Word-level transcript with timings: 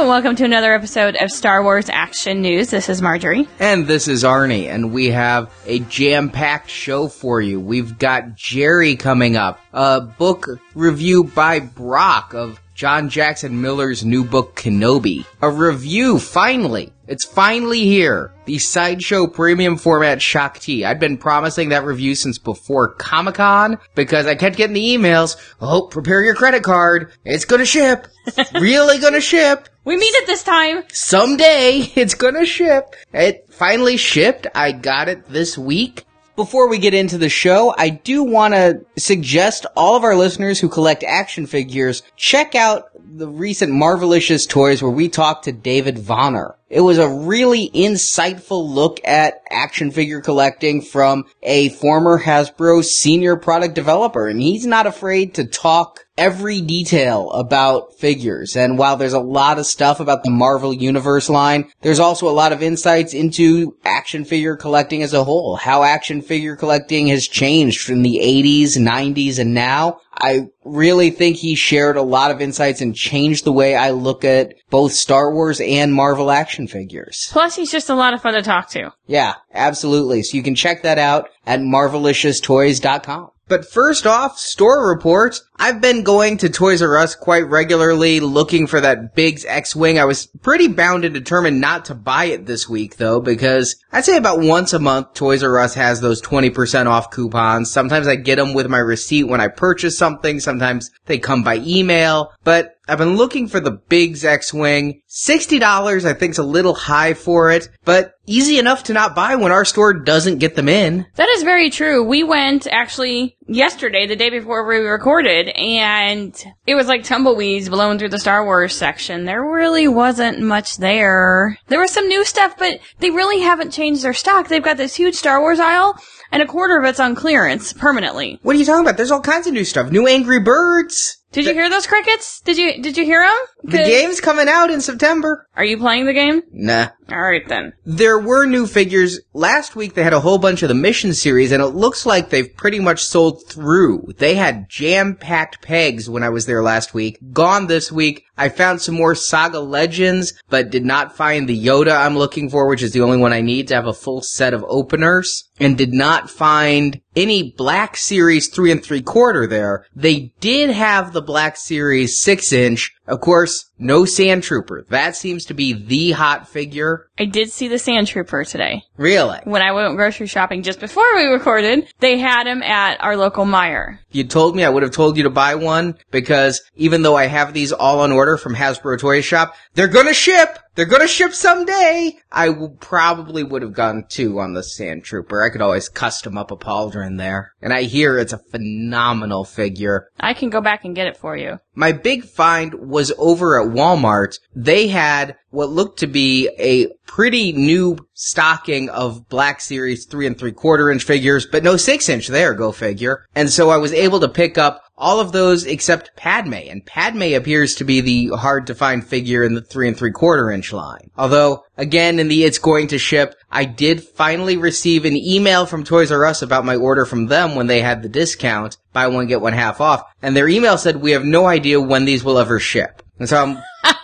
And 0.00 0.08
welcome 0.08 0.34
to 0.36 0.46
another 0.46 0.72
episode 0.72 1.14
of 1.20 1.30
Star 1.30 1.62
Wars 1.62 1.90
Action 1.90 2.40
News. 2.40 2.70
This 2.70 2.88
is 2.88 3.02
Marjorie. 3.02 3.46
And 3.58 3.86
this 3.86 4.08
is 4.08 4.24
Arnie, 4.24 4.66
and 4.66 4.94
we 4.94 5.10
have 5.10 5.52
a 5.66 5.80
jam-packed 5.80 6.70
show 6.70 7.06
for 7.08 7.42
you. 7.42 7.60
We've 7.60 7.98
got 7.98 8.34
Jerry 8.34 8.96
coming 8.96 9.36
up, 9.36 9.60
a 9.74 10.00
book 10.00 10.46
review 10.74 11.24
by 11.24 11.60
Brock 11.60 12.32
of 12.32 12.58
John 12.74 13.10
Jackson 13.10 13.60
Miller's 13.60 14.02
new 14.02 14.24
book 14.24 14.56
Kenobi. 14.56 15.26
A 15.42 15.50
review, 15.50 16.18
finally. 16.18 16.94
It's 17.10 17.24
finally 17.24 17.80
here. 17.80 18.32
The 18.44 18.58
Sideshow 18.58 19.26
Premium 19.26 19.76
Format 19.76 20.22
Shaak 20.22 20.60
Ti. 20.60 20.84
I'd 20.84 21.00
been 21.00 21.18
promising 21.18 21.70
that 21.70 21.84
review 21.84 22.14
since 22.14 22.38
before 22.38 22.94
Comic 22.94 23.34
Con 23.34 23.80
because 23.96 24.26
I 24.26 24.36
kept 24.36 24.56
getting 24.56 24.74
the 24.74 24.96
emails. 24.96 25.36
Oh, 25.60 25.88
prepare 25.88 26.22
your 26.22 26.36
credit 26.36 26.62
card. 26.62 27.12
It's 27.24 27.44
gonna 27.44 27.64
ship. 27.64 28.06
really 28.54 28.98
gonna 28.98 29.20
ship. 29.20 29.68
We 29.84 29.96
meet 29.96 30.14
it 30.14 30.28
this 30.28 30.44
time. 30.44 30.84
Someday 30.92 31.90
it's 31.96 32.14
gonna 32.14 32.46
ship. 32.46 32.94
It 33.12 33.44
finally 33.50 33.96
shipped. 33.96 34.46
I 34.54 34.70
got 34.70 35.08
it 35.08 35.28
this 35.28 35.58
week. 35.58 36.04
Before 36.36 36.68
we 36.68 36.78
get 36.78 36.94
into 36.94 37.18
the 37.18 37.28
show, 37.28 37.74
I 37.76 37.88
do 37.88 38.22
want 38.22 38.54
to 38.54 38.86
suggest 38.96 39.66
all 39.76 39.96
of 39.96 40.04
our 40.04 40.14
listeners 40.14 40.60
who 40.60 40.68
collect 40.68 41.02
action 41.02 41.48
figures 41.48 42.04
check 42.14 42.54
out 42.54 42.84
the 42.94 43.26
recent 43.26 43.72
Marvelicious 43.72 44.48
Toys 44.48 44.80
where 44.80 44.92
we 44.92 45.08
talked 45.08 45.46
to 45.46 45.52
David 45.52 45.96
Vonner. 45.96 46.54
It 46.70 46.82
was 46.82 46.98
a 46.98 47.08
really 47.08 47.68
insightful 47.74 48.64
look 48.64 49.00
at 49.04 49.42
action 49.50 49.90
figure 49.90 50.20
collecting 50.20 50.82
from 50.82 51.24
a 51.42 51.70
former 51.70 52.22
Hasbro 52.22 52.84
senior 52.84 53.34
product 53.34 53.74
developer, 53.74 54.28
and 54.28 54.40
he's 54.40 54.64
not 54.66 54.86
afraid 54.86 55.34
to 55.34 55.44
talk 55.44 56.06
every 56.16 56.60
detail 56.60 57.30
about 57.30 57.98
figures. 57.98 58.56
And 58.56 58.78
while 58.78 58.96
there's 58.96 59.12
a 59.12 59.20
lot 59.20 59.58
of 59.58 59.66
stuff 59.66 60.00
about 60.00 60.24
the 60.24 60.30
Marvel 60.30 60.72
Universe 60.72 61.28
line, 61.28 61.70
there's 61.80 62.00
also 62.00 62.28
a 62.28 62.30
lot 62.30 62.52
of 62.52 62.62
insights 62.62 63.14
into 63.14 63.76
action 63.84 64.24
figure 64.24 64.56
collecting 64.56 65.02
as 65.02 65.14
a 65.14 65.24
whole, 65.24 65.56
how 65.56 65.82
action 65.82 66.22
figure 66.22 66.56
collecting 66.56 67.08
has 67.08 67.26
changed 67.26 67.82
from 67.82 68.02
the 68.02 68.20
80s, 68.22 68.76
90s, 68.76 69.38
and 69.38 69.54
now. 69.54 70.00
I 70.22 70.48
really 70.64 71.10
think 71.10 71.36
he 71.36 71.54
shared 71.54 71.96
a 71.96 72.02
lot 72.02 72.30
of 72.30 72.42
insights 72.42 72.82
and 72.82 72.94
changed 72.94 73.44
the 73.44 73.52
way 73.52 73.74
I 73.74 73.90
look 73.90 74.22
at 74.24 74.52
both 74.68 74.92
Star 74.92 75.32
Wars 75.32 75.60
and 75.60 75.94
Marvel 75.94 76.30
action 76.30 76.66
figures. 76.66 77.28
Plus, 77.30 77.56
he's 77.56 77.70
just 77.70 77.88
a 77.88 77.94
lot 77.94 78.12
of 78.12 78.20
fun 78.20 78.34
to 78.34 78.42
talk 78.42 78.68
to. 78.70 78.92
Yeah, 79.06 79.36
absolutely. 79.54 80.22
So 80.22 80.36
you 80.36 80.42
can 80.42 80.54
check 80.54 80.82
that 80.82 80.98
out 80.98 81.30
at 81.46 81.60
marvelicioustoys.com. 81.60 83.30
But 83.50 83.68
first 83.68 84.06
off, 84.06 84.38
store 84.38 84.88
reports. 84.88 85.42
I've 85.56 85.80
been 85.80 86.04
going 86.04 86.38
to 86.38 86.48
Toys 86.48 86.82
R 86.82 86.96
Us 86.96 87.16
quite 87.16 87.48
regularly 87.48 88.20
looking 88.20 88.68
for 88.68 88.80
that 88.80 89.16
Biggs 89.16 89.44
X-Wing. 89.44 89.98
I 89.98 90.04
was 90.04 90.26
pretty 90.40 90.68
bound 90.68 91.04
and 91.04 91.12
determined 91.12 91.60
not 91.60 91.86
to 91.86 91.96
buy 91.96 92.26
it 92.26 92.46
this 92.46 92.68
week 92.68 92.96
though, 92.96 93.20
because 93.20 93.74
I'd 93.90 94.04
say 94.04 94.16
about 94.16 94.38
once 94.38 94.72
a 94.72 94.78
month 94.78 95.14
Toys 95.14 95.42
R 95.42 95.58
Us 95.58 95.74
has 95.74 96.00
those 96.00 96.22
20% 96.22 96.86
off 96.86 97.10
coupons. 97.10 97.72
Sometimes 97.72 98.06
I 98.06 98.14
get 98.14 98.36
them 98.36 98.54
with 98.54 98.68
my 98.68 98.78
receipt 98.78 99.24
when 99.24 99.40
I 99.40 99.48
purchase 99.48 99.98
something. 99.98 100.38
Sometimes 100.38 100.88
they 101.06 101.18
come 101.18 101.42
by 101.42 101.56
email, 101.56 102.32
but 102.44 102.76
I've 102.90 102.98
been 102.98 103.16
looking 103.16 103.46
for 103.46 103.60
the 103.60 103.70
Biggs 103.70 104.24
X-Wing. 104.24 105.02
$60 105.08 106.04
I 106.04 106.12
think's 106.12 106.38
a 106.38 106.42
little 106.42 106.74
high 106.74 107.14
for 107.14 107.48
it, 107.52 107.68
but 107.84 108.14
easy 108.26 108.58
enough 108.58 108.82
to 108.84 108.92
not 108.92 109.14
buy 109.14 109.36
when 109.36 109.52
our 109.52 109.64
store 109.64 109.94
doesn't 109.94 110.38
get 110.38 110.56
them 110.56 110.68
in. 110.68 111.06
That 111.14 111.28
is 111.28 111.44
very 111.44 111.70
true. 111.70 112.02
We 112.02 112.24
went 112.24 112.66
actually 112.66 113.36
yesterday, 113.46 114.08
the 114.08 114.16
day 114.16 114.28
before 114.28 114.66
we 114.66 114.78
recorded, 114.78 115.50
and 115.50 116.34
it 116.66 116.74
was 116.74 116.88
like 116.88 117.04
tumbleweeds 117.04 117.68
blowing 117.68 118.00
through 118.00 118.08
the 118.08 118.18
Star 118.18 118.44
Wars 118.44 118.74
section. 118.74 119.24
There 119.24 119.40
really 119.40 119.86
wasn't 119.86 120.40
much 120.40 120.78
there. 120.78 121.56
There 121.68 121.80
was 121.80 121.92
some 121.92 122.08
new 122.08 122.24
stuff, 122.24 122.56
but 122.58 122.80
they 122.98 123.10
really 123.10 123.38
haven't 123.38 123.70
changed 123.70 124.02
their 124.02 124.14
stock. 124.14 124.48
They've 124.48 124.60
got 124.60 124.78
this 124.78 124.96
huge 124.96 125.14
Star 125.14 125.40
Wars 125.40 125.60
aisle, 125.60 125.94
and 126.32 126.42
a 126.42 126.46
quarter 126.46 126.76
of 126.76 126.84
it's 126.86 126.98
on 126.98 127.14
clearance 127.14 127.72
permanently. 127.72 128.40
What 128.42 128.56
are 128.56 128.58
you 128.58 128.64
talking 128.64 128.84
about? 128.84 128.96
There's 128.96 129.12
all 129.12 129.20
kinds 129.20 129.46
of 129.46 129.52
new 129.52 129.64
stuff. 129.64 129.92
New 129.92 130.08
Angry 130.08 130.40
Birds. 130.40 131.19
Did 131.32 131.44
you 131.44 131.52
hear 131.52 131.70
those 131.70 131.86
crickets? 131.86 132.40
Did 132.40 132.58
you 132.58 132.82
did 132.82 132.96
you 132.96 133.04
hear 133.04 133.22
them? 133.22 133.38
The 133.62 133.78
game's 133.78 134.20
coming 134.20 134.48
out 134.48 134.70
in 134.70 134.80
September. 134.80 135.46
Are 135.56 135.64
you 135.64 135.78
playing 135.78 136.06
the 136.06 136.12
game? 136.12 136.42
Nah. 136.52 136.88
All 137.10 137.20
right 137.20 137.46
then. 137.48 137.72
There 137.84 138.18
were 138.18 138.46
new 138.46 138.66
figures. 138.66 139.20
Last 139.32 139.74
week 139.74 139.94
they 139.94 140.04
had 140.04 140.12
a 140.12 140.20
whole 140.20 140.38
bunch 140.38 140.62
of 140.62 140.68
the 140.68 140.74
mission 140.74 141.12
series 141.12 141.52
and 141.52 141.62
it 141.62 141.68
looks 141.68 142.06
like 142.06 142.30
they've 142.30 142.56
pretty 142.56 142.78
much 142.78 143.04
sold 143.04 143.46
through. 143.48 144.12
They 144.18 144.36
had 144.36 144.68
jam-packed 144.68 145.60
pegs 145.60 146.08
when 146.08 146.22
I 146.22 146.28
was 146.28 146.46
there 146.46 146.62
last 146.62 146.94
week. 146.94 147.18
Gone 147.32 147.66
this 147.66 147.90
week. 147.90 148.24
I 148.38 148.48
found 148.48 148.80
some 148.80 148.94
more 148.94 149.14
Saga 149.14 149.60
Legends, 149.60 150.32
but 150.48 150.70
did 150.70 150.84
not 150.84 151.14
find 151.14 151.46
the 151.46 151.66
Yoda 151.66 151.94
I'm 151.94 152.16
looking 152.16 152.48
for, 152.48 152.68
which 152.68 152.82
is 152.82 152.92
the 152.92 153.02
only 153.02 153.18
one 153.18 153.34
I 153.34 153.42
need 153.42 153.68
to 153.68 153.74
have 153.74 153.86
a 153.86 153.92
full 153.92 154.22
set 154.22 154.54
of 154.54 154.64
openers. 154.66 155.44
And 155.58 155.76
did 155.76 155.92
not 155.92 156.30
find 156.30 157.02
any 157.14 157.52
Black 157.54 157.98
Series 157.98 158.48
3 158.48 158.72
and 158.72 158.82
3 158.82 159.02
quarter 159.02 159.46
there. 159.46 159.84
They 159.94 160.32
did 160.40 160.70
have 160.70 161.12
the 161.12 161.20
Black 161.20 161.58
Series 161.58 162.22
6 162.22 162.52
inch. 162.54 162.92
Of 163.10 163.20
course, 163.20 163.68
no 163.76 164.04
Sand 164.04 164.44
Trooper. 164.44 164.86
That 164.88 165.16
seems 165.16 165.46
to 165.46 165.54
be 165.54 165.72
the 165.72 166.12
hot 166.12 166.48
figure. 166.48 167.08
I 167.18 167.24
did 167.24 167.50
see 167.50 167.66
the 167.66 167.78
Sand 167.78 168.06
Trooper 168.06 168.44
today. 168.44 168.84
Really? 168.96 169.40
When 169.42 169.62
I 169.62 169.72
went 169.72 169.96
grocery 169.96 170.28
shopping 170.28 170.62
just 170.62 170.78
before 170.78 171.16
we 171.16 171.24
recorded, 171.24 171.92
they 171.98 172.18
had 172.18 172.46
him 172.46 172.62
at 172.62 173.02
our 173.02 173.16
local 173.16 173.44
Meijer. 173.44 173.98
You 174.12 174.22
told 174.24 174.54
me, 174.54 174.62
I 174.62 174.68
would 174.68 174.84
have 174.84 174.92
told 174.92 175.16
you 175.16 175.24
to 175.24 175.30
buy 175.30 175.56
one 175.56 175.96
because 176.12 176.62
even 176.76 177.02
though 177.02 177.16
I 177.16 177.26
have 177.26 177.52
these 177.52 177.72
all 177.72 177.98
on 178.00 178.12
order 178.12 178.36
from 178.36 178.54
Hasbro 178.54 179.00
Toy 179.00 179.22
Shop, 179.22 179.56
they're 179.74 179.88
gonna 179.88 180.14
ship! 180.14 180.60
They're 180.80 180.88
gonna 180.88 181.06
ship 181.06 181.34
someday! 181.34 182.16
I 182.32 182.46
w- 182.46 182.74
probably 182.80 183.42
would 183.42 183.60
have 183.60 183.74
gone 183.74 184.06
two 184.08 184.40
on 184.40 184.54
the 184.54 184.62
Sand 184.62 185.04
Trooper. 185.04 185.42
I 185.42 185.50
could 185.50 185.60
always 185.60 185.90
custom 185.90 186.38
up 186.38 186.50
a 186.50 186.56
pauldron 186.56 187.18
there. 187.18 187.52
And 187.60 187.70
I 187.70 187.82
hear 187.82 188.18
it's 188.18 188.32
a 188.32 188.38
phenomenal 188.38 189.44
figure. 189.44 190.08
I 190.18 190.32
can 190.32 190.48
go 190.48 190.62
back 190.62 190.86
and 190.86 190.96
get 190.96 191.06
it 191.06 191.18
for 191.18 191.36
you. 191.36 191.58
My 191.74 191.92
big 191.92 192.24
find 192.24 192.72
was 192.72 193.12
over 193.18 193.60
at 193.60 193.68
Walmart. 193.68 194.38
They 194.56 194.88
had 194.88 195.36
what 195.50 195.68
looked 195.68 195.98
to 195.98 196.06
be 196.06 196.48
a 196.58 196.86
pretty 197.06 197.52
new 197.52 197.98
stocking 198.14 198.88
of 198.88 199.28
Black 199.28 199.60
Series 199.60 200.06
3 200.06 200.28
and 200.28 200.38
3 200.38 200.52
quarter 200.52 200.90
inch 200.90 201.04
figures, 201.04 201.44
but 201.44 201.62
no 201.62 201.76
6 201.76 202.08
inch 202.08 202.28
there, 202.28 202.54
go 202.54 202.72
figure. 202.72 203.26
And 203.34 203.50
so 203.50 203.68
I 203.68 203.76
was 203.76 203.92
able 203.92 204.20
to 204.20 204.28
pick 204.28 204.56
up 204.56 204.82
all 205.00 205.18
of 205.18 205.32
those 205.32 205.64
except 205.64 206.14
Padme, 206.14 206.54
and 206.54 206.84
Padme 206.84 207.34
appears 207.34 207.74
to 207.76 207.84
be 207.84 208.00
the 208.00 208.36
hard 208.36 208.66
to 208.66 208.74
find 208.74 209.04
figure 209.04 209.42
in 209.42 209.54
the 209.54 209.62
3 209.62 209.88
and 209.88 209.96
3 209.96 210.12
quarter 210.12 210.50
inch 210.50 210.72
line. 210.72 211.10
Although, 211.16 211.64
again, 211.76 212.18
in 212.18 212.28
the 212.28 212.44
it's 212.44 212.58
going 212.58 212.88
to 212.88 212.98
ship, 212.98 213.34
I 213.50 213.64
did 213.64 214.04
finally 214.04 214.58
receive 214.58 215.04
an 215.04 215.16
email 215.16 215.66
from 215.66 215.84
Toys 215.84 216.12
R 216.12 216.26
Us 216.26 216.42
about 216.42 216.66
my 216.66 216.76
order 216.76 217.06
from 217.06 217.26
them 217.26 217.54
when 217.54 217.66
they 217.66 217.80
had 217.80 218.02
the 218.02 218.08
discount, 218.08 218.76
buy 218.92 219.08
one 219.08 219.26
get 219.26 219.40
one 219.40 219.54
half 219.54 219.80
off, 219.80 220.04
and 220.22 220.36
their 220.36 220.48
email 220.48 220.76
said 220.76 220.96
we 220.96 221.12
have 221.12 221.24
no 221.24 221.46
idea 221.46 221.80
when 221.80 222.04
these 222.04 222.22
will 222.22 222.38
ever 222.38 222.60
ship. 222.60 223.02
And 223.18 223.28
so 223.28 223.42
I'm 223.42 223.58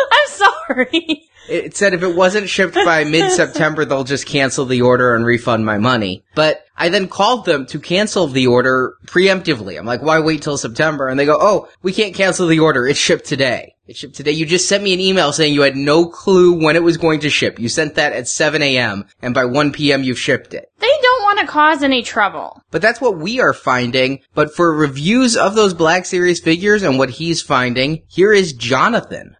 I'm 0.00 0.28
sorry. 0.28 1.27
It 1.48 1.76
said 1.76 1.94
if 1.94 2.02
it 2.02 2.14
wasn't 2.14 2.48
shipped 2.48 2.74
by 2.74 3.04
mid-September, 3.04 3.84
they'll 3.84 4.04
just 4.04 4.26
cancel 4.26 4.64
the 4.66 4.82
order 4.82 5.14
and 5.14 5.24
refund 5.24 5.64
my 5.64 5.78
money. 5.78 6.24
But 6.34 6.64
I 6.76 6.88
then 6.88 7.08
called 7.08 7.44
them 7.44 7.66
to 7.66 7.80
cancel 7.80 8.26
the 8.28 8.46
order 8.46 8.94
preemptively. 9.06 9.78
I'm 9.78 9.86
like, 9.86 10.02
why 10.02 10.20
wait 10.20 10.42
till 10.42 10.56
September? 10.56 11.08
And 11.08 11.18
they 11.18 11.26
go, 11.26 11.38
oh, 11.40 11.68
we 11.82 11.92
can't 11.92 12.14
cancel 12.14 12.46
the 12.46 12.60
order. 12.60 12.86
It's 12.86 12.98
shipped 12.98 13.24
today. 13.24 13.74
It 13.86 13.96
shipped 13.96 14.14
today. 14.14 14.32
You 14.32 14.44
just 14.44 14.68
sent 14.68 14.84
me 14.84 14.92
an 14.92 15.00
email 15.00 15.32
saying 15.32 15.54
you 15.54 15.62
had 15.62 15.76
no 15.76 16.06
clue 16.06 16.62
when 16.62 16.76
it 16.76 16.82
was 16.82 16.98
going 16.98 17.20
to 17.20 17.30
ship. 17.30 17.58
You 17.58 17.68
sent 17.68 17.94
that 17.94 18.12
at 18.12 18.28
7 18.28 18.62
a.m. 18.62 19.06
and 19.22 19.34
by 19.34 19.46
1 19.46 19.72
p.m. 19.72 20.02
you've 20.02 20.18
shipped 20.18 20.52
it. 20.54 20.70
They 20.78 20.86
don't 21.02 21.22
want 21.22 21.40
to 21.40 21.46
cause 21.46 21.82
any 21.82 22.02
trouble. 22.02 22.62
But 22.70 22.82
that's 22.82 23.00
what 23.00 23.18
we 23.18 23.40
are 23.40 23.54
finding. 23.54 24.20
But 24.34 24.54
for 24.54 24.74
reviews 24.74 25.36
of 25.36 25.54
those 25.54 25.72
Black 25.74 26.04
Series 26.04 26.38
figures 26.38 26.82
and 26.82 26.98
what 26.98 27.10
he's 27.10 27.40
finding, 27.40 28.02
here 28.08 28.32
is 28.32 28.52
Jonathan. 28.52 29.36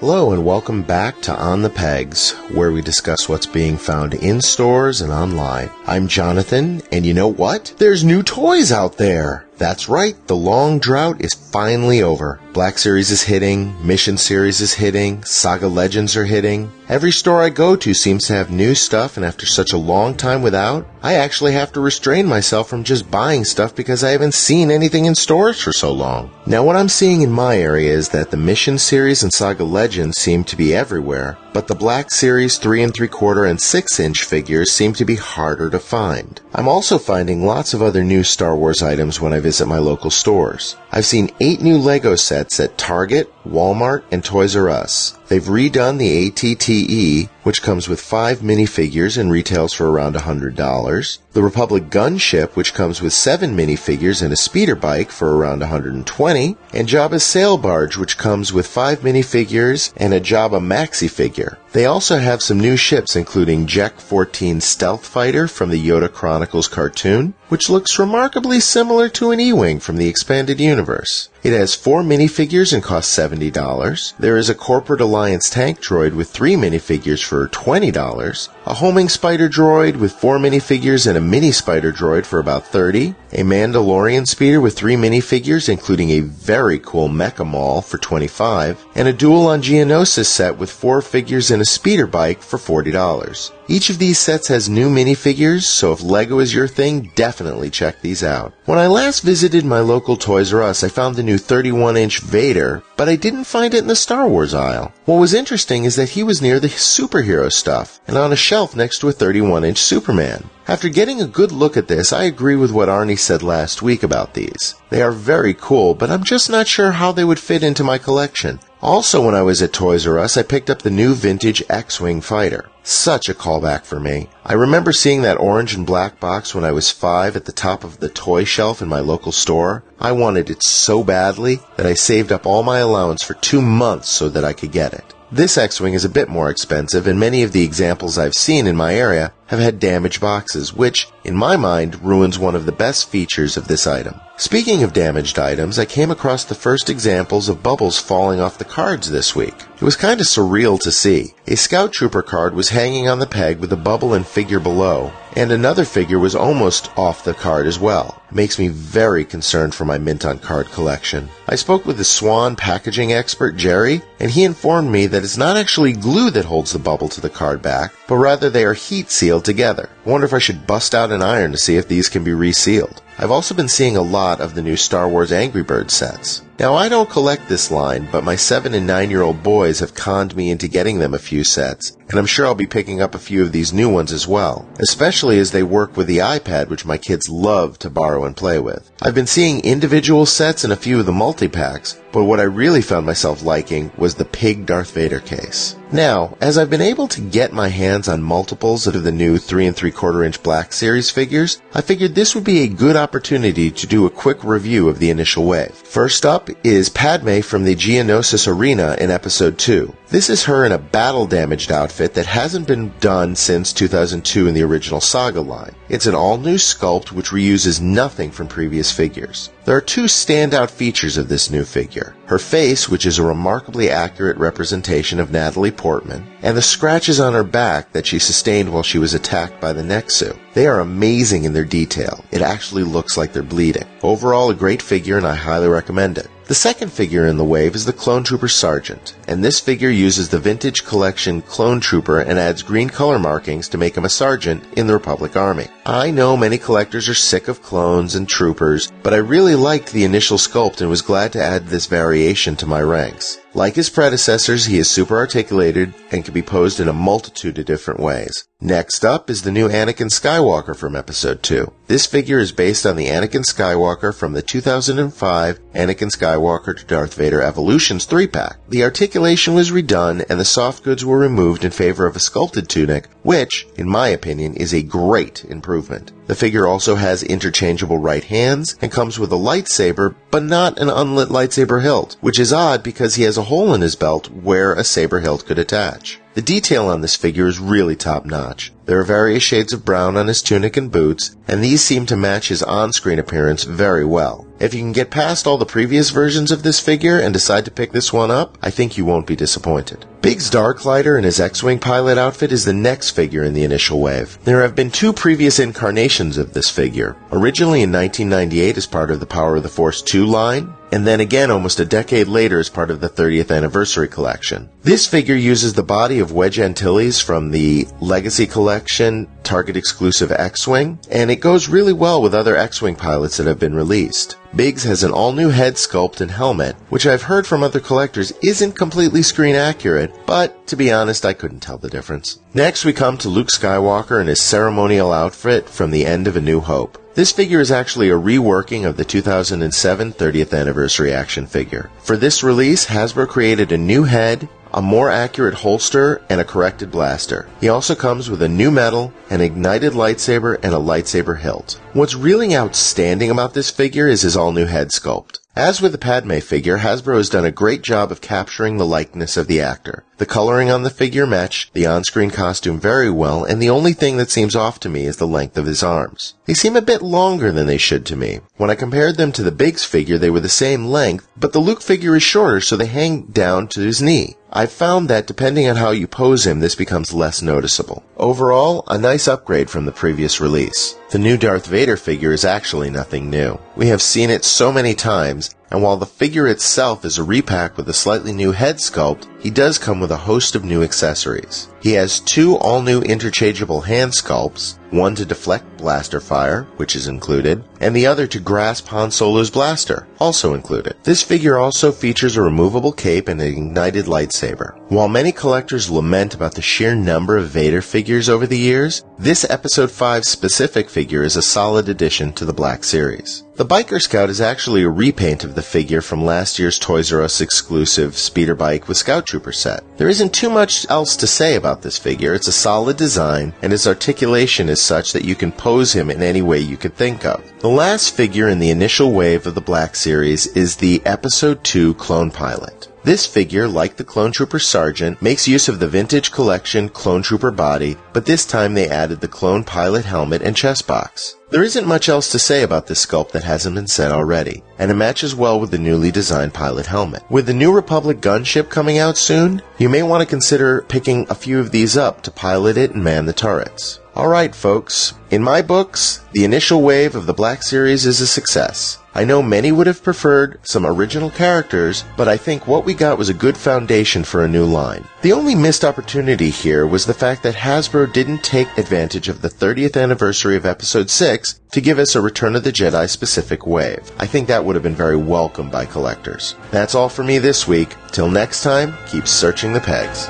Hello 0.00 0.30
and 0.30 0.46
welcome 0.46 0.82
back 0.82 1.20
to 1.22 1.34
On 1.34 1.62
the 1.62 1.70
Pegs, 1.70 2.30
where 2.52 2.70
we 2.70 2.82
discuss 2.82 3.28
what's 3.28 3.46
being 3.46 3.76
found 3.76 4.14
in 4.14 4.40
stores 4.40 5.00
and 5.00 5.10
online. 5.10 5.70
I'm 5.88 6.06
Jonathan, 6.06 6.82
and 6.92 7.04
you 7.04 7.12
know 7.12 7.26
what? 7.26 7.74
There's 7.78 8.04
new 8.04 8.22
toys 8.22 8.70
out 8.70 8.96
there! 8.96 9.44
That's 9.56 9.88
right, 9.88 10.14
the 10.28 10.36
long 10.36 10.78
drought 10.78 11.20
is 11.20 11.34
finally 11.34 12.00
over. 12.00 12.38
Black 12.52 12.78
Series 12.78 13.10
is 13.10 13.24
hitting, 13.24 13.74
Mission 13.84 14.16
Series 14.16 14.60
is 14.60 14.74
hitting, 14.74 15.24
Saga 15.24 15.66
Legends 15.66 16.16
are 16.16 16.26
hitting. 16.26 16.70
Every 16.88 17.12
store 17.12 17.42
I 17.42 17.50
go 17.50 17.76
to 17.76 17.92
seems 17.92 18.26
to 18.26 18.32
have 18.32 18.50
new 18.50 18.74
stuff, 18.74 19.18
and 19.18 19.26
after 19.26 19.44
such 19.44 19.74
a 19.74 19.76
long 19.76 20.14
time 20.14 20.40
without, 20.40 20.86
I 21.02 21.16
actually 21.16 21.52
have 21.52 21.70
to 21.72 21.80
restrain 21.80 22.24
myself 22.24 22.70
from 22.70 22.82
just 22.82 23.10
buying 23.10 23.44
stuff 23.44 23.74
because 23.74 24.02
I 24.02 24.12
haven't 24.12 24.32
seen 24.32 24.70
anything 24.70 25.04
in 25.04 25.14
stores 25.14 25.60
for 25.60 25.70
so 25.70 25.92
long. 25.92 26.30
Now, 26.46 26.64
what 26.64 26.76
I'm 26.76 26.88
seeing 26.88 27.20
in 27.20 27.30
my 27.30 27.58
area 27.58 27.92
is 27.92 28.08
that 28.08 28.30
the 28.30 28.38
Mission 28.38 28.78
Series 28.78 29.22
and 29.22 29.30
Saga 29.30 29.64
Legends 29.64 30.16
seem 30.16 30.44
to 30.44 30.56
be 30.56 30.74
everywhere, 30.74 31.36
but 31.52 31.66
the 31.66 31.74
Black 31.74 32.10
Series 32.10 32.56
3 32.56 32.84
and 32.84 32.94
3 32.94 33.06
quarter 33.08 33.44
and 33.44 33.60
6 33.60 34.00
inch 34.00 34.24
figures 34.24 34.72
seem 34.72 34.94
to 34.94 35.04
be 35.04 35.16
harder 35.16 35.68
to 35.68 35.78
find. 35.78 36.40
I'm 36.54 36.68
also 36.68 36.96
finding 36.96 37.44
lots 37.44 37.74
of 37.74 37.82
other 37.82 38.02
new 38.02 38.24
Star 38.24 38.56
Wars 38.56 38.82
items 38.82 39.20
when 39.20 39.34
I 39.34 39.40
visit 39.40 39.66
my 39.66 39.78
local 39.78 40.10
stores. 40.10 40.74
I've 40.90 41.04
seen 41.04 41.32
8 41.38 41.60
new 41.60 41.76
Lego 41.76 42.16
sets 42.16 42.58
at 42.60 42.78
Target, 42.78 43.30
Walmart, 43.46 44.04
and 44.10 44.24
Toys 44.24 44.56
R 44.56 44.70
Us. 44.70 45.17
They've 45.28 45.44
redone 45.44 45.98
the 45.98 46.26
ATTE, 46.26 47.28
which 47.48 47.62
comes 47.62 47.88
with 47.88 47.98
five 47.98 48.40
minifigures 48.40 49.16
and 49.16 49.32
retails 49.32 49.72
for 49.72 49.90
around 49.90 50.14
$100. 50.14 51.18
The 51.32 51.42
Republic 51.42 51.84
Gunship, 51.88 52.56
which 52.56 52.74
comes 52.74 53.00
with 53.00 53.14
seven 53.14 53.56
minifigures 53.56 54.20
and 54.22 54.34
a 54.34 54.36
speeder 54.36 54.74
bike 54.74 55.10
for 55.10 55.34
around 55.34 55.60
120. 55.60 56.56
and 56.74 56.86
Jabba's 56.86 57.24
Sail 57.24 57.56
Barge, 57.56 57.96
which 57.96 58.18
comes 58.18 58.52
with 58.52 58.66
five 58.66 59.00
minifigures 59.00 59.94
and 59.96 60.12
a 60.12 60.20
Jabba 60.20 60.60
maxi 60.60 61.08
figure. 61.08 61.56
They 61.72 61.86
also 61.86 62.18
have 62.18 62.42
some 62.42 62.58
new 62.58 62.76
ships, 62.76 63.14
including 63.14 63.66
Jek 63.66 64.00
14 64.00 64.60
Stealth 64.60 65.06
Fighter 65.06 65.46
from 65.46 65.70
the 65.70 65.88
Yoda 65.88 66.12
Chronicles 66.12 66.66
cartoon, 66.66 67.34
which 67.50 67.68
looks 67.68 67.98
remarkably 67.98 68.58
similar 68.58 69.08
to 69.10 69.30
an 69.30 69.40
E-Wing 69.40 69.78
from 69.78 69.96
the 69.96 70.08
expanded 70.08 70.60
universe. 70.60 71.28
It 71.42 71.52
has 71.52 71.74
four 71.74 72.02
minifigures 72.02 72.72
and 72.72 72.82
costs 72.82 73.16
$70. 73.16 74.14
There 74.18 74.36
is 74.36 74.50
a 74.50 74.54
Corporate 74.54 75.00
Alliance 75.00 75.48
tank 75.50 75.80
droid 75.80 76.14
with 76.14 76.30
three 76.30 76.54
minifigures 76.54 77.22
for 77.22 77.37
$20. 77.46 78.48
A 78.66 78.74
homing 78.74 79.08
spider 79.08 79.48
droid 79.48 79.96
with 79.96 80.12
four 80.12 80.38
minifigures 80.38 81.06
and 81.06 81.16
a 81.16 81.20
mini 81.20 81.52
spider 81.52 81.92
droid 81.92 82.26
for 82.26 82.40
about 82.40 82.66
30 82.66 83.14
A 83.32 83.42
Mandalorian 83.44 84.26
speeder 84.26 84.60
with 84.60 84.76
three 84.76 84.96
minifigures, 84.96 85.68
including 85.68 86.10
a 86.10 86.20
very 86.20 86.80
cool 86.80 87.08
Mecha 87.08 87.46
Maul 87.46 87.82
for 87.82 87.98
25 87.98 88.84
And 88.96 89.06
a 89.06 89.12
Duel 89.12 89.46
on 89.46 89.62
Geonosis 89.62 90.26
set 90.26 90.58
with 90.58 90.70
four 90.70 91.00
figures 91.00 91.52
and 91.52 91.62
a 91.62 91.64
speeder 91.64 92.08
bike 92.08 92.42
for 92.42 92.58
$40. 92.58 93.52
Each 93.70 93.90
of 93.90 93.98
these 93.98 94.18
sets 94.18 94.48
has 94.48 94.70
new 94.70 94.88
minifigures, 94.88 95.64
so 95.64 95.92
if 95.92 96.02
LEGO 96.02 96.38
is 96.38 96.54
your 96.54 96.66
thing, 96.66 97.12
definitely 97.14 97.68
check 97.68 98.00
these 98.00 98.24
out. 98.24 98.54
When 98.64 98.78
I 98.78 98.86
last 98.86 99.20
visited 99.20 99.62
my 99.62 99.80
local 99.80 100.16
Toys 100.16 100.54
R 100.54 100.62
Us, 100.62 100.82
I 100.82 100.88
found 100.88 101.16
the 101.16 101.22
new 101.22 101.36
31 101.36 101.98
inch 101.98 102.20
Vader, 102.20 102.82
but 102.96 103.10
I 103.10 103.16
didn't 103.16 103.44
find 103.44 103.74
it 103.74 103.82
in 103.82 103.86
the 103.86 103.94
Star 103.94 104.26
Wars 104.26 104.54
aisle. 104.54 104.94
What 105.04 105.16
was 105.16 105.34
interesting 105.34 105.84
is 105.84 105.96
that 105.96 106.08
he 106.08 106.22
was 106.22 106.40
near 106.40 106.58
the 106.58 106.68
superhero 106.68 107.52
stuff, 107.52 108.00
and 108.08 108.16
on 108.16 108.32
a 108.32 108.36
shelf 108.36 108.74
next 108.74 109.00
to 109.00 109.08
a 109.08 109.12
31 109.12 109.64
inch 109.64 109.76
Superman. 109.76 110.48
After 110.68 110.90
getting 110.90 111.22
a 111.22 111.26
good 111.26 111.50
look 111.50 111.78
at 111.78 111.88
this, 111.88 112.12
I 112.12 112.24
agree 112.24 112.54
with 112.54 112.70
what 112.70 112.90
Arnie 112.90 113.18
said 113.18 113.42
last 113.42 113.80
week 113.80 114.02
about 114.02 114.34
these. 114.34 114.74
They 114.90 115.00
are 115.00 115.10
very 115.10 115.54
cool, 115.54 115.94
but 115.94 116.10
I'm 116.10 116.22
just 116.22 116.50
not 116.50 116.68
sure 116.68 116.92
how 116.92 117.10
they 117.10 117.24
would 117.24 117.38
fit 117.38 117.62
into 117.62 117.82
my 117.82 117.96
collection. 117.96 118.60
Also, 118.82 119.24
when 119.24 119.34
I 119.34 119.40
was 119.40 119.62
at 119.62 119.72
Toys 119.72 120.06
R 120.06 120.18
Us, 120.18 120.36
I 120.36 120.42
picked 120.42 120.68
up 120.68 120.82
the 120.82 120.90
new 120.90 121.14
vintage 121.14 121.62
X-Wing 121.70 122.20
fighter. 122.20 122.68
Such 122.82 123.30
a 123.30 123.34
callback 123.34 123.86
for 123.86 123.98
me. 123.98 124.28
I 124.44 124.52
remember 124.52 124.92
seeing 124.92 125.22
that 125.22 125.40
orange 125.40 125.72
and 125.72 125.86
black 125.86 126.20
box 126.20 126.54
when 126.54 126.64
I 126.64 126.72
was 126.72 126.90
five 126.90 127.34
at 127.34 127.46
the 127.46 127.52
top 127.52 127.82
of 127.82 128.00
the 128.00 128.10
toy 128.10 128.44
shelf 128.44 128.82
in 128.82 128.88
my 128.88 129.00
local 129.00 129.32
store. 129.32 129.84
I 129.98 130.12
wanted 130.12 130.50
it 130.50 130.62
so 130.62 131.02
badly 131.02 131.60
that 131.78 131.86
I 131.86 131.94
saved 131.94 132.30
up 132.30 132.44
all 132.44 132.62
my 132.62 132.80
allowance 132.80 133.22
for 133.22 133.32
two 133.32 133.62
months 133.62 134.10
so 134.10 134.28
that 134.28 134.44
I 134.44 134.52
could 134.52 134.72
get 134.72 134.92
it. 134.92 135.14
This 135.30 135.58
X-Wing 135.58 135.92
is 135.92 136.06
a 136.06 136.08
bit 136.08 136.30
more 136.30 136.48
expensive, 136.48 137.06
and 137.06 137.20
many 137.20 137.42
of 137.42 137.52
the 137.52 137.62
examples 137.62 138.16
I've 138.16 138.32
seen 138.32 138.66
in 138.66 138.76
my 138.76 138.94
area 138.94 139.30
have 139.48 139.58
had 139.58 139.78
damaged 139.78 140.22
boxes, 140.22 140.72
which, 140.72 141.06
in 141.22 141.36
my 141.36 141.54
mind, 141.54 142.02
ruins 142.02 142.38
one 142.38 142.54
of 142.54 142.64
the 142.64 142.72
best 142.72 143.10
features 143.10 143.58
of 143.58 143.68
this 143.68 143.86
item. 143.86 144.18
Speaking 144.38 144.82
of 144.82 144.94
damaged 144.94 145.38
items, 145.38 145.78
I 145.78 145.84
came 145.84 146.10
across 146.10 146.44
the 146.44 146.54
first 146.54 146.88
examples 146.88 147.50
of 147.50 147.62
bubbles 147.62 147.98
falling 147.98 148.40
off 148.40 148.56
the 148.56 148.64
cards 148.64 149.10
this 149.10 149.36
week. 149.36 149.54
It 149.76 149.82
was 149.82 149.96
kind 149.96 150.18
of 150.18 150.26
surreal 150.26 150.80
to 150.80 150.90
see. 150.90 151.34
A 151.46 151.56
Scout 151.56 151.92
Trooper 151.92 152.22
card 152.22 152.54
was 152.54 152.70
hanging 152.70 153.06
on 153.06 153.18
the 153.18 153.26
peg 153.26 153.58
with 153.58 153.72
a 153.74 153.76
bubble 153.76 154.14
and 154.14 154.26
figure 154.26 154.60
below, 154.60 155.12
and 155.38 155.52
another 155.52 155.84
figure 155.84 156.18
was 156.18 156.34
almost 156.34 156.90
off 156.98 157.22
the 157.22 157.32
card 157.32 157.68
as 157.68 157.78
well. 157.78 158.20
Makes 158.32 158.58
me 158.58 158.66
very 158.66 159.24
concerned 159.24 159.72
for 159.72 159.84
my 159.84 159.96
mint 159.96 160.24
on 160.24 160.40
card 160.40 160.66
collection. 160.72 161.28
I 161.48 161.54
spoke 161.54 161.86
with 161.86 161.96
the 161.96 162.02
Swan 162.02 162.56
packaging 162.56 163.12
expert 163.12 163.56
Jerry, 163.56 164.02
and 164.18 164.32
he 164.32 164.42
informed 164.42 164.90
me 164.90 165.06
that 165.06 165.22
it's 165.22 165.36
not 165.36 165.56
actually 165.56 165.92
glue 165.92 166.30
that 166.32 166.44
holds 166.44 166.72
the 166.72 166.80
bubble 166.80 167.08
to 167.10 167.20
the 167.20 167.30
card 167.30 167.62
back, 167.62 167.92
but 168.08 168.16
rather 168.16 168.50
they 168.50 168.64
are 168.64 168.74
heat 168.74 169.12
sealed 169.12 169.44
together. 169.44 169.88
I 170.04 170.10
wonder 170.10 170.26
if 170.26 170.34
I 170.34 170.40
should 170.40 170.66
bust 170.66 170.92
out 170.92 171.12
an 171.12 171.22
iron 171.22 171.52
to 171.52 171.58
see 171.58 171.76
if 171.76 171.86
these 171.86 172.08
can 172.08 172.24
be 172.24 172.32
resealed. 172.32 173.00
I've 173.16 173.30
also 173.30 173.54
been 173.54 173.68
seeing 173.68 173.96
a 173.96 174.02
lot 174.02 174.40
of 174.40 174.56
the 174.56 174.62
new 174.62 174.76
Star 174.76 175.08
Wars 175.08 175.30
Angry 175.30 175.62
Birds 175.62 175.94
sets. 175.94 176.42
Now, 176.58 176.74
I 176.74 176.88
don't 176.88 177.08
collect 177.08 177.48
this 177.48 177.70
line, 177.70 178.08
but 178.10 178.24
my 178.24 178.34
7 178.34 178.74
and 178.74 178.84
9 178.84 179.10
year 179.10 179.22
old 179.22 179.44
boys 179.44 179.78
have 179.78 179.94
conned 179.94 180.34
me 180.34 180.50
into 180.50 180.66
getting 180.66 180.98
them 180.98 181.14
a 181.14 181.18
few 181.18 181.44
sets, 181.44 181.96
and 182.08 182.18
I'm 182.18 182.26
sure 182.26 182.46
I'll 182.46 182.56
be 182.56 182.66
picking 182.66 183.00
up 183.00 183.14
a 183.14 183.20
few 183.20 183.42
of 183.42 183.52
these 183.52 183.72
new 183.72 183.88
ones 183.88 184.12
as 184.12 184.26
well, 184.26 184.68
especially 184.80 185.38
as 185.38 185.52
they 185.52 185.62
work 185.62 185.96
with 185.96 186.08
the 186.08 186.18
iPad, 186.18 186.68
which 186.68 186.84
my 186.84 186.98
kids 186.98 187.28
love 187.28 187.78
to 187.78 187.88
borrow 187.88 188.24
and 188.24 188.36
play 188.36 188.58
with. 188.58 188.90
I've 189.00 189.14
been 189.14 189.28
seeing 189.28 189.60
individual 189.60 190.26
sets 190.26 190.64
and 190.64 190.72
a 190.72 190.76
few 190.76 190.98
of 190.98 191.06
the 191.06 191.12
multi-packs, 191.12 192.00
but 192.10 192.24
what 192.24 192.40
I 192.40 192.44
really 192.44 192.82
found 192.82 193.06
myself 193.06 193.44
liking 193.44 193.92
was 193.96 194.16
the 194.16 194.24
Pig 194.24 194.66
Darth 194.66 194.90
Vader 194.90 195.20
case. 195.20 195.76
Now, 195.92 196.36
as 196.40 196.58
I've 196.58 196.70
been 196.70 196.82
able 196.82 197.08
to 197.08 197.20
get 197.20 197.52
my 197.52 197.68
hands 197.68 198.08
on 198.08 198.22
multiples 198.22 198.86
of 198.86 199.02
the 199.04 199.12
new 199.12 199.38
3 199.38 199.66
and 199.66 199.76
3 199.76 199.90
quarter 199.90 200.24
inch 200.24 200.42
Black 200.42 200.72
Series 200.72 201.08
figures, 201.08 201.62
I 201.72 201.82
figured 201.82 202.14
this 202.14 202.34
would 202.34 202.44
be 202.44 202.62
a 202.62 202.68
good 202.68 202.96
opportunity 202.96 203.70
to 203.70 203.86
do 203.86 204.04
a 204.04 204.10
quick 204.10 204.42
review 204.42 204.88
of 204.88 204.98
the 204.98 205.10
initial 205.10 205.44
wave. 205.46 205.72
First 205.72 206.26
up 206.26 206.47
is 206.64 206.88
Padme 206.88 207.40
from 207.40 207.64
the 207.64 207.74
Geonosis 207.74 208.46
Arena 208.46 208.96
in 209.00 209.10
Episode 209.10 209.58
2. 209.58 209.94
This 210.08 210.30
is 210.30 210.44
her 210.44 210.64
in 210.64 210.72
a 210.72 210.78
battle 210.78 211.26
damaged 211.26 211.70
outfit 211.70 212.14
that 212.14 212.26
hasn't 212.26 212.66
been 212.66 212.92
done 213.00 213.36
since 213.36 213.72
2002 213.72 214.46
in 214.46 214.54
the 214.54 214.62
original 214.62 215.00
Saga 215.00 215.40
line. 215.40 215.74
It's 215.88 216.06
an 216.06 216.14
all 216.14 216.38
new 216.38 216.56
sculpt 216.56 217.12
which 217.12 217.30
reuses 217.30 217.80
nothing 217.80 218.30
from 218.30 218.46
previous 218.46 218.90
figures. 218.90 219.50
There 219.64 219.76
are 219.76 219.82
two 219.82 220.04
standout 220.04 220.70
features 220.70 221.18
of 221.18 221.28
this 221.28 221.50
new 221.50 221.64
figure. 221.64 222.14
Her 222.24 222.38
face, 222.38 222.88
which 222.88 223.04
is 223.04 223.18
a 223.18 223.22
remarkably 223.22 223.90
accurate 223.90 224.38
representation 224.38 225.20
of 225.20 225.30
Natalie 225.30 225.70
Portman, 225.70 226.26
and 226.42 226.56
the 226.56 226.62
scratches 226.62 227.20
on 227.20 227.34
her 227.34 227.44
back 227.44 227.92
that 227.92 228.06
she 228.06 228.18
sustained 228.18 228.72
while 228.72 228.82
she 228.82 228.98
was 228.98 229.12
attacked 229.12 229.60
by 229.60 229.74
the 229.74 229.82
Nexu. 229.82 230.38
They 230.54 230.66
are 230.66 230.80
amazing 230.80 231.44
in 231.44 231.52
their 231.52 231.64
detail. 231.64 232.24
It 232.30 232.40
actually 232.40 232.84
looks 232.84 233.18
like 233.18 233.32
they're 233.32 233.42
bleeding. 233.42 233.86
Overall, 234.02 234.50
a 234.50 234.54
great 234.54 234.80
figure 234.80 235.18
and 235.18 235.26
I 235.26 235.34
highly 235.34 235.68
recommend 235.68 236.16
it. 236.16 236.28
The 236.48 236.54
second 236.54 236.90
figure 236.90 237.26
in 237.26 237.36
the 237.36 237.44
wave 237.44 237.74
is 237.74 237.84
the 237.84 237.92
Clone 237.92 238.24
Trooper 238.24 238.48
Sergeant, 238.48 239.14
and 239.28 239.44
this 239.44 239.60
figure 239.60 239.90
uses 239.90 240.30
the 240.30 240.38
Vintage 240.38 240.82
Collection 240.82 241.42
Clone 241.42 241.78
Trooper 241.78 242.20
and 242.20 242.38
adds 242.38 242.62
green 242.62 242.88
color 242.88 243.18
markings 243.18 243.68
to 243.68 243.76
make 243.76 243.94
him 243.94 244.06
a 244.06 244.08
sergeant 244.08 244.64
in 244.72 244.86
the 244.86 244.94
Republic 244.94 245.36
Army. 245.36 245.66
I 245.84 246.10
know 246.10 246.38
many 246.38 246.56
collectors 246.56 247.06
are 247.06 247.14
sick 247.14 247.48
of 247.48 247.62
clones 247.62 248.14
and 248.14 248.26
troopers, 248.26 248.90
but 249.02 249.12
I 249.12 249.18
really 249.18 249.56
liked 249.56 249.92
the 249.92 250.04
initial 250.04 250.38
sculpt 250.38 250.80
and 250.80 250.88
was 250.88 251.02
glad 251.02 251.34
to 251.34 251.42
add 251.42 251.66
this 251.66 251.84
variation 251.84 252.56
to 252.56 252.66
my 252.66 252.80
ranks. 252.80 253.38
Like 253.54 253.74
his 253.74 253.90
predecessors, 253.90 254.66
he 254.66 254.78
is 254.78 254.88
super 254.88 255.16
articulated 255.16 255.94
and 256.12 256.24
can 256.24 256.32
be 256.32 256.42
posed 256.42 256.80
in 256.80 256.88
a 256.88 256.92
multitude 256.92 257.58
of 257.58 257.64
different 257.64 257.98
ways. 257.98 258.46
Next 258.60 259.04
up 259.04 259.30
is 259.30 259.42
the 259.42 259.50
new 259.50 259.68
Anakin 259.68 260.10
Skywalker 260.10 260.76
from 260.76 260.94
Episode 260.94 261.42
2. 261.42 261.72
This 261.86 262.06
figure 262.06 262.38
is 262.38 262.52
based 262.52 262.84
on 262.84 262.96
the 262.96 263.06
Anakin 263.06 263.44
Skywalker 263.44 264.14
from 264.14 264.32
the 264.32 264.42
2005 264.42 265.58
Anakin 265.72 266.10
Skywalker 266.10 266.37
to 266.38 266.84
Darth 266.86 267.14
Vader 267.14 267.42
Evolutions 267.42 268.06
3-pack. 268.06 268.58
The 268.68 268.84
articulation 268.84 269.54
was 269.54 269.72
redone 269.72 270.24
and 270.30 270.38
the 270.38 270.44
soft 270.44 270.84
goods 270.84 271.04
were 271.04 271.18
removed 271.18 271.64
in 271.64 271.72
favor 271.72 272.06
of 272.06 272.14
a 272.14 272.20
sculpted 272.20 272.68
tunic, 272.68 273.08
which, 273.22 273.66
in 273.76 273.88
my 273.88 274.08
opinion, 274.08 274.54
is 274.54 274.72
a 274.72 274.82
great 274.82 275.44
improvement. 275.44 276.12
The 276.28 276.36
figure 276.36 276.66
also 276.66 276.94
has 276.94 277.22
interchangeable 277.22 277.98
right 277.98 278.22
hands 278.22 278.76
and 278.80 278.92
comes 278.92 279.18
with 279.18 279.32
a 279.32 279.36
lightsaber, 279.36 280.14
but 280.30 280.44
not 280.44 280.78
an 280.78 280.90
unlit 280.90 281.28
lightsaber 281.28 281.82
hilt, 281.82 282.16
which 282.20 282.38
is 282.38 282.52
odd 282.52 282.82
because 282.82 283.16
he 283.16 283.24
has 283.24 283.36
a 283.36 283.44
hole 283.44 283.74
in 283.74 283.80
his 283.80 283.96
belt 283.96 284.30
where 284.30 284.74
a 284.74 284.84
saber 284.84 285.20
hilt 285.20 285.44
could 285.44 285.58
attach. 285.58 286.20
The 286.38 286.42
detail 286.42 286.86
on 286.86 287.00
this 287.00 287.16
figure 287.16 287.48
is 287.48 287.58
really 287.58 287.96
top 287.96 288.24
notch. 288.24 288.72
There 288.86 289.00
are 289.00 289.04
various 289.04 289.42
shades 289.42 289.72
of 289.72 289.84
brown 289.84 290.16
on 290.16 290.28
his 290.28 290.40
tunic 290.40 290.76
and 290.76 290.88
boots, 290.88 291.34
and 291.48 291.64
these 291.64 291.82
seem 291.82 292.06
to 292.06 292.16
match 292.16 292.46
his 292.46 292.62
on-screen 292.62 293.18
appearance 293.18 293.64
very 293.64 294.04
well. 294.04 294.46
If 294.60 294.72
you 294.72 294.78
can 294.78 294.92
get 294.92 295.10
past 295.10 295.48
all 295.48 295.58
the 295.58 295.66
previous 295.66 296.10
versions 296.10 296.52
of 296.52 296.62
this 296.62 296.78
figure 296.78 297.18
and 297.18 297.32
decide 297.32 297.64
to 297.64 297.72
pick 297.72 297.90
this 297.90 298.12
one 298.12 298.30
up, 298.30 298.56
I 298.62 298.70
think 298.70 298.96
you 298.96 299.04
won't 299.04 299.26
be 299.26 299.34
disappointed. 299.34 300.06
Biggs 300.22 300.48
Darklighter 300.48 301.18
in 301.18 301.24
his 301.24 301.40
X-Wing 301.40 301.80
pilot 301.80 302.18
outfit 302.18 302.52
is 302.52 302.64
the 302.64 302.72
next 302.72 303.10
figure 303.10 303.42
in 303.42 303.54
the 303.54 303.64
initial 303.64 304.00
wave. 304.00 304.38
There 304.44 304.62
have 304.62 304.76
been 304.76 304.92
two 304.92 305.12
previous 305.12 305.58
incarnations 305.58 306.38
of 306.38 306.52
this 306.52 306.70
figure. 306.70 307.16
Originally 307.32 307.82
in 307.82 307.90
1998 307.90 308.76
as 308.76 308.86
part 308.86 309.10
of 309.10 309.18
the 309.18 309.26
Power 309.26 309.56
of 309.56 309.64
the 309.64 309.68
Force 309.68 310.02
2 310.02 310.24
line, 310.24 310.72
and 310.92 311.06
then 311.06 311.20
again 311.20 311.50
almost 311.50 311.80
a 311.80 311.84
decade 311.84 312.28
later 312.28 312.58
as 312.58 312.68
part 312.68 312.90
of 312.90 313.00
the 313.00 313.08
30th 313.08 313.54
anniversary 313.54 314.08
collection. 314.08 314.68
This 314.82 315.06
figure 315.06 315.34
uses 315.34 315.74
the 315.74 315.82
body 315.82 316.18
of 316.18 316.32
Wedge 316.32 316.58
Antilles 316.58 317.20
from 317.20 317.50
the 317.50 317.86
Legacy 318.00 318.46
Collection 318.46 319.28
Target 319.42 319.76
exclusive 319.76 320.30
X-Wing, 320.30 320.98
and 321.10 321.30
it 321.30 321.36
goes 321.36 321.68
really 321.68 321.92
well 321.92 322.20
with 322.20 322.34
other 322.34 322.56
X-Wing 322.56 322.96
pilots 322.96 323.36
that 323.36 323.46
have 323.46 323.58
been 323.58 323.74
released. 323.74 324.36
Biggs 324.54 324.84
has 324.84 325.02
an 325.02 325.12
all-new 325.12 325.50
head 325.50 325.74
sculpt 325.74 326.20
and 326.20 326.30
helmet, 326.30 326.76
which 326.88 327.06
I've 327.06 327.22
heard 327.22 327.46
from 327.46 327.62
other 327.62 327.80
collectors 327.80 328.32
isn't 328.42 328.72
completely 328.72 329.22
screen 329.22 329.54
accurate, 329.54 330.14
but 330.26 330.66
to 330.68 330.76
be 330.76 330.92
honest, 330.92 331.26
I 331.26 331.32
couldn't 331.32 331.60
tell 331.60 331.78
the 331.78 331.90
difference. 331.90 332.38
Next, 332.54 332.84
we 332.84 332.92
come 332.92 333.18
to 333.18 333.28
Luke 333.28 333.48
Skywalker 333.48 334.20
in 334.20 334.26
his 334.26 334.40
ceremonial 334.40 335.12
outfit 335.12 335.68
from 335.68 335.90
the 335.90 336.06
end 336.06 336.26
of 336.26 336.36
A 336.36 336.40
New 336.40 336.60
Hope. 336.60 336.98
This 337.18 337.32
figure 337.32 337.60
is 337.60 337.72
actually 337.72 338.10
a 338.10 338.12
reworking 338.12 338.86
of 338.86 338.96
the 338.96 339.04
2007 339.04 340.12
30th 340.12 340.56
anniversary 340.56 341.12
action 341.12 341.48
figure. 341.48 341.90
For 341.98 342.16
this 342.16 342.44
release, 342.44 342.86
Hasbro 342.86 343.26
created 343.26 343.72
a 343.72 343.76
new 343.76 344.04
head, 344.04 344.48
a 344.72 344.80
more 344.80 345.10
accurate 345.10 345.54
holster, 345.54 346.22
and 346.30 346.40
a 346.40 346.44
corrected 346.44 346.92
blaster. 346.92 347.48
He 347.60 347.70
also 347.70 347.96
comes 347.96 348.30
with 348.30 348.40
a 348.40 348.48
new 348.48 348.70
medal, 348.70 349.12
an 349.30 349.40
ignited 349.40 349.94
lightsaber, 349.94 350.60
and 350.62 350.72
a 350.72 350.78
lightsaber 350.78 351.40
hilt. 351.40 351.80
What's 351.92 352.14
really 352.14 352.54
outstanding 352.54 353.32
about 353.32 353.52
this 353.52 353.68
figure 353.68 354.06
is 354.06 354.22
his 354.22 354.36
all 354.36 354.52
new 354.52 354.66
head 354.66 354.90
sculpt. 354.90 355.40
As 355.56 355.82
with 355.82 355.90
the 355.90 355.98
Padme 355.98 356.38
figure, 356.38 356.78
Hasbro 356.78 357.16
has 357.16 357.28
done 357.28 357.44
a 357.44 357.50
great 357.50 357.82
job 357.82 358.12
of 358.12 358.20
capturing 358.20 358.76
the 358.76 358.86
likeness 358.86 359.36
of 359.36 359.48
the 359.48 359.60
actor. 359.60 360.04
The 360.18 360.26
coloring 360.26 360.68
on 360.68 360.82
the 360.82 360.90
figure 360.90 361.28
match 361.28 361.70
the 361.74 361.86
on-screen 361.86 362.30
costume 362.30 362.80
very 362.80 363.08
well, 363.08 363.44
and 363.44 363.62
the 363.62 363.70
only 363.70 363.92
thing 363.92 364.16
that 364.16 364.32
seems 364.32 364.56
off 364.56 364.80
to 364.80 364.88
me 364.88 365.06
is 365.06 365.18
the 365.18 365.28
length 365.28 365.56
of 365.56 365.66
his 365.66 365.84
arms. 365.84 366.34
They 366.44 366.54
seem 366.54 366.74
a 366.74 366.82
bit 366.82 367.02
longer 367.02 367.52
than 367.52 367.68
they 367.68 367.78
should 367.78 368.04
to 368.06 368.16
me. 368.16 368.40
When 368.56 368.68
I 368.68 368.74
compared 368.74 369.16
them 369.16 369.30
to 369.32 369.44
the 369.44 369.52
Biggs 369.52 369.84
figure, 369.84 370.18
they 370.18 370.30
were 370.30 370.40
the 370.40 370.48
same 370.48 370.86
length, 370.86 371.28
but 371.36 371.52
the 371.52 371.60
Luke 371.60 371.82
figure 371.82 372.16
is 372.16 372.24
shorter, 372.24 372.60
so 372.60 372.76
they 372.76 372.86
hang 372.86 373.26
down 373.26 373.68
to 373.68 373.80
his 373.80 374.02
knee. 374.02 374.34
I've 374.50 374.72
found 374.72 375.08
that 375.08 375.26
depending 375.26 375.68
on 375.68 375.76
how 375.76 375.90
you 375.90 376.08
pose 376.08 376.46
him, 376.46 376.60
this 376.60 376.74
becomes 376.74 377.12
less 377.12 377.40
noticeable. 377.42 378.02
Overall, 378.16 378.82
a 378.88 378.98
nice 378.98 379.28
upgrade 379.28 379.70
from 379.70 379.84
the 379.84 379.92
previous 379.92 380.40
release. 380.40 380.96
The 381.10 381.18
new 381.18 381.36
Darth 381.36 381.66
Vader 381.66 381.96
figure 381.96 382.32
is 382.32 382.44
actually 382.44 382.90
nothing 382.90 383.30
new. 383.30 383.60
We 383.76 383.88
have 383.88 384.02
seen 384.02 384.30
it 384.30 384.44
so 384.44 384.72
many 384.72 384.94
times, 384.94 385.54
and 385.70 385.82
while 385.82 385.96
the 385.96 386.06
figure 386.06 386.48
itself 386.48 387.04
is 387.04 387.18
a 387.18 387.22
repack 387.22 387.76
with 387.76 387.88
a 387.88 387.92
slightly 387.92 388.32
new 388.32 388.52
head 388.52 388.76
sculpt, 388.76 389.26
he 389.42 389.50
does 389.50 389.78
come 389.78 390.00
with 390.00 390.10
a 390.10 390.16
host 390.16 390.54
of 390.54 390.64
new 390.64 390.82
accessories. 390.82 391.68
He 391.80 391.92
has 391.92 392.20
two 392.20 392.56
all 392.56 392.82
new 392.82 393.00
interchangeable 393.02 393.82
hand 393.82 394.12
sculpts, 394.12 394.78
one 394.90 395.14
to 395.16 395.24
deflect 395.24 395.76
blaster 395.76 396.20
fire, 396.20 396.66
which 396.76 396.96
is 396.96 397.06
included, 397.06 397.62
and 397.80 397.94
the 397.94 398.06
other 398.06 398.26
to 398.26 398.40
grasp 398.40 398.88
Han 398.88 399.10
Solo's 399.10 399.50
blaster, 399.50 400.06
also 400.18 400.54
included. 400.54 400.96
This 401.04 401.22
figure 401.22 401.58
also 401.58 401.92
features 401.92 402.36
a 402.36 402.42
removable 402.42 402.92
cape 402.92 403.28
and 403.28 403.40
an 403.40 403.48
ignited 403.48 404.06
lightsaber. 404.06 404.76
While 404.88 405.08
many 405.08 405.30
collectors 405.30 405.90
lament 405.90 406.34
about 406.34 406.54
the 406.54 406.62
sheer 406.62 406.94
number 406.94 407.36
of 407.36 407.48
Vader 407.48 407.82
figures 407.82 408.28
over 408.28 408.46
the 408.46 408.58
years, 408.58 409.04
this 409.18 409.48
episode 409.48 409.90
5 409.90 410.24
specific 410.24 410.88
figure 410.88 411.22
is 411.22 411.36
a 411.36 411.42
solid 411.42 411.88
addition 411.88 412.32
to 412.32 412.44
the 412.44 412.52
Black 412.52 412.82
Series. 412.82 413.44
The 413.56 413.66
Biker 413.66 414.00
Scout 414.00 414.30
is 414.30 414.40
actually 414.40 414.84
a 414.84 414.88
repaint 414.88 415.42
of 415.42 415.56
the 415.56 415.62
figure 415.62 416.00
from 416.00 416.24
last 416.24 416.60
year's 416.60 416.78
Toys 416.78 417.12
R 417.12 417.22
Us 417.22 417.40
exclusive 417.40 418.16
Speeder 418.16 418.54
Bike 418.54 418.86
with 418.86 418.96
Scout 418.96 419.26
Trooper 419.26 419.52
set. 419.52 419.82
There 419.98 420.08
isn't 420.08 420.32
too 420.32 420.48
much 420.48 420.88
else 420.88 421.16
to 421.16 421.26
say 421.26 421.56
about 421.56 421.67
this 421.76 421.98
figure. 421.98 422.34
It's 422.34 422.48
a 422.48 422.52
solid 422.52 422.96
design, 422.96 423.52
and 423.62 423.72
his 423.72 423.86
articulation 423.86 424.68
is 424.68 424.80
such 424.80 425.12
that 425.12 425.24
you 425.24 425.34
can 425.34 425.52
pose 425.52 425.92
him 425.92 426.10
in 426.10 426.22
any 426.22 426.42
way 426.42 426.58
you 426.58 426.76
could 426.76 426.94
think 426.94 427.24
of. 427.24 427.42
The 427.60 427.68
last 427.68 428.14
figure 428.14 428.48
in 428.48 428.58
the 428.58 428.70
initial 428.70 429.12
wave 429.12 429.46
of 429.46 429.54
the 429.54 429.60
Black 429.60 429.94
Series 429.94 430.46
is 430.48 430.76
the 430.76 431.02
Episode 431.04 431.62
2 431.64 431.94
Clone 431.94 432.30
Pilot. 432.30 432.88
This 433.08 433.24
figure, 433.24 433.66
like 433.66 433.96
the 433.96 434.04
Clone 434.04 434.32
Trooper 434.32 434.58
Sergeant, 434.58 435.22
makes 435.22 435.48
use 435.48 435.66
of 435.66 435.78
the 435.78 435.88
vintage 435.88 436.30
collection 436.30 436.90
Clone 436.90 437.22
Trooper 437.22 437.50
body, 437.50 437.96
but 438.12 438.26
this 438.26 438.44
time 438.44 438.74
they 438.74 438.86
added 438.86 439.22
the 439.22 439.26
Clone 439.26 439.64
Pilot 439.64 440.04
helmet 440.04 440.42
and 440.42 440.54
chest 440.54 440.86
box. 440.86 441.34
There 441.48 441.64
isn't 441.64 441.86
much 441.86 442.10
else 442.10 442.30
to 442.32 442.38
say 442.38 442.62
about 442.62 442.86
this 442.86 443.06
sculpt 443.06 443.30
that 443.30 443.44
hasn't 443.44 443.76
been 443.76 443.86
said 443.86 444.12
already, 444.12 444.62
and 444.78 444.90
it 444.90 444.94
matches 444.94 445.34
well 445.34 445.58
with 445.58 445.70
the 445.70 445.78
newly 445.78 446.10
designed 446.10 446.52
pilot 446.52 446.84
helmet. 446.84 447.22
With 447.30 447.46
the 447.46 447.54
New 447.54 447.72
Republic 447.72 448.20
gunship 448.20 448.68
coming 448.68 448.98
out 448.98 449.16
soon, 449.16 449.62
you 449.78 449.88
may 449.88 450.02
want 450.02 450.20
to 450.20 450.26
consider 450.26 450.82
picking 450.82 451.26
a 451.30 451.34
few 451.34 451.60
of 451.60 451.70
these 451.70 451.96
up 451.96 452.20
to 452.24 452.30
pilot 452.30 452.76
it 452.76 452.90
and 452.90 453.02
man 453.02 453.24
the 453.24 453.32
turrets. 453.32 454.00
Alright 454.18 454.52
folks, 454.52 455.14
in 455.30 455.44
my 455.44 455.62
books, 455.62 456.24
the 456.32 456.42
initial 456.42 456.82
wave 456.82 457.14
of 457.14 457.26
the 457.26 457.32
Black 457.32 457.62
Series 457.62 458.04
is 458.04 458.20
a 458.20 458.26
success. 458.26 458.98
I 459.14 459.22
know 459.22 459.42
many 459.42 459.70
would 459.70 459.86
have 459.86 460.02
preferred 460.02 460.58
some 460.64 460.84
original 460.84 461.30
characters, 461.30 462.04
but 462.16 462.26
I 462.26 462.36
think 462.36 462.66
what 462.66 462.84
we 462.84 462.94
got 462.94 463.16
was 463.16 463.28
a 463.28 463.34
good 463.34 463.56
foundation 463.56 464.24
for 464.24 464.44
a 464.44 464.48
new 464.48 464.64
line. 464.64 465.04
The 465.22 465.32
only 465.32 465.54
missed 465.54 465.84
opportunity 465.84 466.50
here 466.50 466.84
was 466.84 467.06
the 467.06 467.14
fact 467.14 467.44
that 467.44 467.54
Hasbro 467.54 468.12
didn't 468.12 468.42
take 468.42 468.66
advantage 468.76 469.28
of 469.28 469.40
the 469.40 469.48
30th 469.48 469.96
anniversary 469.96 470.56
of 470.56 470.66
Episode 470.66 471.10
6 471.10 471.60
to 471.70 471.80
give 471.80 472.00
us 472.00 472.16
a 472.16 472.20
Return 472.20 472.56
of 472.56 472.64
the 472.64 472.72
Jedi 472.72 473.08
specific 473.08 473.68
wave. 473.68 474.10
I 474.18 474.26
think 474.26 474.48
that 474.48 474.64
would 474.64 474.74
have 474.74 474.82
been 474.82 474.96
very 474.96 475.16
welcome 475.16 475.70
by 475.70 475.86
collectors. 475.86 476.56
That's 476.72 476.96
all 476.96 477.08
for 477.08 477.22
me 477.22 477.38
this 477.38 477.68
week. 477.68 477.94
Till 478.10 478.28
next 478.28 478.64
time, 478.64 478.94
keep 479.06 479.28
searching 479.28 479.72
the 479.72 479.80
pegs. 479.80 480.28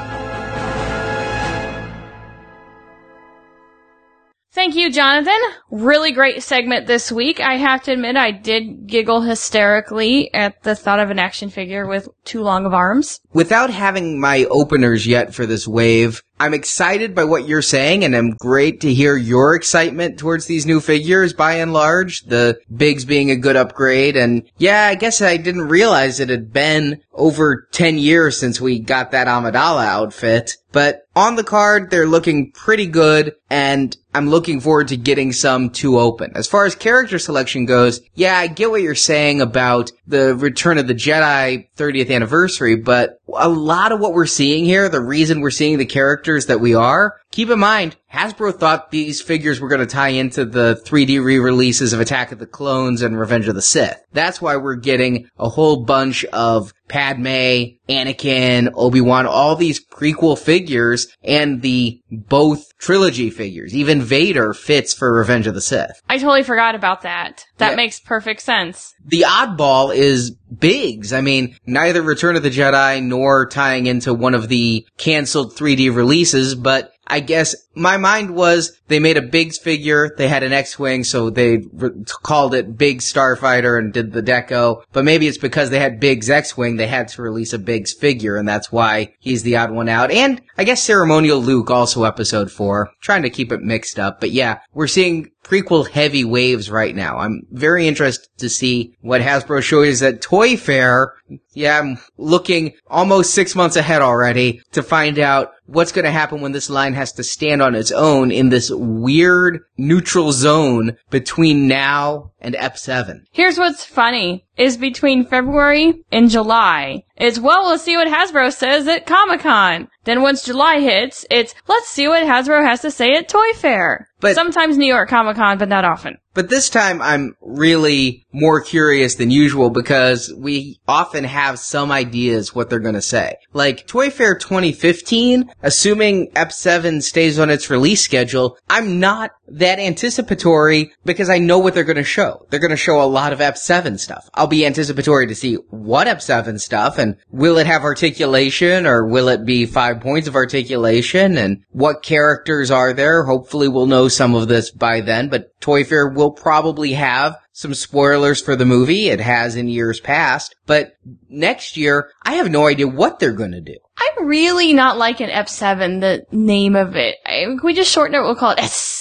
Thank 4.58 4.74
you, 4.74 4.90
Jonathan. 4.90 5.38
Really 5.70 6.10
great 6.10 6.42
segment 6.42 6.88
this 6.88 7.12
week. 7.12 7.38
I 7.38 7.58
have 7.58 7.84
to 7.84 7.92
admit, 7.92 8.16
I 8.16 8.32
did 8.32 8.88
giggle 8.88 9.20
hysterically 9.20 10.34
at 10.34 10.64
the 10.64 10.74
thought 10.74 10.98
of 10.98 11.10
an 11.10 11.20
action 11.20 11.48
figure 11.48 11.86
with 11.86 12.08
too 12.24 12.42
long 12.42 12.66
of 12.66 12.74
arms. 12.74 13.20
Without 13.32 13.70
having 13.70 14.20
my 14.20 14.46
openers 14.50 15.06
yet 15.06 15.32
for 15.32 15.46
this 15.46 15.68
wave, 15.68 16.24
I'm 16.40 16.54
excited 16.54 17.14
by 17.14 17.24
what 17.24 17.48
you're 17.48 17.62
saying 17.62 18.04
and 18.04 18.14
I'm 18.14 18.30
great 18.30 18.80
to 18.82 18.94
hear 18.94 19.16
your 19.16 19.54
excitement 19.54 20.18
towards 20.18 20.46
these 20.46 20.66
new 20.66 20.80
figures 20.80 21.32
by 21.32 21.54
and 21.54 21.72
large. 21.72 22.22
The 22.22 22.58
Biggs 22.74 23.04
being 23.04 23.30
a 23.30 23.36
good 23.36 23.56
upgrade 23.56 24.16
and 24.16 24.48
yeah, 24.56 24.86
I 24.86 24.94
guess 24.94 25.20
I 25.20 25.36
didn't 25.36 25.68
realize 25.68 26.20
it 26.20 26.28
had 26.28 26.52
been 26.52 27.00
over 27.12 27.66
10 27.72 27.98
years 27.98 28.38
since 28.38 28.60
we 28.60 28.78
got 28.78 29.10
that 29.10 29.26
Amidala 29.26 29.84
outfit. 29.84 30.56
But 30.70 31.02
on 31.16 31.36
the 31.36 31.44
card, 31.44 31.90
they're 31.90 32.06
looking 32.06 32.52
pretty 32.52 32.86
good 32.86 33.34
and 33.50 33.96
I'm 34.14 34.28
looking 34.28 34.60
forward 34.60 34.88
to 34.88 34.96
getting 34.96 35.32
some 35.32 35.70
to 35.70 35.98
open. 35.98 36.32
As 36.34 36.46
far 36.46 36.66
as 36.66 36.74
character 36.74 37.18
selection 37.18 37.66
goes, 37.66 38.00
yeah, 38.14 38.36
I 38.36 38.46
get 38.46 38.70
what 38.70 38.82
you're 38.82 38.94
saying 38.94 39.40
about 39.40 39.90
the 40.06 40.34
Return 40.34 40.78
of 40.78 40.86
the 40.86 40.94
Jedi 40.94 41.68
30th 41.76 42.14
anniversary, 42.14 42.76
but 42.76 43.18
a 43.34 43.48
lot 43.48 43.92
of 43.92 44.00
what 44.00 44.12
we're 44.12 44.26
seeing 44.26 44.64
here, 44.64 44.88
the 44.88 45.00
reason 45.00 45.40
we're 45.40 45.50
seeing 45.50 45.78
the 45.78 45.86
characters 46.28 46.46
that 46.46 46.60
we 46.60 46.74
are, 46.74 47.18
keep 47.38 47.50
in 47.50 47.58
mind, 47.60 47.94
Hasbro 48.12 48.58
thought 48.58 48.90
these 48.90 49.20
figures 49.20 49.60
were 49.60 49.68
going 49.68 49.80
to 49.80 49.86
tie 49.86 50.08
into 50.08 50.44
the 50.44 50.82
3D 50.84 51.22
re-releases 51.22 51.92
of 51.92 52.00
Attack 52.00 52.32
of 52.32 52.40
the 52.40 52.46
Clones 52.46 53.00
and 53.00 53.16
Revenge 53.16 53.46
of 53.46 53.54
the 53.54 53.62
Sith. 53.62 54.02
That's 54.12 54.42
why 54.42 54.56
we're 54.56 54.74
getting 54.74 55.28
a 55.38 55.48
whole 55.48 55.84
bunch 55.84 56.24
of 56.24 56.72
Padme, 56.88 57.76
Anakin, 57.88 58.72
Obi-Wan, 58.74 59.26
all 59.26 59.54
these 59.54 59.84
prequel 59.84 60.36
figures 60.36 61.06
and 61.22 61.62
the 61.62 62.00
both 62.10 62.64
trilogy 62.78 63.30
figures. 63.30 63.76
Even 63.76 64.00
Vader 64.00 64.52
fits 64.52 64.94
for 64.94 65.12
Revenge 65.12 65.46
of 65.46 65.54
the 65.54 65.60
Sith. 65.60 66.00
I 66.08 66.16
totally 66.16 66.42
forgot 66.42 66.74
about 66.74 67.02
that. 67.02 67.44
That 67.58 67.70
Yeah. 67.70 67.76
makes 67.76 68.00
perfect 68.00 68.40
sense. 68.40 68.94
The 69.06 69.26
oddball 69.28 69.94
is 69.94 70.32
Biggs. 70.58 71.12
I 71.12 71.20
mean, 71.20 71.56
neither 71.66 72.00
Return 72.00 72.34
of 72.34 72.42
the 72.42 72.50
Jedi 72.50 73.02
nor 73.02 73.46
tying 73.46 73.84
into 73.84 74.14
one 74.14 74.34
of 74.34 74.48
the 74.48 74.86
canceled 74.96 75.54
3D 75.54 75.90
releases, 75.94 76.54
but 76.54 76.90
I 77.08 77.20
guess 77.20 77.56
my 77.78 77.96
mind 77.96 78.34
was 78.34 78.78
they 78.88 78.98
made 78.98 79.16
a 79.16 79.22
Biggs 79.22 79.58
figure, 79.58 80.14
they 80.16 80.28
had 80.28 80.42
an 80.42 80.52
X-Wing, 80.52 81.04
so 81.04 81.30
they 81.30 81.58
re- 81.72 81.90
called 82.22 82.54
it 82.54 82.76
Big 82.76 82.98
Starfighter 82.98 83.78
and 83.78 83.92
did 83.92 84.12
the 84.12 84.22
deco, 84.22 84.82
but 84.92 85.04
maybe 85.04 85.26
it's 85.26 85.38
because 85.38 85.70
they 85.70 85.78
had 85.78 86.00
Biggs 86.00 86.28
X-Wing, 86.28 86.76
they 86.76 86.86
had 86.86 87.08
to 87.08 87.22
release 87.22 87.52
a 87.52 87.58
Biggs 87.58 87.94
figure, 87.94 88.36
and 88.36 88.48
that's 88.48 88.72
why 88.72 89.14
he's 89.18 89.42
the 89.42 89.56
odd 89.56 89.70
one 89.70 89.88
out. 89.88 90.10
And 90.10 90.40
I 90.56 90.64
guess 90.64 90.82
Ceremonial 90.82 91.40
Luke, 91.40 91.70
also 91.70 92.04
episode 92.04 92.50
4, 92.50 92.90
trying 93.00 93.22
to 93.22 93.30
keep 93.30 93.52
it 93.52 93.62
mixed 93.62 93.98
up, 93.98 94.20
but 94.20 94.30
yeah, 94.30 94.60
we're 94.72 94.86
seeing 94.86 95.30
prequel 95.48 95.88
heavy 95.88 96.24
waves 96.24 96.70
right 96.70 96.94
now. 96.94 97.18
I'm 97.18 97.46
very 97.50 97.88
interested 97.88 98.28
to 98.38 98.48
see 98.48 98.94
what 99.00 99.22
Hasbro 99.22 99.62
shows 99.62 100.02
at 100.02 100.20
Toy 100.20 100.56
Fair. 100.56 101.14
Yeah, 101.52 101.78
I'm 101.78 101.98
looking 102.16 102.74
almost 102.86 103.34
six 103.34 103.54
months 103.54 103.76
ahead 103.76 104.02
already 104.02 104.60
to 104.72 104.82
find 104.82 105.18
out 105.18 105.52
what's 105.66 105.92
going 105.92 106.04
to 106.04 106.10
happen 106.10 106.40
when 106.40 106.52
this 106.52 106.70
line 106.70 106.94
has 106.94 107.12
to 107.12 107.22
stand 107.22 107.62
on 107.62 107.67
its 107.74 107.92
own 107.92 108.30
in 108.30 108.48
this 108.48 108.70
weird 108.70 109.60
neutral 109.76 110.32
zone 110.32 110.96
between 111.10 111.68
now 111.68 112.32
and 112.40 112.54
Ep7. 112.54 113.22
Here's 113.32 113.58
what's 113.58 113.84
funny 113.84 114.44
is 114.56 114.76
between 114.76 115.24
February 115.24 116.04
and 116.10 116.30
July. 116.30 117.04
It's 117.16 117.38
well, 117.38 117.64
we'll 117.64 117.78
see 117.78 117.96
what 117.96 118.08
Hasbro 118.08 118.52
says 118.52 118.86
at 118.86 119.06
Comic 119.06 119.40
Con. 119.40 119.88
Then 120.04 120.22
once 120.22 120.44
July 120.44 120.80
hits, 120.80 121.24
it's 121.30 121.54
let's 121.66 121.88
see 121.88 122.08
what 122.08 122.24
Hasbro 122.24 122.64
has 122.64 122.80
to 122.82 122.90
say 122.90 123.12
at 123.12 123.28
Toy 123.28 123.52
Fair. 123.54 124.08
But- 124.20 124.34
sometimes 124.34 124.76
New 124.76 124.92
York 124.92 125.08
Comic 125.08 125.36
Con, 125.36 125.58
but 125.58 125.68
not 125.68 125.84
often. 125.84 126.18
But 126.34 126.50
this 126.50 126.70
time 126.70 127.02
I'm 127.02 127.34
really 127.40 128.26
more 128.32 128.60
curious 128.60 129.16
than 129.16 129.30
usual 129.30 129.70
because 129.70 130.32
we 130.36 130.78
often 130.86 131.24
have 131.24 131.58
some 131.58 131.90
ideas 131.90 132.54
what 132.54 132.70
they're 132.70 132.78
gonna 132.78 133.02
say. 133.02 133.36
Like 133.52 133.86
Toy 133.86 134.10
Fair 134.10 134.36
2015, 134.36 135.50
assuming 135.62 136.30
Ep7 136.32 137.02
stays 137.02 137.38
on 137.38 137.50
its 137.50 137.70
release 137.70 138.02
schedule, 138.02 138.56
I'm 138.70 139.00
not 139.00 139.32
that 139.48 139.78
anticipatory 139.78 140.92
because 141.04 141.28
I 141.28 141.38
know 141.38 141.58
what 141.58 141.74
they're 141.74 141.84
gonna 141.84 142.04
show. 142.04 142.27
They're 142.50 142.60
gonna 142.60 142.76
show 142.76 143.02
a 143.02 143.04
lot 143.04 143.32
of 143.32 143.38
Ep7 143.38 143.98
stuff. 143.98 144.28
I'll 144.34 144.46
be 144.46 144.66
anticipatory 144.66 145.26
to 145.26 145.34
see 145.34 145.54
what 145.70 146.06
Ep7 146.06 146.60
stuff 146.60 146.98
and 146.98 147.16
will 147.30 147.58
it 147.58 147.66
have 147.66 147.84
articulation 147.84 148.86
or 148.86 149.06
will 149.06 149.28
it 149.28 149.44
be 149.44 149.66
five 149.66 150.00
points 150.00 150.28
of 150.28 150.34
articulation 150.34 151.36
and 151.38 151.62
what 151.70 152.02
characters 152.02 152.70
are 152.70 152.92
there? 152.92 153.24
Hopefully 153.24 153.68
we'll 153.68 153.86
know 153.86 154.08
some 154.08 154.34
of 154.34 154.48
this 154.48 154.70
by 154.70 155.00
then, 155.00 155.28
but 155.28 155.48
Toy 155.60 155.84
Fair 155.84 156.08
will 156.08 156.30
probably 156.30 156.92
have 156.92 157.36
some 157.52 157.74
spoilers 157.74 158.40
for 158.40 158.54
the 158.54 158.64
movie. 158.64 159.08
It 159.08 159.20
has 159.20 159.56
in 159.56 159.68
years 159.68 159.98
past, 159.98 160.54
but 160.66 160.92
next 161.28 161.76
year, 161.76 162.10
I 162.22 162.34
have 162.34 162.50
no 162.50 162.68
idea 162.68 162.86
what 162.86 163.18
they're 163.18 163.32
gonna 163.32 163.60
do. 163.60 163.76
I'm 163.98 164.26
really 164.26 164.72
not 164.72 164.96
liking 164.96 165.28
Ep7, 165.28 166.00
the 166.00 166.24
name 166.30 166.76
of 166.76 166.94
it. 166.94 167.16
I, 167.26 167.46
we 167.62 167.74
just 167.74 167.90
shorten 167.90 168.14
it? 168.14 168.20
We'll 168.20 168.36
call 168.36 168.52
it 168.52 168.60
S. 168.60 168.97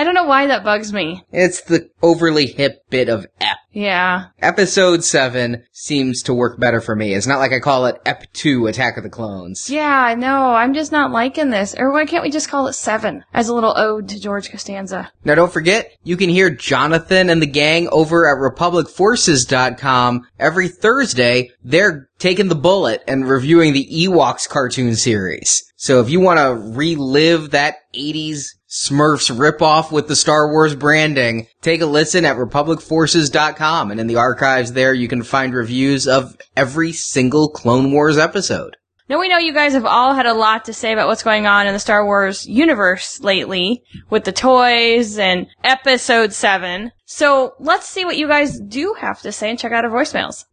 I 0.00 0.04
don't 0.04 0.14
know 0.14 0.24
why 0.24 0.46
that 0.46 0.64
bugs 0.64 0.94
me. 0.94 1.22
It's 1.30 1.60
the 1.60 1.90
overly 2.00 2.46
hip 2.46 2.88
bit 2.88 3.10
of 3.10 3.26
Ep. 3.38 3.58
Yeah. 3.70 4.28
Episode 4.40 5.04
7 5.04 5.62
seems 5.72 6.22
to 6.22 6.32
work 6.32 6.58
better 6.58 6.80
for 6.80 6.96
me. 6.96 7.12
It's 7.12 7.26
not 7.26 7.38
like 7.38 7.52
I 7.52 7.58
call 7.58 7.84
it 7.84 8.00
Ep 8.06 8.32
2 8.32 8.66
Attack 8.66 8.96
of 8.96 9.02
the 9.02 9.10
Clones. 9.10 9.68
Yeah, 9.68 10.14
no, 10.16 10.54
I'm 10.54 10.72
just 10.72 10.90
not 10.90 11.12
liking 11.12 11.50
this. 11.50 11.74
Or 11.76 11.92
why 11.92 12.06
can't 12.06 12.22
we 12.22 12.30
just 12.30 12.48
call 12.48 12.66
it 12.68 12.72
Seven 12.72 13.26
as 13.34 13.50
a 13.50 13.54
little 13.54 13.76
ode 13.76 14.08
to 14.08 14.18
George 14.18 14.50
Costanza? 14.50 15.12
Now 15.22 15.34
don't 15.34 15.52
forget, 15.52 15.92
you 16.02 16.16
can 16.16 16.30
hear 16.30 16.48
Jonathan 16.48 17.28
and 17.28 17.42
the 17.42 17.46
gang 17.46 17.86
over 17.92 18.26
at 18.26 18.56
RepublicForces.com 18.56 20.26
every 20.38 20.68
Thursday. 20.68 21.50
They're 21.62 22.08
taking 22.18 22.48
the 22.48 22.54
bullet 22.54 23.04
and 23.06 23.28
reviewing 23.28 23.74
the 23.74 23.86
Ewoks 24.06 24.48
cartoon 24.48 24.96
series. 24.96 25.62
So 25.76 26.00
if 26.00 26.08
you 26.08 26.20
want 26.20 26.38
to 26.38 26.74
relive 26.74 27.50
that 27.50 27.76
80s 27.94 28.46
Smurfs 28.70 29.34
ripoff 29.34 29.90
with 29.90 30.06
the 30.06 30.14
Star 30.14 30.48
Wars 30.48 30.76
branding, 30.76 31.48
take 31.60 31.80
a 31.80 31.86
listen 31.86 32.24
at 32.24 32.36
RepublicForces.com 32.36 33.90
and 33.90 33.98
in 33.98 34.06
the 34.06 34.14
archives 34.14 34.74
there 34.74 34.94
you 34.94 35.08
can 35.08 35.24
find 35.24 35.52
reviews 35.52 36.06
of 36.06 36.36
every 36.56 36.92
single 36.92 37.48
Clone 37.48 37.90
Wars 37.90 38.16
episode. 38.16 38.76
Now 39.08 39.18
we 39.18 39.28
know 39.28 39.38
you 39.38 39.52
guys 39.52 39.72
have 39.72 39.86
all 39.86 40.14
had 40.14 40.26
a 40.26 40.34
lot 40.34 40.66
to 40.66 40.72
say 40.72 40.92
about 40.92 41.08
what's 41.08 41.24
going 41.24 41.48
on 41.48 41.66
in 41.66 41.72
the 41.72 41.80
Star 41.80 42.04
Wars 42.04 42.46
universe 42.46 43.18
lately 43.20 43.82
with 44.08 44.22
the 44.22 44.30
toys 44.30 45.18
and 45.18 45.48
episode 45.64 46.32
7. 46.32 46.92
So 47.06 47.54
let's 47.58 47.88
see 47.88 48.04
what 48.04 48.18
you 48.18 48.28
guys 48.28 48.60
do 48.60 48.94
have 49.00 49.20
to 49.22 49.32
say 49.32 49.50
and 49.50 49.58
check 49.58 49.72
out 49.72 49.84
our 49.84 49.90
voicemails. 49.90 50.44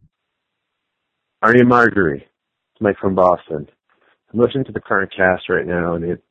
Arnie 1.44 1.60
and 1.60 1.70
Marjorie. 1.70 2.28
It's 2.74 2.82
Mike 2.82 2.98
from 3.00 3.14
Boston. 3.14 3.70
I'm 4.34 4.40
listening 4.40 4.66
to 4.66 4.72
the 4.72 4.82
current 4.82 5.14
cast 5.16 5.50
right 5.50 5.68
now, 5.68 5.94
and 5.94 6.04
it's 6.04 6.24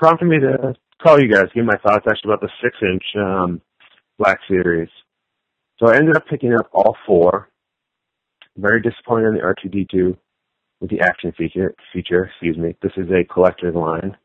prompted 0.00 0.26
me 0.26 0.40
to 0.40 0.74
call 1.04 1.20
you 1.20 1.32
guys, 1.32 1.46
give 1.54 1.64
my 1.64 1.76
thoughts 1.76 2.06
actually 2.08 2.32
about 2.32 2.40
the 2.40 2.50
six-inch 2.62 3.02
um, 3.16 3.60
Black 4.18 4.38
Series. 4.48 4.88
So 5.78 5.88
I 5.88 5.96
ended 5.96 6.16
up 6.16 6.26
picking 6.28 6.54
up 6.54 6.68
all 6.72 6.96
four. 7.06 7.50
Very 8.56 8.80
disappointed 8.80 9.28
in 9.28 9.34
the 9.34 9.40
R2D2 9.40 10.16
with 10.80 10.90
the 10.90 11.00
action 11.00 11.32
feature. 11.36 11.74
Feature, 11.92 12.24
excuse 12.26 12.56
me. 12.56 12.76
This 12.82 12.92
is 12.96 13.06
a 13.10 13.24
collector's 13.24 13.74
line. 13.74 14.16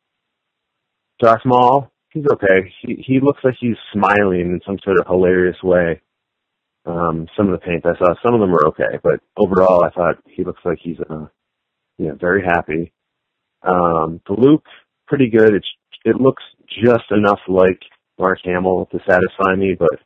Darth 1.20 1.42
Maul, 1.46 1.92
he's 2.12 2.26
okay. 2.32 2.72
He 2.82 3.04
he 3.06 3.20
looks 3.20 3.40
like 3.44 3.56
he's 3.60 3.76
smiling 3.92 4.42
in 4.42 4.62
some 4.66 4.78
sort 4.84 5.00
of 5.00 5.08
hilarious 5.08 5.58
way. 5.64 6.02
Um, 6.86 7.28
some 7.36 7.48
of 7.52 7.60
the 7.60 7.66
paint 7.66 7.86
I 7.86 7.98
saw, 7.98 8.14
some 8.24 8.36
of 8.36 8.40
them 8.40 8.52
were 8.52 8.68
okay, 8.68 9.00
but 9.04 9.20
overall, 9.36 9.84
I 9.84 9.90
thought 9.90 10.24
he 10.26 10.44
looks 10.44 10.62
like 10.64 10.80
he's, 10.82 10.98
uh, 11.10 11.28
you 11.98 12.08
know, 12.08 12.16
very 12.16 12.44
happy. 12.44 12.94
Um, 13.64 14.22
the 14.28 14.34
Luke, 14.34 14.64
pretty 15.08 15.30
good. 15.30 15.54
It's, 15.54 15.68
it 16.06 16.16
looks 16.16 16.42
just 16.84 17.12
enough 17.12 17.40
like 17.48 17.80
Mark 18.20 18.40
Hamill 18.44 18.88
to 18.92 19.00
satisfy 19.08 19.56
me, 19.56 19.76
but 19.78 20.00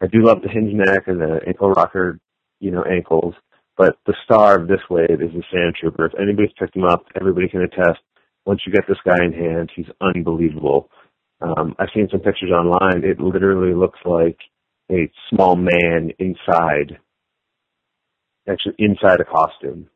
I 0.00 0.06
do 0.06 0.22
love 0.22 0.42
the 0.42 0.48
hinge 0.48 0.72
neck 0.74 1.04
and 1.06 1.20
the 1.20 1.40
ankle 1.46 1.70
rocker, 1.70 2.18
you 2.60 2.70
know, 2.70 2.84
ankles. 2.84 3.34
But 3.76 3.98
the 4.06 4.14
star 4.24 4.58
of 4.60 4.68
this 4.68 4.80
wave 4.88 5.20
is 5.20 5.32
the 5.32 5.42
Sand 5.52 5.74
Trooper. 5.80 6.06
If 6.06 6.12
anybody's 6.20 6.52
picked 6.58 6.76
him 6.76 6.84
up, 6.84 7.04
everybody 7.18 7.48
can 7.48 7.62
attest. 7.62 8.00
Once 8.46 8.60
you 8.66 8.72
get 8.72 8.84
this 8.88 8.98
guy 9.04 9.24
in 9.24 9.32
hand, 9.32 9.70
he's 9.74 9.86
unbelievable. 10.00 10.88
Um, 11.40 11.74
I've 11.78 11.88
seen 11.94 12.08
some 12.10 12.20
pictures 12.20 12.50
online. 12.50 13.04
It 13.04 13.20
literally 13.20 13.74
looks 13.74 13.98
like 14.04 14.38
a 14.90 15.10
small 15.28 15.56
man 15.56 16.12
inside, 16.18 16.98
actually 18.48 18.76
inside 18.78 19.20
a 19.20 19.24
costume. 19.24 19.88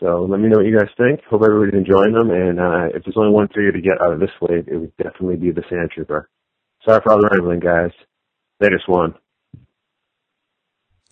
So 0.00 0.26
let 0.28 0.40
me 0.40 0.48
know 0.48 0.56
what 0.58 0.66
you 0.66 0.78
guys 0.78 0.88
think. 0.96 1.20
Hope 1.28 1.42
everybody's 1.44 1.78
enjoying 1.78 2.14
them. 2.14 2.30
And 2.30 2.58
uh, 2.58 2.86
if 2.96 3.04
there's 3.04 3.16
only 3.16 3.32
one 3.32 3.48
figure 3.48 3.72
to 3.72 3.80
get 3.80 4.00
out 4.00 4.14
of 4.14 4.20
this 4.20 4.30
wave, 4.40 4.66
it 4.66 4.76
would 4.76 4.96
definitely 4.96 5.36
be 5.36 5.50
the 5.50 5.62
Sand 5.68 5.90
Trooper. 5.94 6.28
Sorry 6.86 7.00
for 7.04 7.12
all 7.12 7.20
the 7.20 7.28
rambling, 7.30 7.60
guys. 7.60 7.92
Latest 8.60 8.88
one. 8.88 9.14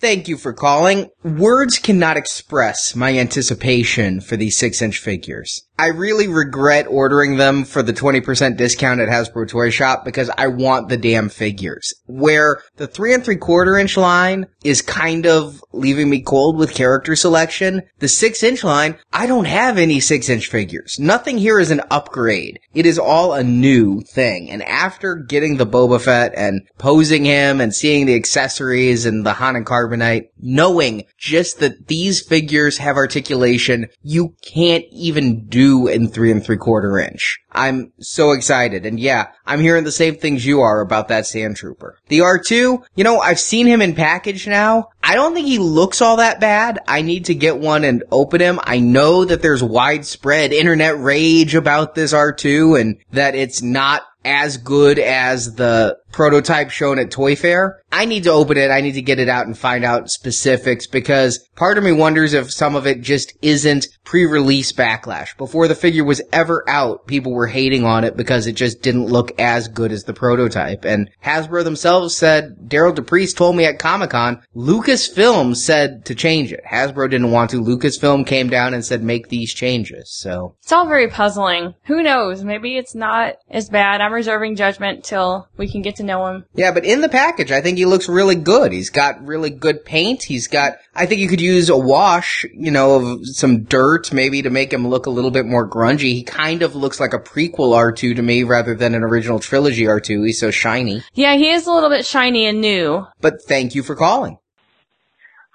Thank 0.01 0.29
you 0.29 0.37
for 0.37 0.53
calling. 0.53 1.09
Words 1.23 1.77
cannot 1.77 2.15
express 2.15 2.95
my 2.95 3.17
anticipation 3.17 4.21
for 4.21 4.37
these 4.37 4.55
six 4.55 4.81
inch 4.81 4.97
figures. 4.97 5.67
I 5.77 5.87
really 5.87 6.27
regret 6.27 6.87
ordering 6.89 7.37
them 7.37 7.63
for 7.63 7.81
the 7.81 7.93
20% 7.93 8.57
discount 8.57 8.99
at 8.99 9.07
Hasbro 9.07 9.47
Toy 9.47 9.69
Shop 9.69 10.03
because 10.03 10.29
I 10.37 10.47
want 10.47 10.89
the 10.89 10.97
damn 10.97 11.29
figures. 11.29 11.93
Where 12.05 12.61
the 12.77 12.87
three 12.87 13.13
and 13.13 13.23
three 13.23 13.37
quarter 13.37 13.77
inch 13.77 13.95
line 13.97 14.47
is 14.63 14.81
kind 14.81 15.25
of 15.25 15.63
leaving 15.71 16.09
me 16.09 16.21
cold 16.21 16.57
with 16.57 16.73
character 16.73 17.15
selection, 17.15 17.83
the 17.99 18.07
six 18.09 18.43
inch 18.43 18.63
line, 18.63 18.97
I 19.13 19.25
don't 19.25 19.45
have 19.45 19.77
any 19.77 19.99
six 19.99 20.27
inch 20.27 20.47
figures. 20.47 20.97
Nothing 20.99 21.37
here 21.37 21.59
is 21.59 21.71
an 21.71 21.81
upgrade. 21.91 22.59
It 22.73 22.85
is 22.85 22.99
all 22.99 23.33
a 23.33 23.43
new 23.43 24.01
thing. 24.01 24.49
And 24.49 24.63
after 24.63 25.15
getting 25.15 25.57
the 25.57 25.67
Boba 25.67 26.01
Fett 26.01 26.33
and 26.35 26.67
posing 26.77 27.23
him 27.23 27.61
and 27.61 27.73
seeing 27.73 28.05
the 28.05 28.15
accessories 28.15 29.05
and 29.05 29.25
the 29.25 29.33
Han 29.33 29.55
and 29.55 29.65
Carbonite 29.65 29.88
carbonite, 29.89 30.29
knowing 30.39 31.05
just 31.17 31.59
that 31.59 31.87
these 31.87 32.21
figures 32.21 32.77
have 32.77 32.97
articulation 32.97 33.87
you 34.03 34.35
can't 34.41 34.85
even 34.91 35.45
do 35.47 35.87
in 35.87 36.07
three 36.07 36.31
and 36.31 36.43
three 36.43 36.57
quarter 36.57 36.97
inch. 36.99 37.39
I'm 37.51 37.91
so 37.99 38.31
excited. 38.31 38.85
And 38.85 38.99
yeah, 38.99 39.27
I'm 39.45 39.59
hearing 39.59 39.83
the 39.83 39.91
same 39.91 40.15
things 40.15 40.45
you 40.45 40.61
are 40.61 40.81
about 40.81 41.07
that 41.07 41.25
Sand 41.25 41.55
Trooper. 41.55 41.97
The 42.07 42.19
R2, 42.19 42.83
you 42.95 43.03
know, 43.03 43.19
I've 43.19 43.39
seen 43.39 43.65
him 43.65 43.81
in 43.81 43.95
package 43.95 44.47
now. 44.47 44.89
I 45.03 45.15
don't 45.15 45.33
think 45.33 45.47
he 45.47 45.57
looks 45.57 46.01
all 46.01 46.17
that 46.17 46.39
bad. 46.39 46.79
I 46.87 47.01
need 47.01 47.25
to 47.25 47.35
get 47.35 47.57
one 47.57 47.83
and 47.83 48.03
open 48.11 48.41
him. 48.41 48.59
I 48.63 48.79
know 48.79 49.25
that 49.25 49.41
there's 49.41 49.63
widespread 49.63 50.53
internet 50.53 50.99
rage 50.99 51.55
about 51.55 51.95
this 51.95 52.13
R2 52.13 52.79
and 52.79 52.97
that 53.11 53.35
it's 53.35 53.61
not 53.61 54.03
as 54.25 54.57
good 54.57 54.99
as 54.99 55.55
the 55.55 55.97
prototype 56.11 56.69
shown 56.69 56.99
at 56.99 57.11
Toy 57.11 57.35
Fair. 57.35 57.81
I 57.91 58.05
need 58.05 58.23
to 58.23 58.31
open 58.31 58.57
it. 58.57 58.69
I 58.69 58.81
need 58.81 58.93
to 58.93 59.01
get 59.01 59.19
it 59.19 59.29
out 59.29 59.47
and 59.47 59.57
find 59.57 59.83
out 59.83 60.11
specifics 60.11 60.85
because 60.85 61.39
part 61.55 61.77
of 61.77 61.83
me 61.83 61.91
wonders 61.91 62.33
if 62.33 62.51
some 62.51 62.75
of 62.75 62.85
it 62.85 63.01
just 63.01 63.33
isn't 63.41 63.87
pre-release 64.03 64.71
backlash. 64.71 65.35
Before 65.37 65.67
the 65.67 65.75
figure 65.75 66.03
was 66.03 66.21
ever 66.31 66.63
out, 66.67 67.07
people 67.07 67.33
were 67.33 67.47
hating 67.47 67.85
on 67.85 68.03
it 68.03 68.15
because 68.15 68.47
it 68.47 68.53
just 68.53 68.81
didn't 68.81 69.05
look 69.05 69.39
as 69.39 69.67
good 69.67 69.91
as 69.91 70.03
the 70.03 70.13
prototype. 70.13 70.85
And 70.85 71.09
Hasbro 71.23 71.63
themselves 71.63 72.15
said, 72.15 72.55
Derryl 72.67 72.95
DePriest 72.95 73.35
told 73.35 73.55
me 73.55 73.65
at 73.65 73.79
Comic-Con, 73.79 74.41
Lucasfilm 74.55 75.55
said 75.55 76.05
to 76.05 76.15
change 76.15 76.51
it. 76.51 76.63
Hasbro 76.69 77.09
didn't 77.09 77.31
want 77.31 77.51
to. 77.51 77.61
Lucasfilm 77.61 78.25
came 78.25 78.49
down 78.49 78.73
and 78.73 78.85
said 78.85 79.03
make 79.03 79.29
these 79.29 79.53
changes. 79.53 80.11
So 80.11 80.55
It's 80.61 80.71
all 80.71 80.87
very 80.87 81.07
puzzling. 81.07 81.75
Who 81.85 82.03
knows? 82.03 82.43
Maybe 82.43 82.77
it's 82.77 82.95
not 82.95 83.35
as 83.49 83.69
bad. 83.69 84.01
I'm 84.01 84.13
reserving 84.13 84.55
judgment 84.55 85.03
till 85.03 85.47
we 85.57 85.69
can 85.69 85.81
get 85.81 85.95
to 85.99 86.03
know 86.05 86.25
him. 86.27 86.45
Yeah, 86.53 86.71
but 86.71 86.85
in 86.85 87.01
the 87.01 87.09
package, 87.09 87.51
I 87.51 87.61
think 87.61 87.77
he 87.77 87.85
looks 87.85 88.09
really 88.09 88.35
good. 88.35 88.71
He's 88.71 88.89
got 88.89 89.23
really 89.25 89.49
good 89.49 89.85
paint. 89.85 90.23
He's 90.23 90.47
got, 90.47 90.79
I 90.95 91.05
think 91.05 91.21
you 91.21 91.27
could 91.27 91.41
use 91.41 91.69
a 91.69 91.77
wash, 91.77 92.45
you 92.53 92.71
know, 92.71 92.95
of 92.95 93.27
some 93.27 93.63
dirt 93.63 94.11
maybe 94.11 94.41
to 94.41 94.49
make 94.49 94.73
him 94.73 94.87
look 94.87 95.05
a 95.05 95.11
little 95.11 95.31
bit 95.31 95.45
more 95.45 95.69
grungy. 95.69 96.13
He 96.13 96.23
kind 96.23 96.61
of 96.61 96.75
looks 96.75 96.99
like 96.99 97.13
a 97.13 97.19
prequel 97.19 97.75
R2 97.75 98.15
to 98.15 98.21
me 98.21 98.43
rather 98.43 98.73
than 98.73 98.95
an 98.95 99.03
original 99.03 99.39
trilogy 99.39 99.83
R2. 99.83 100.25
He's 100.25 100.39
so 100.39 100.51
shiny. 100.51 101.03
Yeah, 101.13 101.35
he 101.35 101.51
is 101.51 101.67
a 101.67 101.71
little 101.71 101.89
bit 101.89 102.05
shiny 102.05 102.45
and 102.45 102.61
new. 102.61 103.05
But 103.21 103.43
thank 103.47 103.75
you 103.75 103.83
for 103.83 103.95
calling. 103.95 104.39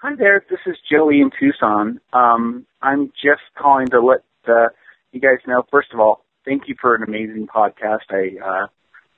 Hi 0.03 0.15
there, 0.17 0.45
this 0.51 0.61
is 0.67 0.77
Joey 0.91 1.21
in 1.23 1.31
Tucson. 1.41 1.99
Um, 2.13 2.67
I'm 2.83 3.11
just 3.23 3.43
calling 3.57 3.87
to 3.89 4.03
let 4.03 4.21
uh, 4.47 4.69
you 5.13 5.21
guys 5.21 5.39
know, 5.47 5.65
first 5.71 5.95
of 5.95 6.01
all, 6.01 6.25
thank 6.45 6.69
you 6.69 6.75
for 6.79 6.95
an 6.95 7.03
amazing 7.03 7.47
podcast. 7.47 8.11
I 8.11 8.37
uh, 8.45 8.67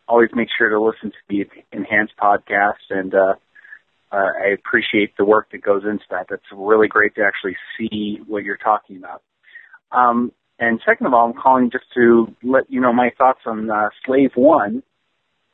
always 0.08 0.30
make 0.34 0.48
sure 0.56 0.68
to 0.68 0.80
listen 0.80 1.10
to 1.10 1.16
the 1.28 1.46
Enhanced 1.72 2.14
podcast, 2.16 2.84
and 2.90 3.14
uh, 3.14 3.34
uh, 4.12 4.16
I 4.16 4.48
appreciate 4.54 5.16
the 5.16 5.24
work 5.24 5.50
that 5.52 5.62
goes 5.62 5.82
into 5.84 6.04
that. 6.10 6.26
That's 6.28 6.42
really 6.52 6.88
great 6.88 7.14
to 7.16 7.22
actually 7.22 7.56
see 7.76 8.20
what 8.26 8.44
you're 8.44 8.56
talking 8.56 8.96
about. 8.96 9.22
Um, 9.92 10.32
and 10.58 10.80
second 10.86 11.06
of 11.06 11.14
all, 11.14 11.26
I'm 11.26 11.40
calling 11.40 11.70
just 11.70 11.84
to 11.94 12.34
let 12.42 12.70
you 12.70 12.80
know 12.80 12.92
my 12.92 13.10
thoughts 13.16 13.40
on 13.46 13.70
uh, 13.70 13.88
Slave 14.04 14.30
One, 14.34 14.82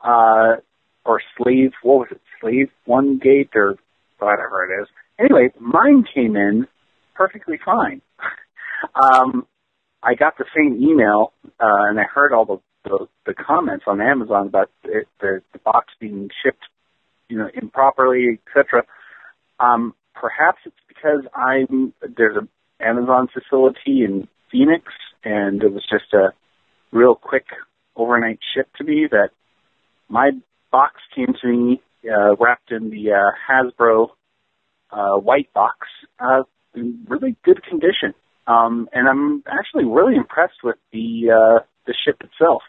uh, 0.05 0.57
or 1.05 1.21
Slave, 1.37 1.73
what 1.83 1.99
was 1.99 2.09
it, 2.13 2.21
Slave 2.41 2.71
One 2.85 3.19
Gate, 3.19 3.51
or 3.55 3.77
whatever 4.19 4.65
it 4.65 4.83
is. 4.83 4.89
Anyway, 5.19 5.51
mine 5.59 6.05
came 6.15 6.37
in 6.37 6.67
perfectly 7.15 7.59
fine. 7.65 8.01
um, 8.95 9.47
I 10.03 10.15
got 10.15 10.39
the 10.39 10.45
same 10.57 10.81
email, 10.81 11.33
uh, 11.45 11.89
and 11.89 11.99
I 11.99 12.05
heard 12.05 12.33
all 12.33 12.45
the, 12.45 12.61
the, 12.85 13.07
the 13.27 13.35
comments 13.35 13.85
on 13.87 14.01
Amazon 14.01 14.49
about 14.49 14.71
it, 14.85 15.09
the, 15.21 15.43
the 15.53 15.59
box 15.59 15.93
being 16.01 16.31
shipped, 16.45 16.65
you 17.29 17.39
know, 17.39 17.49
improperly, 17.55 18.41
etc. 18.47 18.85
Um, 19.61 19.95
perhaps 20.15 20.59
it's 20.65 20.77
because 20.89 21.25
I'm 21.35 21.93
there's 22.17 22.37
an 22.37 22.49
Amazon 22.81 23.29
facility 23.33 24.05
in 24.05 24.29
Phoenix, 24.51 24.85
and 25.25 25.63
it 25.63 25.73
was 25.73 25.85
just 25.89 26.13
a 26.13 26.31
real 26.91 27.15
quick 27.15 27.47
overnight 27.97 28.41
ship 28.55 28.69
to 28.77 28.85
me 28.85 29.07
that 29.11 29.31
my 30.09 30.31
box 30.71 30.95
came 31.15 31.35
to 31.41 31.49
me 31.49 31.83
uh, 32.11 32.35
wrapped 32.37 32.71
in 32.71 32.91
the 32.91 33.13
uh, 33.13 33.31
Hasbro 33.49 34.09
uh, 34.91 35.19
white 35.19 35.53
box, 35.53 35.87
uh, 36.19 36.43
in 36.75 37.05
really 37.09 37.37
good 37.45 37.63
condition. 37.63 38.15
Um, 38.47 38.89
and 38.93 39.09
I'm 39.09 39.45
actually 39.47 39.85
really 39.85 40.17
impressed 40.17 40.65
with 40.65 40.77
the 40.93 41.31
uh, 41.31 41.65
the 41.87 41.95
ship 42.05 42.21
itself. 42.23 42.63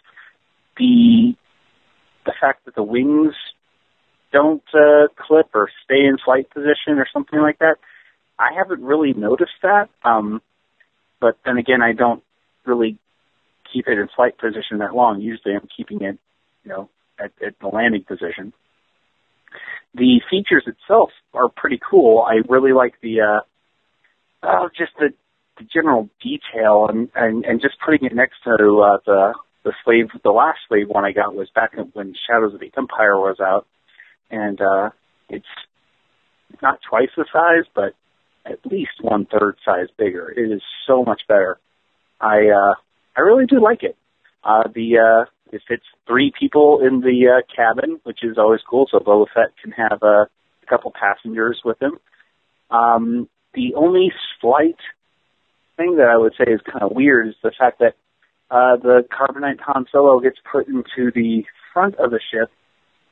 The 0.78 1.36
the 2.26 2.34
fact 2.40 2.66
that 2.66 2.76
the 2.76 2.84
wings 2.84 3.34
don't 4.32 4.64
uh, 4.74 5.08
clip 5.16 5.48
or 5.54 5.70
stay 5.84 6.06
in 6.06 6.18
flight 6.24 6.50
position 6.50 6.98
or 6.98 7.08
something 7.14 7.40
like 7.40 7.60
that. 7.60 7.76
I 8.40 8.50
haven't 8.58 8.82
really 8.82 9.14
noticed 9.14 9.52
that. 9.62 9.90
Um, 10.04 10.42
but 11.22 11.38
then 11.46 11.58
again, 11.58 11.82
I 11.82 11.94
don't 11.94 12.24
really 12.66 12.98
keep 13.72 13.88
it 13.88 13.98
in 13.98 14.10
flight 14.16 14.38
position 14.38 14.80
that 14.80 14.96
long. 14.96 15.22
Usually, 15.22 15.54
I'm 15.54 15.68
keeping 15.76 16.02
it, 16.02 16.18
you 16.64 16.72
know, 16.72 16.90
at, 17.20 17.32
at 17.46 17.60
the 17.60 17.68
landing 17.68 18.04
position. 18.04 18.54
The 19.94 20.22
features 20.30 20.64
itself 20.66 21.12
are 21.34 21.50
pretty 21.50 21.80
cool. 21.90 22.22
I 22.22 22.42
really 22.50 22.74
like 22.74 22.96
the, 23.02 23.22
uh, 23.22 23.40
oh, 24.42 24.70
just 24.76 24.92
the, 24.98 25.14
the 25.58 25.66
general 25.72 26.10
detail 26.22 26.88
and, 26.90 27.10
and, 27.16 27.46
and 27.46 27.62
just 27.62 27.76
putting 27.86 28.06
it 28.06 28.16
next 28.16 28.38
to 28.44 28.52
uh, 28.52 28.98
the 29.06 29.34
the 29.64 29.74
slave. 29.84 30.10
The 30.24 30.32
last 30.32 30.60
slave 30.68 30.88
one 30.90 31.06
I 31.06 31.12
got 31.12 31.36
was 31.36 31.50
back 31.54 31.74
when 31.94 32.14
Shadows 32.28 32.54
of 32.54 32.60
the 32.60 32.72
Empire 32.78 33.18
was 33.18 33.40
out, 33.40 33.66
and 34.30 34.60
uh, 34.60 34.90
it's 35.30 35.46
not 36.62 36.80
twice 36.88 37.10
the 37.16 37.26
size, 37.32 37.66
but 37.74 37.94
at 38.46 38.60
least 38.66 38.92
one 39.02 39.26
third 39.26 39.58
size 39.64 39.88
bigger. 39.98 40.30
It 40.30 40.52
is 40.52 40.62
so 40.86 41.04
much 41.04 41.22
better. 41.28 41.60
I 42.20 42.50
uh, 42.50 42.74
I 43.16 43.22
really 43.22 43.46
do 43.46 43.62
like 43.62 43.84
it. 43.84 43.96
Uh, 44.44 44.64
the 44.74 44.98
uh, 44.98 45.26
it 45.54 45.62
fits 45.68 45.84
three 46.08 46.34
people 46.38 46.80
in 46.86 47.02
the 47.02 47.38
uh, 47.38 47.56
cabin, 47.56 48.00
which 48.04 48.24
is 48.24 48.38
always 48.38 48.62
cool. 48.70 48.88
So 48.92 49.00
Boba 49.00 49.28
Fett 49.34 49.54
can 49.62 49.72
have 49.72 50.00
a, 50.02 50.28
a 50.28 50.66
couple 50.68 50.92
passengers 50.92 51.62
with 51.64 51.82
him. 51.82 52.00
Um, 52.70 53.30
the 53.54 53.76
only 53.76 54.12
slight 54.42 54.78
thing 55.78 55.98
that 55.98 56.08
I 56.08 56.18
would 56.18 56.34
say 56.38 56.52
is 56.52 56.62
kind 56.66 56.84
of 56.84 56.92
weird 56.92 57.28
is 57.28 57.36
the 57.44 57.52
fact 57.58 57.80
that 57.80 57.96
uh, 58.52 58.78
the 58.78 59.04
carbonite 59.12 59.60
Han 59.62 59.86
Solo 59.92 60.20
gets 60.20 60.38
put 60.52 60.68
into 60.68 61.12
the 61.14 61.44
front 61.74 61.96
of 61.96 62.12
the 62.12 62.20
ship, 62.32 62.52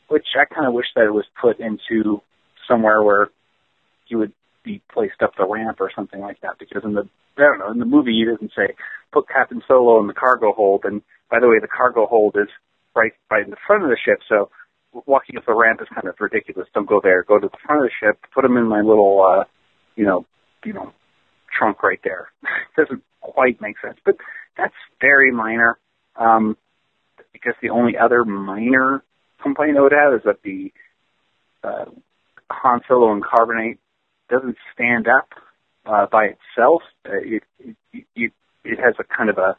which 0.07 0.27
I 0.35 0.45
kind 0.53 0.67
of 0.67 0.73
wish 0.73 0.87
that 0.95 1.05
it 1.05 1.13
was 1.13 1.25
put 1.39 1.59
into 1.59 2.21
somewhere 2.67 3.01
where 3.01 3.29
he 4.05 4.15
would 4.15 4.33
be 4.63 4.81
placed 4.93 5.21
up 5.23 5.33
the 5.37 5.47
ramp 5.47 5.77
or 5.79 5.91
something 5.95 6.19
like 6.19 6.41
that. 6.41 6.59
Because 6.59 6.83
in 6.83 6.93
the 6.93 7.09
I 7.37 7.41
don't 7.41 7.59
know 7.59 7.71
in 7.71 7.79
the 7.79 7.85
movie 7.85 8.13
he 8.13 8.25
doesn't 8.25 8.51
say 8.55 8.75
put 9.11 9.27
Captain 9.27 9.61
Solo 9.67 9.99
in 10.01 10.07
the 10.07 10.13
cargo 10.13 10.53
hold. 10.53 10.85
And 10.85 11.01
by 11.29 11.39
the 11.39 11.47
way, 11.47 11.59
the 11.59 11.67
cargo 11.67 12.05
hold 12.05 12.35
is 12.35 12.49
right 12.95 13.13
right 13.31 13.43
in 13.43 13.49
the 13.49 13.57
front 13.65 13.83
of 13.83 13.89
the 13.89 13.97
ship, 14.03 14.19
so 14.27 14.49
walking 15.05 15.37
up 15.37 15.45
the 15.45 15.55
ramp 15.55 15.81
is 15.81 15.87
kind 15.93 16.07
of 16.07 16.15
ridiculous. 16.19 16.67
Don't 16.73 16.87
go 16.87 16.99
there. 17.01 17.23
Go 17.23 17.39
to 17.39 17.47
the 17.47 17.57
front 17.65 17.83
of 17.83 17.89
the 17.89 18.05
ship. 18.05 18.19
Put 18.33 18.45
him 18.45 18.57
in 18.57 18.67
my 18.67 18.81
little, 18.81 19.23
uh, 19.23 19.43
you 19.95 20.05
know, 20.05 20.25
you 20.65 20.73
know, 20.73 20.93
trunk 21.57 21.83
right 21.83 21.99
there. 22.03 22.29
doesn't 22.77 23.03
quite 23.21 23.61
make 23.61 23.75
sense, 23.79 23.97
but 24.05 24.17
that's 24.57 24.73
very 24.99 25.31
minor. 25.31 25.77
Um, 26.15 26.57
because 27.33 27.53
the 27.61 27.69
only 27.69 27.97
other 27.97 28.25
minor 28.25 29.03
complaint 29.41 29.77
I 29.77 29.81
would 29.81 29.93
have 29.93 30.13
is 30.13 30.21
that 30.25 30.43
the 30.43 30.71
uh, 31.63 31.85
Han 32.49 32.81
Solo 32.87 33.11
and 33.11 33.23
Carbonite 33.23 33.77
doesn't 34.29 34.57
stand 34.73 35.07
up 35.07 35.29
uh, 35.85 36.05
by 36.11 36.25
itself. 36.25 36.83
Uh, 37.05 37.17
it, 37.21 37.43
it, 37.59 38.05
it 38.15 38.33
it 38.63 38.79
has 38.79 38.93
a 38.99 39.03
kind 39.03 39.29
of 39.29 39.37
a 39.37 39.57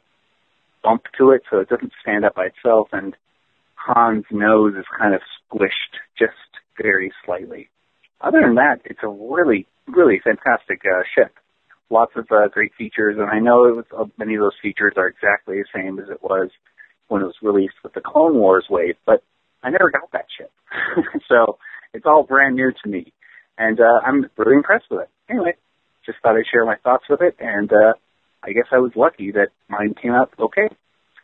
bump 0.82 1.02
to 1.18 1.30
it, 1.30 1.42
so 1.50 1.58
it 1.58 1.68
doesn't 1.68 1.92
stand 2.00 2.24
up 2.24 2.34
by 2.34 2.46
itself. 2.46 2.88
And 2.92 3.16
Han's 3.74 4.24
nose 4.30 4.74
is 4.76 4.84
kind 4.96 5.14
of 5.14 5.20
squished 5.50 5.98
just 6.18 6.32
very 6.80 7.12
slightly. 7.24 7.68
Other 8.20 8.40
than 8.42 8.54
that, 8.56 8.80
it's 8.84 9.02
a 9.02 9.08
really 9.08 9.66
really 9.88 10.20
fantastic 10.22 10.82
uh, 10.84 11.02
ship. 11.14 11.34
Lots 11.92 12.12
of 12.16 12.26
uh, 12.30 12.48
great 12.48 12.72
features, 12.78 13.16
and 13.18 13.28
I 13.28 13.38
know 13.38 13.66
it 13.66 13.76
was, 13.76 13.84
uh, 13.94 14.04
many 14.16 14.34
of 14.34 14.40
those 14.40 14.56
features 14.62 14.94
are 14.96 15.08
exactly 15.08 15.58
the 15.58 15.66
same 15.74 15.98
as 15.98 16.08
it 16.08 16.22
was 16.22 16.48
when 17.08 17.20
it 17.20 17.26
was 17.26 17.34
released 17.42 17.74
with 17.84 17.92
the 17.92 18.00
Clone 18.00 18.34
Wars 18.38 18.64
wave, 18.70 18.94
but 19.04 19.22
I 19.62 19.68
never 19.68 19.90
got 19.90 20.10
that 20.12 20.24
ship. 20.38 20.50
so 21.28 21.58
it's 21.92 22.06
all 22.06 22.22
brand 22.22 22.56
new 22.56 22.72
to 22.82 22.88
me. 22.88 23.12
And 23.58 23.78
uh, 23.78 24.00
I'm 24.06 24.24
really 24.38 24.56
impressed 24.56 24.86
with 24.90 25.02
it. 25.02 25.10
Anyway, 25.28 25.52
just 26.06 26.16
thought 26.22 26.36
I'd 26.36 26.46
share 26.50 26.64
my 26.64 26.76
thoughts 26.76 27.04
with 27.10 27.20
it, 27.20 27.36
and 27.38 27.70
uh, 27.70 27.92
I 28.42 28.52
guess 28.52 28.66
I 28.72 28.78
was 28.78 28.92
lucky 28.96 29.30
that 29.32 29.48
mine 29.68 29.94
came 30.00 30.12
out 30.12 30.32
okay. 30.38 30.68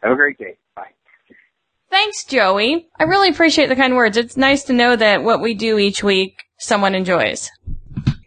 Have 0.02 0.12
a 0.12 0.16
great 0.16 0.36
day. 0.36 0.58
Bye. 0.76 0.92
Thanks, 1.90 2.24
Joey. 2.24 2.88
I 3.00 3.04
really 3.04 3.30
appreciate 3.30 3.68
the 3.68 3.76
kind 3.76 3.96
words. 3.96 4.18
It's 4.18 4.36
nice 4.36 4.64
to 4.64 4.74
know 4.74 4.94
that 4.94 5.22
what 5.22 5.40
we 5.40 5.54
do 5.54 5.78
each 5.78 6.04
week, 6.04 6.44
someone 6.58 6.94
enjoys. 6.94 7.50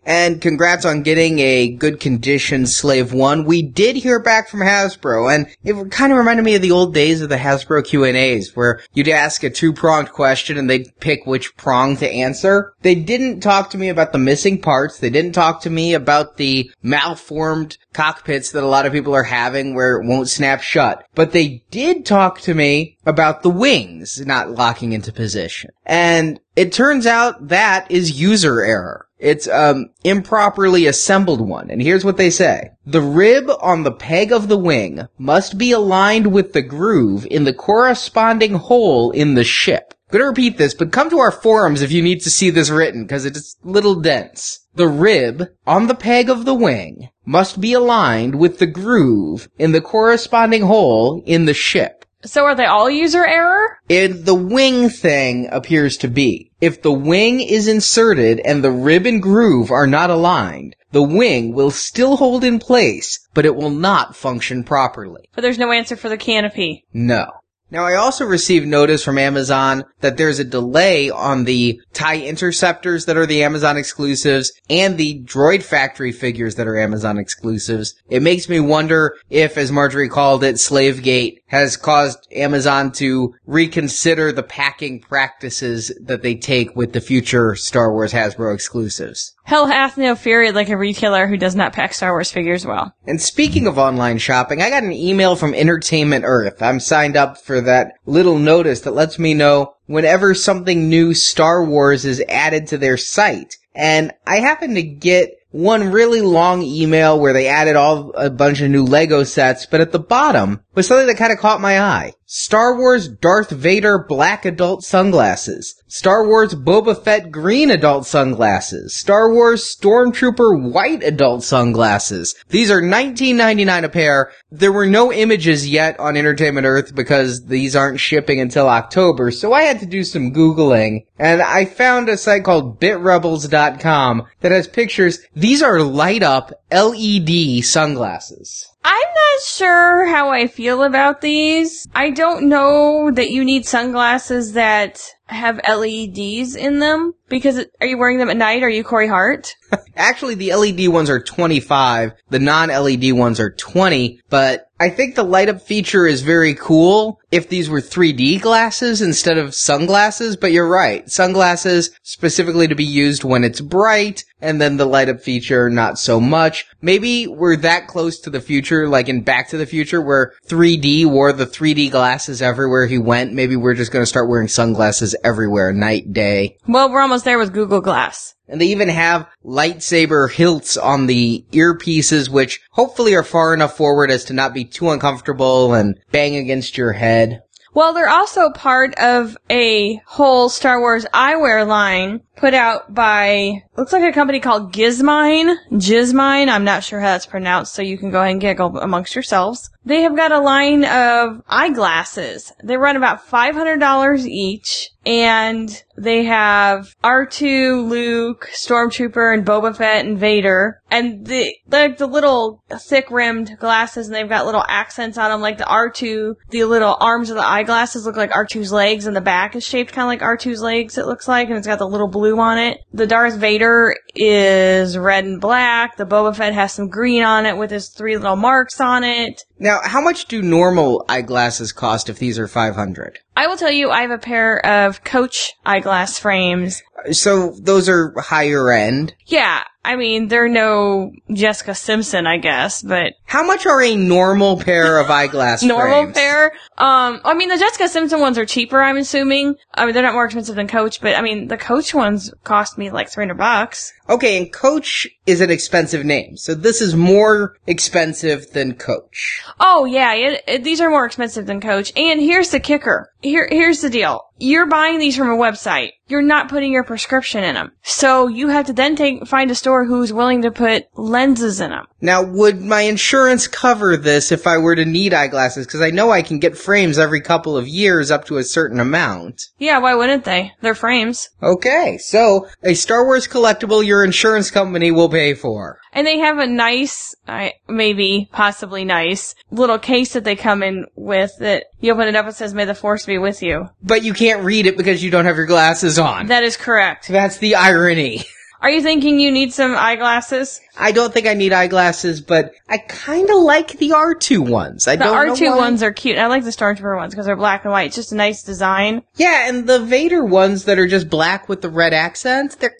And 0.03 0.41
congrats 0.41 0.83
on 0.83 1.03
getting 1.03 1.39
a 1.39 1.69
good 1.69 1.99
condition 1.99 2.65
Slave 2.65 3.13
1. 3.13 3.45
We 3.45 3.61
did 3.61 3.95
hear 3.95 4.19
back 4.19 4.49
from 4.49 4.61
Hasbro, 4.61 5.33
and 5.33 5.47
it 5.63 5.91
kind 5.91 6.11
of 6.11 6.17
reminded 6.17 6.43
me 6.43 6.55
of 6.55 6.61
the 6.63 6.71
old 6.71 6.93
days 6.93 7.21
of 7.21 7.29
the 7.29 7.37
Hasbro 7.37 7.85
Q&As, 7.85 8.55
where 8.55 8.81
you'd 8.93 9.07
ask 9.07 9.43
a 9.43 9.49
two-pronged 9.49 10.11
question 10.11 10.57
and 10.57 10.69
they'd 10.69 10.91
pick 10.99 11.27
which 11.27 11.55
prong 11.55 11.97
to 11.97 12.09
answer. 12.09 12.73
They 12.81 12.95
didn't 12.95 13.41
talk 13.41 13.69
to 13.71 13.77
me 13.77 13.89
about 13.89 14.11
the 14.11 14.17
missing 14.17 14.59
parts. 14.59 14.97
They 14.97 15.11
didn't 15.11 15.33
talk 15.33 15.61
to 15.61 15.69
me 15.69 15.93
about 15.93 16.37
the 16.37 16.71
malformed 16.81 17.77
cockpits 17.93 18.51
that 18.51 18.63
a 18.63 18.67
lot 18.67 18.85
of 18.85 18.93
people 18.93 19.13
are 19.13 19.23
having 19.23 19.75
where 19.75 19.99
it 19.99 20.07
won't 20.07 20.29
snap 20.29 20.61
shut. 20.61 21.05
But 21.13 21.31
they 21.31 21.63
did 21.69 22.05
talk 22.05 22.39
to 22.41 22.55
me 22.55 22.97
about 23.05 23.43
the 23.43 23.49
wings 23.49 24.25
not 24.25 24.51
locking 24.51 24.93
into 24.93 25.11
position. 25.11 25.71
And 25.85 26.39
it 26.55 26.71
turns 26.73 27.05
out 27.05 27.49
that 27.49 27.89
is 27.91 28.19
user 28.19 28.61
error. 28.61 29.07
It's 29.21 29.47
um 29.47 29.91
improperly 30.03 30.87
assembled 30.87 31.41
one. 31.41 31.69
And 31.69 31.81
here's 31.81 32.03
what 32.03 32.17
they 32.17 32.31
say. 32.31 32.71
The 32.85 33.01
rib 33.01 33.49
on 33.61 33.83
the 33.83 33.91
peg 33.91 34.31
of 34.31 34.47
the 34.47 34.57
wing 34.57 35.07
must 35.17 35.57
be 35.57 35.71
aligned 35.71 36.33
with 36.33 36.53
the 36.53 36.63
groove 36.63 37.27
in 37.29 37.43
the 37.43 37.53
corresponding 37.53 38.55
hole 38.55 39.11
in 39.11 39.35
the 39.35 39.43
ship. 39.43 39.93
I'm 40.09 40.17
gonna 40.17 40.25
repeat 40.25 40.57
this, 40.57 40.73
but 40.73 40.91
come 40.91 41.09
to 41.09 41.19
our 41.19 41.31
forums 41.31 41.81
if 41.81 41.91
you 41.91 42.01
need 42.01 42.21
to 42.21 42.29
see 42.29 42.49
this 42.49 42.69
written, 42.69 43.03
because 43.03 43.23
it's 43.23 43.55
a 43.63 43.69
little 43.69 43.95
dense. 43.95 44.67
The 44.75 44.87
rib 44.87 45.47
on 45.65 45.87
the 45.87 45.95
peg 45.95 46.29
of 46.29 46.43
the 46.43 46.53
wing 46.53 47.09
must 47.23 47.61
be 47.61 47.71
aligned 47.71 48.35
with 48.35 48.59
the 48.59 48.65
groove 48.65 49.47
in 49.57 49.71
the 49.71 49.79
corresponding 49.79 50.63
hole 50.63 51.23
in 51.25 51.45
the 51.45 51.53
ship. 51.53 52.05
So 52.23 52.45
are 52.45 52.55
they 52.55 52.65
all 52.65 52.89
user 52.89 53.25
error? 53.25 53.79
It, 53.89 54.25
the 54.25 54.35
wing 54.35 54.89
thing 54.89 55.49
appears 55.51 55.97
to 55.97 56.07
be. 56.07 56.51
If 56.61 56.81
the 56.81 56.91
wing 56.91 57.39
is 57.39 57.67
inserted 57.67 58.39
and 58.39 58.63
the 58.63 58.71
rib 58.71 59.05
and 59.05 59.21
groove 59.21 59.71
are 59.71 59.87
not 59.87 60.09
aligned, 60.09 60.75
the 60.91 61.01
wing 61.01 61.53
will 61.53 61.71
still 61.71 62.17
hold 62.17 62.43
in 62.43 62.59
place, 62.59 63.19
but 63.33 63.45
it 63.45 63.55
will 63.55 63.69
not 63.71 64.15
function 64.15 64.63
properly. 64.63 65.29
But 65.33 65.41
there's 65.41 65.57
no 65.57 65.71
answer 65.71 65.95
for 65.95 66.09
the 66.09 66.17
canopy. 66.17 66.85
No. 66.93 67.31
Now 67.71 67.85
I 67.85 67.95
also 67.95 68.25
received 68.25 68.67
notice 68.67 69.01
from 69.01 69.17
Amazon 69.17 69.85
that 70.01 70.17
there's 70.17 70.39
a 70.39 70.43
delay 70.43 71.09
on 71.09 71.45
the 71.45 71.81
TIE 71.93 72.17
interceptors 72.17 73.05
that 73.05 73.15
are 73.15 73.25
the 73.25 73.43
Amazon 73.43 73.77
exclusives 73.77 74.51
and 74.69 74.97
the 74.97 75.21
Droid 75.23 75.63
Factory 75.63 76.11
figures 76.11 76.55
that 76.55 76.67
are 76.67 76.77
Amazon 76.77 77.17
exclusives. 77.17 77.95
It 78.09 78.21
makes 78.21 78.49
me 78.49 78.59
wonder 78.59 79.15
if, 79.29 79.57
as 79.57 79.71
Marjorie 79.71 80.09
called 80.09 80.43
it, 80.43 80.59
Slavegate 80.59 81.41
has 81.47 81.77
caused 81.77 82.27
Amazon 82.33 82.91
to 82.93 83.35
reconsider 83.45 84.33
the 84.33 84.43
packing 84.43 84.99
practices 84.99 85.97
that 86.01 86.23
they 86.23 86.35
take 86.35 86.75
with 86.75 86.91
the 86.91 86.99
future 86.99 87.55
Star 87.55 87.93
Wars 87.93 88.11
Hasbro 88.11 88.53
exclusives. 88.53 89.33
Hell 89.43 89.67
hath 89.67 89.97
no 89.97 90.15
fury 90.15 90.51
like 90.51 90.69
a 90.69 90.77
retailer 90.77 91.27
who 91.27 91.35
does 91.35 91.55
not 91.55 91.73
pack 91.73 91.93
Star 91.93 92.11
Wars 92.11 92.31
figures 92.31 92.65
well. 92.65 92.93
And 93.05 93.21
speaking 93.21 93.67
of 93.67 93.77
online 93.77 94.17
shopping, 94.17 94.61
I 94.61 94.69
got 94.69 94.83
an 94.83 94.93
email 94.93 95.35
from 95.35 95.53
Entertainment 95.53 96.23
Earth. 96.25 96.61
I'm 96.61 96.79
signed 96.79 97.17
up 97.17 97.37
for 97.37 97.59
that 97.61 97.93
little 98.05 98.39
notice 98.39 98.81
that 98.81 98.93
lets 98.93 99.19
me 99.19 99.33
know 99.33 99.73
whenever 99.87 100.33
something 100.33 100.89
new 100.89 101.13
Star 101.13 101.65
Wars 101.65 102.05
is 102.05 102.23
added 102.29 102.67
to 102.67 102.77
their 102.77 102.97
site. 102.97 103.57
And 103.75 104.13
I 104.25 104.39
happen 104.39 104.75
to 104.75 104.83
get 104.83 105.31
one 105.51 105.91
really 105.91 106.21
long 106.21 106.61
email 106.61 107.19
where 107.19 107.33
they 107.33 107.47
added 107.47 107.75
all 107.75 108.11
a 108.11 108.29
bunch 108.29 108.61
of 108.61 108.69
new 108.69 108.83
Lego 108.83 109.23
sets, 109.23 109.65
but 109.65 109.81
at 109.81 109.91
the 109.91 109.99
bottom 109.99 110.61
was 110.75 110.87
something 110.87 111.07
that 111.07 111.17
kind 111.17 111.33
of 111.33 111.39
caught 111.39 111.61
my 111.61 111.79
eye. 111.81 112.13
Star 112.33 112.77
Wars 112.77 113.09
Darth 113.09 113.49
Vader 113.49 114.05
black 114.07 114.45
adult 114.45 114.85
sunglasses. 114.85 115.75
Star 115.89 116.25
Wars 116.25 116.55
Boba 116.55 116.95
Fett 116.95 117.29
green 117.29 117.69
adult 117.69 118.05
sunglasses. 118.05 118.95
Star 118.95 119.33
Wars 119.33 119.65
Stormtrooper 119.65 120.71
white 120.71 121.03
adult 121.03 121.43
sunglasses. 121.43 122.33
These 122.47 122.71
are 122.71 122.81
$19.99 122.81 123.83
a 123.83 123.89
pair. 123.89 124.31
There 124.49 124.71
were 124.71 124.85
no 124.85 125.11
images 125.11 125.67
yet 125.67 125.99
on 125.99 126.15
Entertainment 126.15 126.65
Earth 126.65 126.95
because 126.95 127.47
these 127.47 127.75
aren't 127.75 127.99
shipping 127.99 128.39
until 128.39 128.69
October, 128.69 129.29
so 129.31 129.51
I 129.51 129.63
had 129.63 129.81
to 129.81 129.85
do 129.85 130.05
some 130.05 130.31
Googling, 130.31 131.03
and 131.19 131.41
I 131.41 131.65
found 131.65 132.07
a 132.07 132.15
site 132.15 132.45
called 132.45 132.79
bitrebels.com 132.79 134.25
that 134.39 134.53
has 134.53 134.69
pictures. 134.69 135.19
These 135.35 135.61
are 135.61 135.81
light 135.81 136.23
up 136.23 136.53
LED 136.71 137.65
sunglasses. 137.65 138.70
I'm 138.83 138.93
not 138.93 139.43
sure 139.45 140.05
how 140.07 140.29
I 140.29 140.47
feel 140.47 140.83
about 140.83 141.21
these. 141.21 141.87
I 141.93 142.09
don't 142.09 142.49
know 142.49 143.11
that 143.11 143.29
you 143.29 143.45
need 143.45 143.65
sunglasses 143.65 144.53
that 144.53 145.01
have 145.27 145.61
LEDs 145.67 146.55
in 146.55 146.79
them 146.79 147.13
because 147.29 147.57
it, 147.57 147.71
are 147.79 147.87
you 147.87 147.97
wearing 147.97 148.17
them 148.17 148.29
at 148.29 148.37
night? 148.37 148.63
Are 148.63 148.69
you 148.69 148.83
Corey 148.83 149.07
Hart? 149.07 149.55
Actually, 149.95 150.35
the 150.35 150.53
LED 150.53 150.87
ones 150.89 151.09
are 151.09 151.21
25. 151.21 152.13
The 152.29 152.39
non-LED 152.39 153.13
ones 153.13 153.39
are 153.39 153.51
20, 153.51 154.19
but 154.29 154.67
I 154.79 154.89
think 154.89 155.15
the 155.15 155.23
light 155.23 155.47
up 155.47 155.61
feature 155.61 156.07
is 156.07 156.21
very 156.21 156.55
cool 156.55 157.21
if 157.29 157.47
these 157.47 157.69
were 157.69 157.81
3D 157.81 158.41
glasses 158.41 159.01
instead 159.01 159.37
of 159.37 159.55
sunglasses, 159.55 160.35
but 160.35 160.51
you're 160.51 160.67
right. 160.67 161.09
Sunglasses 161.09 161.91
specifically 162.03 162.67
to 162.67 162.75
be 162.75 162.83
used 162.83 163.23
when 163.23 163.43
it's 163.43 163.61
bright, 163.61 164.25
and 164.41 164.59
then 164.59 164.77
the 164.77 164.85
light 164.85 165.09
up 165.09 165.21
feature 165.21 165.69
not 165.69 165.99
so 165.99 166.19
much. 166.19 166.65
Maybe 166.81 167.27
we're 167.27 167.57
that 167.57 167.87
close 167.87 168.19
to 168.21 168.29
the 168.29 168.41
future, 168.41 168.87
like 168.87 169.07
in 169.09 169.21
Back 169.21 169.49
to 169.49 169.57
the 169.57 169.65
Future, 169.65 170.01
where 170.01 170.33
3D 170.47 171.05
wore 171.05 171.31
the 171.33 171.45
3D 171.45 171.91
glasses 171.91 172.41
everywhere 172.41 172.87
he 172.87 172.97
went. 172.97 173.33
Maybe 173.33 173.55
we're 173.55 173.75
just 173.75 173.91
gonna 173.91 174.05
start 174.05 174.29
wearing 174.29 174.47
sunglasses 174.47 175.15
everywhere, 175.23 175.71
night, 175.71 176.11
day. 176.13 176.57
Well, 176.67 176.91
we're 176.91 177.01
almost 177.01 177.25
there 177.25 177.37
with 177.37 177.53
Google 177.53 177.81
Glass. 177.81 178.35
And 178.47 178.59
they 178.59 178.65
even 178.67 178.89
have 178.89 179.27
lightsaber 179.45 180.29
hilts 180.29 180.75
on 180.75 181.07
the 181.07 181.45
earpieces, 181.53 182.27
which 182.27 182.59
hopefully 182.71 183.15
are 183.15 183.23
far 183.23 183.53
enough 183.53 183.77
forward 183.77 184.11
as 184.11 184.25
to 184.25 184.33
not 184.33 184.53
be 184.53 184.65
too 184.65 184.89
uncomfortable 184.89 185.73
and 185.73 185.97
bang 186.11 186.35
against 186.35 186.77
your 186.77 186.91
head. 186.91 187.43
Well, 187.73 187.93
they're 187.93 188.09
also 188.09 188.49
part 188.49 188.93
of 188.99 189.37
a 189.49 190.01
whole 190.05 190.49
Star 190.49 190.81
Wars 190.81 191.05
eyewear 191.13 191.65
line 191.65 192.19
put 192.41 192.53
out 192.55 192.93
by 192.93 193.63
looks 193.77 193.93
like 193.93 194.03
a 194.03 194.11
company 194.11 194.39
called 194.39 194.73
Gizmine. 194.73 195.55
Gizmine. 195.71 196.49
I'm 196.49 196.63
not 196.63 196.83
sure 196.83 196.99
how 196.99 197.07
that's 197.07 197.25
pronounced, 197.25 197.73
so 197.73 197.81
you 197.81 197.97
can 197.97 198.09
go 198.09 198.19
ahead 198.19 198.31
and 198.31 198.41
giggle 198.41 198.79
amongst 198.79 199.15
yourselves. 199.15 199.69
They 199.83 200.01
have 200.01 200.15
got 200.15 200.31
a 200.31 200.39
line 200.39 200.85
of 200.85 201.41
eyeglasses. 201.47 202.51
They 202.63 202.77
run 202.77 202.97
about 202.97 203.27
$500 203.27 204.25
each. 204.25 204.89
And 205.03 205.83
they 205.97 206.25
have 206.25 206.95
R2, 207.03 207.89
Luke, 207.89 208.47
Stormtrooper, 208.53 209.33
and 209.33 209.43
Boba 209.43 209.75
Fett 209.75 210.05
and 210.05 210.19
Vader. 210.19 210.79
And 210.91 211.25
the, 211.25 211.55
like 211.71 211.97
the 211.97 212.05
little 212.05 212.61
thick 212.69 213.09
rimmed 213.09 213.57
glasses 213.59 214.05
and 214.05 214.15
they've 214.15 214.29
got 214.29 214.45
little 214.45 214.63
accents 214.67 215.17
on 215.17 215.31
them 215.31 215.41
like 215.41 215.57
the 215.57 215.63
R2, 215.63 216.35
the 216.51 216.65
little 216.65 216.95
arms 216.99 217.31
of 217.31 217.35
the 217.35 217.47
eyeglasses 217.47 218.05
look 218.05 218.15
like 218.15 218.29
R2's 218.29 218.71
legs 218.71 219.07
and 219.07 219.15
the 219.15 219.21
back 219.21 219.55
is 219.55 219.65
shaped 219.65 219.91
kind 219.91 220.03
of 220.03 220.07
like 220.07 220.37
R2's 220.37 220.61
legs 220.61 220.99
it 220.99 221.07
looks 221.07 221.27
like 221.27 221.47
and 221.47 221.57
it's 221.57 221.65
got 221.65 221.79
the 221.79 221.87
little 221.87 222.07
blue 222.07 222.30
on 222.39 222.57
it. 222.57 222.79
The 222.93 223.07
Darth 223.07 223.35
Vader 223.35 223.95
is 224.15 224.97
red 224.97 225.25
and 225.25 225.41
black. 225.41 225.97
The 225.97 226.05
Boba 226.05 226.35
Fett 226.35 226.53
has 226.53 226.73
some 226.73 226.89
green 226.89 227.23
on 227.23 227.45
it 227.45 227.57
with 227.57 227.71
his 227.71 227.89
three 227.89 228.17
little 228.17 228.35
marks 228.35 228.79
on 228.79 229.03
it. 229.03 229.43
Now, 229.61 229.79
how 229.83 230.01
much 230.01 230.25
do 230.25 230.41
normal 230.41 231.05
eyeglasses 231.07 231.71
cost 231.71 232.09
if 232.09 232.17
these 232.17 232.39
are 232.39 232.47
500? 232.47 233.19
I 233.37 233.45
will 233.45 233.57
tell 233.57 233.71
you, 233.71 233.91
I 233.91 234.01
have 234.01 234.11
a 234.11 234.17
pair 234.17 234.65
of 234.65 235.03
Coach 235.03 235.53
eyeglass 235.65 236.17
frames. 236.17 236.81
So 237.11 237.55
those 237.59 237.87
are 237.87 238.13
higher 238.19 238.71
end. 238.71 239.13
Yeah, 239.25 239.63
I 239.83 239.95
mean, 239.95 240.27
they're 240.27 240.47
no 240.49 241.11
Jessica 241.33 241.73
Simpson, 241.73 242.27
I 242.27 242.37
guess, 242.37 242.83
but 242.83 243.13
How 243.25 243.43
much 243.43 243.65
are 243.65 243.81
a 243.81 243.95
normal 243.95 244.57
pair 244.59 244.99
of 244.99 245.09
eyeglass 245.19 245.63
normal 245.63 246.03
frames? 246.03 246.17
pair. 246.17 246.45
Um, 246.77 247.21
I 247.23 247.33
mean, 247.33 247.49
the 247.49 247.57
Jessica 247.57 247.87
Simpson 247.87 248.19
ones 248.19 248.37
are 248.37 248.45
cheaper, 248.45 248.79
I'm 248.81 248.97
assuming. 248.97 249.55
I 249.73 249.85
mean, 249.85 249.93
they're 249.95 250.03
not 250.03 250.13
more 250.13 250.25
expensive 250.25 250.55
than 250.55 250.67
Coach, 250.67 251.01
but 251.01 251.15
I 251.15 251.21
mean, 251.21 251.47
the 251.47 251.57
Coach 251.57 251.95
ones 251.95 252.31
cost 252.43 252.77
me 252.77 252.91
like 252.91 253.09
300 253.09 253.35
bucks. 253.35 253.93
Okay, 254.07 254.37
and 254.37 254.51
Coach 254.53 255.07
is 255.25 255.41
an 255.41 255.49
expensive 255.49 256.05
name, 256.05 256.37
so 256.37 256.53
this 256.53 256.81
is 256.81 256.95
more 256.95 257.57
expensive 257.65 258.51
than 258.51 258.75
Coach. 258.75 259.41
Oh 259.59 259.85
yeah, 259.85 260.13
it, 260.13 260.43
it, 260.47 260.63
these 260.63 260.81
are 260.81 260.89
more 260.89 261.05
expensive 261.05 261.45
than 261.45 261.61
Coach. 261.61 261.91
And 261.95 262.19
here's 262.19 262.49
the 262.49 262.59
kicker. 262.59 263.11
Here, 263.21 263.47
here's 263.51 263.81
the 263.81 263.89
deal. 263.89 264.21
You're 264.37 264.65
buying 264.65 264.97
these 264.97 265.15
from 265.15 265.29
a 265.29 265.37
website. 265.37 265.91
You're 266.07 266.23
not 266.23 266.49
putting 266.49 266.71
your 266.71 266.83
prescription 266.83 267.43
in 267.43 267.53
them. 267.53 267.73
So 267.83 268.27
you 268.27 268.47
have 268.47 268.65
to 268.65 268.73
then 268.73 268.95
take, 268.95 269.27
find 269.27 269.51
a 269.51 269.55
store 269.55 269.85
who's 269.85 270.11
willing 270.11 270.41
to 270.41 270.49
put 270.49 270.85
lenses 270.95 271.61
in 271.61 271.69
them. 271.69 271.85
Now, 272.01 272.23
would 272.23 272.59
my 272.59 272.81
insurance 272.81 273.47
cover 273.47 273.95
this 273.95 274.31
if 274.31 274.47
I 274.47 274.57
were 274.57 274.75
to 274.75 274.83
need 274.83 275.13
eyeglasses? 275.13 275.67
Because 275.67 275.81
I 275.81 275.91
know 275.91 276.09
I 276.09 276.23
can 276.23 276.39
get 276.39 276.57
frames 276.57 276.97
every 276.97 277.21
couple 277.21 277.55
of 277.55 277.67
years 277.67 278.09
up 278.09 278.25
to 278.25 278.37
a 278.37 278.43
certain 278.43 278.79
amount. 278.79 279.43
Yeah, 279.59 279.77
why 279.77 279.93
wouldn't 279.93 280.25
they? 280.25 280.53
They're 280.61 280.73
frames. 280.73 281.29
Okay, 281.43 281.99
so 281.99 282.47
a 282.63 282.73
Star 282.73 283.05
Wars 283.05 283.27
collectible 283.27 283.85
your 283.85 284.03
insurance 284.03 284.49
company 284.49 284.89
will 284.89 285.09
pay 285.09 285.35
for. 285.35 285.79
And 285.93 286.07
they 286.07 286.17
have 286.17 286.39
a 286.39 286.47
nice, 286.47 287.13
I 287.27 287.53
maybe, 287.69 288.27
possibly 288.31 288.85
nice, 288.85 289.35
little 289.49 289.79
case 289.79 290.13
that 290.13 290.23
they 290.23 290.35
come 290.35 290.63
in 290.63 290.85
with 290.95 291.31
that 291.39 291.65
you 291.79 291.93
open 291.93 292.07
it 292.07 292.15
up 292.15 292.25
and 292.25 292.35
says, 292.35 292.53
may 292.53 292.65
the 292.65 292.75
force 292.75 293.05
be 293.05 293.17
with 293.17 293.41
you. 293.41 293.69
But 293.81 294.03
you 294.03 294.13
can't 294.13 294.43
read 294.43 294.65
it 294.65 294.77
because 294.77 295.03
you 295.03 295.11
don't 295.11 295.25
have 295.25 295.37
your 295.37 295.45
glasses 295.45 295.97
on. 295.99 296.27
That 296.27 296.43
is 296.43 296.57
correct. 296.57 297.07
That's 297.07 297.37
the 297.37 297.55
irony. 297.55 298.23
Are 298.61 298.69
you 298.69 298.81
thinking 298.83 299.19
you 299.19 299.31
need 299.31 299.53
some 299.53 299.75
eyeglasses? 299.75 300.61
I 300.77 300.91
don't 300.91 301.13
think 301.13 301.27
I 301.27 301.33
need 301.33 301.53
eyeglasses, 301.53 302.21
but 302.21 302.51
I 302.69 302.77
kind 302.77 303.29
of 303.29 303.37
like 303.41 303.77
the 303.77 303.89
R2 303.89 304.47
ones. 304.49 304.87
I 304.87 304.95
The 304.95 305.03
don't 305.05 305.37
R2 305.37 305.51
why. 305.51 305.57
ones 305.57 305.83
are 305.83 305.91
cute. 305.91 306.17
I 306.17 306.27
like 306.27 306.43
the 306.43 306.49
Stormtrooper 306.51 306.95
ones 306.97 307.13
because 307.13 307.25
they're 307.25 307.35
black 307.35 307.65
and 307.65 307.71
white. 307.71 307.87
It's 307.87 307.95
just 307.95 308.11
a 308.11 308.15
nice 308.15 308.43
design. 308.43 309.03
Yeah, 309.15 309.49
and 309.49 309.67
the 309.67 309.79
Vader 309.79 310.23
ones 310.23 310.65
that 310.65 310.79
are 310.79 310.87
just 310.87 311.09
black 311.09 311.49
with 311.49 311.61
the 311.61 311.69
red 311.69 311.93
accents, 311.93 312.55
there, 312.55 312.73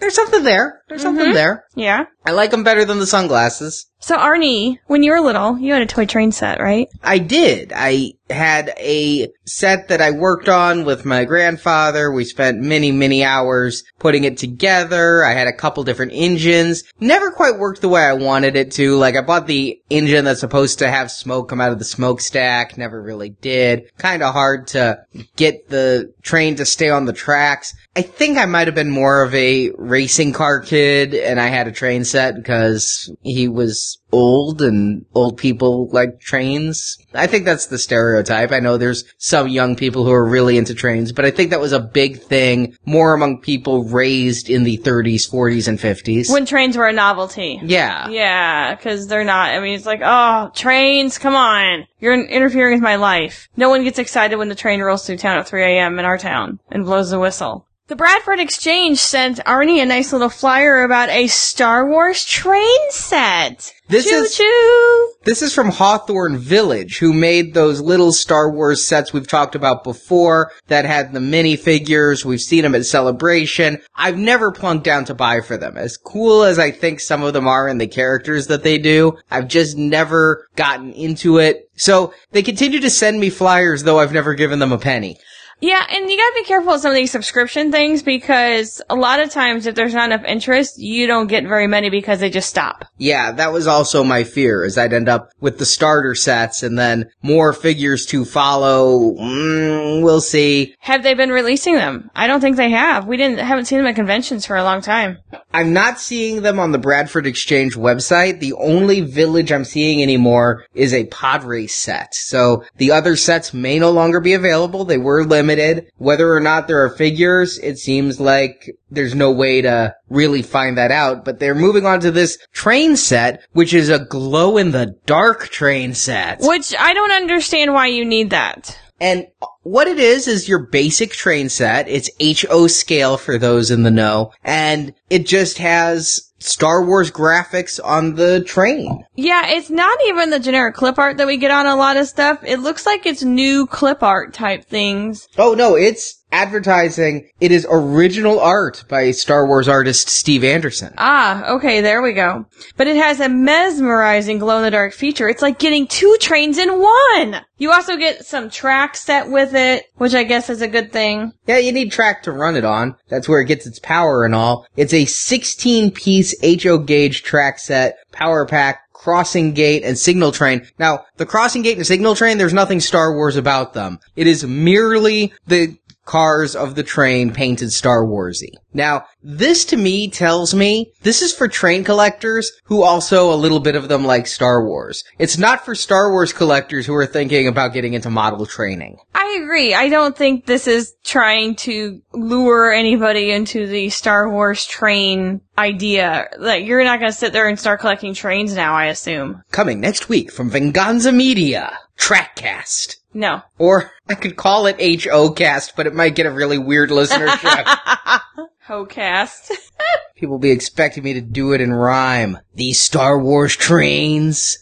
there's 0.00 0.14
something 0.14 0.44
there. 0.44 0.82
There's 0.88 1.00
Mm-hmm. 1.02 1.16
something 1.16 1.34
there. 1.34 1.64
Yeah. 1.74 2.04
I 2.24 2.32
like 2.32 2.50
them 2.50 2.64
better 2.64 2.84
than 2.84 2.98
the 2.98 3.06
sunglasses. 3.06 3.86
So 4.00 4.16
Arnie, 4.16 4.78
when 4.86 5.02
you 5.02 5.10
were 5.12 5.20
little, 5.20 5.58
you 5.58 5.72
had 5.72 5.82
a 5.82 5.86
toy 5.86 6.06
train 6.06 6.30
set, 6.32 6.60
right? 6.60 6.88
I 7.02 7.18
did. 7.18 7.72
I 7.74 8.12
had 8.30 8.72
a 8.78 9.28
set 9.44 9.88
that 9.88 10.00
I 10.00 10.10
worked 10.12 10.48
on 10.48 10.84
with 10.84 11.04
my 11.04 11.24
grandfather. 11.24 12.10
We 12.12 12.24
spent 12.24 12.60
many, 12.60 12.92
many 12.92 13.24
hours 13.24 13.82
putting 13.98 14.24
it 14.24 14.36
together. 14.38 15.24
I 15.24 15.32
had 15.32 15.48
a 15.48 15.52
couple 15.52 15.82
different 15.84 16.12
engines. 16.14 16.84
Never 17.00 17.30
quite 17.38 17.56
worked 17.56 17.80
the 17.82 17.88
way 17.88 18.02
I 18.02 18.14
wanted 18.14 18.56
it 18.56 18.72
to. 18.72 18.96
Like 18.96 19.14
I 19.14 19.20
bought 19.20 19.46
the 19.46 19.80
engine 19.88 20.24
that's 20.24 20.40
supposed 20.40 20.80
to 20.80 20.90
have 20.90 21.08
smoke 21.08 21.48
come 21.48 21.60
out 21.60 21.70
of 21.70 21.78
the 21.78 21.84
smokestack. 21.84 22.76
Never 22.76 23.00
really 23.00 23.30
did. 23.30 23.96
Kind 23.96 24.24
of 24.24 24.32
hard 24.32 24.66
to 24.68 25.04
get 25.36 25.68
the 25.68 26.12
train 26.22 26.56
to 26.56 26.66
stay 26.66 26.90
on 26.90 27.04
the 27.04 27.12
tracks. 27.12 27.74
I 27.94 28.02
think 28.02 28.38
I 28.38 28.44
might 28.46 28.66
have 28.66 28.74
been 28.74 28.90
more 28.90 29.22
of 29.22 29.32
a 29.36 29.70
racing 29.78 30.32
car 30.32 30.58
kid 30.58 31.14
and 31.14 31.40
I 31.40 31.46
had 31.46 31.68
a 31.68 31.72
train 31.72 32.04
set 32.04 32.34
because 32.34 33.08
he 33.22 33.46
was 33.46 34.00
old 34.12 34.62
and 34.62 35.04
old 35.14 35.36
people 35.36 35.88
like 35.88 36.20
trains. 36.20 36.96
I 37.14 37.26
think 37.26 37.44
that's 37.44 37.66
the 37.66 37.78
stereotype. 37.78 38.52
I 38.52 38.60
know 38.60 38.76
there's 38.76 39.04
some 39.18 39.48
young 39.48 39.76
people 39.76 40.04
who 40.04 40.12
are 40.12 40.26
really 40.26 40.56
into 40.56 40.74
trains, 40.74 41.12
but 41.12 41.24
I 41.24 41.30
think 41.30 41.50
that 41.50 41.60
was 41.60 41.72
a 41.72 41.80
big 41.80 42.20
thing 42.20 42.76
more 42.84 43.14
among 43.14 43.40
people 43.40 43.84
raised 43.84 44.48
in 44.48 44.64
the 44.64 44.78
30s, 44.78 45.30
40s, 45.30 45.68
and 45.68 45.78
50s. 45.78 46.30
When 46.30 46.46
trains 46.46 46.76
were 46.76 46.86
a 46.86 46.92
novelty. 46.92 47.60
yeah. 47.62 48.08
Yeah, 48.08 48.74
because 48.74 49.06
they're 49.06 49.24
not. 49.24 49.50
I 49.50 49.60
mean, 49.60 49.74
it's 49.74 49.86
like, 49.86 50.00
oh, 50.02 50.50
trains, 50.54 51.18
come 51.18 51.34
on. 51.34 51.86
You're 52.00 52.14
interfering 52.14 52.74
with 52.74 52.82
my 52.82 52.96
life. 52.96 53.48
No 53.56 53.68
one 53.68 53.84
gets 53.84 53.98
excited 53.98 54.36
when 54.36 54.48
the 54.48 54.54
train 54.54 54.80
rolls 54.80 55.06
through 55.06 55.18
town 55.18 55.38
at 55.38 55.48
3 55.48 55.62
a.m. 55.64 55.98
in 55.98 56.04
our 56.04 56.18
town 56.18 56.58
and 56.70 56.84
blows 56.84 57.10
the 57.10 57.18
whistle. 57.18 57.66
The 57.88 57.96
Bradford 57.96 58.38
Exchange 58.38 58.98
sent 58.98 59.38
Arnie 59.46 59.82
a 59.82 59.86
nice 59.86 60.12
little 60.12 60.28
flyer 60.28 60.82
about 60.82 61.08
a 61.08 61.26
Star 61.26 61.88
Wars 61.88 62.22
train 62.22 62.90
set. 62.90 63.72
This 63.88 64.04
choo 64.04 64.24
is- 64.24 64.36
choo. 64.36 65.08
This 65.24 65.40
is 65.40 65.54
from 65.54 65.70
Hawthorne 65.70 66.36
Village, 66.36 66.98
who 66.98 67.14
made 67.14 67.54
those 67.54 67.80
little 67.80 68.12
Star 68.12 68.50
Wars 68.50 68.86
sets 68.86 69.14
we've 69.14 69.26
talked 69.26 69.54
about 69.54 69.84
before 69.84 70.52
that 70.66 70.84
had 70.84 71.14
the 71.14 71.18
minifigures. 71.18 72.26
We've 72.26 72.42
seen 72.42 72.60
them 72.60 72.74
at 72.74 72.84
Celebration. 72.84 73.78
I've 73.96 74.18
never 74.18 74.52
plunked 74.52 74.84
down 74.84 75.06
to 75.06 75.14
buy 75.14 75.40
for 75.40 75.56
them. 75.56 75.78
As 75.78 75.96
cool 75.96 76.42
as 76.42 76.58
I 76.58 76.70
think 76.70 77.00
some 77.00 77.22
of 77.22 77.32
them 77.32 77.48
are 77.48 77.68
and 77.68 77.80
the 77.80 77.86
characters 77.86 78.48
that 78.48 78.64
they 78.64 78.76
do, 78.76 79.14
I've 79.30 79.48
just 79.48 79.78
never 79.78 80.46
gotten 80.56 80.92
into 80.92 81.38
it. 81.38 81.70
So 81.74 82.12
they 82.32 82.42
continue 82.42 82.80
to 82.80 82.90
send 82.90 83.18
me 83.18 83.30
flyers, 83.30 83.84
though 83.84 83.98
I've 83.98 84.12
never 84.12 84.34
given 84.34 84.58
them 84.58 84.72
a 84.72 84.78
penny. 84.78 85.16
Yeah, 85.60 85.84
and 85.90 86.08
you 86.08 86.16
gotta 86.16 86.34
be 86.36 86.44
careful 86.44 86.72
with 86.72 86.82
some 86.82 86.92
of 86.92 86.96
these 86.96 87.10
subscription 87.10 87.72
things 87.72 88.02
because 88.02 88.80
a 88.88 88.94
lot 88.94 89.18
of 89.18 89.30
times 89.30 89.66
if 89.66 89.74
there's 89.74 89.94
not 89.94 90.12
enough 90.12 90.24
interest, 90.24 90.78
you 90.78 91.08
don't 91.08 91.26
get 91.26 91.44
very 91.44 91.66
many 91.66 91.90
because 91.90 92.20
they 92.20 92.30
just 92.30 92.48
stop. 92.48 92.84
Yeah, 92.96 93.32
that 93.32 93.52
was 93.52 93.66
also 93.66 94.04
my 94.04 94.22
fear, 94.22 94.64
is 94.64 94.78
I'd 94.78 94.92
end 94.92 95.08
up 95.08 95.32
with 95.40 95.58
the 95.58 95.66
starter 95.66 96.14
sets 96.14 96.62
and 96.62 96.78
then 96.78 97.10
more 97.22 97.52
figures 97.52 98.06
to 98.06 98.24
follow. 98.24 99.14
Mm, 99.14 100.02
we'll 100.04 100.20
see. 100.20 100.76
Have 100.78 101.02
they 101.02 101.14
been 101.14 101.30
releasing 101.30 101.74
them? 101.74 102.08
I 102.14 102.28
don't 102.28 102.40
think 102.40 102.56
they 102.56 102.70
have. 102.70 103.06
We 103.06 103.16
didn't 103.16 103.38
haven't 103.38 103.64
seen 103.64 103.78
them 103.78 103.88
at 103.88 103.96
conventions 103.96 104.46
for 104.46 104.56
a 104.56 104.64
long 104.64 104.80
time. 104.80 105.18
I'm 105.52 105.72
not 105.72 105.98
seeing 105.98 106.42
them 106.42 106.60
on 106.60 106.70
the 106.70 106.78
Bradford 106.78 107.26
Exchange 107.26 107.74
website. 107.74 108.38
The 108.38 108.52
only 108.52 109.00
village 109.00 109.50
I'm 109.50 109.64
seeing 109.64 110.02
anymore 110.02 110.66
is 110.74 110.94
a 110.94 111.06
pod 111.06 111.42
race 111.42 111.74
set. 111.74 112.14
So 112.14 112.64
the 112.76 112.92
other 112.92 113.16
sets 113.16 113.52
may 113.52 113.80
no 113.80 113.90
longer 113.90 114.20
be 114.20 114.34
available. 114.34 114.84
They 114.84 114.98
were 114.98 115.24
limited. 115.24 115.47
Whether 115.96 116.32
or 116.32 116.40
not 116.40 116.68
there 116.68 116.82
are 116.84 116.96
figures, 116.96 117.58
it 117.58 117.78
seems 117.78 118.20
like 118.20 118.76
there's 118.90 119.14
no 119.14 119.30
way 119.30 119.62
to 119.62 119.94
really 120.08 120.42
find 120.42 120.78
that 120.78 120.90
out. 120.90 121.24
But 121.24 121.38
they're 121.38 121.54
moving 121.54 121.86
on 121.86 122.00
to 122.00 122.10
this 122.10 122.38
train 122.52 122.96
set, 122.96 123.42
which 123.52 123.74
is 123.74 123.88
a 123.88 124.04
glow 124.04 124.56
in 124.56 124.72
the 124.72 124.94
dark 125.06 125.48
train 125.48 125.94
set. 125.94 126.40
Which 126.40 126.74
I 126.78 126.94
don't 126.94 127.12
understand 127.12 127.72
why 127.72 127.88
you 127.88 128.04
need 128.04 128.30
that. 128.30 128.78
And 129.00 129.26
what 129.62 129.86
it 129.86 129.98
is 129.98 130.26
is 130.26 130.48
your 130.48 130.66
basic 130.66 131.12
train 131.12 131.48
set. 131.48 131.88
It's 131.88 132.10
HO 132.20 132.66
scale 132.66 133.16
for 133.16 133.38
those 133.38 133.70
in 133.70 133.84
the 133.84 133.90
know. 133.90 134.32
And 134.42 134.94
it 135.08 135.26
just 135.26 135.58
has 135.58 136.27
Star 136.38 136.84
Wars 136.84 137.10
graphics 137.10 137.80
on 137.82 138.14
the 138.14 138.42
train. 138.42 139.04
Yeah, 139.16 139.48
it's 139.48 139.70
not 139.70 139.98
even 140.06 140.30
the 140.30 140.38
generic 140.38 140.74
clip 140.74 140.98
art 140.98 141.16
that 141.16 141.26
we 141.26 141.36
get 141.36 141.50
on 141.50 141.66
a 141.66 141.76
lot 141.76 141.96
of 141.96 142.06
stuff. 142.06 142.40
It 142.44 142.58
looks 142.58 142.86
like 142.86 143.06
it's 143.06 143.22
new 143.22 143.66
clip 143.66 144.02
art 144.02 144.34
type 144.34 144.64
things. 144.64 145.26
Oh 145.36 145.54
no, 145.54 145.74
it's 145.74 146.18
advertising. 146.32 147.28
It 147.40 147.52
is 147.52 147.66
original 147.70 148.40
art 148.40 148.84
by 148.88 149.10
Star 149.12 149.46
Wars 149.46 149.68
artist 149.68 150.08
Steve 150.08 150.44
Anderson. 150.44 150.94
Ah, 150.98 151.54
okay, 151.54 151.80
there 151.80 152.02
we 152.02 152.12
go. 152.12 152.46
But 152.76 152.86
it 152.86 152.96
has 152.96 153.20
a 153.20 153.28
mesmerizing 153.28 154.38
glow 154.38 154.58
in 154.58 154.62
the 154.62 154.70
dark 154.70 154.92
feature. 154.92 155.28
It's 155.28 155.42
like 155.42 155.58
getting 155.58 155.86
two 155.86 156.16
trains 156.20 156.58
in 156.58 156.68
one! 156.68 157.40
You 157.60 157.72
also 157.72 157.96
get 157.96 158.24
some 158.24 158.50
track 158.50 158.96
set 158.96 159.30
with 159.30 159.54
it, 159.54 159.86
which 159.96 160.14
I 160.14 160.22
guess 160.22 160.48
is 160.48 160.62
a 160.62 160.68
good 160.68 160.92
thing. 160.92 161.32
Yeah, 161.46 161.58
you 161.58 161.72
need 161.72 161.90
track 161.90 162.22
to 162.24 162.32
run 162.32 162.56
it 162.56 162.64
on. 162.64 162.94
That's 163.08 163.28
where 163.28 163.40
it 163.40 163.48
gets 163.48 163.66
its 163.66 163.80
power 163.80 164.24
and 164.24 164.34
all. 164.34 164.66
It's 164.76 164.94
a 164.94 165.06
16 165.06 165.90
piece 165.90 166.27
HO 166.42 166.78
gauge 166.78 167.22
track 167.22 167.58
set, 167.58 167.98
power 168.12 168.46
pack, 168.46 168.92
crossing 168.92 169.52
gate, 169.52 169.84
and 169.84 169.96
signal 169.96 170.32
train. 170.32 170.66
Now, 170.78 171.04
the 171.16 171.26
crossing 171.26 171.62
gate 171.62 171.76
and 171.76 171.86
signal 171.86 172.14
train, 172.14 172.38
there's 172.38 172.52
nothing 172.52 172.80
Star 172.80 173.14
Wars 173.14 173.36
about 173.36 173.72
them. 173.72 174.00
It 174.16 174.26
is 174.26 174.44
merely 174.44 175.32
the 175.46 175.78
cars 176.08 176.56
of 176.56 176.74
the 176.74 176.82
train 176.82 177.32
painted 177.32 177.70
Star 177.70 178.02
Warsy. 178.02 178.52
Now, 178.72 179.04
this 179.22 179.66
to 179.66 179.76
me 179.76 180.08
tells 180.08 180.54
me 180.54 180.92
this 181.02 181.20
is 181.20 181.34
for 181.34 181.48
train 181.48 181.84
collectors 181.84 182.50
who 182.64 182.82
also 182.82 183.32
a 183.32 183.36
little 183.36 183.60
bit 183.60 183.76
of 183.76 183.88
them 183.88 184.04
like 184.04 184.26
Star 184.26 184.64
Wars. 184.64 185.04
It's 185.18 185.36
not 185.36 185.64
for 185.64 185.74
Star 185.74 186.10
Wars 186.10 186.32
collectors 186.32 186.86
who 186.86 186.94
are 186.94 187.06
thinking 187.06 187.46
about 187.46 187.74
getting 187.74 187.92
into 187.92 188.08
model 188.08 188.46
training. 188.46 188.96
I 189.14 189.38
agree. 189.42 189.74
I 189.74 189.90
don't 189.90 190.16
think 190.16 190.46
this 190.46 190.66
is 190.66 190.94
trying 191.04 191.56
to 191.56 192.00
lure 192.14 192.72
anybody 192.72 193.30
into 193.30 193.66
the 193.66 193.90
Star 193.90 194.30
Wars 194.30 194.64
train 194.64 195.42
idea. 195.58 196.28
Like, 196.38 196.64
you're 196.64 196.84
not 196.84 197.00
gonna 197.00 197.12
sit 197.12 197.34
there 197.34 197.48
and 197.48 197.60
start 197.60 197.80
collecting 197.80 198.14
trains 198.14 198.54
now, 198.54 198.74
I 198.74 198.86
assume. 198.86 199.42
Coming 199.50 199.80
next 199.80 200.08
week 200.08 200.32
from 200.32 200.48
Venganza 200.48 201.12
Media, 201.12 201.78
Trackcast. 201.98 202.96
No. 203.18 203.42
Or 203.58 203.90
I 204.08 204.14
could 204.14 204.36
call 204.36 204.66
it 204.66 204.78
HOcast, 204.78 205.72
but 205.74 205.88
it 205.88 205.94
might 205.94 206.14
get 206.14 206.26
a 206.26 206.30
really 206.30 206.56
weird 206.56 206.90
listenership. 206.90 207.64
Hocast. 208.68 209.50
People 210.14 210.38
be 210.38 210.52
expecting 210.52 211.02
me 211.02 211.14
to 211.14 211.20
do 211.20 211.52
it 211.52 211.60
in 211.60 211.72
rhyme. 211.72 212.38
These 212.54 212.80
Star 212.80 213.18
Wars 213.18 213.56
trains. 213.56 214.58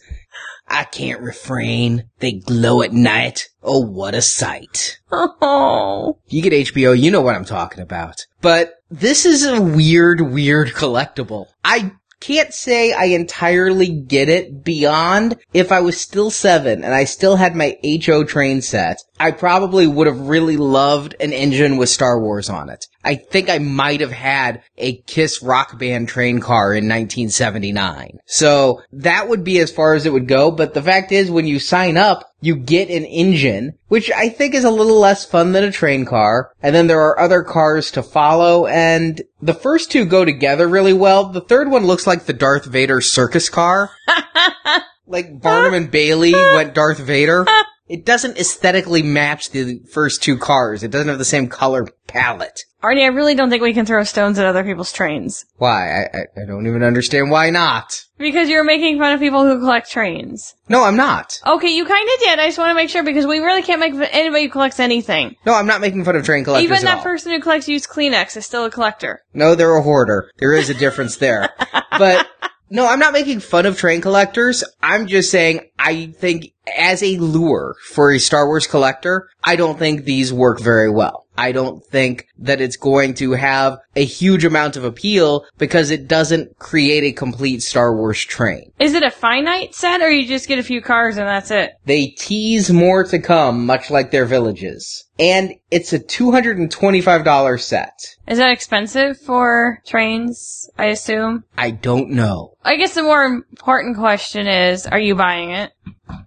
I 0.66 0.85
can't 0.85 1.21
refrain. 1.21 2.09
They 2.21 2.33
glow 2.33 2.81
at 2.81 2.95
night. 2.95 3.51
Oh, 3.62 3.81
what 3.81 4.14
a 4.14 4.23
sight. 4.23 5.01
oh. 5.12 6.19
You 6.29 6.40
get 6.40 6.55
HBO, 6.55 6.99
you 6.99 7.11
know 7.11 7.21
what 7.21 7.35
I'm 7.35 7.45
talking 7.45 7.83
about. 7.83 8.27
But 8.40 8.77
this 8.90 9.27
is 9.27 9.45
a 9.45 9.61
weird, 9.61 10.23
weird 10.23 10.69
collectible. 10.69 11.49
I 11.62 11.92
can't 12.20 12.52
say 12.52 12.92
I 12.92 13.07
entirely 13.07 13.88
get 13.88 14.29
it 14.29 14.64
beyond 14.64 15.37
if 15.52 15.70
I 15.70 15.81
was 15.81 16.00
still 16.00 16.31
seven 16.31 16.83
and 16.85 16.94
I 16.94 17.05
still 17.05 17.37
had 17.37 17.55
my 17.55 17.76
HO 18.05 18.24
train 18.24 18.62
set. 18.62 19.02
I 19.20 19.31
probably 19.31 19.87
would 19.87 20.07
have 20.07 20.20
really 20.29 20.57
loved 20.57 21.14
an 21.20 21.33
engine 21.33 21.76
with 21.76 21.88
Star 21.88 22.20
Wars 22.20 22.48
on 22.48 22.68
it. 22.68 22.87
I 23.07 23.14
think 23.14 23.49
I 23.49 23.59
might 23.59 24.01
have 24.01 24.12
had 24.12 24.62
a 24.77 24.97
Kiss 24.97 25.42
rock 25.42 25.79
band 25.79 26.09
train 26.09 26.40
car 26.40 26.75
in 26.75 26.88
1979. 26.88 28.19
So 28.27 28.83
that 28.92 29.29
would 29.29 29.45
be 29.45 29.61
as 29.61 29.71
far 29.71 29.95
as 29.95 30.07
it 30.07 30.12
would 30.12 30.27
go. 30.27 30.51
But 30.51 30.75
the 30.75 30.83
fact 30.83 31.12
is 31.12 31.31
when 31.31 31.47
you 31.47 31.61
sign 31.61 31.97
up, 31.97 32.33
you 32.40 32.57
get 32.57 32.90
an 32.90 33.05
engine, 33.05 33.79
which 33.88 34.11
I 34.11 34.29
think 34.29 34.55
is 34.55 34.64
a 34.64 34.71
little 34.71 34.99
less 34.99 35.25
fun 35.25 35.53
than 35.53 35.64
a 35.64 35.71
train 35.71 36.05
car. 36.05 36.51
And 36.62 36.75
then 36.75 36.88
there 36.88 37.01
are 37.01 37.19
other 37.19 37.42
cars 37.45 37.92
to 37.92 38.03
follow 38.03 38.66
and 38.66 39.23
the 39.40 39.55
first 39.55 39.92
two 39.92 40.05
go 40.05 40.25
together 40.25 40.69
really 40.69 40.92
well. 40.92 41.27
The 41.27 41.40
third 41.40 41.71
one 41.71 41.87
looks 41.87 42.07
like 42.07 42.25
the 42.25 42.33
Darth 42.33 42.64
Vader 42.64 43.01
circus 43.01 43.49
car. 43.49 43.90
like 45.07 45.40
Barnum 45.40 45.75
and 45.75 45.90
Bailey 45.90 46.35
went 46.55 46.75
Darth 46.75 46.99
Vader. 46.99 47.47
it 47.88 48.05
doesn't 48.05 48.38
aesthetically 48.38 49.03
match 49.03 49.51
the 49.51 49.81
first 49.92 50.22
two 50.22 50.37
cars. 50.38 50.83
It 50.83 50.90
doesn't 50.90 51.09
have 51.09 51.18
the 51.18 51.25
same 51.25 51.49
color 51.49 51.87
palette. 52.07 52.64
Arnie, 52.83 53.03
I 53.03 53.09
really 53.09 53.35
don't 53.35 53.51
think 53.51 53.62
we 53.62 53.75
can 53.75 53.87
throw 53.87 54.05
stones 54.05 54.38
at 54.38 54.46
other 54.46 54.62
people's 54.62 54.92
trains. 54.92 55.44
Why? 55.57 56.03
I, 56.03 56.03
I, 56.03 56.42
I 56.42 56.46
don't 56.46 56.66
even 56.66 56.83
understand 56.83 57.31
why 57.31 57.51
not. 57.51 58.05
Because 58.18 58.49
you're 58.49 58.64
making 58.64 58.99
fun 58.99 59.12
of 59.12 59.20
people 59.20 59.44
who 59.44 59.59
collect 59.59 59.90
trains. 59.90 60.55
No, 60.68 60.85
I'm 60.85 60.96
not. 60.96 61.40
Okay, 61.46 61.68
you 61.68 61.85
kinda 61.85 62.12
did. 62.20 62.38
I 62.38 62.46
just 62.46 62.59
want 62.59 62.70
to 62.70 62.75
make 62.75 62.90
sure 62.90 63.03
because 63.03 63.27
we 63.27 63.40
really 63.40 63.62
can't 63.62 63.81
make 63.81 63.92
fun 63.92 64.03
of 64.03 64.09
anybody 64.12 64.44
who 64.44 64.51
collects 64.51 64.79
anything. 64.79 65.37
No, 65.44 65.55
I'm 65.55 65.66
not 65.66 65.81
making 65.81 66.05
fun 66.05 66.16
of 66.16 66.25
train 66.25 66.44
collectors 66.44 66.64
Even 66.64 66.79
at 66.79 66.96
that 66.96 67.03
person 67.03 67.33
who 67.33 67.40
collects 67.40 67.68
used 67.68 67.88
Kleenex 67.88 68.37
is 68.37 68.46
still 68.46 68.64
a 68.64 68.70
collector. 68.70 69.22
No, 69.35 69.55
they're 69.55 69.77
a 69.77 69.83
hoarder. 69.83 70.31
There 70.38 70.53
is 70.53 70.70
a 70.70 70.75
difference 70.75 71.16
there. 71.16 71.49
but 71.99 72.29
no, 72.70 72.87
I'm 72.87 72.99
not 72.99 73.12
making 73.12 73.40
fun 73.40 73.66
of 73.66 73.79
train 73.79 74.01
collectors. 74.01 74.64
I'm 74.83 75.07
just 75.07 75.31
saying 75.31 75.61
I 75.79 76.07
think 76.07 76.53
as 76.76 77.02
a 77.02 77.16
lure 77.18 77.76
for 77.83 78.12
a 78.12 78.18
Star 78.18 78.46
Wars 78.46 78.66
collector, 78.66 79.29
I 79.44 79.57
don't 79.57 79.79
think 79.79 80.05
these 80.05 80.33
work 80.33 80.61
very 80.61 80.90
well. 80.90 81.26
I 81.38 81.52
don't 81.52 81.85
think 81.85 82.29
that 82.38 82.61
it's 82.61 82.76
going 82.76 83.14
to 83.14 83.33
have 83.33 83.79
a 83.94 84.05
huge 84.05 84.44
amount 84.44 84.76
of 84.76 84.85
appeal 84.85 85.44
because 85.59 85.90
it 85.90 86.09
doesn't 86.09 86.59
create 86.59 87.05
a 87.05 87.12
complete 87.12 87.62
Star 87.62 87.94
Wars 87.94 88.24
train. 88.24 88.72
Is 88.79 88.94
it 88.94 89.02
a 89.02 89.11
finite 89.11 89.74
set 89.74 90.00
or 90.00 90.11
you 90.11 90.26
just 90.26 90.48
get 90.48 90.59
a 90.59 90.62
few 90.62 90.81
cars 90.81 91.18
and 91.18 91.29
that's 91.29 91.51
it? 91.51 91.74
They 91.84 92.07
tease 92.07 92.72
more 92.72 93.05
to 93.05 93.18
come, 93.18 93.66
much 93.66 93.91
like 93.91 94.11
their 94.11 94.24
villages. 94.24 95.05
And 95.18 95.55
it's 95.70 95.93
a 95.93 95.99
$225 95.99 97.61
set. 97.61 98.16
Is 98.26 98.38
that 98.38 98.53
expensive 98.53 99.18
for 99.18 99.82
trains, 99.86 100.68
I 100.78 100.86
assume? 100.86 101.45
I 101.57 101.70
don't 101.70 102.11
know. 102.11 102.57
I 102.64 102.76
guess 102.76 102.95
the 102.95 103.03
more 103.03 103.24
important 103.24 103.97
question 103.97 104.47
is, 104.47 104.86
are 104.86 104.99
you 104.99 105.14
buying 105.14 105.51
it? 105.51 105.72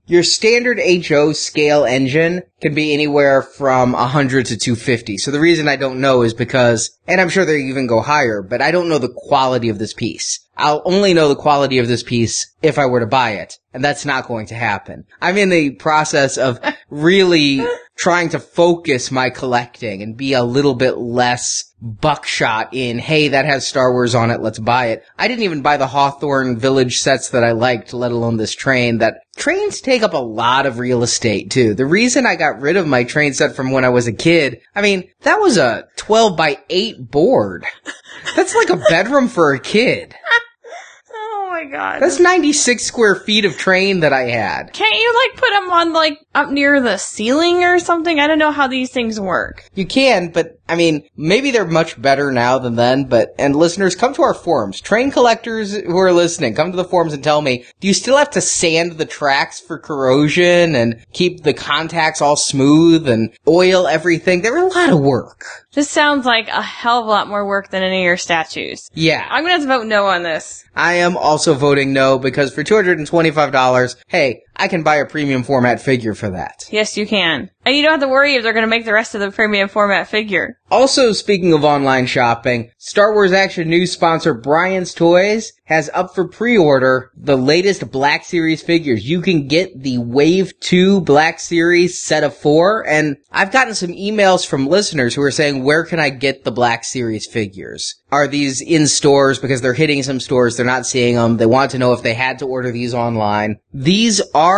Your 0.06 0.24
standard 0.24 0.80
HO 1.08 1.34
scale 1.34 1.86
engine 1.86 2.42
can 2.62 2.74
be 2.74 2.94
anywhere 2.94 3.42
from 3.42 3.94
100 3.94 4.48
to 4.48 4.58
250. 4.58 5.18
So 5.18 5.32
the 5.32 5.40
reason 5.40 5.68
I 5.68 5.76
don't 5.76 6.02
know 6.02 6.24
is 6.24 6.34
because, 6.34 6.98
and 7.08 7.22
I'm 7.22 7.30
sure 7.30 7.46
they 7.46 7.58
even 7.58 7.88
go 7.88 8.02
higher, 8.02 8.42
but 8.42 8.62
I 8.62 8.72
don't 8.72 8.90
know 8.90 8.98
the 8.98 9.14
quality 9.16 9.70
of 9.70 9.80
this 9.80 9.94
piece. 9.94 10.40
I'll 10.58 10.82
only 10.84 11.14
know 11.14 11.30
the 11.30 11.36
quality 11.36 11.78
of 11.78 11.88
this 11.88 12.04
piece 12.04 12.54
if 12.62 12.78
I 12.78 12.88
were 12.88 13.00
to 13.00 13.06
buy 13.06 13.32
it. 13.32 13.58
And 13.74 13.84
that's 13.84 14.06
not 14.06 14.28
going 14.28 14.48
to 14.48 14.56
happen. 14.56 15.06
I'm 15.22 15.38
in 15.38 15.50
the 15.50 15.72
process 15.72 16.38
of 16.38 16.60
really 16.90 17.62
trying 18.00 18.30
to 18.30 18.40
focus 18.40 19.12
my 19.12 19.30
collecting 19.30 20.02
and 20.02 20.16
be 20.16 20.32
a 20.34 20.44
little 20.44 20.74
bit 20.74 20.98
less 20.98 21.74
buckshot 21.82 22.70
in, 22.74 22.98
hey, 22.98 23.28
that 23.30 23.46
has 23.46 23.68
Star 23.68 23.92
Wars 23.92 24.16
on 24.16 24.32
it, 24.32 24.42
let's 24.42 24.60
buy 24.60 24.88
it. 24.88 25.04
I 25.18 25.28
didn't 25.28 25.44
even 25.44 25.62
buy 25.62 25.76
the 25.78 25.88
Hawthorne 25.88 26.58
Village 26.58 27.00
sets 27.00 27.30
that 27.30 27.44
I 27.44 27.52
liked, 27.52 27.94
let 27.94 28.12
alone 28.12 28.38
this 28.38 28.56
train 28.56 29.00
that 29.00 29.22
trains 29.36 29.82
take 29.82 30.02
up 30.02 30.14
a 30.14 30.18
lot 30.18 30.66
of 30.66 30.80
real 30.80 31.04
estate 31.04 31.52
too. 31.52 31.74
The 31.74 31.86
reason 31.86 32.26
I 32.26 32.36
got 32.36 32.62
rid 32.62 32.78
of 32.78 32.88
my 32.88 33.04
train 33.04 33.34
set 33.34 33.56
from 33.56 33.72
when 33.72 33.84
I 33.84 33.90
was 33.90 34.08
a 34.08 34.14
kid, 34.14 34.62
I 34.74 34.82
mean, 34.82 35.10
that 35.22 35.40
was 35.40 35.58
a 35.58 35.88
12 35.98 36.38
by 36.38 36.60
8 36.70 37.12
board. 37.12 37.66
That's 38.36 38.56
like 38.56 38.70
a 38.70 38.84
bedroom 38.90 39.28
for 39.28 39.54
a 39.54 39.60
kid. 39.60 40.16
My 41.60 41.66
god. 41.66 42.02
That's 42.02 42.22
96 42.22 42.82
square 42.82 43.16
feet 43.16 43.44
of 43.44 43.58
train 43.58 44.00
that 44.00 44.14
I 44.14 44.30
had. 44.30 44.72
Can't 44.72 44.96
you 44.96 45.28
like 45.28 45.42
put 45.42 45.50
them 45.50 45.70
on 45.70 45.92
like 45.92 46.18
up 46.34 46.52
near 46.52 46.80
the 46.80 46.96
ceiling 46.96 47.66
or 47.66 47.80
something? 47.80 48.18
I 48.18 48.28
don't 48.28 48.40
know 48.40 48.54
how 48.54 48.68
these 48.68 48.92
things 48.92 49.20
work. 49.20 49.70
You 49.76 49.86
can, 49.86 50.30
but 50.30 50.60
I 50.70 50.76
mean, 50.76 51.10
maybe 51.18 51.50
they're 51.52 51.66
much 51.66 52.00
better 52.00 52.32
now 52.32 52.60
than 52.60 52.76
then, 52.76 53.06
but, 53.06 53.34
and 53.40 53.56
listeners, 53.56 53.96
come 53.96 54.14
to 54.14 54.22
our 54.22 54.36
forums. 54.36 54.80
Train 54.80 55.10
collectors 55.10 55.76
who 55.76 55.98
are 55.98 56.14
listening, 56.14 56.54
come 56.54 56.72
to 56.72 56.78
the 56.78 56.86
forums 56.86 57.12
and 57.12 57.24
tell 57.24 57.42
me, 57.42 57.66
do 57.80 57.88
you 57.88 57.94
still 57.96 58.18
have 58.18 58.30
to 58.32 58.42
sand 58.42 58.94
the 58.94 59.06
tracks 59.06 59.60
for 59.60 59.80
corrosion 59.80 60.76
and 60.76 61.04
keep 61.12 61.42
the 61.42 61.54
contacts 61.54 62.22
all 62.22 62.36
smooth 62.36 63.10
and 63.10 63.32
oil 63.48 63.88
everything? 63.88 64.42
They're 64.42 64.60
a 64.60 64.68
lot 64.68 64.94
of 64.94 65.00
work. 65.00 65.44
This 65.74 65.88
sounds 65.88 66.26
like 66.26 66.48
a 66.48 66.64
hell 66.64 67.02
of 67.02 67.06
a 67.06 67.10
lot 67.10 67.28
more 67.28 67.46
work 67.46 67.70
than 67.70 67.84
any 67.84 68.00
of 68.00 68.06
your 68.06 68.18
statues. 68.18 68.90
Yeah. 68.96 69.28
I'm 69.30 69.44
gonna 69.44 69.54
have 69.54 69.62
to 69.62 69.68
vote 69.68 69.86
no 69.86 70.08
on 70.08 70.24
this. 70.24 70.64
I 70.76 70.96
am 70.96 71.16
also 71.16 71.54
voting 71.54 71.94
no 71.94 72.18
because 72.18 72.52
for 72.52 72.64
$225, 72.64 73.96
hey, 74.08 74.42
I 74.60 74.68
can 74.68 74.84
buy 74.84 74.98
a 74.98 75.06
premium 75.06 75.44
format 75.44 75.82
figure 75.82 76.14
for 76.14 76.30
that. 76.30 76.66
Yes, 76.72 76.98
you 76.98 77.08
can. 77.08 77.50
And 77.66 77.76
you 77.76 77.84
don't 77.84 77.92
have 77.92 78.02
to 78.02 78.08
worry 78.08 78.36
if 78.36 78.44
they're 78.44 78.54
gonna 78.54 78.68
make 78.68 78.86
the 78.86 78.94
rest 78.94 79.16
of 79.16 79.22
the 79.22 79.32
premium 79.32 79.70
format 79.70 80.08
figure. 80.08 80.60
Also, 80.72 81.14
speaking 81.14 81.54
of 81.54 81.64
online 81.64 82.06
shopping, 82.06 82.72
Star 82.78 83.14
Wars 83.14 83.32
Action 83.32 83.70
News 83.70 83.92
sponsor 83.92 84.34
Brian's 84.34 84.94
Toys 84.94 85.54
has 85.66 85.90
up 85.94 86.16
for 86.16 86.28
pre-order 86.28 87.12
the 87.16 87.38
latest 87.38 87.92
Black 87.92 88.26
Series 88.26 88.64
figures. 88.64 89.08
You 89.08 89.22
can 89.22 89.48
get 89.48 89.84
the 89.84 90.00
Wave 90.00 90.60
2 90.62 91.02
Black 91.02 91.40
Series 91.40 92.02
set 92.02 92.24
of 92.24 92.36
four, 92.36 92.88
and 92.88 93.18
I've 93.32 93.52
gotten 93.52 93.76
some 93.76 93.92
emails 93.92 94.46
from 94.46 94.68
listeners 94.68 95.14
who 95.14 95.22
are 95.22 95.32
saying, 95.32 95.64
where 95.64 95.84
can 95.84 96.00
I 96.00 96.10
get 96.10 96.44
the 96.44 96.52
Black 96.52 96.84
Series 96.84 97.28
figures? 97.28 97.96
Are 98.12 98.28
these 98.28 98.62
in 98.62 98.88
stores 98.88 99.38
because 99.38 99.62
they're 99.62 99.74
hitting 99.74 100.02
some 100.02 100.20
stores, 100.20 100.58
they're 100.58 100.66
not 100.66 100.88
seeing 100.88 101.16
them, 101.16 101.38
they 101.38 101.46
want 101.46 101.72
to 101.72 101.78
know 101.78 101.94
if 101.94 102.02
they 102.02 102.16
had 102.16 102.40
to 102.40 102.48
order 102.48 102.72
these 102.72 102.96
online. 102.96 103.58
These 103.72 104.22
are 104.34 104.49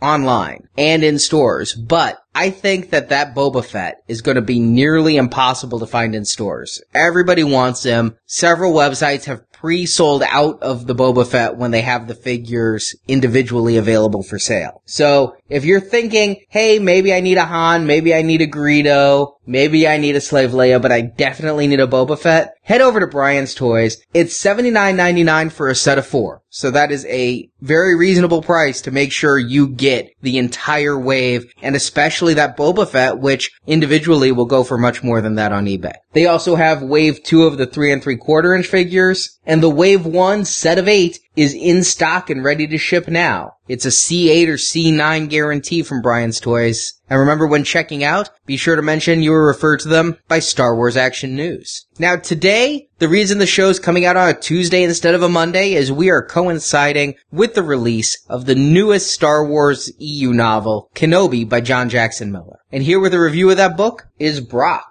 online 0.00 0.68
and 0.76 1.02
in 1.04 1.18
stores, 1.18 1.74
but 1.74 2.18
I 2.34 2.50
think 2.50 2.90
that 2.90 3.08
that 3.08 3.34
Boba 3.34 3.64
Fett 3.64 4.02
is 4.08 4.22
going 4.22 4.36
to 4.36 4.42
be 4.42 4.60
nearly 4.60 5.16
impossible 5.16 5.80
to 5.80 5.86
find 5.86 6.14
in 6.14 6.24
stores. 6.24 6.80
Everybody 6.94 7.44
wants 7.44 7.82
him. 7.82 8.16
Several 8.26 8.72
websites 8.72 9.24
have 9.24 9.50
pre-sold 9.52 10.22
out 10.26 10.62
of 10.62 10.86
the 10.86 10.94
Boba 10.94 11.26
Fett 11.26 11.56
when 11.56 11.70
they 11.70 11.82
have 11.82 12.06
the 12.06 12.14
figures 12.14 12.94
individually 13.08 13.76
available 13.76 14.22
for 14.22 14.38
sale. 14.38 14.82
So 14.86 15.36
if 15.50 15.64
you're 15.64 15.80
thinking, 15.80 16.44
hey, 16.48 16.78
maybe 16.78 17.12
I 17.12 17.20
need 17.20 17.36
a 17.36 17.44
Han, 17.44 17.86
maybe 17.86 18.14
I 18.14 18.22
need 18.22 18.40
a 18.40 18.46
Greedo, 18.46 19.32
maybe 19.46 19.86
I 19.86 19.96
need 19.96 20.14
a 20.14 20.20
Slave 20.20 20.50
Leia, 20.50 20.80
but 20.80 20.92
I 20.92 21.00
definitely 21.00 21.66
need 21.66 21.80
a 21.80 21.86
Boba 21.86 22.18
Fett, 22.18 22.54
head 22.62 22.80
over 22.80 23.00
to 23.00 23.08
Brian's 23.08 23.54
Toys. 23.54 23.98
It's 24.14 24.40
$79.99 24.40 25.50
for 25.50 25.68
a 25.68 25.74
set 25.74 25.98
of 25.98 26.06
four. 26.06 26.42
So 26.50 26.70
that 26.70 26.92
is 26.92 27.04
a 27.06 27.48
very 27.60 27.96
reasonable 27.96 28.42
price 28.42 28.80
to 28.82 28.90
make 28.90 29.12
sure 29.12 29.38
you 29.38 29.68
get 29.68 30.10
the 30.22 30.38
entire 30.38 30.98
wave 30.98 31.52
and 31.62 31.76
especially 31.76 32.34
that 32.34 32.56
Boba 32.56 32.88
Fett, 32.88 33.18
which 33.18 33.50
individually 33.66 34.32
will 34.32 34.46
go 34.46 34.64
for 34.64 34.78
much 34.78 35.02
more 35.02 35.20
than 35.20 35.34
that 35.34 35.52
on 35.52 35.66
eBay. 35.66 35.94
They 36.12 36.26
also 36.26 36.56
have 36.56 36.82
wave 36.82 37.22
two 37.22 37.44
of 37.44 37.58
the 37.58 37.66
three 37.66 37.92
and 37.92 38.02
three 38.02 38.16
quarter 38.16 38.54
inch 38.54 38.66
figures 38.66 39.38
and 39.44 39.62
the 39.62 39.70
wave 39.70 40.06
one 40.06 40.44
set 40.44 40.78
of 40.78 40.88
eight 40.88 41.20
is 41.36 41.54
in 41.54 41.84
stock 41.84 42.28
and 42.28 42.42
ready 42.42 42.66
to 42.66 42.78
ship 42.78 43.08
now. 43.08 43.52
It's 43.68 43.86
a 43.86 43.90
C8 43.90 44.48
or 44.48 44.54
C9 44.54 45.28
guarantee 45.28 45.82
from 45.82 46.02
Brian's 46.02 46.40
Toys. 46.40 46.94
And 47.08 47.20
remember 47.20 47.46
when 47.46 47.64
checking 47.64 48.02
out, 48.02 48.30
be 48.46 48.56
sure 48.56 48.76
to 48.76 48.82
mention 48.82 49.22
you 49.22 49.30
were 49.30 49.46
referred 49.46 49.80
to 49.80 49.88
them 49.88 50.16
by 50.28 50.40
Star 50.40 50.74
Wars 50.74 50.96
Action 50.96 51.36
News. 51.36 51.86
Now 51.98 52.16
today, 52.16 52.88
the 52.98 53.08
reason 53.08 53.38
the 53.38 53.46
show's 53.46 53.78
coming 53.78 54.04
out 54.04 54.16
on 54.16 54.28
a 54.28 54.34
Tuesday 54.34 54.82
instead 54.82 55.14
of 55.14 55.22
a 55.22 55.28
Monday 55.28 55.74
is 55.74 55.92
we 55.92 56.10
are 56.10 56.24
coinciding 56.24 57.14
with 57.30 57.54
the 57.54 57.62
release 57.62 58.24
of 58.28 58.46
the 58.46 58.54
newest 58.54 59.10
Star 59.12 59.44
Wars 59.44 59.92
EU 59.98 60.32
novel, 60.32 60.90
Kenobi 60.94 61.48
by 61.48 61.60
John 61.60 61.88
Jackson 61.88 62.32
Miller. 62.32 62.58
And 62.72 62.82
here 62.82 63.00
with 63.00 63.14
a 63.14 63.20
review 63.20 63.50
of 63.50 63.56
that 63.56 63.76
book 63.76 64.06
is 64.18 64.40
Brock. 64.40 64.89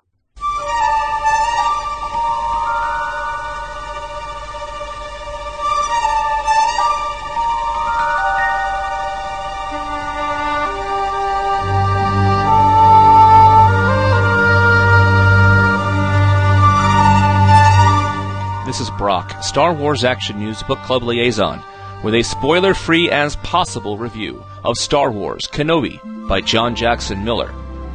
Brock, 19.10 19.42
Star 19.42 19.74
Wars 19.74 20.04
Action 20.04 20.38
News 20.38 20.62
Book 20.62 20.78
Club 20.84 21.02
Liaison, 21.02 21.64
with 22.04 22.14
a 22.14 22.22
spoiler 22.22 22.76
free 22.76 23.10
as 23.10 23.38
possible 23.38 23.98
review 23.98 24.46
of 24.64 24.78
Star 24.78 25.10
Wars 25.10 25.48
Kenobi 25.48 26.00
by 26.28 26.42
John 26.42 26.76
Jackson 26.76 27.24
Miller. 27.24 27.52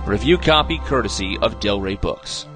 Review 0.06 0.36
copy 0.36 0.78
courtesy 0.78 1.38
of 1.40 1.60
Del 1.60 1.80
Rey 1.80 1.94
Books. 1.94 2.46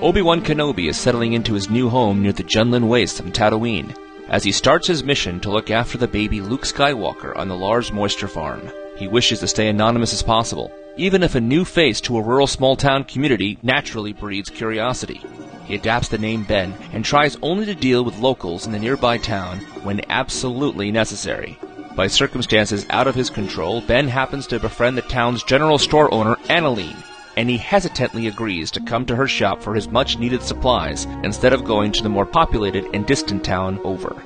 Obi 0.00 0.22
Wan 0.22 0.42
Kenobi 0.42 0.88
is 0.88 0.96
settling 0.96 1.34
into 1.34 1.52
his 1.52 1.68
new 1.68 1.90
home 1.90 2.22
near 2.22 2.32
the 2.32 2.42
Jundland 2.42 2.88
Wastes 2.88 3.20
on 3.20 3.32
Tatooine 3.32 3.94
as 4.30 4.42
he 4.42 4.50
starts 4.50 4.86
his 4.86 5.04
mission 5.04 5.40
to 5.40 5.50
look 5.50 5.70
after 5.70 5.98
the 5.98 6.08
baby 6.08 6.40
Luke 6.40 6.62
Skywalker 6.62 7.36
on 7.36 7.48
the 7.48 7.54
Lars 7.54 7.92
Moisture 7.92 8.28
farm. 8.28 8.62
He 8.98 9.06
wishes 9.06 9.38
to 9.40 9.46
stay 9.46 9.68
anonymous 9.68 10.12
as 10.12 10.24
possible, 10.24 10.72
even 10.96 11.22
if 11.22 11.36
a 11.36 11.40
new 11.40 11.64
face 11.64 12.00
to 12.00 12.18
a 12.18 12.22
rural 12.22 12.48
small 12.48 12.74
town 12.74 13.04
community 13.04 13.56
naturally 13.62 14.12
breeds 14.12 14.50
curiosity. 14.50 15.20
He 15.66 15.76
adapts 15.76 16.08
the 16.08 16.18
name 16.18 16.42
Ben 16.42 16.74
and 16.92 17.04
tries 17.04 17.36
only 17.40 17.64
to 17.66 17.76
deal 17.76 18.04
with 18.04 18.18
locals 18.18 18.66
in 18.66 18.72
the 18.72 18.78
nearby 18.78 19.18
town 19.18 19.60
when 19.84 20.00
absolutely 20.08 20.90
necessary. 20.90 21.56
By 21.94 22.08
circumstances 22.08 22.86
out 22.90 23.06
of 23.06 23.14
his 23.14 23.30
control, 23.30 23.82
Ben 23.82 24.08
happens 24.08 24.48
to 24.48 24.58
befriend 24.58 24.98
the 24.98 25.02
town's 25.02 25.44
general 25.44 25.78
store 25.78 26.12
owner, 26.12 26.34
Annileen, 26.48 26.96
and 27.36 27.48
he 27.48 27.56
hesitantly 27.56 28.26
agrees 28.26 28.72
to 28.72 28.80
come 28.80 29.06
to 29.06 29.14
her 29.14 29.28
shop 29.28 29.62
for 29.62 29.76
his 29.76 29.86
much 29.86 30.18
needed 30.18 30.42
supplies 30.42 31.04
instead 31.22 31.52
of 31.52 31.64
going 31.64 31.92
to 31.92 32.02
the 32.02 32.08
more 32.08 32.26
populated 32.26 32.84
and 32.92 33.06
distant 33.06 33.44
town 33.44 33.78
over. 33.84 34.20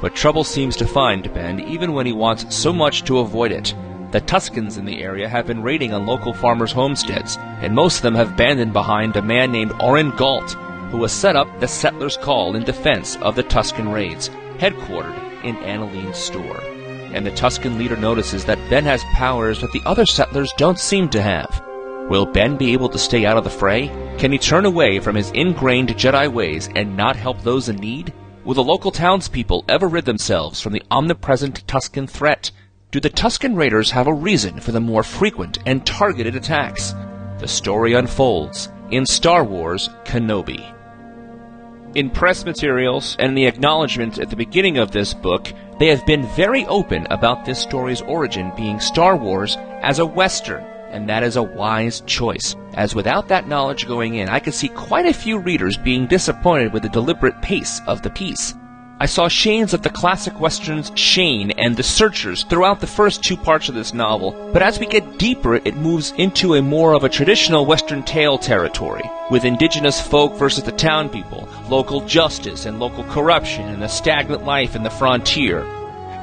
But 0.00 0.14
trouble 0.14 0.44
seems 0.44 0.76
to 0.76 0.86
find 0.86 1.32
Ben 1.34 1.60
even 1.60 1.92
when 1.92 2.06
he 2.06 2.12
wants 2.12 2.56
so 2.56 2.72
much 2.72 3.04
to 3.04 3.18
avoid 3.18 3.52
it. 3.52 3.74
The 4.14 4.20
Tuskens 4.20 4.78
in 4.78 4.84
the 4.84 5.02
area 5.02 5.28
have 5.28 5.48
been 5.48 5.60
raiding 5.60 5.92
on 5.92 6.06
local 6.06 6.32
farmers' 6.32 6.70
homesteads, 6.70 7.36
and 7.36 7.74
most 7.74 7.96
of 7.96 8.02
them 8.02 8.14
have 8.14 8.36
banded 8.36 8.72
behind 8.72 9.16
a 9.16 9.22
man 9.22 9.50
named 9.50 9.72
Orrin 9.80 10.10
Gault, 10.10 10.52
who 10.92 11.02
has 11.02 11.10
set 11.10 11.34
up 11.34 11.48
the 11.58 11.66
Settlers' 11.66 12.16
Call 12.16 12.54
in 12.54 12.62
defense 12.62 13.16
of 13.16 13.34
the 13.34 13.42
Tusken 13.42 13.92
raids, 13.92 14.28
headquartered 14.58 15.42
in 15.42 15.56
Annileen's 15.56 16.16
store. 16.16 16.60
And 17.12 17.26
the 17.26 17.32
Tusken 17.32 17.76
leader 17.76 17.96
notices 17.96 18.44
that 18.44 18.70
Ben 18.70 18.84
has 18.84 19.02
powers 19.14 19.60
that 19.60 19.72
the 19.72 19.82
other 19.84 20.06
settlers 20.06 20.52
don't 20.56 20.78
seem 20.78 21.08
to 21.08 21.20
have. 21.20 21.60
Will 22.08 22.24
Ben 22.24 22.56
be 22.56 22.72
able 22.72 22.90
to 22.90 22.98
stay 23.00 23.26
out 23.26 23.36
of 23.36 23.42
the 23.42 23.50
fray? 23.50 23.88
Can 24.18 24.30
he 24.30 24.38
turn 24.38 24.64
away 24.64 25.00
from 25.00 25.16
his 25.16 25.32
ingrained 25.32 25.88
Jedi 25.88 26.32
ways 26.32 26.68
and 26.76 26.96
not 26.96 27.16
help 27.16 27.42
those 27.42 27.68
in 27.68 27.78
need? 27.78 28.12
Will 28.44 28.54
the 28.54 28.62
local 28.62 28.92
townspeople 28.92 29.64
ever 29.68 29.88
rid 29.88 30.04
themselves 30.04 30.60
from 30.60 30.72
the 30.72 30.84
omnipresent 30.88 31.66
Tusken 31.66 32.08
threat? 32.08 32.52
Do 32.94 33.00
the 33.00 33.10
Tusken 33.10 33.56
Raiders 33.56 33.90
have 33.90 34.06
a 34.06 34.14
reason 34.14 34.60
for 34.60 34.70
the 34.70 34.78
more 34.78 35.02
frequent 35.02 35.58
and 35.66 35.84
targeted 35.84 36.36
attacks? 36.36 36.94
The 37.40 37.48
story 37.48 37.94
unfolds 37.94 38.68
in 38.92 39.04
Star 39.04 39.42
Wars 39.42 39.90
Kenobi. 40.04 40.72
In 41.96 42.08
press 42.08 42.44
materials 42.44 43.16
and 43.18 43.36
the 43.36 43.46
acknowledgement 43.46 44.20
at 44.20 44.30
the 44.30 44.36
beginning 44.36 44.78
of 44.78 44.92
this 44.92 45.12
book, 45.12 45.52
they 45.80 45.88
have 45.88 46.06
been 46.06 46.24
very 46.36 46.64
open 46.66 47.08
about 47.10 47.44
this 47.44 47.58
story's 47.58 48.00
origin 48.02 48.52
being 48.56 48.78
Star 48.78 49.16
Wars 49.16 49.56
as 49.82 49.98
a 49.98 50.06
Western, 50.06 50.62
and 50.92 51.08
that 51.08 51.24
is 51.24 51.34
a 51.34 51.42
wise 51.42 52.00
choice, 52.02 52.54
as 52.74 52.94
without 52.94 53.26
that 53.26 53.48
knowledge 53.48 53.88
going 53.88 54.14
in, 54.14 54.28
I 54.28 54.38
could 54.38 54.54
see 54.54 54.68
quite 54.68 55.06
a 55.06 55.12
few 55.12 55.38
readers 55.38 55.76
being 55.76 56.06
disappointed 56.06 56.72
with 56.72 56.84
the 56.84 56.88
deliberate 56.90 57.42
pace 57.42 57.80
of 57.88 58.02
the 58.02 58.10
piece. 58.10 58.54
I 59.04 59.06
saw 59.06 59.28
shades 59.28 59.74
of 59.74 59.82
the 59.82 59.90
classic 59.90 60.40
westerns 60.40 60.90
Shane 60.94 61.50
and 61.58 61.76
The 61.76 61.82
Searchers 61.82 62.44
throughout 62.44 62.80
the 62.80 62.86
first 62.86 63.22
two 63.22 63.36
parts 63.36 63.68
of 63.68 63.74
this 63.74 63.92
novel, 63.92 64.30
but 64.50 64.62
as 64.62 64.78
we 64.78 64.86
get 64.86 65.18
deeper, 65.18 65.56
it 65.56 65.76
moves 65.76 66.12
into 66.12 66.54
a 66.54 66.62
more 66.62 66.94
of 66.94 67.04
a 67.04 67.10
traditional 67.10 67.66
western 67.66 68.02
tale 68.02 68.38
territory, 68.38 69.02
with 69.30 69.44
indigenous 69.44 70.00
folk 70.00 70.38
versus 70.38 70.64
the 70.64 70.72
town 70.72 71.10
people, 71.10 71.46
local 71.68 72.00
justice 72.06 72.64
and 72.64 72.80
local 72.80 73.04
corruption, 73.04 73.68
and 73.68 73.82
the 73.82 73.88
stagnant 73.88 74.46
life 74.46 74.74
in 74.74 74.82
the 74.82 74.88
frontier. 74.88 75.66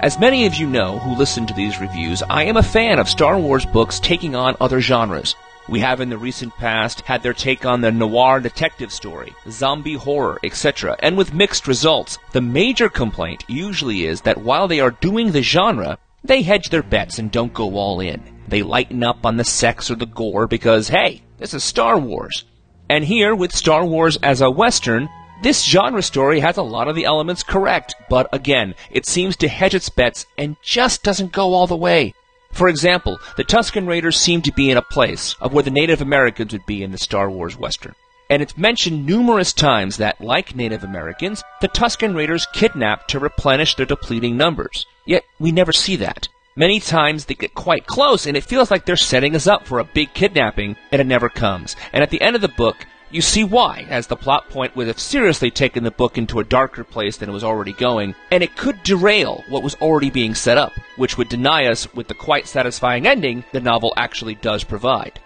As 0.01 0.17
many 0.17 0.47
of 0.47 0.55
you 0.55 0.65
know 0.65 0.97
who 0.97 1.15
listen 1.15 1.45
to 1.45 1.53
these 1.53 1.79
reviews, 1.79 2.23
I 2.31 2.45
am 2.45 2.57
a 2.57 2.63
fan 2.63 2.97
of 2.97 3.07
Star 3.07 3.37
Wars 3.37 3.63
books 3.63 3.99
taking 3.99 4.35
on 4.35 4.57
other 4.59 4.81
genres. 4.81 5.35
We 5.69 5.79
have 5.79 6.01
in 6.01 6.09
the 6.09 6.17
recent 6.17 6.55
past 6.57 7.01
had 7.01 7.23
their 7.23 7.33
take 7.33 7.65
on 7.65 7.81
the 7.81 7.91
noir 7.91 8.39
detective 8.39 8.91
story, 8.91 9.33
zombie 9.49 9.93
horror, 9.93 10.39
etc., 10.43 10.95
and 10.99 11.15
with 11.15 11.33
mixed 11.33 11.67
results. 11.67 12.17
The 12.31 12.41
major 12.41 12.89
complaint 12.89 13.43
usually 13.47 14.05
is 14.05 14.21
that 14.21 14.39
while 14.39 14.67
they 14.67 14.79
are 14.79 14.91
doing 14.91 15.31
the 15.31 15.43
genre, 15.43 15.97
they 16.23 16.41
hedge 16.41 16.69
their 16.69 16.83
bets 16.83 17.19
and 17.19 17.31
don't 17.31 17.53
go 17.53 17.75
all 17.75 17.99
in. 17.99 18.21
They 18.47 18.63
lighten 18.63 19.03
up 19.03 19.25
on 19.25 19.37
the 19.37 19.43
sex 19.43 19.89
or 19.89 19.95
the 19.95 20.05
gore 20.05 20.47
because, 20.47 20.89
hey, 20.89 21.21
this 21.37 21.53
is 21.53 21.63
Star 21.63 21.97
Wars. 21.97 22.43
And 22.89 23.05
here, 23.05 23.33
with 23.33 23.55
Star 23.55 23.85
Wars 23.85 24.17
as 24.17 24.41
a 24.41 24.51
Western, 24.51 25.09
this 25.41 25.63
genre 25.63 26.03
story 26.03 26.39
has 26.41 26.57
a 26.57 26.61
lot 26.61 26.87
of 26.87 26.95
the 26.95 27.05
elements 27.05 27.41
correct, 27.41 27.95
but 28.09 28.27
again, 28.31 28.75
it 28.91 29.05
seems 29.07 29.35
to 29.37 29.47
hedge 29.47 29.73
its 29.73 29.89
bets 29.89 30.25
and 30.37 30.57
just 30.61 31.01
doesn't 31.01 31.31
go 31.31 31.53
all 31.53 31.65
the 31.65 31.75
way. 31.75 32.13
For 32.51 32.67
example, 32.67 33.19
the 33.37 33.43
Tusken 33.43 33.87
Raiders 33.87 34.19
seem 34.19 34.41
to 34.43 34.51
be 34.51 34.69
in 34.69 34.77
a 34.77 34.81
place 34.81 35.35
of 35.41 35.53
where 35.53 35.63
the 35.63 35.71
Native 35.71 36.01
Americans 36.01 36.53
would 36.53 36.65
be 36.65 36.83
in 36.83 36.91
the 36.91 36.97
Star 36.97 37.29
Wars 37.29 37.57
Western. 37.57 37.95
And 38.29 38.41
it's 38.41 38.57
mentioned 38.57 39.05
numerous 39.05 39.51
times 39.51 39.97
that, 39.97 40.21
like 40.21 40.55
Native 40.55 40.83
Americans, 40.83 41.43
the 41.59 41.67
Tusken 41.67 42.15
Raiders 42.15 42.47
kidnap 42.53 43.07
to 43.09 43.19
replenish 43.19 43.75
their 43.75 43.85
depleting 43.85 44.37
numbers. 44.37 44.85
Yet, 45.05 45.23
we 45.39 45.51
never 45.51 45.73
see 45.73 45.97
that. 45.97 46.29
Many 46.55 46.79
times 46.79 47.25
they 47.25 47.33
get 47.33 47.55
quite 47.55 47.87
close 47.87 48.25
and 48.25 48.35
it 48.35 48.43
feels 48.43 48.69
like 48.69 48.85
they're 48.85 48.97
setting 48.97 49.35
us 49.35 49.47
up 49.47 49.65
for 49.65 49.79
a 49.79 49.85
big 49.85 50.13
kidnapping 50.13 50.75
and 50.91 51.01
it 51.01 51.07
never 51.07 51.29
comes. 51.29 51.75
And 51.93 52.03
at 52.03 52.09
the 52.09 52.21
end 52.21 52.35
of 52.35 52.41
the 52.41 52.49
book, 52.49 52.85
you 53.13 53.21
see 53.21 53.43
why, 53.43 53.85
as 53.89 54.07
the 54.07 54.15
plot 54.15 54.49
point 54.49 54.75
would 54.75 54.87
have 54.87 54.99
seriously 54.99 55.51
taken 55.51 55.83
the 55.83 55.91
book 55.91 56.17
into 56.17 56.39
a 56.39 56.43
darker 56.43 56.83
place 56.83 57.17
than 57.17 57.29
it 57.29 57.33
was 57.33 57.43
already 57.43 57.73
going, 57.73 58.15
and 58.31 58.43
it 58.43 58.55
could 58.55 58.81
derail 58.83 59.43
what 59.49 59.63
was 59.63 59.75
already 59.75 60.09
being 60.09 60.35
set 60.35 60.57
up, 60.57 60.73
which 60.95 61.17
would 61.17 61.29
deny 61.29 61.65
us 61.65 61.93
with 61.93 62.07
the 62.07 62.13
quite 62.13 62.47
satisfying 62.47 63.07
ending 63.07 63.43
the 63.51 63.59
novel 63.59 63.93
actually 63.97 64.35
does 64.35 64.63
provide. 64.63 65.19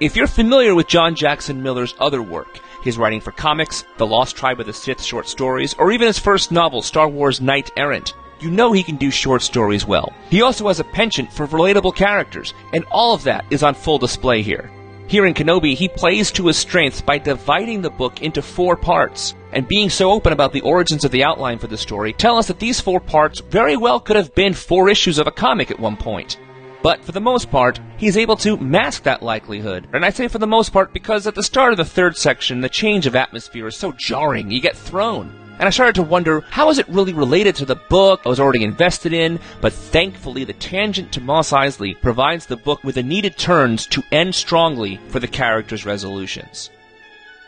If 0.00 0.16
you're 0.16 0.26
familiar 0.26 0.74
with 0.74 0.86
John 0.86 1.14
Jackson 1.14 1.62
Miller's 1.62 1.94
other 1.98 2.22
work, 2.22 2.60
his 2.84 2.96
writing 2.96 3.20
for 3.20 3.32
comics, 3.32 3.84
The 3.96 4.06
Lost 4.06 4.36
Tribe 4.36 4.60
of 4.60 4.66
the 4.66 4.72
Sith 4.72 5.02
short 5.02 5.28
stories, 5.28 5.74
or 5.78 5.90
even 5.90 6.06
his 6.06 6.18
first 6.18 6.52
novel, 6.52 6.82
Star 6.82 7.08
Wars 7.08 7.40
Knight 7.40 7.70
Errant, 7.76 8.14
you 8.40 8.50
know 8.50 8.72
he 8.72 8.84
can 8.84 8.96
do 8.96 9.10
short 9.10 9.42
stories 9.42 9.84
well. 9.84 10.12
He 10.30 10.42
also 10.42 10.68
has 10.68 10.78
a 10.78 10.84
penchant 10.84 11.32
for 11.32 11.46
relatable 11.48 11.96
characters, 11.96 12.54
and 12.72 12.84
all 12.90 13.14
of 13.14 13.24
that 13.24 13.44
is 13.50 13.62
on 13.62 13.74
full 13.74 13.98
display 13.98 14.42
here. 14.42 14.70
Here 15.08 15.24
in 15.24 15.32
Kenobi, 15.32 15.74
he 15.74 15.88
plays 15.88 16.30
to 16.32 16.48
his 16.48 16.58
strengths 16.58 17.00
by 17.00 17.16
dividing 17.16 17.80
the 17.80 17.88
book 17.88 18.20
into 18.20 18.42
four 18.42 18.76
parts. 18.76 19.34
And 19.52 19.66
being 19.66 19.88
so 19.88 20.10
open 20.10 20.34
about 20.34 20.52
the 20.52 20.60
origins 20.60 21.02
of 21.02 21.10
the 21.10 21.24
outline 21.24 21.58
for 21.58 21.66
the 21.66 21.78
story, 21.78 22.12
tell 22.12 22.36
us 22.36 22.48
that 22.48 22.60
these 22.60 22.78
four 22.78 23.00
parts 23.00 23.40
very 23.40 23.74
well 23.74 24.00
could 24.00 24.16
have 24.16 24.34
been 24.34 24.52
four 24.52 24.90
issues 24.90 25.18
of 25.18 25.26
a 25.26 25.30
comic 25.30 25.70
at 25.70 25.80
one 25.80 25.96
point. 25.96 26.38
But 26.82 27.02
for 27.02 27.12
the 27.12 27.22
most 27.22 27.50
part, 27.50 27.80
he's 27.96 28.18
able 28.18 28.36
to 28.36 28.58
mask 28.58 29.04
that 29.04 29.22
likelihood. 29.22 29.88
And 29.94 30.04
I 30.04 30.10
say 30.10 30.28
for 30.28 30.38
the 30.38 30.46
most 30.46 30.74
part 30.74 30.92
because 30.92 31.26
at 31.26 31.34
the 31.34 31.42
start 31.42 31.72
of 31.72 31.78
the 31.78 31.86
third 31.86 32.14
section, 32.14 32.60
the 32.60 32.68
change 32.68 33.06
of 33.06 33.16
atmosphere 33.16 33.66
is 33.66 33.76
so 33.76 33.92
jarring, 33.92 34.50
you 34.50 34.60
get 34.60 34.76
thrown 34.76 35.47
and 35.58 35.66
I 35.66 35.70
started 35.70 35.96
to 35.96 36.02
wonder 36.02 36.40
how 36.50 36.70
is 36.70 36.78
it 36.78 36.88
really 36.88 37.12
related 37.12 37.56
to 37.56 37.64
the 37.64 37.74
book 37.76 38.22
I 38.24 38.28
was 38.28 38.40
already 38.40 38.62
invested 38.62 39.12
in, 39.12 39.40
but 39.60 39.72
thankfully 39.72 40.44
the 40.44 40.52
tangent 40.52 41.12
to 41.12 41.20
Mos 41.20 41.50
Eisley 41.50 42.00
provides 42.00 42.46
the 42.46 42.56
book 42.56 42.82
with 42.84 42.94
the 42.94 43.02
needed 43.02 43.36
turns 43.36 43.86
to 43.88 44.02
end 44.12 44.34
strongly 44.34 45.00
for 45.08 45.18
the 45.18 45.26
characters' 45.26 45.84
resolutions. 45.84 46.70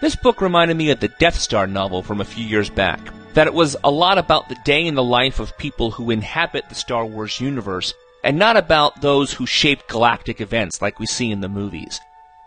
This 0.00 0.16
book 0.16 0.40
reminded 0.40 0.76
me 0.76 0.90
of 0.90 1.00
the 1.00 1.08
Death 1.08 1.36
Star 1.36 1.66
novel 1.66 2.02
from 2.02 2.20
a 2.20 2.24
few 2.24 2.44
years 2.44 2.70
back, 2.70 3.00
that 3.34 3.46
it 3.46 3.54
was 3.54 3.76
a 3.84 3.90
lot 3.90 4.18
about 4.18 4.48
the 4.48 4.56
day 4.64 4.86
in 4.86 4.94
the 4.94 5.02
life 5.02 5.38
of 5.38 5.56
people 5.58 5.90
who 5.90 6.10
inhabit 6.10 6.68
the 6.68 6.74
Star 6.74 7.06
Wars 7.06 7.40
universe, 7.40 7.94
and 8.24 8.38
not 8.38 8.56
about 8.56 9.02
those 9.02 9.32
who 9.32 9.46
shape 9.46 9.86
galactic 9.88 10.40
events 10.40 10.82
like 10.82 10.98
we 10.98 11.06
see 11.06 11.30
in 11.30 11.40
the 11.40 11.48
movies. 11.48 12.00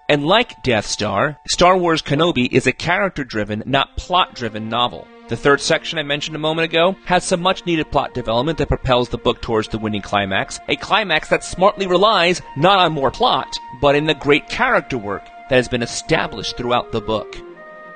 And 0.10 0.26
like 0.26 0.62
Death 0.64 0.86
Star, 0.86 1.40
Star 1.48 1.78
Wars 1.78 2.02
Kenobi 2.02 2.52
is 2.52 2.68
a 2.68 2.74
character 2.74 3.24
driven, 3.24 3.64
not 3.66 3.96
plot 3.98 4.36
driven 4.36 4.68
novel. 4.68 5.08
The 5.30 5.38
third 5.38 5.62
section 5.62 5.98
I 5.98 6.04
mentioned 6.04 6.36
a 6.36 6.40
moment 6.40 6.66
ago 6.66 6.98
has 7.06 7.24
some 7.24 7.42
much 7.42 7.66
needed 7.66 7.90
plot 7.90 8.14
development 8.14 8.58
that 8.58 8.68
propels 8.68 9.08
the 9.08 9.18
book 9.18 9.42
towards 9.42 9.70
the 9.70 9.80
winning 9.80 10.02
climax, 10.02 10.60
a 10.68 10.76
climax 10.76 11.30
that 11.30 11.46
smartly 11.46 11.88
relies 11.88 12.42
not 12.58 12.80
on 12.80 12.92
more 12.92 13.10
plot, 13.10 13.48
but 13.80 13.96
in 13.96 14.06
the 14.06 14.16
great 14.16 14.50
character 14.50 14.98
work 14.98 15.24
that 15.50 15.56
has 15.56 15.70
been 15.70 15.82
established 15.82 16.58
throughout 16.58 16.92
the 16.92 17.00
book. 17.00 17.38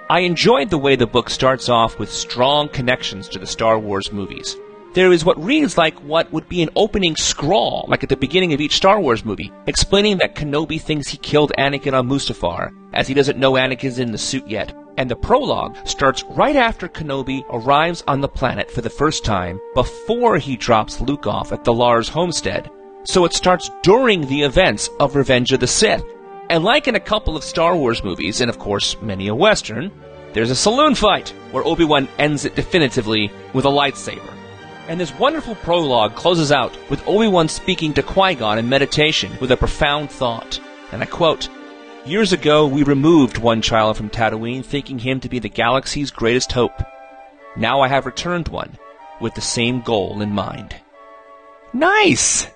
I 0.10 0.22
enjoyed 0.22 0.70
the 0.70 0.78
way 0.78 0.96
the 0.96 1.06
book 1.06 1.30
starts 1.30 1.68
off 1.68 2.00
with 2.00 2.10
strong 2.10 2.70
connections 2.70 3.28
to 3.30 3.40
the 3.40 3.46
Star 3.46 3.78
Wars 3.78 4.14
movies. 4.14 4.56
There 4.94 5.12
is 5.12 5.26
what 5.26 5.44
reads 5.44 5.78
like 5.78 6.00
what 6.00 6.32
would 6.32 6.48
be 6.48 6.64
an 6.64 6.70
opening 6.78 7.18
scrawl, 7.18 7.86
like 7.90 8.04
at 8.04 8.10
the 8.10 8.16
beginning 8.16 8.54
of 8.54 8.62
each 8.62 8.78
Star 8.78 9.02
Wars 9.02 9.26
movie, 9.26 9.52
explaining 9.68 10.18
that 10.20 10.36
Kenobi 10.36 10.80
thinks 10.80 11.10
he 11.10 11.18
killed 11.18 11.52
Anakin 11.58 11.94
on 11.94 12.08
Mustafar, 12.08 12.72
as 12.94 13.10
he 13.10 13.14
doesn't 13.14 13.38
know 13.38 13.52
Anakin's 13.52 14.00
in 14.00 14.14
the 14.14 14.18
suit 14.18 14.48
yet, 14.48 14.74
and 14.98 15.10
the 15.10 15.16
prologue 15.16 15.78
starts 15.88 16.24
right 16.24 16.56
after 16.56 16.88
Kenobi 16.88 17.46
arrives 17.50 18.04
on 18.08 18.20
the 18.20 18.28
planet 18.28 18.70
for 18.70 18.82
the 18.82 18.90
first 18.90 19.24
time 19.24 19.60
before 19.76 20.38
he 20.38 20.58
drops 20.58 21.00
Luke 21.00 21.28
off 21.28 21.52
at 21.52 21.64
the 21.64 21.74
Lars 21.74 22.10
homestead. 22.10 22.70
So 23.04 23.24
it 23.24 23.34
starts 23.34 23.70
during 23.84 24.22
the 24.22 24.42
events 24.42 24.90
of 25.00 25.16
Revenge 25.16 25.54
of 25.54 25.60
the 25.60 25.68
Sith. 25.68 26.04
And 26.50 26.64
like 26.64 26.88
in 26.88 26.96
a 26.96 27.00
couple 27.00 27.38
of 27.38 27.44
Star 27.44 27.76
Wars 27.76 28.04
movies, 28.04 28.42
and 28.42 28.50
of 28.50 28.60
course 28.60 29.00
many 29.02 29.28
a 29.28 29.36
Western, 29.36 29.92
there's 30.34 30.52
a 30.52 30.56
saloon 30.56 30.96
fight 30.96 31.30
where 31.52 31.66
Obi-Wan 31.66 32.08
ends 32.18 32.44
it 32.44 32.56
definitively 32.56 33.32
with 33.54 33.66
a 33.66 33.70
lightsaber. 33.70 34.34
And 34.88 35.00
this 35.00 35.18
wonderful 35.20 35.56
prologue 35.56 36.16
closes 36.16 36.52
out 36.52 36.78
with 36.90 37.06
Obi-Wan 37.08 37.50
speaking 37.50 37.94
to 37.94 38.04
Qui-Gon 38.04 38.58
in 38.58 38.70
meditation 38.70 39.38
with 39.40 39.52
a 39.52 39.58
profound 39.58 40.10
thought. 40.10 40.60
And 40.92 41.04
I 41.04 41.06
quote, 41.06 41.50
Years 42.08 42.32
ago, 42.32 42.66
we 42.66 42.84
removed 42.84 43.38
one 43.38 43.62
child 43.62 43.98
from 43.98 44.10
Tatooine, 44.10 44.64
thinking 44.64 44.98
him 44.98 45.20
to 45.20 45.28
be 45.28 45.40
the 45.40 45.50
galaxy's 45.50 46.10
greatest 46.10 46.54
hope. 46.54 46.82
Now 47.58 47.82
I 47.82 47.90
have 47.90 48.06
returned 48.06 48.48
one, 48.48 48.78
with 49.20 49.36
the 49.36 49.42
same 49.42 49.82
goal 49.82 50.22
in 50.22 50.32
mind. 50.32 50.74
Nice! 51.74 52.48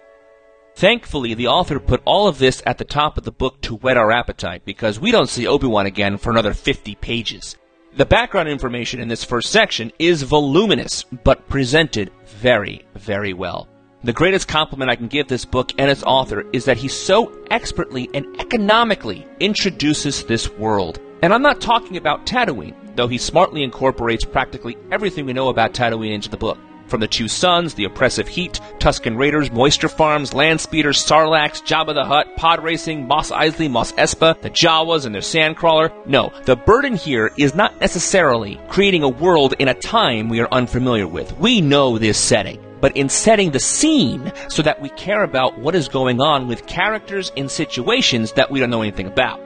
Thankfully, 0.76 1.34
the 1.34 1.48
author 1.48 1.82
put 1.82 2.02
all 2.06 2.30
of 2.30 2.38
this 2.38 2.64
at 2.66 2.78
the 2.78 2.86
top 2.86 3.18
of 3.18 3.26
the 3.26 3.32
book 3.34 3.60
to 3.64 3.76
whet 3.76 3.98
our 3.98 4.10
appetite, 4.10 4.64
because 4.64 5.02
we 5.02 5.12
don't 5.12 5.28
see 5.28 5.46
Obi-Wan 5.46 5.86
again 5.86 6.18
for 6.18 6.30
another 6.32 6.54
50 6.54 6.96
pages. 6.96 7.58
The 7.98 8.06
background 8.06 8.48
information 8.48 9.02
in 9.02 9.10
this 9.10 9.26
first 9.26 9.52
section 9.52 9.92
is 10.00 10.24
voluminous, 10.24 11.04
but 11.26 11.50
presented 11.50 12.10
very, 12.26 12.86
very 12.96 13.34
well. 13.34 13.68
The 14.04 14.14
greatest 14.14 14.48
compliment 14.48 14.90
I 14.90 14.96
can 14.96 15.08
give 15.08 15.28
this 15.28 15.46
book 15.46 15.74
and 15.78 15.92
its 15.92 16.02
author 16.02 16.44
is 16.54 16.66
that 16.66 16.78
he 16.78 16.88
so 16.88 17.32
expertly 17.52 18.10
and 18.16 18.26
economically 18.42 19.28
introduces 19.40 20.24
this 20.24 20.50
world. 20.50 21.00
And 21.22 21.32
I'm 21.32 21.44
not 21.44 21.62
talking 21.62 21.98
about 21.98 22.26
Tatooine, 22.26 22.74
though 22.96 23.08
he 23.08 23.20
smartly 23.20 23.62
incorporates 23.62 24.26
practically 24.26 24.76
everything 24.92 25.28
we 25.28 25.34
know 25.34 25.50
about 25.50 25.76
Tatooine 25.76 26.16
into 26.16 26.30
the 26.30 26.38
book. 26.38 26.58
from 26.88 27.00
the 27.00 27.08
two 27.08 27.30
suns, 27.30 27.76
the 27.76 27.86
oppressive 27.86 28.28
heat, 28.28 28.60
Tusken 28.80 29.18
Raiders, 29.18 29.50
moisture 29.50 29.88
farms, 29.88 30.34
land 30.34 30.60
speeders, 30.60 30.98
Sarlacc, 30.98 31.64
Jabba 31.64 31.94
the 31.94 32.04
Hutt, 32.04 32.36
pod 32.36 32.62
racing, 32.62 33.08
Mos 33.08 33.32
Eisley, 33.32 33.72
Mos 33.72 33.94
Espa, 33.94 34.38
the 34.42 34.50
Jawas 34.50 35.06
and 35.06 35.16
their 35.16 35.22
sandcrawler. 35.22 35.90
No, 36.06 36.34
the 36.44 36.58
burden 36.58 36.98
here 36.98 37.32
is 37.38 37.56
not 37.56 37.80
necessarily 37.80 38.60
creating 38.68 39.04
a 39.04 39.10
world 39.10 39.54
in 39.60 39.70
a 39.70 39.74
time 39.74 40.28
we 40.28 40.42
are 40.42 40.50
unfamiliar 40.52 41.08
with. 41.08 41.32
We 41.40 41.62
know 41.62 41.98
this 41.98 42.18
setting 42.18 42.60
but 42.82 42.98
in 42.98 43.08
setting 43.08 43.52
the 43.52 43.60
scene 43.60 44.34
so 44.50 44.62
that 44.64 44.82
we 44.82 44.90
care 44.90 45.24
about 45.24 45.58
what 45.60 45.76
is 45.76 45.88
going 45.88 46.20
on 46.20 46.48
with 46.48 46.66
characters 46.66 47.32
in 47.36 47.48
situations 47.48 48.34
that 48.34 48.52
we 48.52 48.60
don't 48.60 48.70
know 48.70 48.82
anything 48.82 49.08
about. 49.08 49.40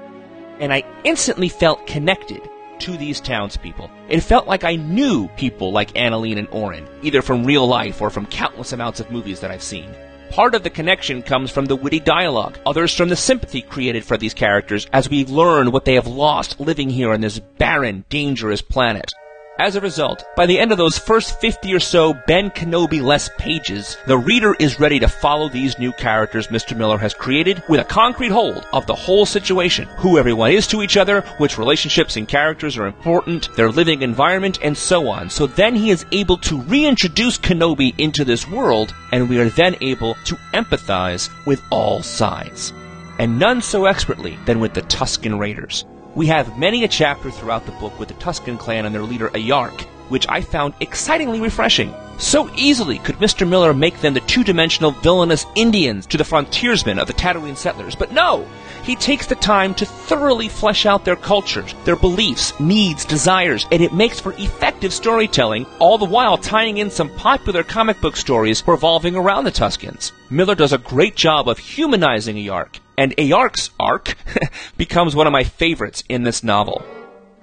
And 0.60 0.74
I 0.74 0.84
instantly 1.04 1.50
felt 1.50 1.86
connected 1.86 2.42
to 2.80 2.98
these 2.98 3.22
townspeople. 3.22 3.90
It 4.10 4.22
felt 4.22 4.48
like 4.48 4.64
I 4.64 4.76
knew 4.76 5.28
people 5.38 5.72
like 5.72 5.94
Annileen 5.94 6.38
and 6.38 6.48
Orrin, 6.50 6.88
either 7.04 7.22
from 7.22 7.46
real 7.46 7.68
life 7.68 8.02
or 8.02 8.10
from 8.10 8.26
countless 8.26 8.74
amounts 8.74 9.00
of 9.00 9.12
movies 9.12 9.40
that 9.42 9.52
I've 9.52 9.64
seen. 9.64 9.94
Part 10.32 10.56
of 10.56 10.64
the 10.64 10.70
connection 10.70 11.22
comes 11.22 11.52
from 11.52 11.66
the 11.66 11.76
witty 11.76 12.00
dialogue, 12.00 12.58
others 12.66 12.94
from 12.94 13.10
the 13.10 13.16
sympathy 13.16 13.62
created 13.62 14.04
for 14.04 14.18
these 14.18 14.34
characters 14.34 14.88
as 14.92 15.10
we 15.10 15.26
learn 15.26 15.72
what 15.72 15.86
they 15.86 15.94
have 15.94 16.08
lost 16.08 16.60
living 16.60 16.90
here 16.90 17.14
on 17.14 17.22
this 17.22 17.40
barren, 17.40 18.04
dangerous 18.10 18.62
planet. 18.62 19.14
As 19.58 19.78
a 19.78 19.82
result, 19.82 20.26
by 20.36 20.46
the 20.46 20.60
end 20.60 20.74
of 20.74 20.78
those 20.78 20.98
first 20.98 21.40
50 21.40 21.74
or 21.74 21.80
so 21.80 22.14
Ben 22.14 22.50
Kenobi 22.52 23.02
less 23.02 23.30
pages, 23.38 23.96
the 24.06 24.18
reader 24.18 24.54
is 24.60 24.82
ready 24.82 25.00
to 25.00 25.08
follow 25.08 25.48
these 25.48 25.80
new 25.80 25.94
characters 25.94 26.48
Mr. 26.48 26.76
Miller 26.76 26.98
has 26.98 27.14
created 27.14 27.64
with 27.70 27.80
a 27.80 27.86
concrete 27.86 28.34
hold 28.34 28.68
of 28.74 28.86
the 28.86 28.94
whole 28.94 29.26
situation, 29.26 29.88
who 29.98 30.18
everyone 30.18 30.52
is 30.52 30.68
to 30.68 30.84
each 30.84 30.98
other, 30.98 31.22
which 31.38 31.58
relationships 31.58 32.18
and 32.18 32.28
characters 32.28 32.78
are 32.78 32.86
important, 32.86 33.48
their 33.56 33.72
living 33.72 34.02
environment, 34.02 34.60
and 34.62 34.78
so 34.78 35.08
on. 35.08 35.30
So 35.30 35.48
then 35.48 35.74
he 35.74 35.90
is 35.90 36.06
able 36.12 36.38
to 36.40 36.60
reintroduce 36.64 37.38
Kenobi 37.38 37.98
into 37.98 38.26
this 38.26 38.46
world, 38.46 38.94
and 39.14 39.30
we 39.30 39.40
are 39.40 39.50
then 39.50 39.78
able 39.80 40.16
to 40.26 40.36
empathize 40.54 41.30
with 41.46 41.62
all 41.72 42.04
sides. 42.04 42.74
And 43.20 43.40
none 43.40 43.62
so 43.62 43.86
expertly 43.86 44.38
than 44.46 44.60
with 44.60 44.74
the 44.74 44.82
Tusken 44.82 45.40
Raiders. 45.40 45.86
We 46.16 46.28
have 46.28 46.58
many 46.58 46.86
a 46.86 46.88
chapter 46.88 47.30
throughout 47.30 47.66
the 47.66 47.74
book 47.74 48.00
with 48.00 48.08
the 48.08 48.14
Tusken 48.14 48.58
clan 48.58 48.86
and 48.86 48.96
their 48.96 49.04
leader 49.04 49.30
A'Yark, 49.32 49.82
which 50.08 50.26
I 50.30 50.40
found 50.40 50.74
excitingly 50.80 51.42
refreshing. 51.42 51.94
So 52.20 52.50
easily 52.56 53.00
could 53.00 53.18
Mr. 53.18 53.46
Miller 53.46 53.74
make 53.74 54.00
them 54.00 54.14
the 54.14 54.22
two-dimensional 54.22 54.92
villainous 54.92 55.46
Indians 55.56 56.06
to 56.06 56.18
the 56.18 56.24
frontiersmen 56.24 57.00
of 57.00 57.08
the 57.08 57.14
Tatooine 57.14 57.58
settlers, 57.58 57.96
but 57.96 58.14
no! 58.14 58.48
He 58.84 58.96
takes 58.96 59.28
the 59.28 59.36
time 59.36 59.74
to 59.74 59.86
thoroughly 59.86 60.48
flesh 60.48 60.86
out 60.86 61.04
their 61.04 61.18
cultures, 61.18 61.76
their 61.84 61.98
beliefs, 61.98 62.58
needs, 62.62 63.04
desires, 63.04 63.68
and 63.74 63.82
it 63.82 63.94
makes 63.94 64.22
for 64.22 64.32
effective 64.38 64.94
storytelling, 64.94 65.66
all 65.80 65.98
the 65.98 66.06
while 66.06 66.38
tying 66.38 66.78
in 66.78 66.90
some 66.90 67.10
popular 67.16 67.62
comic 67.62 68.00
book 68.00 68.16
stories 68.16 68.64
revolving 68.66 69.18
around 69.18 69.44
the 69.44 69.52
Tuskens. 69.52 70.14
Miller 70.30 70.56
does 70.56 70.72
a 70.72 70.78
great 70.78 71.18
job 71.18 71.50
of 71.50 71.58
humanizing 71.58 72.38
A'Yark, 72.38 72.80
and 72.98 73.14
A'Yark's 73.18 73.72
arc 73.80 74.16
becomes 74.78 75.16
one 75.16 75.28
of 75.28 75.34
my 75.34 75.44
favorites 75.44 76.04
in 76.10 76.24
this 76.24 76.44
novel. 76.44 76.84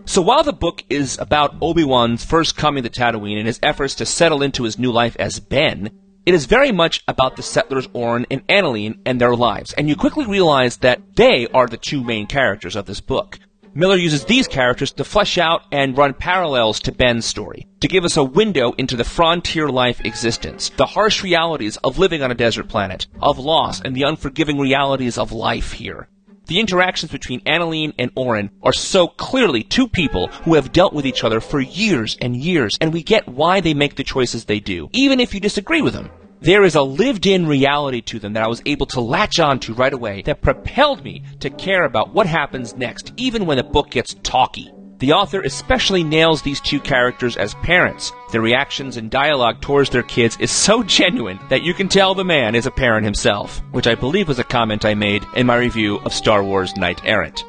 So 0.05 0.21
while 0.21 0.43
the 0.43 0.53
book 0.53 0.83
is 0.91 1.19
about 1.19 1.55
Obi-Wan's 1.61 2.25
first 2.25 2.57
coming 2.57 2.83
to 2.83 2.91
Tatooine 2.91 3.39
and 3.39 3.47
his 3.47 3.61
efforts 3.63 3.95
to 3.97 4.07
settle 4.07 4.43
into 4.43 4.65
his 4.65 4.79
new 4.79 4.91
life 4.91 5.17
as 5.19 5.39
Ben, 5.39 5.91
it 6.27 6.35
is 6.35 6.47
very 6.47 6.73
much 6.73 7.03
about 7.09 7.37
the 7.37 7.43
settlers 7.43 7.89
Orrin 7.93 8.27
and 8.31 8.47
Annileen 8.47 8.99
and 9.05 9.21
their 9.21 9.35
lives, 9.35 9.73
and 9.73 9.89
you 9.89 9.97
quickly 9.97 10.27
realize 10.27 10.77
that 10.79 11.17
they 11.17 11.49
are 11.49 11.67
the 11.67 11.77
two 11.77 12.03
main 12.03 12.27
characters 12.27 12.77
of 12.77 12.87
this 12.87 13.01
book. 13.01 13.39
Miller 13.75 13.97
uses 13.97 14.25
these 14.25 14.47
characters 14.47 14.93
to 14.93 15.05
flesh 15.05 15.39
out 15.39 15.63
and 15.73 15.97
run 15.97 16.15
parallels 16.15 16.79
to 16.81 16.93
Ben's 16.93 17.25
story, 17.25 17.67
to 17.83 17.89
give 17.89 18.05
us 18.05 18.17
a 18.17 18.23
window 18.23 18.71
into 18.79 18.95
the 18.95 19.03
frontier 19.03 19.69
life 19.69 20.01
existence, 20.05 20.71
the 20.77 20.87
harsh 20.87 21.25
realities 21.25 21.77
of 21.79 21.99
living 21.99 22.23
on 22.23 22.31
a 22.31 22.35
desert 22.35 22.69
planet, 22.69 23.09
of 23.21 23.41
loss, 23.41 23.81
and 23.81 23.97
the 23.97 24.05
unforgiving 24.05 24.57
realities 24.57 25.19
of 25.19 25.33
life 25.33 25.73
here. 25.73 26.07
The 26.47 26.61
interactions 26.61 27.11
between 27.11 27.41
Annileen 27.41 27.93
and 27.99 28.13
Orrin 28.15 28.51
are 28.63 28.73
so 28.73 29.09
clearly 29.09 29.65
two 29.65 29.89
people 29.89 30.29
who 30.45 30.55
have 30.55 30.73
dealt 30.73 30.93
with 30.93 31.05
each 31.05 31.25
other 31.25 31.41
for 31.41 31.61
years 31.61 32.17
and 32.21 32.37
years, 32.37 32.79
and 32.81 32.93
we 32.93 33.03
get 33.03 33.27
why 33.27 33.61
they 33.61 33.75
make 33.75 33.97
the 33.97 34.05
choices 34.05 34.45
they 34.45 34.61
do, 34.61 34.89
even 34.93 35.19
if 35.19 35.35
you 35.35 35.41
disagree 35.41 35.83
with 35.83 35.95
them. 35.95 36.09
There 36.41 36.63
is 36.63 36.77
a 36.77 36.83
lived 36.83 37.27
in 37.27 37.47
reality 37.47 38.01
to 38.03 38.21
them 38.21 38.35
that 38.35 38.45
I 38.45 38.49
was 38.49 38.63
able 38.65 38.87
to 38.87 39.01
latch 39.01 39.41
on 39.41 39.59
to 39.61 39.75
right 39.75 39.93
away 39.93 40.23
that 40.23 40.41
propelled 40.41 41.03
me 41.03 41.25
to 41.41 41.51
care 41.51 41.83
about 41.83 42.15
what 42.15 42.27
happens 42.29 42.77
next, 42.77 43.13
even 43.17 43.45
when 43.45 43.57
the 43.57 43.65
book 43.65 43.91
gets 43.91 44.15
talky. 44.23 44.71
The 45.03 45.15
author 45.15 45.41
especially 45.41 46.05
nails 46.05 46.43
these 46.43 46.61
two 46.61 46.79
characters 46.79 47.37
as 47.37 47.55
parents. 47.55 48.13
Their 48.31 48.41
reactions 48.41 48.97
and 48.97 49.11
dialogue 49.11 49.61
towards 49.61 49.91
their 49.91 50.05
kids 50.05 50.37
is 50.39 50.53
so 50.53 50.83
genuine 51.01 51.41
that 51.49 51.65
you 51.65 51.75
can 51.75 51.89
tell 51.89 52.15
the 52.15 52.25
man 52.25 52.55
is 52.55 52.67
a 52.67 52.71
parent 52.71 53.05
himself, 53.05 53.61
which 53.73 53.89
I 53.89 53.97
believe 53.97 54.29
was 54.29 54.39
a 54.39 54.45
comment 54.45 54.85
I 54.85 54.95
made 54.95 55.27
in 55.35 55.45
my 55.45 55.57
review 55.57 55.99
of 56.05 56.15
Star 56.15 56.45
Wars 56.45 56.77
Knight 56.77 57.03
Errant. 57.05 57.45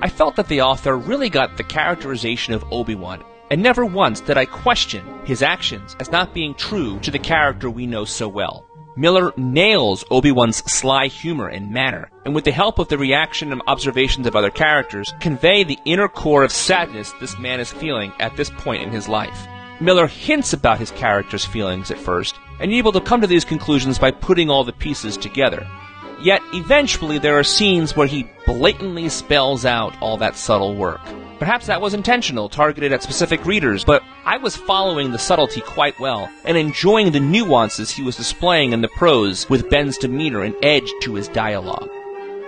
I 0.00 0.08
felt 0.08 0.34
that 0.36 0.48
the 0.48 0.62
author 0.62 0.96
really 0.96 1.28
got 1.28 1.58
the 1.58 1.62
characterization 1.62 2.54
of 2.54 2.64
Obi-Wan 2.72 3.22
and 3.50 3.62
never 3.62 3.84
once 3.84 4.22
did 4.22 4.38
I 4.38 4.46
question 4.46 5.04
his 5.26 5.42
actions 5.42 5.94
as 6.00 6.10
not 6.10 6.32
being 6.32 6.54
true 6.54 6.98
to 7.00 7.10
the 7.10 7.18
character 7.18 7.68
we 7.68 7.86
know 7.86 8.06
so 8.06 8.28
well. 8.28 8.67
Miller 8.98 9.32
nails 9.36 10.04
Obi-Wan's 10.10 10.56
sly 10.68 11.06
humor 11.06 11.46
and 11.46 11.70
manner, 11.70 12.10
and 12.24 12.34
with 12.34 12.42
the 12.42 12.50
help 12.50 12.80
of 12.80 12.88
the 12.88 12.98
reaction 12.98 13.52
and 13.52 13.62
observations 13.68 14.26
of 14.26 14.34
other 14.34 14.50
characters, 14.50 15.14
convey 15.20 15.62
the 15.62 15.78
inner 15.84 16.08
core 16.08 16.42
of 16.42 16.50
sadness 16.50 17.14
this 17.20 17.38
man 17.38 17.60
is 17.60 17.72
feeling 17.72 18.12
at 18.18 18.36
this 18.36 18.50
point 18.50 18.82
in 18.82 18.90
his 18.90 19.08
life. 19.08 19.46
Miller 19.80 20.08
hints 20.08 20.52
about 20.52 20.80
his 20.80 20.90
character's 20.90 21.44
feelings 21.44 21.92
at 21.92 21.98
first, 21.98 22.34
and 22.58 22.72
able 22.72 22.90
to 22.90 23.00
come 23.00 23.20
to 23.20 23.28
these 23.28 23.44
conclusions 23.44 24.00
by 24.00 24.10
putting 24.10 24.50
all 24.50 24.64
the 24.64 24.72
pieces 24.72 25.16
together. 25.16 25.64
Yet, 26.20 26.42
eventually, 26.52 27.18
there 27.18 27.38
are 27.38 27.44
scenes 27.44 27.94
where 27.94 28.06
he 28.06 28.28
blatantly 28.44 29.08
spells 29.08 29.64
out 29.64 29.94
all 30.00 30.16
that 30.16 30.36
subtle 30.36 30.74
work. 30.74 31.00
Perhaps 31.38 31.66
that 31.66 31.80
was 31.80 31.94
intentional, 31.94 32.48
targeted 32.48 32.92
at 32.92 33.04
specific 33.04 33.44
readers, 33.46 33.84
but 33.84 34.02
I 34.24 34.38
was 34.38 34.56
following 34.56 35.12
the 35.12 35.18
subtlety 35.18 35.60
quite 35.60 35.98
well 36.00 36.28
and 36.44 36.56
enjoying 36.56 37.12
the 37.12 37.20
nuances 37.20 37.90
he 37.90 38.02
was 38.02 38.16
displaying 38.16 38.72
in 38.72 38.80
the 38.80 38.88
prose 38.88 39.48
with 39.48 39.70
Ben's 39.70 39.96
demeanor 39.96 40.42
and 40.42 40.56
edge 40.62 40.90
to 41.02 41.14
his 41.14 41.28
dialogue. 41.28 41.88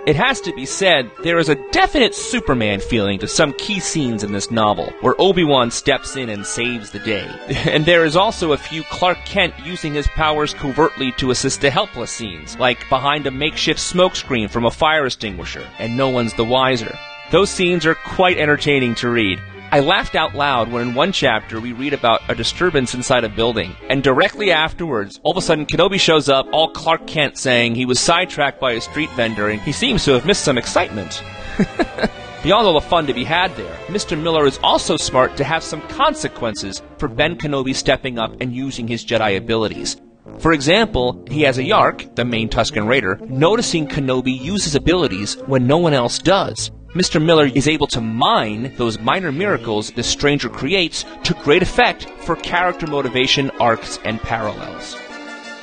It 0.07 0.15
has 0.15 0.41
to 0.41 0.53
be 0.53 0.65
said, 0.65 1.11
there 1.21 1.37
is 1.37 1.47
a 1.47 1.69
definite 1.69 2.15
Superman 2.15 2.79
feeling 2.79 3.19
to 3.19 3.27
some 3.27 3.53
key 3.53 3.79
scenes 3.79 4.23
in 4.23 4.31
this 4.31 4.49
novel, 4.49 4.91
where 5.01 5.13
Obi-Wan 5.19 5.69
steps 5.69 6.15
in 6.15 6.27
and 6.27 6.43
saves 6.43 6.89
the 6.89 6.97
day. 6.97 7.29
and 7.69 7.85
there 7.85 8.03
is 8.03 8.15
also 8.15 8.51
a 8.51 8.57
few 8.57 8.81
Clark 8.85 9.19
Kent 9.25 9.53
using 9.63 9.93
his 9.93 10.07
powers 10.07 10.55
covertly 10.55 11.11
to 11.13 11.29
assist 11.29 11.61
the 11.61 11.69
helpless 11.69 12.09
scenes, 12.09 12.57
like 12.57 12.89
behind 12.89 13.27
a 13.27 13.31
makeshift 13.31 13.79
smokescreen 13.79 14.49
from 14.49 14.65
a 14.65 14.71
fire 14.71 15.05
extinguisher, 15.05 15.69
and 15.77 15.95
no 15.95 16.09
one's 16.09 16.33
the 16.33 16.43
wiser. 16.43 16.97
Those 17.29 17.51
scenes 17.51 17.85
are 17.85 17.93
quite 17.93 18.39
entertaining 18.39 18.95
to 18.95 19.09
read. 19.09 19.39
I 19.73 19.79
laughed 19.79 20.15
out 20.15 20.35
loud 20.35 20.69
when 20.69 20.89
in 20.89 20.95
one 20.95 21.13
chapter 21.13 21.61
we 21.61 21.71
read 21.71 21.93
about 21.93 22.29
a 22.29 22.35
disturbance 22.35 22.93
inside 22.93 23.23
a 23.23 23.29
building, 23.29 23.73
and 23.87 24.03
directly 24.03 24.51
afterwards, 24.51 25.21
all 25.23 25.31
of 25.31 25.37
a 25.37 25.41
sudden 25.41 25.65
Kenobi 25.65 25.97
shows 25.97 26.27
up, 26.27 26.45
all 26.51 26.71
Clark 26.71 27.07
Kent 27.07 27.37
saying 27.37 27.75
he 27.75 27.85
was 27.85 27.97
sidetracked 27.97 28.59
by 28.59 28.73
a 28.73 28.81
street 28.81 29.09
vendor 29.11 29.47
and 29.47 29.61
he 29.61 29.71
seems 29.71 30.03
to 30.03 30.11
have 30.11 30.25
missed 30.25 30.43
some 30.43 30.57
excitement. 30.57 31.23
Beyond 32.43 32.67
all 32.67 32.73
the 32.73 32.81
fun 32.81 33.07
to 33.07 33.13
be 33.13 33.23
had 33.23 33.55
there, 33.55 33.77
Mr. 33.87 34.21
Miller 34.21 34.45
is 34.45 34.59
also 34.61 34.97
smart 34.97 35.37
to 35.37 35.45
have 35.45 35.63
some 35.63 35.81
consequences 35.83 36.81
for 36.97 37.07
Ben 37.07 37.37
Kenobi 37.37 37.73
stepping 37.73 38.19
up 38.19 38.35
and 38.41 38.53
using 38.53 38.89
his 38.89 39.05
Jedi 39.05 39.37
abilities. 39.37 39.95
For 40.39 40.51
example, 40.51 41.23
he 41.31 41.43
has 41.43 41.57
A'Yark, 41.57 42.15
the 42.15 42.25
main 42.25 42.49
Tusken 42.49 42.89
Raider, 42.89 43.19
noticing 43.29 43.87
Kenobi 43.87 44.37
use 44.37 44.65
his 44.65 44.75
abilities 44.75 45.35
when 45.45 45.65
no 45.65 45.77
one 45.77 45.93
else 45.93 46.19
does. 46.19 46.71
Mr. 46.93 47.23
Miller 47.23 47.45
is 47.45 47.69
able 47.69 47.87
to 47.87 48.01
mine 48.01 48.73
those 48.75 48.99
minor 48.99 49.31
miracles 49.31 49.91
the 49.91 50.03
stranger 50.03 50.49
creates 50.49 51.05
to 51.23 51.33
great 51.35 51.61
effect 51.61 52.09
for 52.25 52.35
character 52.35 52.85
motivation, 52.85 53.49
arcs, 53.61 53.97
and 54.03 54.19
parallels. 54.19 54.97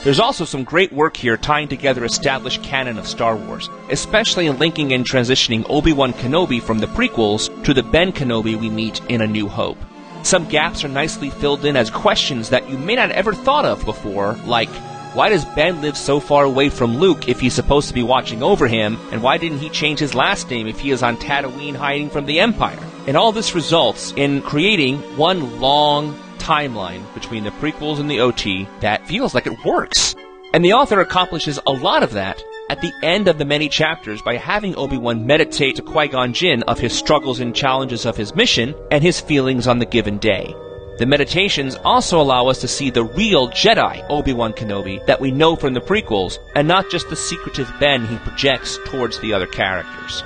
There's 0.04 0.20
also 0.20 0.46
some 0.46 0.64
great 0.64 0.90
work 0.90 1.18
here 1.18 1.36
tying 1.36 1.68
together 1.68 2.02
established 2.06 2.62
canon 2.62 2.96
of 2.96 3.06
Star 3.06 3.36
Wars, 3.36 3.68
especially 3.90 4.46
in 4.46 4.58
linking 4.58 4.94
and 4.94 5.04
transitioning 5.04 5.68
Obi-Wan 5.68 6.14
Kenobi 6.14 6.62
from 6.62 6.78
the 6.78 6.86
prequels 6.86 7.52
to 7.64 7.74
the 7.74 7.82
Ben 7.82 8.10
Kenobi 8.10 8.58
we 8.58 8.70
meet 8.70 9.02
in 9.10 9.20
A 9.20 9.26
New 9.26 9.48
Hope. 9.48 9.78
Some 10.22 10.48
gaps 10.48 10.82
are 10.82 10.88
nicely 10.88 11.28
filled 11.28 11.66
in 11.66 11.76
as 11.76 11.90
questions 11.90 12.48
that 12.48 12.70
you 12.70 12.78
may 12.78 12.94
not 12.94 13.10
ever 13.10 13.34
thought 13.34 13.66
of 13.66 13.84
before, 13.84 14.38
like 14.46 14.70
why 15.18 15.28
does 15.28 15.44
Ben 15.44 15.80
live 15.82 15.96
so 15.96 16.20
far 16.20 16.44
away 16.44 16.68
from 16.68 16.98
Luke 16.98 17.28
if 17.28 17.40
he's 17.40 17.52
supposed 17.52 17.88
to 17.88 17.94
be 17.94 18.04
watching 18.04 18.40
over 18.40 18.68
him? 18.68 18.96
And 19.10 19.20
why 19.20 19.36
didn't 19.36 19.58
he 19.58 19.68
change 19.68 19.98
his 19.98 20.14
last 20.14 20.48
name 20.48 20.68
if 20.68 20.78
he 20.78 20.92
is 20.92 21.02
on 21.02 21.16
Tatooine 21.16 21.74
hiding 21.74 22.08
from 22.08 22.24
the 22.24 22.38
Empire? 22.38 22.78
And 23.08 23.16
all 23.16 23.32
this 23.32 23.52
results 23.52 24.12
in 24.12 24.42
creating 24.42 24.98
one 25.16 25.60
long 25.60 26.16
timeline 26.38 27.02
between 27.14 27.42
the 27.42 27.50
prequels 27.50 27.98
and 27.98 28.08
the 28.08 28.20
OT 28.20 28.68
that 28.78 29.08
feels 29.08 29.34
like 29.34 29.48
it 29.48 29.64
works. 29.64 30.14
And 30.54 30.64
the 30.64 30.74
author 30.74 31.00
accomplishes 31.00 31.58
a 31.66 31.72
lot 31.72 32.04
of 32.04 32.12
that 32.12 32.40
at 32.70 32.80
the 32.80 32.92
end 33.02 33.26
of 33.26 33.38
the 33.38 33.44
many 33.44 33.68
chapters 33.68 34.22
by 34.22 34.36
having 34.36 34.76
Obi-Wan 34.76 35.26
meditate 35.26 35.74
to 35.74 35.82
Qui-Gon 35.82 36.32
Jinn 36.32 36.62
of 36.68 36.78
his 36.78 36.96
struggles 36.96 37.40
and 37.40 37.56
challenges 37.56 38.06
of 38.06 38.16
his 38.16 38.36
mission 38.36 38.72
and 38.92 39.02
his 39.02 39.18
feelings 39.18 39.66
on 39.66 39.80
the 39.80 39.84
given 39.84 40.18
day. 40.18 40.54
The 40.99 41.07
meditations 41.07 41.76
also 41.84 42.20
allow 42.20 42.49
us 42.49 42.61
to 42.61 42.66
see 42.68 42.90
the 42.90 43.05
real 43.05 43.49
Jedi 43.51 44.05
Obi-Wan 44.11 44.53
Kenobi 44.53 45.07
that 45.07 45.20
we 45.20 45.30
know 45.30 45.55
from 45.55 45.72
the 45.72 45.80
prequels, 45.80 46.40
and 46.57 46.66
not 46.66 46.90
just 46.90 47.09
the 47.09 47.14
secretive 47.14 47.72
Ben 47.78 48.05
he 48.05 48.16
projects 48.18 48.80
towards 48.86 49.20
the 49.20 49.32
other 49.32 49.46
characters. 49.46 50.24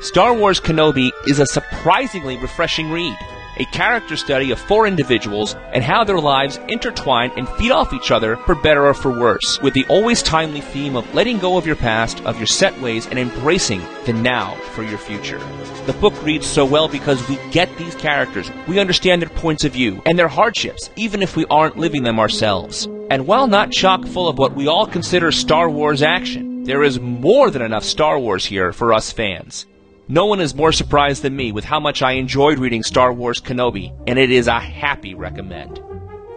Star 0.00 0.32
Wars 0.32 0.60
Kenobi 0.60 1.10
is 1.26 1.40
a 1.40 1.46
surprisingly 1.46 2.38
refreshing 2.38 2.90
read 2.90 3.16
a 3.58 3.64
character 3.66 4.16
study 4.16 4.50
of 4.50 4.60
four 4.60 4.86
individuals 4.86 5.54
and 5.72 5.82
how 5.82 6.04
their 6.04 6.20
lives 6.20 6.58
intertwine 6.68 7.30
and 7.36 7.48
feed 7.50 7.70
off 7.70 7.92
each 7.92 8.10
other 8.10 8.36
for 8.36 8.54
better 8.54 8.86
or 8.86 8.94
for 8.94 9.10
worse, 9.10 9.60
with 9.60 9.74
the 9.74 9.84
always 9.86 10.22
timely 10.22 10.60
theme 10.60 10.96
of 10.96 11.14
letting 11.14 11.38
go 11.38 11.56
of 11.56 11.66
your 11.66 11.76
past, 11.76 12.20
of 12.24 12.38
your 12.38 12.46
set 12.46 12.78
ways, 12.80 13.06
and 13.06 13.18
embracing 13.18 13.82
the 14.06 14.12
now 14.12 14.54
for 14.72 14.82
your 14.82 14.98
future. 14.98 15.38
The 15.86 15.96
book 16.00 16.14
reads 16.22 16.46
so 16.46 16.64
well 16.64 16.88
because 16.88 17.26
we 17.28 17.38
get 17.50 17.74
these 17.76 17.94
characters, 17.94 18.50
we 18.66 18.78
understand 18.78 19.22
their 19.22 19.28
points 19.28 19.64
of 19.64 19.72
view 19.72 20.02
and 20.06 20.18
their 20.18 20.28
hardships, 20.28 20.90
even 20.96 21.22
if 21.22 21.36
we 21.36 21.46
aren't 21.46 21.78
living 21.78 22.02
them 22.02 22.18
ourselves. 22.18 22.86
And 23.10 23.26
while 23.26 23.46
not 23.46 23.72
chock 23.72 24.06
full 24.06 24.28
of 24.28 24.38
what 24.38 24.54
we 24.54 24.66
all 24.66 24.86
consider 24.86 25.32
Star 25.32 25.70
Wars 25.70 26.02
action, 26.02 26.64
there 26.64 26.82
is 26.82 27.00
more 27.00 27.50
than 27.50 27.62
enough 27.62 27.84
Star 27.84 28.18
Wars 28.18 28.44
here 28.44 28.72
for 28.72 28.92
us 28.92 29.10
fans. 29.10 29.66
No 30.10 30.24
one 30.24 30.40
is 30.40 30.54
more 30.54 30.72
surprised 30.72 31.20
than 31.20 31.36
me 31.36 31.52
with 31.52 31.64
how 31.64 31.80
much 31.80 32.00
I 32.00 32.12
enjoyed 32.12 32.58
reading 32.58 32.82
Star 32.82 33.12
Wars 33.12 33.42
Kenobi, 33.42 33.94
and 34.06 34.18
it 34.18 34.30
is 34.30 34.46
a 34.46 34.58
happy 34.58 35.14
recommend. 35.14 35.82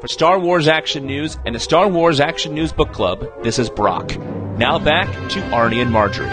For 0.02 0.10
Star 0.10 0.38
Wars 0.40 0.68
Action 0.68 1.06
News 1.06 1.38
and 1.46 1.56
the 1.56 1.60
Star 1.60 1.88
Wars 1.88 2.20
Action 2.20 2.54
News 2.54 2.74
Book 2.74 2.92
Club, 2.92 3.26
this 3.44 3.60
is 3.60 3.70
Brock. 3.70 4.18
Now 4.58 4.78
back 4.78 5.08
to 5.30 5.40
Arnie 5.52 5.82
and 5.82 5.90
Marjorie. 5.90 6.28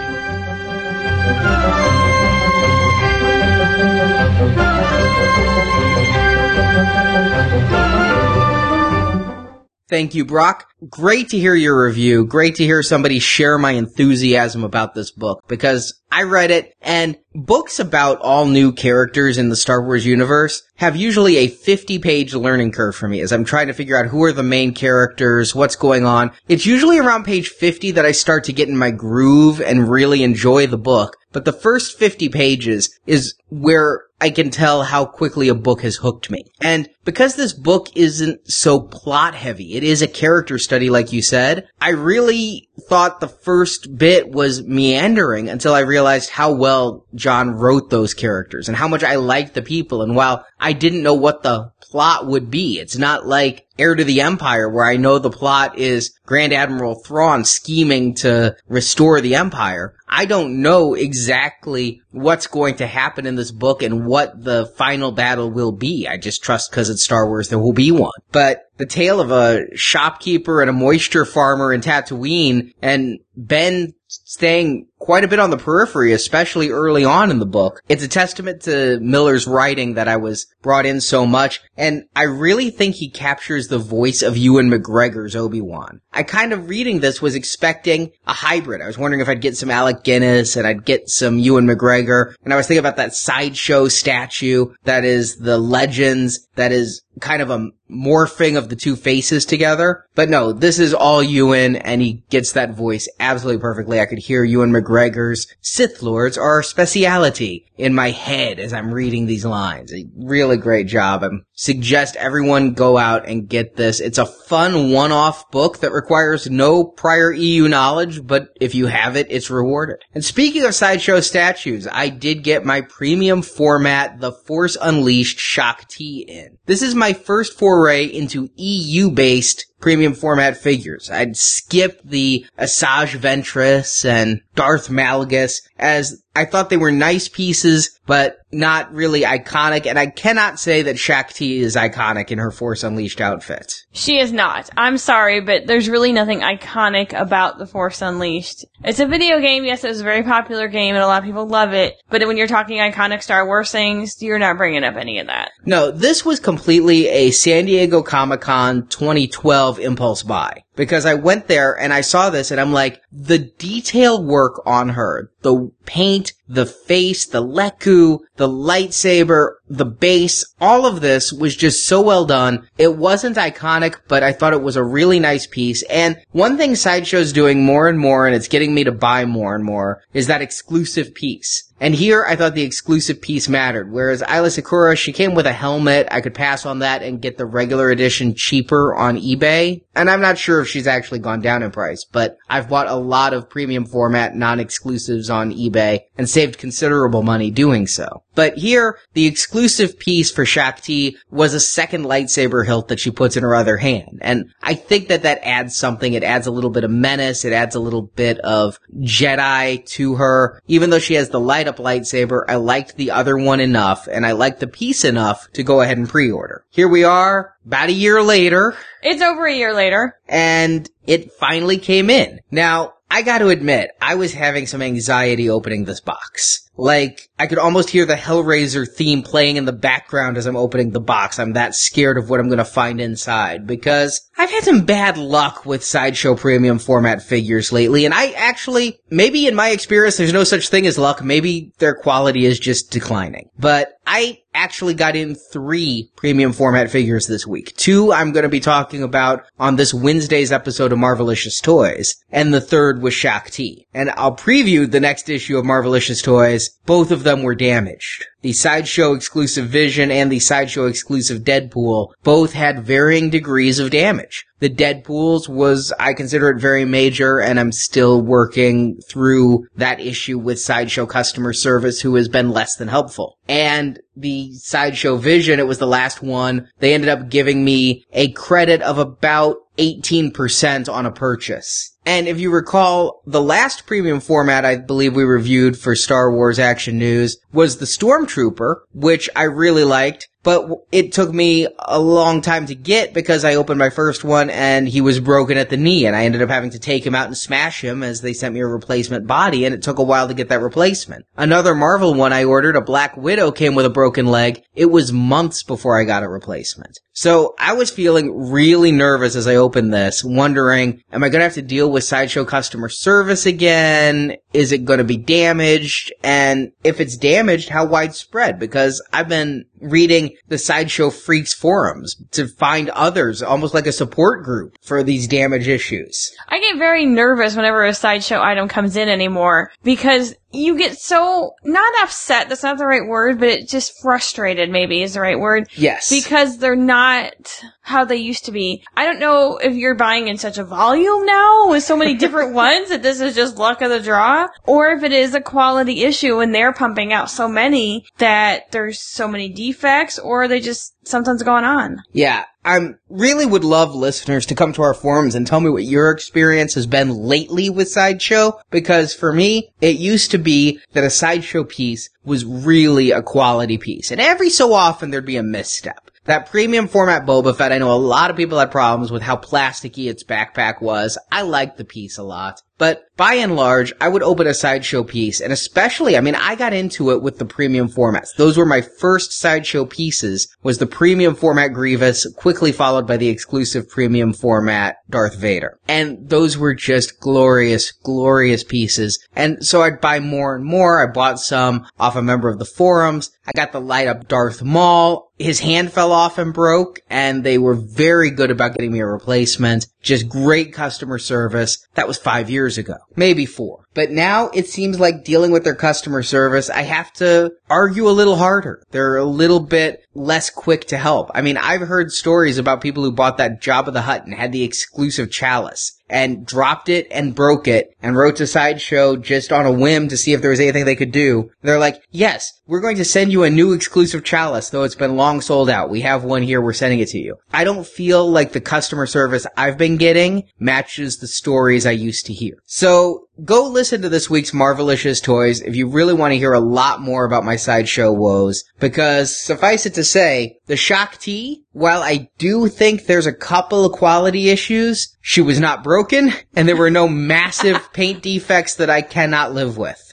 Thank 9.89 10.15
you, 10.15 10.27
Brock. 10.27 10.67
Great 10.91 11.31
to 11.31 11.39
hear 11.39 11.55
your 11.55 11.87
review. 11.87 12.27
Great 12.27 12.57
to 12.57 12.65
hear 12.65 12.83
somebody 12.83 13.21
share 13.21 13.57
my 13.57 13.71
enthusiasm 13.71 14.63
about 14.63 14.95
this 14.95 15.11
book 15.11 15.45
because 15.49 15.99
I 16.11 16.23
read 16.23 16.51
it 16.51 16.75
and 16.81 17.19
books 17.35 17.79
about 17.79 18.21
all 18.21 18.47
new 18.47 18.73
characters 18.73 19.39
in 19.39 19.49
the 19.49 19.57
Star 19.57 19.85
Wars 19.85 20.07
universe 20.07 20.63
have 20.77 20.97
usually 20.97 21.37
a 21.37 21.49
50 21.49 21.99
page 21.99 22.35
learning 22.35 22.73
curve 22.73 22.97
for 22.97 23.09
me 23.09 23.21
as 23.21 23.33
I'm 23.33 23.45
trying 23.45 23.67
to 23.67 23.75
figure 23.75 23.99
out 23.99 24.07
who 24.07 24.23
are 24.25 24.33
the 24.33 24.43
main 24.43 24.73
characters, 24.73 25.55
what's 25.55 25.77
going 25.77 26.07
on. 26.07 26.31
It's 26.49 26.67
usually 26.67 26.99
around 26.99 27.25
page 27.25 27.49
50 27.49 27.93
that 27.93 28.07
I 28.07 28.13
start 28.13 28.45
to 28.45 28.53
get 28.53 28.69
in 28.69 28.77
my 28.77 28.91
groove 28.91 29.61
and 29.61 29.91
really 29.91 30.23
enjoy 30.23 30.67
the 30.67 30.79
book. 30.79 31.17
But 31.33 31.45
the 31.45 31.53
first 31.53 31.99
50 31.99 32.31
pages 32.31 32.99
is 33.07 33.35
where 33.51 34.05
I 34.21 34.31
can 34.31 34.51
tell 34.51 34.83
how 34.83 35.05
quickly 35.05 35.49
a 35.49 35.55
book 35.55 35.83
has 35.83 35.97
hooked 35.97 36.31
me. 36.31 36.45
And 36.61 36.89
because 37.05 37.37
this 37.37 37.53
book 37.53 37.89
isn't 37.95 38.51
so 38.51 38.81
plot 38.81 39.35
heavy, 39.35 39.75
it 39.75 39.85
is 39.85 40.03
a 40.03 40.09
character 40.09 40.59
study 40.59 40.91
like 40.91 41.13
you 41.13 41.23
said, 41.23 41.69
I 41.81 41.91
really 41.91 42.69
thought 42.89 43.21
the 43.21 43.29
first 43.29 43.97
bit 43.97 44.31
was 44.31 44.63
meandering 44.63 45.49
until 45.49 45.75
I 45.75 45.81
realized 45.81 45.98
how 46.29 46.53
well 46.53 47.05
John 47.15 47.53
wrote 47.53 47.91
those 47.91 48.15
characters 48.15 48.69
and 48.69 48.77
how 48.77 48.89
much 48.89 49.03
I 49.03 49.17
liked 49.17 49.55
the 49.55 49.63
people. 49.63 50.03
And 50.03 50.15
while 50.15 50.47
I 50.61 50.73
didn't 50.73 51.03
know 51.03 51.15
what 51.15 51.43
the 51.43 51.73
plot 51.91 52.27
would 52.27 52.51
be, 52.51 52.79
it's 52.79 52.99
not 52.99 53.27
like 53.27 53.67
Heir 53.79 53.95
to 53.95 54.05
the 54.05 54.21
Empire 54.21 54.69
where 54.69 54.85
I 54.85 54.97
know 54.97 55.19
the 55.19 55.31
plot 55.31 55.79
is 55.79 56.13
Grand 56.27 56.53
Admiral 56.53 56.97
Thrawn 56.97 57.45
scheming 57.45 58.15
to 58.17 58.57
restore 58.69 59.21
the 59.21 59.37
Empire. 59.37 59.95
I 60.09 60.25
don't 60.25 60.63
know 60.63 60.95
exactly 60.95 62.03
what's 62.11 62.47
going 62.47 62.77
to 62.77 62.87
happen 62.87 63.25
in 63.25 63.37
this 63.37 63.53
book 63.53 63.83
and 63.83 64.05
what 64.05 64.43
the 64.43 64.67
final 64.77 65.13
battle 65.13 65.51
will 65.51 65.73
be. 65.73 66.09
I 66.09 66.17
just 66.17 66.43
trust 66.43 66.71
because 66.71 66.91
it's 66.91 67.05
Star 67.05 67.27
Wars 67.27 67.49
there 67.49 67.59
will 67.59 67.73
be 67.73 67.93
one. 67.93 68.11
But 68.33 68.65
the 68.79 68.87
tale 68.87 69.21
of 69.21 69.31
a 69.31 69.67
shopkeeper 69.77 70.61
and 70.61 70.71
a 70.71 70.73
moisture 70.73 71.25
farmer 71.25 71.73
in 71.73 71.81
Tatooine 71.81 72.73
and 72.83 73.21
Ben 73.37 73.95
staying 74.09 74.89
quite 74.99 75.25
a 75.25 75.29
bit 75.29 75.39
on 75.39 75.51
the 75.51 75.57
periphery, 75.57 76.13
especially 76.13 76.71
early 76.71 77.05
on 77.05 77.31
in 77.31 77.39
the 77.39 77.47
book. 77.47 77.83
It's 77.89 78.03
a 78.03 78.09
testament 78.09 78.63
to 78.63 78.99
Miller's 79.01 79.47
writing 79.47 79.95
that 79.95 80.09
I 80.09 80.17
was 80.17 80.47
brought 80.63 80.87
in 80.87 81.01
so 81.01 81.25
much, 81.25 81.61
and 81.77 82.05
I 82.17 82.25
really 82.25 82.71
think 82.71 82.97
he 82.97 83.09
captures 83.09 83.69
the 83.69 83.79
voice 83.79 84.23
of 84.23 84.37
Ewan 84.37 84.71
McGregor's 84.71 85.37
Obi-Wan. 85.37 86.01
I 86.13 86.25
kind 86.25 86.53
of 86.53 86.69
reading 86.69 87.01
this 87.01 87.23
was 87.23 87.35
expecting 87.35 88.11
a 88.27 88.33
hybrid. 88.33 88.83
I 88.83 88.87
was 88.87 88.99
wondering 88.99 89.21
if 89.21 89.29
I'd 89.29 89.41
get 89.41 89.57
some 89.57 89.71
Alec 89.71 90.03
Guinness 90.03 90.57
and 90.57 90.67
I'd 90.67 90.85
get 90.85 91.09
some 91.09 91.39
Ewan 91.39 91.67
McGregor, 91.67 92.35
and 92.45 92.53
I 92.53 92.57
was 92.57 92.67
thinking 92.67 92.81
about 92.81 92.97
that 92.97 93.15
sideshow 93.15 93.89
statue 93.89 94.67
that 94.85 95.05
is 95.05 95.37
the 95.37 95.59
Legends, 95.59 96.49
that 96.57 96.73
is 96.73 97.03
kind 97.21 97.43
of 97.43 97.51
a 97.51 97.71
morphing 97.91 98.59
of 98.59 98.69
the 98.69 98.77
two 98.77 98.97
faces 98.97 99.47
together. 99.47 100.05
But 100.15 100.29
no, 100.29 100.53
this 100.53 100.79
is 100.79 100.93
all 100.93 101.23
Ewan, 101.23 101.77
and 101.77 102.03
he 102.03 102.25
gets 102.31 102.53
that 102.53 102.75
voice 102.75 103.09
absolutely 103.19 103.61
perfectly. 103.61 104.01
I 104.01 104.07
could 104.07 104.19
hear 104.19 104.45
Ewan 104.45 104.73
McGregor's 104.73 105.47
Sith 105.61 106.03
Lords 106.03 106.37
are 106.37 106.63
speciality 106.63 107.67
in 107.77 107.95
my 107.95 108.11
head 108.11 108.59
as 108.59 108.73
I'm 108.73 108.93
reading 108.93 109.27
these 109.27 109.45
lines. 109.45 109.93
A 109.93 110.05
really 110.17 110.57
great 110.57 110.89
job. 110.89 111.23
I 111.25 111.29
suggest 111.55 112.17
everyone 112.17 112.75
go 112.75 112.99
out 112.99 113.29
and 113.29 113.49
get 113.49 113.77
this. 113.77 114.01
It's 114.01 114.19
a 114.19 114.27
fun 114.27 114.91
one-off 114.91 115.51
book 115.51 115.79
that 115.79 115.93
requires 115.93 116.51
no 116.51 116.85
prior 116.85 117.33
EU 117.33 117.69
knowledge, 117.69 118.27
but 118.27 118.49
if 118.61 118.75
you 118.75 118.87
have 118.87 119.17
it, 119.17 119.29
it's 119.31 119.51
rewarded. 119.51 120.03
And 120.13 120.25
speaking 120.25 120.65
of 120.65 120.75
sideshow 120.75 121.21
statues, 121.21 121.87
I 121.91 122.09
did 122.09 122.43
get 122.43 122.65
my 122.65 122.81
premium 122.81 123.43
format 123.43 124.21
The 124.21 124.33
Force 124.33 124.77
Unleashed 124.81 125.39
Shaak 125.39 125.89
Ti 125.89 126.25
in. 126.29 126.59
This 126.67 126.83
is 126.83 126.95
my 126.95 127.08
first 127.13 127.59
foray 127.59 128.05
into 128.05 128.51
EU-based 128.57 129.67
premium 129.81 130.15
format 130.15 130.57
figures. 130.57 131.11
I'd 131.11 131.37
skip 131.37 132.01
the 132.05 132.47
Asajj 132.59 133.17
Ventress 133.19 134.05
and 134.05 134.41
Darth 134.55 134.89
Malgus 134.89 135.61
as 135.79 136.23
I 136.39 136.45
thought 136.45 136.71
they 136.71 136.77
were 136.77 136.93
nice 136.93 137.29
pieces, 137.29 137.99
but 138.07 138.39
not 138.53 138.93
really 138.95 139.23
iconic. 139.23 139.87
And 139.87 139.99
I 139.99 140.07
cannot 140.07 140.61
say 140.61 140.83
that 140.83 140.97
Shaak 140.97 141.33
Ti 141.33 141.59
is 141.59 141.75
iconic 141.75 142.31
in 142.31 142.39
her 142.39 142.53
Force 142.53 142.85
Unleashed 142.85 143.21
outfit. 143.21 143.75
She 143.93 144.19
is 144.19 144.33
not. 144.33 144.71
I'm 144.77 144.99
sorry, 144.99 145.41
but 145.41 145.67
there's 145.67 145.89
really 145.89 146.13
nothing 146.13 146.41
iconic 146.41 147.13
about 147.13 147.59
The 147.59 147.67
Force 147.67 148.03
Unleashed. 148.03 148.65
It's 148.85 149.01
a 149.01 149.07
video 149.07 149.41
game. 149.41 149.65
Yes, 149.65 149.83
it 149.83 149.89
was 149.89 150.01
a 150.01 150.05
very 150.05 150.23
popular 150.23 150.69
game 150.69 150.95
and 150.95 151.03
a 151.03 151.09
lot 151.09 151.19
of 151.19 151.25
people 151.25 151.47
love 151.47 151.73
it. 151.73 151.97
But 152.09 152.25
when 152.25 152.37
you're 152.37 152.47
talking 152.47 152.79
iconic 152.79 153.23
Star 153.23 153.45
Wars 153.45 153.73
things, 153.73 154.23
you're 154.23 154.39
not 154.39 154.59
bringing 154.59 154.85
up 154.85 154.95
any 154.95 155.19
of 155.19 155.27
that. 155.27 155.51
No, 155.65 155.91
this 155.91 156.25
was 156.25 156.39
completely 156.39 157.09
a 157.09 157.33
San 157.33 157.65
Diego 157.65 158.01
Comic 158.01 158.43
Con 158.43 158.87
2012 158.87 159.68
impulse 159.77 160.23
buy 160.23 160.63
because 160.77 161.05
I 161.05 161.15
went 161.15 161.49
there 161.49 161.79
and 161.79 161.93
I 161.93 162.01
saw 162.01 162.31
this 162.31 162.51
and 162.51 162.61
I'm 162.61 162.73
like, 162.73 163.03
the 163.13 163.39
detail 163.39 164.23
work 164.25 164.63
on 164.65 164.91
her, 164.91 165.31
the 165.43 165.71
paint, 165.85 166.33
the 166.49 166.65
face, 166.65 167.27
the 167.27 167.43
leku, 167.43 168.21
the 168.37 168.49
lightsaber, 168.49 169.55
the 169.69 169.85
base, 169.85 170.45
all 170.61 170.87
of 170.87 171.01
this 171.01 171.33
was 171.33 171.57
just 171.57 171.87
so 171.87 172.01
well 172.01 172.25
done. 172.25 172.69
It 172.79 172.97
wasn't 172.97 173.37
iconic, 173.37 173.97
but 174.09 174.23
I 174.23 174.33
thought 174.33 174.53
it 174.53 174.63
was 174.63 174.77
a 174.77 174.85
really 174.85 175.21
nice 175.21 175.47
piece. 175.47 175.83
And 175.91 176.17
one 176.31 176.57
thing 176.57 176.75
Sideshow's 176.75 177.33
doing 177.33 177.65
more 177.65 177.89
and 177.89 177.99
more, 177.99 178.27
and 178.27 178.35
it's 178.35 178.49
getting 178.49 178.75
me 178.75 178.85
to 178.85 178.93
buy 178.93 179.25
more 179.25 179.55
and 179.55 179.65
more, 179.65 180.03
is 180.15 180.29
that 180.29 180.43
exclusive 180.43 181.15
piece. 181.15 181.68
And 181.81 181.95
here 181.95 182.25
I 182.25 182.37
thought 182.37 182.55
the 182.55 182.63
exclusive 182.63 183.21
piece 183.21 183.49
mattered. 183.49 183.93
Whereas 183.93 184.23
Aayla 184.23 184.61
Secura, 184.61 184.97
she 184.97 185.13
came 185.13 185.35
with 185.35 185.47
a 185.47 185.53
helmet. 185.53 186.09
I 186.11 186.21
could 186.21 186.35
pass 186.35 186.67
on 186.67 186.81
that 186.81 187.03
and 187.03 187.23
get 187.23 187.39
the 187.39 187.47
regular 187.47 187.91
edition 187.91 188.35
cheaper 188.35 188.95
on 188.95 189.19
eBay. 189.19 189.83
And 189.95 190.11
I'm 190.11 190.21
not 190.21 190.39
sure 190.39 190.61
if 190.61 190.69
she's 190.69 190.87
actually 190.87 191.19
gone 191.21 191.41
down 191.41 191.63
in 191.63 191.71
price, 191.71 192.05
but 192.05 192.37
I've 192.49 192.69
bought 192.69 192.89
a 192.89 192.95
lot 192.95 193.33
of 193.33 193.51
premium 193.51 193.85
format 193.85 194.35
non-exclusives 194.35 195.31
on 195.31 195.53
eBay 195.53 196.01
and 196.17 196.29
saved 196.29 196.59
considerable 196.59 197.23
money 197.23 197.51
doing 197.51 197.87
so. 197.87 198.23
But 198.35 198.57
here, 198.57 198.99
the 199.15 199.27
exclusive 199.27 199.99
piece 199.99 200.31
for 200.31 200.47
Shaak 200.47 200.81
Ti 200.83 201.17
was 201.31 201.55
a 201.55 201.61
second 201.61 202.05
lightsaber 202.05 202.65
hilt 202.65 202.87
that 202.89 203.01
she 203.01 203.11
puts 203.11 203.37
in 203.37 203.43
her 203.43 203.57
other 203.57 203.77
hand. 203.77 204.21
And 204.21 204.51
I 204.63 204.75
think 204.75 205.09
that 205.09 205.23
that 205.23 205.41
adds 205.43 205.77
something. 205.77 206.13
It 206.13 206.23
adds 206.23 206.47
a 206.47 206.53
little 206.53 206.71
bit 206.71 206.85
of 206.85 206.91
menace. 206.93 207.45
It 207.45 207.53
adds 207.53 207.75
a 207.75 207.81
little 207.81 208.03
bit 208.03 208.39
of 208.41 208.79
Jedi 209.01 209.85
to 209.87 210.15
her. 210.15 210.63
Even 210.69 210.91
though 210.91 211.01
she 211.01 211.15
has 211.15 211.31
the 211.31 211.41
light 211.41 211.67
up 211.69 211.77
lightsaber, 211.77 212.43
I 212.49 212.57
liked 212.57 212.97
the 212.97 213.13
other 213.13 213.37
one 213.37 213.61
enough 213.61 214.09
and 214.11 214.27
I 214.27 214.33
liked 214.33 214.61
the 214.61 214.67
piece 214.67 215.05
enough 215.05 215.51
to 215.53 215.63
go 215.63 215.81
ahead 215.81 215.99
and 215.99 216.09
pre-order. 216.09 216.65
Here 216.71 216.89
we 216.89 217.05
are, 217.05 217.55
about 217.65 217.91
a 217.91 217.93
year 217.93 218.23
later. 218.23 218.77
It's 219.03 219.23
over 219.23 219.47
a 219.47 219.55
year 219.55 219.75
later. 219.75 220.19
And 220.29 220.89
it 221.07 221.33
finally 221.33 221.79
came 221.79 222.11
in. 222.11 222.41
Now, 222.51 222.95
I 223.11 223.23
gotta 223.23 223.49
admit, 223.49 223.91
I 224.03 224.17
was 224.17 224.35
having 224.35 224.67
some 224.67 224.83
anxiety 224.83 225.49
opening 225.49 225.85
this 225.85 226.01
box. 226.01 226.68
Like 226.79 227.29
I 227.39 227.47
could 227.49 227.59
almost 227.59 227.91
hear 227.91 228.07
the 228.07 228.15
Hellraiser 228.15 228.87
theme 228.89 229.23
playing 229.23 229.57
in 229.57 229.65
the 229.65 229.73
background 229.73 230.39
as 230.39 230.47
I'm 230.47 230.57
opening 230.57 230.91
the 230.91 231.01
box. 231.01 231.39
I'm 231.39 231.55
that 231.55 231.75
scared 231.75 232.17
of 232.17 232.31
what 232.31 232.41
I'm 232.41 232.49
gonna 232.49 232.65
find 232.65 233.01
inside 233.01 233.67
because 233.67 234.29
I've 234.39 234.51
had 234.51 234.65
some 234.65 234.87
bad 234.87 235.19
luck 235.19 235.67
with 235.67 235.85
Sideshow 235.85 236.37
premium 236.37 236.79
format 236.79 237.21
figures 237.21 237.73
lately 237.73 238.05
and 238.05 238.15
I 238.15 238.31
actually, 238.31 239.01
maybe 239.11 239.47
in 239.47 239.57
my 239.57 239.71
experience 239.71 240.17
there's 240.17 240.33
no 240.33 240.45
such 240.45 240.69
thing 240.69 240.87
as 240.87 240.97
luck, 240.97 241.23
maybe 241.23 241.73
their 241.79 241.95
quality 241.95 242.47
is 242.47 242.61
just 242.61 242.93
declining. 242.93 243.51
But 243.59 243.99
I 244.07 244.39
actually 244.55 244.95
got 244.95 245.15
in 245.15 245.35
three 245.35 246.11
premium 246.17 246.53
format 246.53 246.91
figures 246.91 247.27
this 247.27 247.47
week. 247.47 247.77
Two 247.77 248.13
I'm 248.13 248.33
going 248.33 248.43
to 248.43 248.49
be 248.49 248.59
talking 248.59 249.03
about 249.03 249.45
on 249.59 249.77
this 249.77 249.93
Wednesday's 249.95 250.51
episode 250.51 250.93
of 250.93 250.99
Marvelicious 250.99 251.63
Toys, 251.63 252.15
and 252.31 252.53
the 252.53 252.61
third 252.61 253.03
was 253.03 253.15
Shaak 253.15 253.51
Ti. 253.51 253.87
And 253.95 254.11
I'll 254.17 254.35
preview 254.35 254.91
the 254.91 255.01
next 255.01 255.29
issue 255.29 255.59
of 255.59 255.65
Marvelicious 255.65 256.25
Toys. 256.25 256.68
Both 256.87 257.11
of 257.11 257.25
them 257.25 257.43
were 257.43 257.55
damaged. 257.55 258.27
The 258.41 258.53
Sideshow 258.53 259.15
exclusive 259.15 259.67
Vision 259.67 260.11
and 260.11 260.31
the 260.31 260.39
Sideshow 260.39 260.87
exclusive 260.87 261.43
Deadpool 261.43 262.13
both 262.23 262.53
had 262.53 262.85
varying 262.85 263.31
degrees 263.31 263.79
of 263.79 263.91
damage. 263.91 264.47
The 264.61 264.71
Deadpool's 264.71 265.49
was, 265.49 265.93
I 265.99 266.15
consider 266.15 266.51
it 266.51 266.61
very 266.61 266.85
major, 266.85 267.39
and 267.41 267.59
I'm 267.59 267.73
still 267.73 268.21
working 268.21 269.01
through 269.09 269.67
that 269.77 270.01
issue 270.01 270.39
with 270.39 270.61
Sideshow 270.61 271.07
customer 271.07 271.53
service 271.53 272.01
who 272.01 272.15
has 272.15 272.29
been 272.29 272.51
less 272.51 272.77
than 272.77 272.89
helpful. 272.89 273.39
And 273.49 274.01
the 274.17 274.53
Sideshow 274.55 275.17
Vision, 275.17 275.59
it 275.59 275.67
was 275.67 275.79
the 275.79 275.87
last 275.87 276.23
one, 276.23 276.69
they 276.79 276.95
ended 276.95 277.09
up 277.09 277.29
giving 277.29 277.65
me 277.65 278.05
a 278.13 278.31
credit 278.33 278.83
of 278.83 278.99
about 278.99 279.57
18% 279.79 280.93
on 280.93 281.07
a 281.07 281.13
purchase. 281.13 281.97
And 282.09 282.27
if 282.27 282.41
you 282.41 282.51
recall, 282.51 283.21
the 283.27 283.43
last 283.43 283.85
premium 283.85 284.21
format 284.21 284.65
I 284.65 284.77
believe 284.77 285.15
we 285.15 285.25
reviewed 285.25 285.79
for 285.79 285.95
Star 285.95 286.33
Wars 286.33 286.59
Action 286.59 286.99
News 286.99 287.37
was 287.53 287.77
the 287.77 287.85
Stormtrooper, 287.85 288.77
which 288.95 289.29
I 289.37 289.43
really 289.43 289.85
liked 289.85 290.27
but 290.49 290.87
it 290.93 291.13
took 291.13 291.31
me 291.31 291.69
a 291.79 292.01
long 292.01 292.41
time 292.41 292.65
to 292.65 292.75
get 292.75 293.13
because 293.13 293.45
I 293.45 293.57
opened 293.57 293.79
my 293.79 293.91
first 293.91 294.25
one 294.25 294.49
and 294.49 294.89
he 294.89 295.03
was 295.03 295.21
broken 295.21 295.59
at 295.59 295.69
the 295.69 295.77
knee 295.77 296.07
and 296.07 296.17
I 296.17 296.25
ended 296.25 296.41
up 296.41 296.49
having 296.49 296.71
to 296.71 296.79
take 296.79 297.05
him 297.05 297.15
out 297.15 297.27
and 297.27 297.37
smash 297.37 297.85
him 297.85 298.03
as 298.03 298.23
they 298.23 298.33
sent 298.33 298.55
me 298.55 298.61
a 298.61 298.67
replacement 298.67 299.27
body 299.27 299.67
and 299.67 299.75
it 299.75 299.83
took 299.83 299.99
a 299.99 300.03
while 300.03 300.27
to 300.27 300.33
get 300.33 300.49
that 300.49 300.63
replacement. 300.63 301.27
Another 301.37 301.75
Marvel 301.75 302.15
one 302.15 302.33
I 302.33 302.45
ordered, 302.45 302.77
a 302.77 302.81
Black 302.81 303.15
Widow 303.15 303.51
came 303.51 303.75
with 303.75 303.85
a 303.85 303.91
broken 303.91 304.29
leg. 304.29 304.63
It 304.75 304.87
was 304.87 305.13
months 305.13 305.63
before 305.63 306.01
I 306.01 306.05
got 306.05 306.23
a 306.23 306.29
replacement. 306.31 306.99
So 307.19 307.57
I 307.59 307.73
was 307.73 307.91
feeling 307.91 308.49
really 308.53 308.93
nervous 308.93 309.35
as 309.35 309.49
I 309.49 309.57
opened 309.57 309.93
this, 309.93 310.23
wondering, 310.23 311.03
am 311.13 311.25
I 311.25 311.29
going 311.29 311.41
to 311.41 311.47
have 311.47 311.55
to 311.55 311.63
deal 311.63 311.91
with 311.91 312.05
Sideshow 312.05 312.45
customer 312.45 312.89
service 312.89 313.45
again? 313.45 314.37
Is 314.53 314.71
it 314.71 314.85
going 314.85 314.99
to 314.99 315.05
be 315.05 315.17
damaged? 315.17 316.13
And 316.23 316.71
if 316.85 317.01
it's 317.01 317.17
damaged, 317.17 317.71
how 317.71 317.87
widespread? 317.87 318.61
Because 318.61 319.05
I've 319.13 319.29
been 319.29 319.65
reading 319.81 320.37
the 320.47 320.59
Sideshow 320.59 321.11
Freaks 321.11 321.53
forums 321.53 322.17
to 322.33 322.47
find 322.47 322.91
others, 322.91 323.43
almost 323.43 323.75
like 323.75 323.87
a 323.87 323.93
support 323.93 324.45
group 324.45 324.77
for 324.83 325.03
these 325.03 325.27
damage 325.27 325.69
issues. 325.69 326.33
I 326.49 326.61
get 326.61 326.79
very 326.79 327.07
nervous 327.07 327.57
whenever 327.57 327.85
a 327.85 327.95
Sideshow 327.95 328.41
item 328.41 328.69
comes 328.69 328.97
in 328.97 329.09
anymore 329.09 329.71
because 329.83 330.35
you 330.51 330.79
get 330.79 330.99
so 330.99 331.55
not 331.65 331.93
upset 332.03 332.49
that's 332.49 332.63
not 332.63 332.79
the 332.79 332.87
right 332.87 333.07
word 333.07 333.39
but 333.39 333.49
it 333.49 333.69
just 333.69 334.01
frustrated 334.01 334.71
maybe 334.71 335.03
is 335.03 335.15
the 335.15 335.21
right 335.21 335.39
word. 335.39 335.69
Yes. 335.75 336.11
Because 336.11 336.59
they're 336.59 336.77
not 336.77 337.63
how 337.83 338.05
they 338.05 338.17
used 338.17 338.45
to 338.47 338.53
be. 338.53 338.83
I 338.97 339.05
don't 339.05 339.21
know 339.21 339.59
if 339.59 339.75
you're 339.75 339.95
buying 339.95 340.29
in 340.29 340.39
such 340.39 340.59
a 340.59 340.65
volume 340.65 341.25
now 341.25 341.69
with 341.71 341.83
so 341.83 341.97
many 341.97 342.15
different 342.15 342.55
ones 342.55 342.89
that 342.89 343.03
this 343.03 343.21
is 343.21 343.35
just 343.35 343.57
luck 343.57 343.83
of 343.83 343.91
the 343.91 344.01
draw 344.01 344.49
or 344.67 344.89
if 344.89 345.03
it 345.03 345.13
is 345.13 345.35
a 345.35 345.41
quality 345.41 346.05
issue 346.05 346.41
and 346.41 346.55
they're 346.55 346.73
pumping 346.73 347.13
out 347.13 347.31
so 347.31 347.49
many 347.49 348.07
that 348.19 348.71
there's 348.71 349.01
so 349.01 349.29
many 349.29 349.49
defects 349.49 350.19
or 350.19 350.49
they 350.49 350.61
just 350.61 350.95
something's 351.07 351.43
going 351.43 351.65
on. 351.65 351.99
Yeah 352.13 352.45
I 352.69 352.91
really 353.09 353.47
would 353.47 353.65
love 353.65 353.95
listeners 353.95 354.45
to 354.45 354.55
come 354.55 354.75
to 354.75 354.83
our 354.83 354.93
forums 354.93 355.35
and 355.35 355.47
tell 355.47 355.59
me 355.59 355.71
what 355.71 355.85
your 355.85 356.11
experience 356.11 356.75
has 356.75 356.87
been 356.87 357.09
lately 357.09 357.71
with 357.71 357.89
Sideshow, 357.89 358.61
because 358.71 359.15
for 359.15 359.33
me, 359.33 359.73
it 359.81 359.97
used 359.97 360.33
to 360.33 360.39
be 360.39 360.79
that 360.93 361.03
a 361.03 361.09
Sideshow 361.09 361.65
piece 361.65 362.11
was 362.25 362.45
really 362.45 363.11
a 363.11 363.23
quality 363.23 363.79
piece. 363.79 364.11
And 364.11 364.21
every 364.21 364.51
so 364.51 364.75
often 364.75 365.11
there'd 365.11 365.25
be 365.25 365.39
a 365.39 365.43
misstep. 365.43 366.11
That 366.25 366.51
premium 366.51 366.89
format 366.89 367.25
Boba 367.25 367.57
Fett, 367.57 367.73
I 367.73 367.79
know 367.79 367.91
a 367.91 367.97
lot 367.97 368.31
of 368.31 368.37
people 368.37 368.59
had 368.59 368.71
problems 368.71 369.11
with 369.11 369.23
how 369.23 369.37
plasticky 369.37 370.11
its 370.11 370.23
backpack 370.23 370.83
was. 370.83 371.17
I 371.33 371.41
liked 371.41 371.79
the 371.79 371.87
piece 371.87 372.19
a 372.19 372.23
lot. 372.23 372.61
But 372.79 373.03
by 373.17 373.35
and 373.35 373.57
large, 373.57 373.93
I 374.01 374.09
would 374.09 374.23
open 374.23 374.47
a 374.47 374.55
sideshow 374.55 375.03
piece, 375.03 375.41
and 375.41 375.53
especially, 375.53 376.17
I 376.17 376.21
mean, 376.21 376.37
I 376.37 376.55
got 376.55 376.73
into 376.73 377.11
it 377.11 377.21
with 377.21 377.39
the 377.39 377.45
premium 377.45 377.89
formats. 377.89 378.29
Those 378.37 378.57
were 378.57 378.65
my 378.65 378.81
first 378.81 379.33
sideshow 379.33 379.85
pieces, 379.85 380.47
was 380.63 380.79
the 380.79 380.87
premium 380.87 381.35
format 381.35 381.73
Grievous, 381.73 382.33
quickly 382.37 382.71
followed 382.71 383.09
by 383.09 383.17
the 383.17 383.29
exclusive 383.29 383.89
premium 383.89 384.33
format 384.33 384.99
Darth 385.11 385.37
Vader. 385.37 385.79
And 385.89 386.31
those 386.31 386.57
were 386.57 386.75
just 386.75 387.19
glorious, 387.19 387.91
glorious 387.91 388.63
pieces. 388.63 389.19
And 389.35 389.67
so 389.67 389.83
I'd 389.83 390.01
buy 390.01 390.21
more 390.21 390.55
and 390.55 390.65
more. 390.65 391.03
I 391.03 391.11
bought 391.11 391.41
some 391.41 391.87
off 391.99 392.15
a 392.15 392.23
member 392.23 392.49
of 392.49 392.61
the 392.61 392.65
forums. 392.65 393.33
I 393.47 393.53
got 393.57 393.73
the 393.73 393.81
light 393.81 394.07
up 394.07 394.29
Darth 394.29 394.63
Maul. 394.63 395.33
His 395.39 395.61
hand 395.61 395.93
fell 395.93 396.11
off 396.11 396.37
and 396.37 396.53
broke, 396.53 397.01
and 397.09 397.45
they 397.45 397.59
were 397.59 397.75
very 397.75 398.31
good 398.31 398.51
about 398.51 398.75
getting 398.75 398.93
me 398.93 398.99
a 398.99 399.07
replacement. 399.07 399.87
Just 400.03 400.29
great 400.29 400.73
customer 400.73 401.19
service. 401.19 401.87
That 401.95 402.09
was 402.09 402.19
five 402.19 402.51
years 402.51 402.68
ago. 402.77 402.97
Maybe 403.17 403.47
four. 403.47 403.85
But 403.99 404.13
now 404.13 404.51
it 404.55 404.69
seems 404.69 405.01
like 405.01 405.25
dealing 405.25 405.51
with 405.51 405.65
their 405.65 405.75
customer 405.75 406.23
service, 406.23 406.71
I 406.71 406.83
have 406.83 407.13
to 407.15 407.51
argue 407.69 408.09
a 408.09 408.15
little 408.15 408.37
harder. 408.37 408.81
They're 408.93 409.17
a 409.17 409.25
little 409.25 409.59
bit 409.59 410.05
less 410.15 410.51
quick 410.51 410.85
to 410.87 410.97
help. 410.97 411.33
I 411.35 411.41
mean, 411.41 411.57
I've 411.57 411.81
heard 411.81 412.13
stories 412.13 412.59
about 412.59 412.81
people 412.81 413.03
who 413.03 413.11
bought 413.11 413.39
that 413.39 413.61
Jabba 413.61 413.93
the 413.93 414.03
Hutt 414.03 414.25
and 414.25 414.35
had 414.35 414.53
the 414.53 414.63
exclusive 414.63 415.33
chalice 415.33 415.99
and 416.11 416.47
dropped 416.47 416.89
it 416.89 417.07
and 417.11 417.35
broke 417.35 417.69
it 417.69 417.95
and 418.03 418.17
wrote 418.17 418.37
to 418.37 418.47
Sideshow 418.47 419.17
just 419.17 419.53
on 419.53 419.67
a 419.67 419.73
whim 419.73 420.09
to 420.09 420.17
see 420.17 420.33
if 420.33 420.41
there 420.41 420.51
was 420.51 420.61
anything 420.61 420.85
they 420.85 420.97
could 420.97 421.13
do. 421.13 421.51
They're 421.63 421.79
like, 421.79 422.03
yes, 422.11 422.53
we're 422.67 422.81
going 422.81 422.97
to 422.97 423.05
send 423.05 423.33
you 423.33 423.45
a 423.45 423.51
new 423.51 423.73
exclusive 423.73 424.25
chalice, 424.25 424.71
though 424.71 424.85
it's 424.85 424.95
been 424.95 425.17
long 425.17 425.41
sold 425.41 425.69
out. 425.69 425.91
We 425.91 426.01
have 426.03 426.25
one 426.25 426.43
here. 426.43 426.61
We're 426.61 426.73
sending 426.73 427.01
it 427.01 427.09
to 427.09 427.19
you. 427.19 427.37
I 427.53 427.65
don't 427.65 427.87
feel 427.87 428.29
like 428.29 428.53
the 428.53 428.61
customer 428.61 429.07
service 429.07 429.47
I've 429.57 429.79
been 429.79 429.97
getting 429.97 430.45
matches 430.59 431.19
the 431.19 431.27
stories 431.27 431.87
I 431.87 431.93
used 431.93 432.27
to 432.27 432.33
hear. 432.33 432.55
So 432.65 433.28
go 433.45 433.69
listen 433.69 434.03
to 434.03 434.09
this 434.09 434.29
week's 434.29 434.51
Marvelicious 434.51 435.23
Toys 435.23 435.61
if 435.61 435.77
you 435.77 435.89
really 435.89 436.15
want 436.15 436.33
to 436.33 436.39
hear 436.39 436.53
a 436.53 436.61
lot 436.61 437.01
more 437.01 437.25
about 437.25 437.45
my 437.45 437.57
sideshow 437.57 438.13
woes, 438.13 438.65
because 438.81 439.39
suffice 439.39 439.87
it 439.87 439.95
to 439.95 440.05
say, 440.05 440.59
the 440.67 440.77
Shaak 440.77 441.19
Ti, 441.19 441.63
while 441.73 442.03
I 442.03 442.29
do 442.39 442.69
think 442.69 443.07
there's 443.07 443.27
a 443.27 443.33
couple 443.33 443.85
of 443.85 443.93
quality 443.93 444.51
issues, 444.51 445.17
she 445.21 445.41
was 445.41 445.61
not 445.61 445.85
broken, 445.85 446.33
and 446.55 446.69
there 446.69 446.77
were 446.77 446.91
no 446.91 447.09
massive 447.09 447.93
paint 447.93 448.23
defects 448.23 448.75
that 448.77 448.91
I 448.91 449.03
cannot 449.03 449.53
live 449.53 449.77
with. 449.77 450.05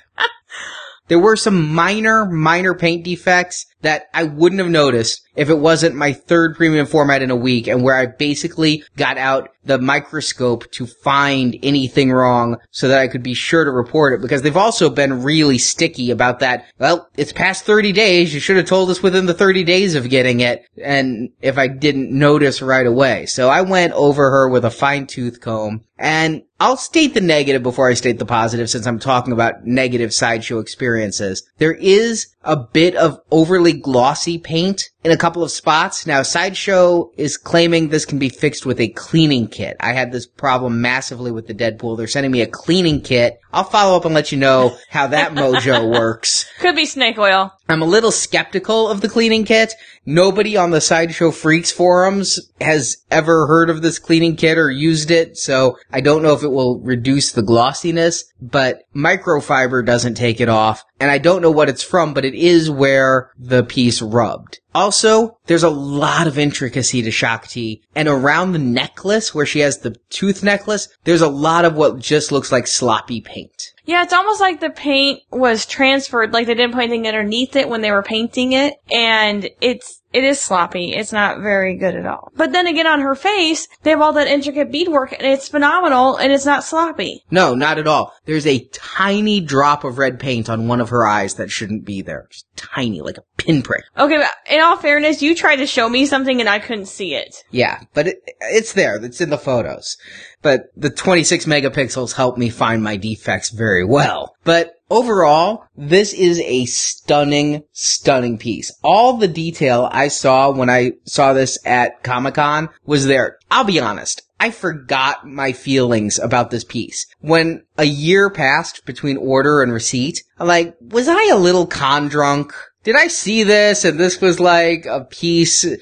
There 1.08 1.20
were 1.20 1.36
some 1.36 1.72
minor, 1.74 2.26
minor 2.26 2.74
paint 2.74 3.04
defects 3.04 3.68
that 3.82 4.08
I 4.14 4.24
wouldn't 4.24 4.60
have 4.60 4.70
noticed 4.70 5.22
if 5.36 5.50
it 5.50 5.60
wasn't 5.60 5.96
my 5.96 6.14
third 6.14 6.56
premium 6.56 6.86
format 6.86 7.22
in 7.22 7.30
a 7.30 7.36
week 7.36 7.68
and 7.68 7.84
where 7.84 7.96
I 7.96 8.06
basically 8.06 8.84
got 8.96 9.18
out 9.18 9.50
the 9.66 9.78
microscope 9.80 10.72
to 10.72 10.86
find 10.86 11.58
anything 11.64 12.12
wrong 12.12 12.58
so 12.72 12.88
that 12.88 13.00
I 13.00 13.08
could 13.08 13.24
be 13.24 13.34
sure 13.34 13.66
to 13.66 13.72
report 13.72 14.14
it 14.14 14.22
because 14.22 14.42
they've 14.42 14.56
also 14.56 14.90
been 14.90 15.24
really 15.24 15.58
sticky 15.58 16.12
about 16.12 16.40
that. 16.40 16.66
Well, 16.80 17.10
it's 17.18 17.34
past 17.34 17.66
30 17.66 17.92
days. 17.92 18.34
You 18.34 18.40
should 18.40 18.58
have 18.58 18.68
told 18.68 18.90
us 18.90 19.04
within 19.04 19.26
the 19.26 19.34
30 19.34 19.64
days 19.64 19.96
of 19.96 20.10
getting 20.10 20.40
it. 20.40 20.66
And 20.82 21.30
if 21.42 21.58
I 21.58 21.68
didn't 21.68 22.12
notice 22.12 22.62
right 22.62 22.86
away. 22.86 23.26
So 23.26 23.50
I 23.50 23.62
went 23.62 23.94
over 23.94 24.30
her 24.30 24.50
with 24.50 24.66
a 24.66 24.72
fine 24.72 25.08
tooth 25.08 25.42
comb 25.42 25.84
and 25.98 26.44
I'll 26.60 26.78
state 26.78 27.14
the 27.14 27.22
negative 27.22 27.64
before 27.64 27.90
I 27.90 27.96
state 27.96 28.20
the 28.20 28.26
positive 28.26 28.70
since 28.70 28.86
I'm 28.86 29.00
talking 29.00 29.34
about 29.34 29.66
negative 29.66 30.14
sideshow 30.14 30.60
experiences. 30.60 31.44
There 31.58 31.74
is 31.74 32.28
a 32.46 32.56
bit 32.56 32.96
of 32.96 33.20
overly 33.32 33.74
glossy 33.74 34.38
paint 34.38 34.92
in 35.06 35.12
a 35.12 35.18
couple 35.18 35.44
of 35.44 35.52
spots. 35.52 36.08
Now, 36.08 36.24
Sideshow 36.24 37.12
is 37.16 37.38
claiming 37.38 37.90
this 37.90 38.06
can 38.06 38.18
be 38.18 38.28
fixed 38.28 38.66
with 38.66 38.80
a 38.80 38.88
cleaning 38.88 39.48
kit. 39.48 39.78
I 39.80 39.94
had 39.94 40.12
this 40.12 40.26
problem 40.26 40.82
massively 40.82 41.32
with 41.32 41.46
the 41.46 41.54
Deadpool. 41.54 41.96
They're 41.96 42.08
sending 42.08 42.32
me 42.32 42.42
a 42.42 42.48
cleaning 42.48 43.02
kit. 43.02 43.40
I'll 43.54 43.66
follow 43.66 43.96
up 43.96 44.06
and 44.06 44.16
let 44.16 44.32
you 44.32 44.40
know 44.40 44.76
how 44.90 45.06
that 45.08 45.32
mojo 45.36 45.92
works. 45.92 46.46
Could 46.58 46.76
be 46.76 46.88
snake 46.88 47.20
oil. 47.20 47.52
I'm 47.70 47.84
a 47.84 47.86
little 47.86 48.12
skeptical 48.12 48.90
of 48.90 49.02
the 49.02 49.10
cleaning 49.10 49.46
kit. 49.46 49.74
Nobody 50.06 50.58
on 50.58 50.72
the 50.72 50.82
Sideshow 50.82 51.32
Freaks 51.32 51.72
forums 51.72 52.40
has 52.62 52.98
ever 53.10 53.48
heard 53.48 53.70
of 53.70 53.82
this 53.82 53.98
cleaning 53.98 54.36
kit 54.36 54.58
or 54.58 54.70
used 54.70 55.10
it, 55.10 55.38
so 55.38 55.78
I 55.92 56.02
don't 56.02 56.22
know 56.22 56.34
if 56.34 56.44
it 56.44 56.52
will 56.52 56.80
reduce 56.80 57.32
the 57.32 57.42
glossiness, 57.42 58.26
but 58.40 58.84
microfiber 58.96 59.84
doesn't 59.84 60.14
take 60.14 60.40
it 60.40 60.50
off, 60.50 60.84
and 61.00 61.10
I 61.10 61.18
don't 61.18 61.42
know 61.42 61.50
what 61.50 61.70
it's 61.70 61.84
from, 61.84 62.14
but 62.14 62.26
it 62.26 62.36
is 62.36 62.70
where 62.70 63.32
the 63.40 63.64
piece 63.64 64.02
rubbed. 64.02 64.60
Also, 64.76 65.38
there's 65.46 65.64
a 65.64 65.70
lot 65.70 66.28
of 66.28 66.38
intricacy 66.38 67.02
to 67.02 67.10
Shaak 67.10 67.48
Ti, 67.48 67.82
and 67.96 68.10
around 68.10 68.52
the 68.52 68.60
necklace, 68.60 69.34
where 69.34 69.46
she 69.46 69.60
has 69.60 69.78
the 69.78 69.96
tooth 70.10 70.44
necklace, 70.44 70.90
there's 71.06 71.22
a 71.22 71.30
lot 71.30 71.64
of 71.64 71.76
what 71.76 71.98
just 71.98 72.30
looks 72.30 72.52
like 72.52 72.68
sloppy 72.68 73.22
paint. 73.22 73.74
Yeah, 73.86 74.04
it's 74.04 74.12
almost 74.12 74.42
like 74.42 74.60
the 74.60 74.72
paint 74.72 75.22
was 75.32 75.66
transferred, 75.66 76.34
like 76.34 76.46
they 76.48 76.56
didn't 76.56 76.74
put 76.74 76.84
anything 76.84 77.08
underneath 77.08 77.56
it 77.56 77.70
when 77.70 77.82
they 77.82 77.92
were 77.92 78.04
painting 78.04 78.52
it, 78.52 78.74
and 78.92 79.50
it's 79.62 80.02
it 80.12 80.24
is 80.24 80.40
sloppy. 80.40 80.94
It's 80.94 81.12
not 81.12 81.42
very 81.42 81.78
good 81.78 81.96
at 81.96 82.06
all. 82.06 82.32
But 82.36 82.52
then 82.52 82.68
again, 82.68 82.88
on 82.88 83.02
her 83.02 83.16
face, 83.16 83.68
they 83.84 83.90
have 83.92 84.02
all 84.02 84.14
that 84.14 84.28
intricate 84.28 84.72
beadwork, 84.72 85.12
and 85.12 85.28
it's 85.28 85.50
phenomenal, 85.50 86.16
and 86.16 86.32
it's 86.32 86.46
not 86.46 86.64
sloppy. 86.64 87.24
No, 87.30 87.54
not 87.54 87.78
at 87.78 87.88
all. 87.88 88.14
There's 88.26 88.48
a 88.48 88.68
tiny 88.72 89.40
drop 89.40 89.84
of 89.84 89.98
red 89.98 90.20
paint 90.20 90.50
on 90.50 90.68
one 90.68 90.82
of 90.82 90.90
her 90.90 91.06
eyes 91.06 91.36
that 91.36 91.52
shouldn't 91.52 91.86
be 91.86 92.02
there. 92.02 92.28
Just 92.30 92.46
tiny, 92.56 93.02
like 93.02 93.18
a 93.18 93.24
pinprick. 93.46 93.84
Okay, 93.98 94.18
but 94.18 94.32
in 94.50 94.62
all 94.62 94.78
fairness, 94.78 95.22
you 95.22 95.36
tried 95.36 95.58
to 95.58 95.68
show 95.68 95.88
me 95.88 96.06
something 96.06 96.40
and 96.40 96.50
I 96.50 96.60
couldn't 96.60 96.88
see 96.88 97.16
it. 97.16 97.44
Yeah, 97.52 97.82
but 97.94 98.08
it, 98.08 98.18
it's 98.42 98.74
there. 98.74 99.04
It's 99.04 99.22
in 99.22 99.30
the 99.30 99.38
photos. 99.38 99.98
But 100.42 100.66
the 100.76 100.90
26 100.90 101.46
megapixels 101.46 102.14
help 102.14 102.38
me 102.38 102.50
find 102.50 102.84
my 102.84 102.98
defects 102.98 103.50
very 103.50 103.84
well. 103.84 104.36
But 104.44 104.76
overall, 104.90 105.66
this 105.76 106.14
is 106.14 106.40
a 106.42 106.66
stunning, 106.66 107.64
stunning 107.72 108.38
piece. 108.38 108.72
All 108.84 109.18
the 109.18 109.28
detail 109.28 109.90
I 109.92 110.10
saw 110.10 110.52
when 110.52 110.70
I 110.70 110.94
saw 111.06 111.34
this 111.34 111.58
at 111.66 112.04
Comic 112.04 112.36
Con 112.36 112.70
was 112.86 113.06
there. 113.06 113.38
I'll 113.50 113.64
be 113.64 113.80
honest. 113.80 114.22
I 114.40 114.52
forgot 114.52 115.26
my 115.26 115.54
feelings 115.54 116.20
about 116.20 116.52
this 116.52 116.64
piece. 116.64 117.08
When 117.20 117.64
a 117.78 117.86
year 117.86 118.30
passed 118.30 118.86
between 118.86 119.18
order 119.18 119.64
and 119.64 119.72
receipt, 119.72 120.24
I'm 120.38 120.48
like, 120.48 120.76
was 120.82 121.08
I 121.08 121.30
a 121.32 121.38
little 121.38 121.66
con 121.66 122.10
drunk? 122.10 122.54
Did 122.86 122.96
I 122.96 123.08
see 123.08 123.42
this 123.42 123.84
and 123.84 124.00
this 124.00 124.22
was 124.22 124.40
like 124.40 124.86
a 124.86 125.04
piece? 125.04 125.66
Uh, 125.66 125.76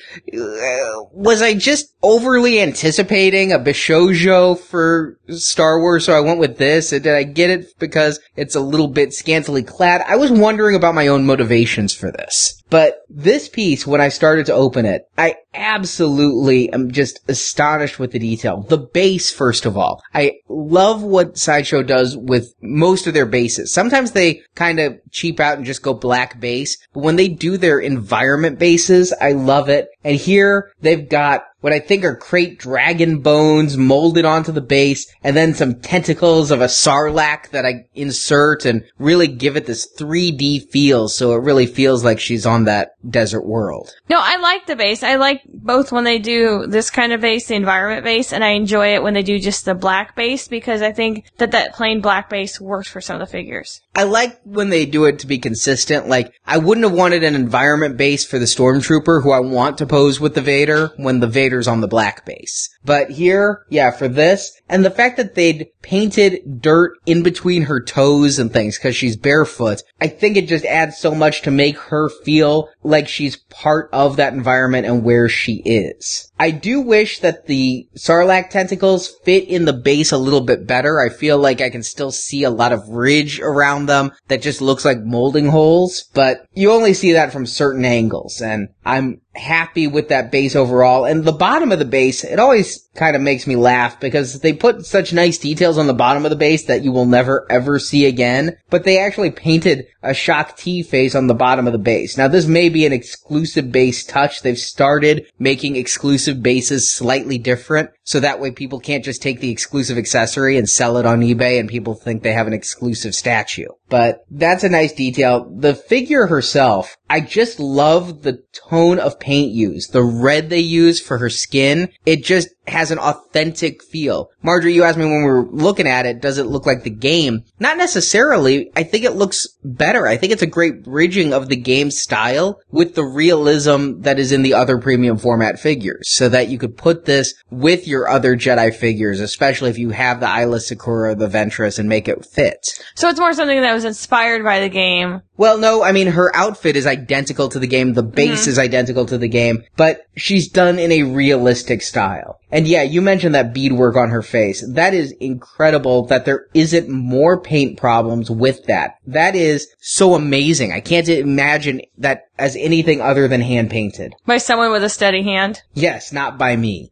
was 1.12 1.42
I 1.42 1.54
just 1.54 1.94
overly 2.02 2.62
anticipating 2.62 3.52
a 3.52 3.60
Bishojo 3.60 4.58
for 4.58 5.20
Star 5.28 5.82
Wars, 5.82 6.06
so 6.06 6.14
I 6.14 6.22
went 6.22 6.40
with 6.40 6.58
this? 6.58 6.94
And 6.94 7.04
did 7.04 7.14
I 7.14 7.24
get 7.24 7.50
it 7.50 7.78
because 7.78 8.22
it's 8.38 8.56
a 8.56 8.62
little 8.62 8.88
bit 8.88 9.14
scantily 9.14 9.64
clad? 9.64 10.02
I 10.08 10.16
was 10.16 10.32
wondering 10.32 10.78
about 10.78 10.96
my 10.96 11.08
own 11.08 11.26
motivations 11.26 11.94
for 11.94 12.10
this. 12.10 12.63
But 12.74 13.04
this 13.08 13.50
piece, 13.50 13.86
when 13.86 14.02
I 14.02 14.10
started 14.10 14.48
to 14.48 14.54
open 14.54 14.88
it, 14.88 15.08
I 15.16 15.36
absolutely 15.54 16.74
am 16.74 16.90
just 16.90 17.20
astonished 17.28 18.00
with 18.00 18.14
the 18.14 18.18
detail. 18.18 18.64
The 18.64 18.80
base, 18.80 19.30
first 19.30 19.68
of 19.68 19.78
all. 19.78 20.02
I 20.12 20.38
love 20.50 21.04
what 21.04 21.38
Sideshow 21.38 21.84
does 21.84 22.18
with 22.18 22.56
most 22.64 23.06
of 23.06 23.14
their 23.14 23.28
bases. 23.28 23.72
Sometimes 23.72 24.14
they 24.14 24.42
kind 24.56 24.80
of 24.80 25.00
cheap 25.12 25.40
out 25.40 25.58
and 25.58 25.68
just 25.68 25.84
go 25.84 25.94
black 25.94 26.40
base, 26.40 26.80
but 26.96 27.04
when 27.04 27.16
they 27.16 27.28
do 27.28 27.58
their 27.58 27.78
environment 27.78 28.58
bases, 28.58 29.14
I 29.22 29.34
love 29.34 29.70
it. 29.70 29.90
And 30.04 30.16
here 30.16 30.72
they've 30.82 31.08
got 31.08 31.44
what 31.64 31.72
I 31.72 31.80
think 31.80 32.04
are 32.04 32.18
krayt 32.18 32.58
dragon 32.58 33.20
bones 33.20 33.78
molded 33.78 34.26
onto 34.26 34.52
the 34.52 34.60
base, 34.60 35.10
and 35.24 35.34
then 35.34 35.54
some 35.54 35.80
tentacles 35.80 36.52
of 36.52 36.60
a 36.60 36.66
sarlacc 36.66 37.52
that 37.52 37.66
I 37.66 37.86
insert 37.96 38.66
and 38.66 38.84
really 39.00 39.30
give 39.30 39.56
it 39.56 39.66
this 39.66 39.88
3D 39.98 40.70
feel, 40.70 41.08
so 41.08 41.32
it 41.32 41.42
really 41.42 41.66
feels 41.66 42.04
like 42.04 42.20
she's 42.20 42.46
on 42.46 42.66
that 42.66 42.96
desert 43.10 43.46
world. 43.46 43.94
No, 44.10 44.18
I 44.20 44.36
like 44.36 44.66
the 44.66 44.76
base. 44.76 45.04
I 45.04 45.16
like 45.16 45.42
both 45.48 45.94
when 45.94 46.04
they 46.04 46.20
do 46.20 46.68
this 46.68 46.90
kind 46.90 47.14
of 47.14 47.22
base, 47.22 47.48
the 47.48 47.56
environment 47.56 48.04
base, 48.04 48.34
and 48.34 48.44
I 48.44 48.50
enjoy 48.50 48.96
it 48.96 49.02
when 49.02 49.14
they 49.14 49.24
do 49.24 49.40
just 49.40 49.64
the 49.64 49.74
black 49.74 50.18
base 50.18 50.50
because 50.50 50.82
I 50.82 50.92
think 50.92 51.26
that 51.38 51.52
that 51.52 51.76
plain 51.76 52.02
black 52.02 52.30
base 52.30 52.60
works 52.60 52.90
for 52.90 53.00
some 53.00 53.22
of 53.22 53.26
the 53.26 53.32
figures. 53.32 53.80
I 53.96 54.04
like 54.04 54.38
when 54.44 54.68
they 54.68 54.86
do 54.86 55.06
it 55.06 55.20
to 55.20 55.28
be 55.28 55.38
consistent. 55.38 56.10
Like, 56.10 56.34
I 56.46 56.58
wouldn't 56.58 56.86
have 56.86 56.98
wanted 56.98 57.24
an 57.24 57.36
environment 57.36 57.96
base 57.96 58.26
for 58.26 58.38
the 58.38 58.46
Stormtrooper 58.46 59.24
who 59.24 59.32
I 59.32 59.40
want 59.40 59.78
to 59.78 59.86
pose 59.86 60.20
with 60.20 60.36
the 60.36 60.42
Vader 60.42 60.92
when 60.98 61.22
the 61.22 61.28
On 61.54 61.82
the 61.82 61.88
black 61.88 62.26
base. 62.26 62.73
But 62.86 63.12
here, 63.12 63.66
yeah, 63.70 63.92
for 63.92 64.08
this, 64.08 64.60
and 64.68 64.84
the 64.84 64.92
fact 64.92 65.18
that 65.18 65.36
they'd 65.36 65.68
painted 65.82 66.62
dirt 66.62 66.98
in 67.06 67.24
between 67.24 67.64
her 67.64 67.82
toes 67.82 68.40
and 68.40 68.52
things 68.52 68.78
because 68.78 68.96
she's 68.96 69.16
barefoot, 69.16 69.84
I 70.02 70.08
think 70.08 70.36
it 70.36 70.48
just 70.48 70.66
adds 70.66 70.98
so 70.98 71.14
much 71.14 71.42
to 71.44 71.52
make 71.52 71.78
her 71.78 72.10
feel 72.10 72.70
like 72.84 73.08
she's 73.08 73.38
part 73.38 73.90
of 73.94 74.18
that 74.18 74.34
environment 74.34 74.86
and 74.86 75.04
where 75.04 75.30
she 75.30 75.62
is. 75.66 76.32
I 76.40 76.52
do 76.52 76.82
wish 76.82 77.20
that 77.20 77.48
the 77.48 77.88
Sarlacc 77.96 78.50
tentacles 78.50 79.14
fit 79.24 79.48
in 79.48 79.66
the 79.66 79.74
base 79.74 80.12
a 80.12 80.18
little 80.18 80.42
bit 80.42 80.68
better. 80.68 81.00
I 81.00 81.10
feel 81.10 81.38
like 81.38 81.62
I 81.62 81.70
can 81.70 81.84
still 81.84 82.12
see 82.12 82.44
a 82.44 82.50
lot 82.50 82.74
of 82.74 82.90
ridge 82.90 83.40
around 83.40 83.86
them 83.86 84.12
that 84.28 84.42
just 84.42 84.62
looks 84.62 84.84
like 84.84 85.04
molding 85.04 85.48
holes, 85.48 86.06
but 86.14 86.46
you 86.54 86.72
only 86.72 86.94
see 86.94 87.14
that 87.14 87.32
from 87.32 87.46
certain 87.46 87.86
angles, 87.86 88.42
and 88.42 88.70
I'm 88.86 89.22
happy 89.36 89.88
with 89.88 90.10
that 90.10 90.32
base 90.32 90.56
overall. 90.56 91.06
And 91.06 91.24
the 91.24 91.32
bottom 91.32 91.72
of 91.72 91.80
the 91.80 91.86
base, 91.86 92.24
it 92.24 92.40
always 92.40 92.73
it's 92.76 92.93
kind 92.96 93.16
of 93.16 93.22
makes 93.22 93.48
me 93.48 93.56
laugh 93.56 94.00
because 94.00 94.40
they 94.40 94.54
put 94.54 94.86
such 94.86 95.14
nice 95.14 95.38
details 95.38 95.78
on 95.78 95.88
the 95.88 95.94
bottom 95.94 96.26
of 96.26 96.30
the 96.30 96.36
base 96.36 96.66
that 96.66 96.84
you 96.84 96.92
will 96.92 97.06
never 97.06 97.46
ever 97.50 97.80
see 97.80 98.06
again. 98.06 98.58
But 98.70 98.84
they 98.84 99.00
actually 99.00 99.32
painted 99.32 99.88
a 100.02 100.14
Shaak 100.14 100.58
Ti 100.58 100.84
face 100.84 101.16
on 101.16 101.28
the 101.28 101.34
bottom 101.34 101.66
of 101.66 101.74
the 101.74 101.80
base. 101.80 102.18
Now 102.18 102.28
this 102.28 102.46
may 102.46 102.70
be 102.70 102.86
an 102.86 102.94
exclusive 102.94 103.72
base 103.72 104.04
touch. 104.04 104.42
They've 104.42 104.58
started 104.58 105.26
making 105.40 105.76
exclusive 105.76 106.44
bases 106.44 106.92
slightly 106.92 107.38
different. 107.38 107.90
So 108.04 108.20
that 108.20 108.40
way 108.40 108.52
people 108.52 108.80
can't 108.80 109.06
just 109.06 109.22
take 109.22 109.40
the 109.40 109.52
exclusive 109.52 109.98
accessory 109.98 110.58
and 110.58 110.70
sell 110.70 110.98
it 110.98 111.06
on 111.06 111.22
eBay 111.22 111.60
and 111.60 111.70
people 111.70 111.96
think 111.96 112.22
they 112.22 112.34
have 112.34 112.48
an 112.48 112.54
exclusive 112.54 113.16
statue. 113.16 113.68
But 113.90 114.26
that's 114.30 114.64
a 114.64 114.70
nice 114.70 114.92
detail. 114.92 115.50
The 115.56 115.76
figure 115.76 116.28
herself, 116.28 116.98
I 117.10 117.22
just 117.22 117.60
love 117.60 118.24
the 118.24 118.44
tone 118.70 119.00
of 119.00 119.20
paint 119.20 119.54
used. 119.54 119.94
The 119.94 120.04
red 120.04 120.50
they 120.50 120.60
use 120.60 121.00
for 121.00 121.20
her 121.20 121.30
skin, 121.30 121.90
it 122.06 122.24
just 122.24 122.50
has 122.68 122.83
an 122.92 123.00
authentic 123.00 123.84
feel. 123.84 124.30
Marjorie, 124.42 124.74
you 124.74 124.84
asked 124.84 124.98
me 124.98 125.06
when 125.06 125.24
we 125.24 125.32
were 125.32 125.46
looking 125.46 125.88
at 125.88 126.06
it, 126.06 126.22
does 126.22 126.38
it 126.38 126.46
look 126.46 126.66
like 126.66 126.84
the 126.84 126.90
game? 126.90 127.44
Not 127.60 127.78
necessarily. 127.78 128.72
I 128.76 128.84
think 128.84 129.06
it 129.06 129.16
looks 129.16 129.48
better. 129.64 130.08
I 130.08 130.18
think 130.18 130.34
it's 130.34 130.42
a 130.42 130.48
great 130.48 130.84
bridging 130.84 131.34
of 131.34 131.50
the 131.50 131.56
game 131.56 131.92
style 131.92 132.60
with 132.72 132.96
the 132.96 133.04
realism 133.04 134.02
that 134.02 134.20
is 134.20 134.32
in 134.32 134.42
the 134.42 134.54
other 134.54 134.78
premium 134.78 135.18
format 135.18 135.60
figures 135.60 136.10
so 136.10 136.30
that 136.30 136.50
you 136.50 136.58
could 136.58 136.78
put 136.78 137.06
this 137.06 137.34
with 137.50 137.88
your 137.88 138.08
other 138.08 138.36
Jedi 138.36 138.74
figures, 138.74 139.20
especially 139.20 139.70
if 139.70 139.78
you 139.78 139.92
have 139.92 140.20
the 140.20 140.26
Aayla 140.26 140.60
Secura, 140.60 141.18
the 141.18 141.28
Ventress 141.28 141.80
and 141.80 141.90
make 141.90 142.08
it 142.08 142.26
fit. 142.26 142.80
So 142.96 143.10
it's 143.10 143.20
more 143.20 143.34
something 143.34 143.62
that 143.62 143.74
was 143.74 143.86
inspired 143.86 144.44
by 144.44 144.60
the 144.60 144.70
game. 144.70 145.22
Well, 145.36 145.58
no, 145.58 145.84
I 145.84 145.92
mean, 145.92 146.08
her 146.08 146.34
outfit 146.36 146.76
is 146.76 146.86
identical 146.86 147.50
to 147.50 147.60
the 147.60 147.68
game. 147.68 147.94
The 147.94 148.04
base 148.04 148.42
Mm-hmm. 148.42 148.50
is 148.52 148.60
identical 148.60 149.06
to 149.08 149.18
the 149.18 149.28
game, 149.28 149.64
but 149.76 150.06
she's 150.16 150.48
done 150.48 150.78
in 150.80 150.92
a 150.92 151.04
realistic 151.04 151.82
style. 151.82 152.40
And 152.52 152.68
yeah, 152.68 152.84
you 152.84 153.02
mentioned 153.02 153.34
that 153.34 153.54
beadwork 153.54 153.96
on 153.96 154.10
her 154.12 154.22
face. 154.22 154.64
That 154.68 154.94
is 154.94 155.12
incredible 155.14 156.06
that 156.06 156.26
there 156.26 156.46
isn't 156.54 156.88
more 156.88 157.40
paint 157.42 157.78
problems 157.80 158.30
with 158.30 158.66
that. 158.66 158.98
That 159.08 159.36
is 159.36 159.68
so 159.80 160.14
amazing. 160.14 160.72
I 160.72 160.82
can't 160.82 161.10
imagine 161.10 161.82
that 161.98 162.28
as 162.38 162.56
anything 162.56 163.02
other 163.02 163.28
than 163.28 163.42
hand 163.42 163.72
painted. 163.72 164.14
By 164.28 164.38
someone 164.38 164.72
with 164.72 164.84
a 164.84 164.90
steady 164.90 165.24
hand. 165.24 165.64
Yes, 165.74 166.14
not 166.14 166.38
by 166.38 166.56
me. 166.56 166.92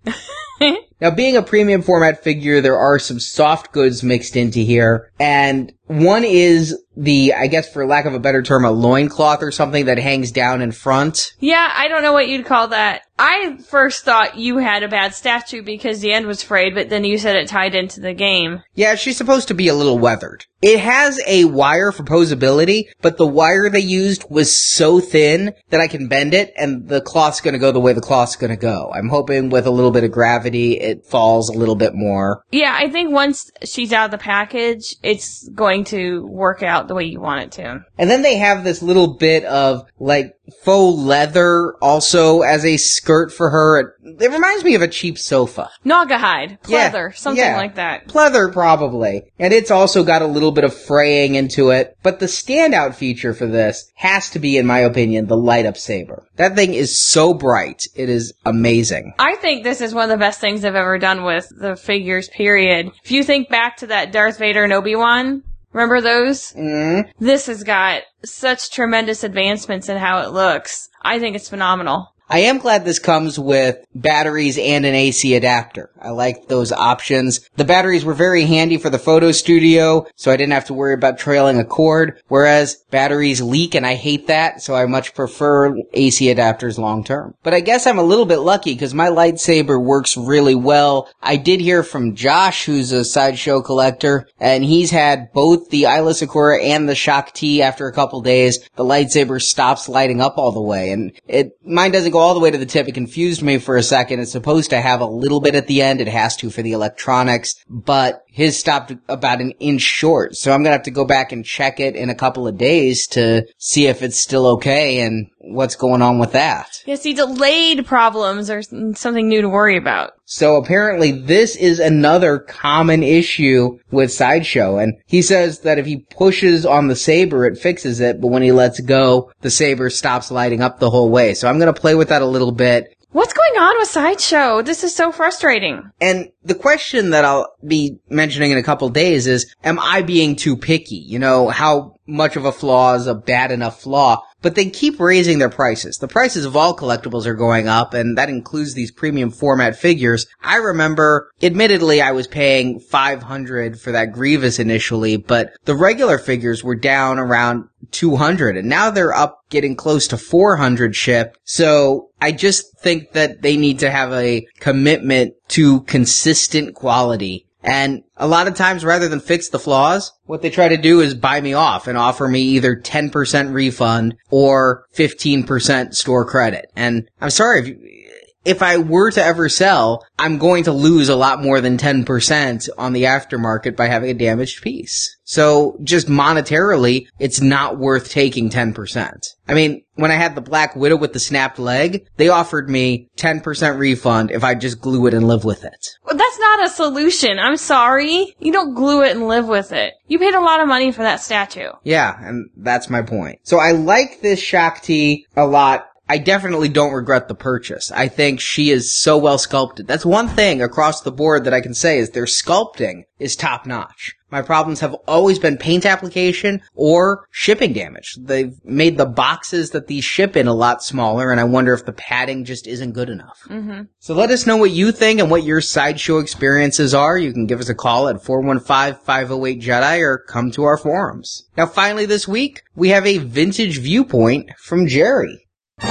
Now, 1.02 1.10
being 1.10 1.36
a 1.36 1.42
premium 1.42 1.82
format 1.82 2.24
figure, 2.24 2.62
there 2.62 2.78
are 2.78 3.00
some 3.00 3.20
soft 3.20 3.72
goods 3.72 4.04
mixed 4.04 4.36
into 4.36 4.60
here, 4.60 5.12
and 5.20 5.74
one 5.88 6.24
is 6.24 6.80
the, 6.96 7.34
I 7.34 7.48
guess 7.48 7.72
for 7.72 7.86
lack 7.86 8.06
of 8.06 8.14
a 8.14 8.20
better 8.20 8.42
term, 8.42 8.66
a 8.66 8.72
loincloth 8.72 9.42
or 9.42 9.52
something 9.52 9.86
that 9.86 9.98
hangs 9.98 10.32
down 10.32 10.62
in 10.62 10.72
front. 10.72 11.34
Yeah, 11.40 11.70
I 11.74 11.88
don't 11.88 12.04
know 12.04 12.14
what 12.14 12.28
you'd 12.28 12.46
call 12.46 12.70
that. 12.70 13.04
I 13.18 13.58
first 13.58 14.04
thought 14.04 14.38
you 14.38 14.58
had 14.58 14.84
a 14.84 14.88
bad 14.88 15.14
statue 15.14 15.62
because 15.62 16.02
the 16.02 16.12
end 16.12 16.26
was 16.26 16.42
frayed, 16.42 16.74
but 16.74 16.90
then 16.90 17.04
you 17.04 17.18
said 17.18 17.36
it 17.36 17.48
tied 17.48 17.76
into 17.76 18.00
the 18.00 18.14
game. 18.14 18.64
Yeah, 18.74 18.96
she's 18.96 19.18
supposed 19.18 19.48
to 19.50 19.54
be 19.54 19.68
a 19.68 19.76
little 19.76 20.00
weathered. 20.00 20.46
It 20.62 20.80
has 20.80 21.20
a 21.28 21.46
wire 21.46 21.92
for 21.92 22.04
posability, 22.04 22.86
but 23.02 23.18
the 23.18 23.28
wire 23.28 23.70
they 23.70 23.80
used 23.80 24.26
was 24.30 24.56
so 24.56 25.00
thin 25.00 25.54
that 25.70 25.80
I 25.80 25.88
can 25.88 26.08
bend 26.08 26.34
it, 26.34 26.52
and 26.58 26.88
the 26.88 27.02
cloth's 27.02 27.42
gonna 27.42 27.60
go 27.60 27.72
the 27.72 27.80
way 27.80 27.94
the 27.94 28.02
cloth's 28.02 28.36
gonna 28.36 28.58
go. 28.58 28.92
I'm 28.94 29.10
hoping 29.10 29.50
with 29.50 29.68
a 29.68 29.72
little 29.72 29.92
bit 29.92 30.04
of 30.04 30.12
gravity, 30.12 30.80
it 30.92 31.06
falls 31.06 31.50
a 31.50 31.54
little 31.54 31.76
bit 31.76 31.96
more. 31.96 32.44
Yeah, 32.52 32.76
I 32.78 32.90
think 32.90 33.12
once 33.12 33.50
she's 33.64 33.94
out 33.94 34.06
of 34.06 34.12
the 34.12 34.18
package, 34.18 34.96
it's 35.02 35.48
going 35.50 35.86
to 35.86 36.26
work 36.28 36.62
out 36.62 36.88
the 36.88 36.96
way 36.96 37.06
you 37.06 37.20
want 37.20 37.44
it 37.44 37.52
to. 37.54 37.86
And 37.98 38.10
then 38.10 38.22
they 38.22 38.38
have 38.38 38.64
this 38.64 38.84
little 38.84 39.16
bit 39.16 39.46
of 39.46 39.84
like 40.00 40.36
faux 40.64 40.98
leather 41.00 41.76
also 41.82 42.42
as 42.42 42.66
a 42.66 42.78
skirt 42.78 43.32
for 43.32 43.50
her. 43.50 43.96
It 44.04 44.32
reminds 44.32 44.64
me 44.64 44.76
of 44.76 44.82
a 44.82 44.88
cheap 44.88 45.18
sofa. 45.18 45.70
Naugahyde, 45.86 46.58
Yeah, 46.68 46.92
pleather, 46.92 47.16
something 47.16 47.44
yeah. 47.44 47.58
like 47.58 47.76
that. 47.76 48.08
Pleather 48.08 48.52
probably. 48.52 49.24
And 49.40 49.54
it's 49.54 49.72
also 49.72 50.04
got 50.04 50.22
a 50.22 50.28
little 50.28 50.52
bit 50.52 50.64
of 50.64 50.74
fraying 50.76 51.36
into 51.36 51.70
it. 51.72 51.98
But 52.04 52.20
the 52.20 52.26
standout 52.26 52.96
feature 52.96 53.34
for 53.34 53.48
this 53.48 53.92
has 53.96 54.30
to 54.32 54.40
be, 54.40 54.58
in 54.58 54.66
my 54.66 54.80
opinion, 54.80 55.28
the 55.28 55.38
light 55.38 55.66
up 55.66 55.78
saber. 55.78 56.28
That 56.36 56.56
thing 56.56 56.74
is 56.74 56.98
so 56.98 57.34
bright. 57.34 57.88
It 57.96 58.10
is 58.10 58.34
amazing. 58.46 59.14
I 59.20 59.36
think 59.36 59.64
this 59.64 59.82
is 59.82 59.94
one 59.94 60.04
of 60.04 60.10
the 60.10 60.18
best 60.18 60.40
things 60.40 60.66
I've 60.66 60.76
ever 60.76 60.98
done 60.98 61.24
with 61.24 61.52
the 61.56 61.76
figures, 61.76 62.30
period. 62.30 62.92
If 63.04 63.12
you 63.12 63.24
think 63.24 63.50
back 63.50 63.78
to 63.78 63.88
that 63.88 64.12
Darth 64.12 64.40
Vader 64.40 64.64
and 64.64 64.74
Obi-Wan, 64.74 65.44
Remember 65.74 66.02
those? 66.02 66.52
Mm. 66.54 67.12
This 67.20 67.48
has 67.48 67.64
got 67.64 68.04
such 68.26 68.72
tremendous 68.72 69.24
advancements 69.24 69.90
in 69.90 69.98
how 69.98 70.22
it 70.22 70.32
looks. 70.32 70.90
I 71.02 71.20
think 71.20 71.36
it's 71.36 71.50
phenomenal. 71.50 72.14
I 72.32 72.40
am 72.40 72.60
glad 72.60 72.86
this 72.86 72.98
comes 72.98 73.38
with 73.38 73.86
batteries 73.94 74.58
and 74.58 74.86
an 74.86 74.96
AC 74.96 75.36
adapter. 75.36 75.90
I 76.02 76.12
like 76.12 76.48
those 76.48 76.72
options. 76.72 77.42
The 77.58 77.66
batteries 77.66 78.06
were 78.06 78.14
very 78.14 78.46
handy 78.46 78.78
for 78.78 78.90
the 78.90 78.98
photo 78.98 79.34
studio, 79.34 80.08
so 80.16 80.32
I 80.32 80.38
didn't 80.38 80.54
have 80.54 80.68
to 80.68 80.74
worry 80.74 80.94
about 80.94 81.20
trailing 81.20 81.60
a 81.60 81.66
cord, 81.66 82.22
whereas 82.30 82.78
batteries 82.90 83.42
leak 83.42 83.76
and 83.76 83.86
I 83.86 83.96
hate 83.96 84.28
that, 84.28 84.62
so 84.62 84.74
I 84.74 84.86
much 84.86 85.14
prefer 85.14 85.76
AC 85.92 86.34
adapters 86.34 86.78
long 86.78 87.04
term. 87.04 87.36
But 87.44 87.54
I 87.54 87.60
guess 87.60 87.86
I'm 87.86 88.00
a 88.00 88.04
little 88.04 88.26
bit 88.26 88.38
lucky 88.38 88.76
because 88.76 88.94
my 88.94 89.10
lightsaber 89.10 89.84
works 89.84 90.16
really 90.16 90.56
well. 90.56 91.10
I 91.22 91.36
did 91.36 91.60
hear 91.60 91.84
from 91.84 92.16
Josh, 92.16 92.64
who's 92.64 92.94
a 92.94 93.04
sideshow 93.04 93.62
collector, 93.62 94.26
and 94.40 94.64
he's 94.64 94.90
had 94.90 95.34
both 95.34 95.70
the 95.70 95.84
Aayla 95.84 96.14
Secura 96.14 96.64
and 96.64 96.88
the 96.88 96.96
Shaak 96.96 97.34
Ti 97.34 97.62
after 97.62 97.88
a 97.88 97.94
couple 97.94 98.22
days. 98.22 98.70
The 98.78 98.86
lightsaber 98.86 99.42
stops 99.42 99.90
lighting 99.90 100.22
up 100.22 100.38
all 100.38 100.54
the 100.54 100.62
way, 100.62 100.92
and 100.92 101.12
it, 101.28 101.58
mine 101.66 101.92
doesn't 101.92 102.12
go 102.12 102.21
all 102.22 102.34
the 102.34 102.40
way 102.40 102.52
to 102.52 102.58
the 102.58 102.66
tip. 102.66 102.88
It 102.88 102.94
confused 102.94 103.42
me 103.42 103.58
for 103.58 103.76
a 103.76 103.84
second. 103.84 104.20
It's 104.20 104.32
supposed 104.32 104.70
to 104.70 104.82
have 104.82 105.02
a 105.02 105.06
little 105.06 105.42
bit 105.42 105.56
at 105.56 105.68
the 105.68 105.82
end. 105.82 106.02
It 106.02 106.08
has 106.08 106.36
to 106.38 106.50
for 106.50 106.62
the 106.62 106.74
electronics, 106.74 107.56
but 107.70 108.24
his 108.28 108.58
stopped 108.58 108.94
about 109.10 109.42
an 109.42 109.52
inch 109.60 109.82
short. 109.82 110.36
So 110.36 110.52
I'm 110.52 110.64
gonna 110.64 110.72
have 110.72 110.84
to 110.84 110.92
go 110.92 111.06
back 111.06 111.32
and 111.32 111.46
check 111.46 111.80
it 111.80 111.96
in 111.96 112.10
a 112.10 112.16
couple 112.16 112.48
of 112.48 112.58
days 112.58 113.08
to 113.08 113.46
see 113.58 113.88
if 113.88 114.02
it's 114.02 114.18
still 114.18 114.48
okay 114.54 115.02
and 115.02 115.28
what's 115.44 115.76
going 115.76 116.02
on 116.02 116.20
with 116.20 116.34
that. 116.34 116.82
Yeah, 116.86 116.96
see, 116.96 117.14
delayed 117.14 117.86
problems 117.86 118.50
are 118.50 118.62
something 118.62 119.28
new 119.28 119.42
to 119.42 119.50
worry 119.50 119.78
about. 119.78 120.12
So 120.26 120.56
apparently 120.56 121.12
this 121.12 121.56
is 121.56 121.80
another 121.80 122.40
common 122.40 123.04
issue 123.04 123.80
with 123.92 124.14
Sideshow. 124.14 124.78
And 124.78 124.94
he 125.08 125.22
says 125.22 125.60
that 125.62 125.80
if 125.80 125.86
he 125.86 125.98
pushes 125.98 126.66
on 126.66 126.88
the 126.88 126.96
saber, 126.96 127.46
it 127.46 127.58
fixes 127.58 128.00
it. 128.00 128.22
But 128.22 128.28
when 128.28 128.44
he 128.44 128.52
lets 128.52 128.80
go, 128.80 129.32
the 129.42 129.50
saber 129.50 129.90
stops 129.90 130.32
lighting 130.32 130.62
up 130.62 130.80
the 130.80 130.90
whole 130.90 131.10
way. 131.10 131.34
So 131.34 131.48
I'm 131.48 131.60
going 131.60 131.74
to 131.74 131.80
play 131.80 131.96
with 131.96 132.10
that 132.10 132.22
a 132.22 132.28
little 132.28 132.52
bit. 132.52 132.96
What's 133.12 133.34
going 133.34 133.62
on 133.62 133.78
with 133.78 133.90
Sideshow? 133.90 134.62
This 134.62 134.86
is 134.86 134.96
so 134.96 135.12
frustrating. 135.12 135.84
And 136.00 136.32
the 136.46 136.56
question 136.56 137.10
that 137.10 137.26
I'll 137.26 137.54
be 137.68 138.00
mentioning 138.10 138.52
in 138.52 138.58
a 138.58 138.64
couple 138.64 138.88
days 138.88 139.28
is, 139.28 139.54
am 139.66 139.80
I 139.80 140.02
being 140.02 140.38
too 140.38 140.56
picky? 140.56 140.96
You 140.96 141.20
know, 141.20 141.50
how 141.50 141.98
much 142.12 142.36
of 142.36 142.46
a 142.46 142.52
flaw 142.52 142.96
is 142.96 143.08
a 143.08 143.16
bad 143.16 143.52
enough 143.52 143.82
flaw? 143.82 144.24
But 144.42 144.56
they 144.56 144.70
keep 144.70 145.00
raising 145.00 145.38
their 145.38 145.50
prices. 145.50 145.98
The 145.98 146.08
prices 146.08 146.46
of 146.46 146.58
all 146.58 146.76
collectibles 146.76 147.28
are 147.28 147.36
going 147.36 147.68
up, 147.68 147.94
and 147.94 148.18
that 148.18 148.30
includes 148.30 148.74
these 148.74 148.92
premium 148.92 149.30
format 149.30 149.76
figures. 149.76 150.26
I 150.42 150.56
remember, 150.56 151.30
admittedly, 151.44 152.02
I 152.02 152.12
was 152.12 152.26
paying 152.26 152.80
500 152.80 153.80
for 153.80 153.92
that 153.92 154.14
Grievous 154.14 154.58
initially, 154.58 155.18
but 155.18 155.52
the 155.66 155.76
regular 155.76 156.18
figures 156.18 156.64
were 156.64 156.76
down 156.76 157.20
around 157.20 157.66
200, 157.92 158.58
and 158.58 158.68
now 158.68 158.90
they're 158.90 159.14
up 159.14 159.42
getting 159.50 159.76
close 159.76 160.08
to 160.08 160.18
400 160.18 160.96
shipped. 160.96 161.38
So 161.44 162.10
I 162.20 162.32
just 162.32 162.80
think 162.80 163.12
that 163.12 163.44
they 163.44 163.58
need 163.58 163.80
to 163.80 163.92
have 163.92 164.12
a 164.14 164.48
commitment 164.60 165.36
to 165.50 165.82
consistent 165.82 166.74
quality. 166.74 167.46
And 167.64 168.04
a 168.18 168.28
lot 168.28 168.48
of 168.48 168.56
times, 168.56 168.84
rather 168.84 169.08
than 169.08 169.20
fix 169.20 169.50
the 169.50 169.60
flaws, 169.60 170.14
what 170.26 170.42
they 170.42 170.50
try 170.50 170.68
to 170.68 170.78
do 170.78 171.02
is 171.02 171.14
buy 171.14 171.42
me 171.42 171.54
off 171.54 171.88
and 171.88 171.98
offer 171.98 172.28
me 172.28 172.42
either 172.42 172.76
10% 172.76 173.54
refund 173.54 174.16
or 174.30 174.86
15% 174.96 175.94
store 175.94 176.26
credit. 176.26 176.72
And 176.76 177.08
I'm 177.20 177.30
sorry 177.30 177.60
if 177.62 177.68
you, 177.68 178.01
if 178.44 178.62
I 178.62 178.78
were 178.78 179.12
to 179.12 179.24
ever 179.24 179.50
sell, 179.50 180.06
I'm 180.18 180.38
going 180.38 180.64
to 180.64 180.72
lose 180.72 181.10
a 181.10 181.16
lot 181.16 181.42
more 181.42 181.62
than 181.62 181.78
10% 181.78 182.70
on 182.78 182.94
the 182.94 183.04
aftermarket 183.04 183.76
by 183.76 183.88
having 183.88 184.10
a 184.10 184.16
damaged 184.16 184.62
piece. 184.62 185.18
So 185.24 185.78
just 185.84 186.08
monetarily, 186.08 187.08
it's 187.20 187.40
not 187.40 187.78
worth 187.78 188.10
taking 188.10 188.50
10%. 188.50 189.14
I 189.48 189.54
mean, 189.54 189.84
when 189.96 190.12
I 190.12 190.16
had 190.16 190.36
the 190.36 190.42
Black 190.42 190.76
Widow 190.76 190.98
with 190.98 191.14
the 191.14 191.20
snapped 191.20 191.60
leg, 191.60 192.08
they 192.18 192.30
offered 192.30 192.70
me 192.70 193.10
10% 193.18 193.78
refund 193.78 194.32
if 194.32 194.44
I 194.44 194.56
just 194.56 194.82
glue 194.82 195.08
it 195.08 195.14
and 195.14 195.28
live 195.28 195.46
with 195.46 195.64
it. 195.64 195.88
Well, 196.04 196.18
that's 196.18 196.40
not 196.40 196.66
a 196.66 196.70
solution. 196.70 197.38
I'm 197.40 197.58
sorry. 197.58 198.36
You 198.40 198.52
don't 198.52 198.74
glue 198.74 199.04
it 199.04 199.16
and 199.16 199.28
live 199.28 199.48
with 199.48 199.72
it. 199.72 199.94
You 200.08 200.20
paid 200.20 200.34
a 200.34 200.42
lot 200.42 200.62
of 200.62 200.68
money 200.68 200.92
for 200.92 201.04
that 201.04 201.22
statue. 201.22 201.70
Yeah, 201.84 202.18
and 202.22 202.50
that's 202.58 202.90
my 202.90 203.02
point. 203.02 203.40
So 203.44 203.58
I 203.58 203.72
like 203.72 204.22
this 204.22 204.40
Shaak 204.42 204.82
Ti 204.82 205.28
a 205.36 205.46
lot 205.46 205.88
I 206.12 206.18
definitely 206.18 206.68
don't 206.68 206.92
regret 206.92 207.30
the 207.30 207.36
purchase. 207.36 207.90
I 207.90 208.10
think 208.10 208.42
she 208.42 208.70
is 208.70 208.94
so 208.94 209.18
well 209.18 209.38
sculpted. 209.38 209.88
That's 209.88 210.06
one 210.06 210.28
thing 210.28 210.62
across 210.62 211.00
the 211.00 211.12
board 211.12 211.46
that 211.46 211.54
I 211.54 211.62
can 211.62 211.74
say 211.74 212.00
is 212.00 212.10
their 212.10 212.26
sculpting 212.26 213.06
is 213.18 213.38
top 213.38 213.66
notch. 213.66 214.18
My 214.30 214.42
problems 214.42 214.82
have 214.82 214.94
always 215.08 215.40
been 215.40 215.58
paint 215.58 215.86
application 215.86 216.64
or 216.76 217.30
shipping 217.32 217.72
damage. 217.72 218.18
They've 218.20 218.54
made 218.66 218.98
the 218.98 219.06
boxes 219.06 219.70
that 219.70 219.88
these 219.88 220.04
ship 220.04 220.36
in 220.36 220.48
a 220.48 220.54
lot 220.54 220.84
smaller, 220.84 221.32
and 221.32 221.40
I 221.40 221.46
wonder 221.46 221.74
if 221.74 221.86
the 221.86 221.94
padding 221.94 222.44
just 222.44 222.68
isn't 222.68 222.92
good 222.92 223.10
enough. 223.10 223.44
Mm-hmm. 223.48 223.84
So 224.00 224.14
let 224.14 224.32
us 224.32 224.46
know 224.46 224.58
what 224.58 224.72
you 224.72 224.92
think 224.92 225.22
and 225.22 225.32
what 225.32 225.44
your 225.44 225.62
sideshow 225.62 226.18
experiences 226.18 226.94
are. 226.94 227.18
You 227.18 227.32
can 227.32 227.46
give 227.46 227.62
us 227.62 227.70
a 227.70 227.76
call 227.76 228.10
at 228.10 228.18
415-508-JEDI 228.18 230.02
or 230.02 230.18
come 230.18 230.52
to 230.52 230.64
our 230.64 230.78
forums. 230.78 231.46
Now 231.56 231.68
finally 231.68 232.06
this 232.06 232.28
week, 232.28 232.64
we 232.76 232.90
have 232.90 233.08
a 233.08 233.20
vintage 233.20 233.80
viewpoint 233.80 234.50
from 234.58 234.88
Jerry. 234.88 235.48
Hey 235.82 235.90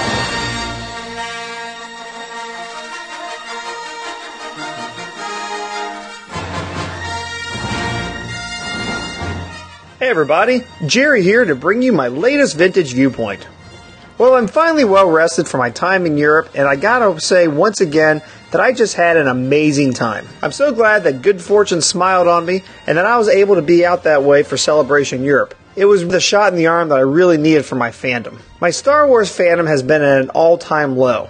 everybody, 10.09 10.62
Jerry 10.86 11.22
here 11.22 11.45
to 11.45 11.57
bring 11.57 11.82
you 11.82 11.93
my 11.93 12.07
latest 12.07 12.57
vintage 12.57 12.93
viewpoint. 12.93 13.49
Well, 14.16 14.34
I'm 14.34 14.47
finally 14.47 14.84
well 14.84 15.11
rested 15.11 15.49
from 15.49 15.59
my 15.59 15.70
time 15.70 16.07
in 16.07 16.16
Europe, 16.16 16.51
and 16.55 16.68
I 16.68 16.76
gotta 16.76 17.20
say 17.20 17.49
once 17.49 17.80
again 17.80 18.22
that 18.53 18.61
I 18.61 18.72
just 18.72 18.95
had 18.95 19.16
an 19.16 19.26
amazing 19.26 19.93
time. 19.93 20.28
I'm 20.41 20.53
so 20.53 20.72
glad 20.72 21.03
that 21.05 21.22
good 21.22 21.43
fortune 21.43 21.80
smiled 21.80 22.28
on 22.28 22.47
me 22.47 22.62
and 22.86 22.97
that 22.97 23.07
I 23.07 23.18
was 23.18 23.28
able 23.28 23.57
to 23.57 23.62
be 23.62 23.84
out 23.84 24.05
that 24.05 24.22
way 24.22 24.45
for 24.45 24.57
Celebration 24.57 25.24
Europe. 25.24 25.55
It 25.77 25.85
was 25.85 26.07
the 26.07 26.21
shot 26.21 26.53
in 26.53 26.59
the 26.59 26.66
arm 26.66 26.89
that 26.89 26.99
I 26.99 27.03
really 27.03 27.39
needed 27.39 27.64
for 27.64 27.77
my 27.77 27.91
fandom. 27.91 28.41
My 28.61 28.71
Star 28.71 29.07
Wars 29.07 29.31
fandom 29.31 29.68
has 29.68 29.83
been 29.83 30.03
at 30.03 30.21
an 30.21 30.31
all 30.31 30.59
time 30.59 30.97
low. 30.97 31.29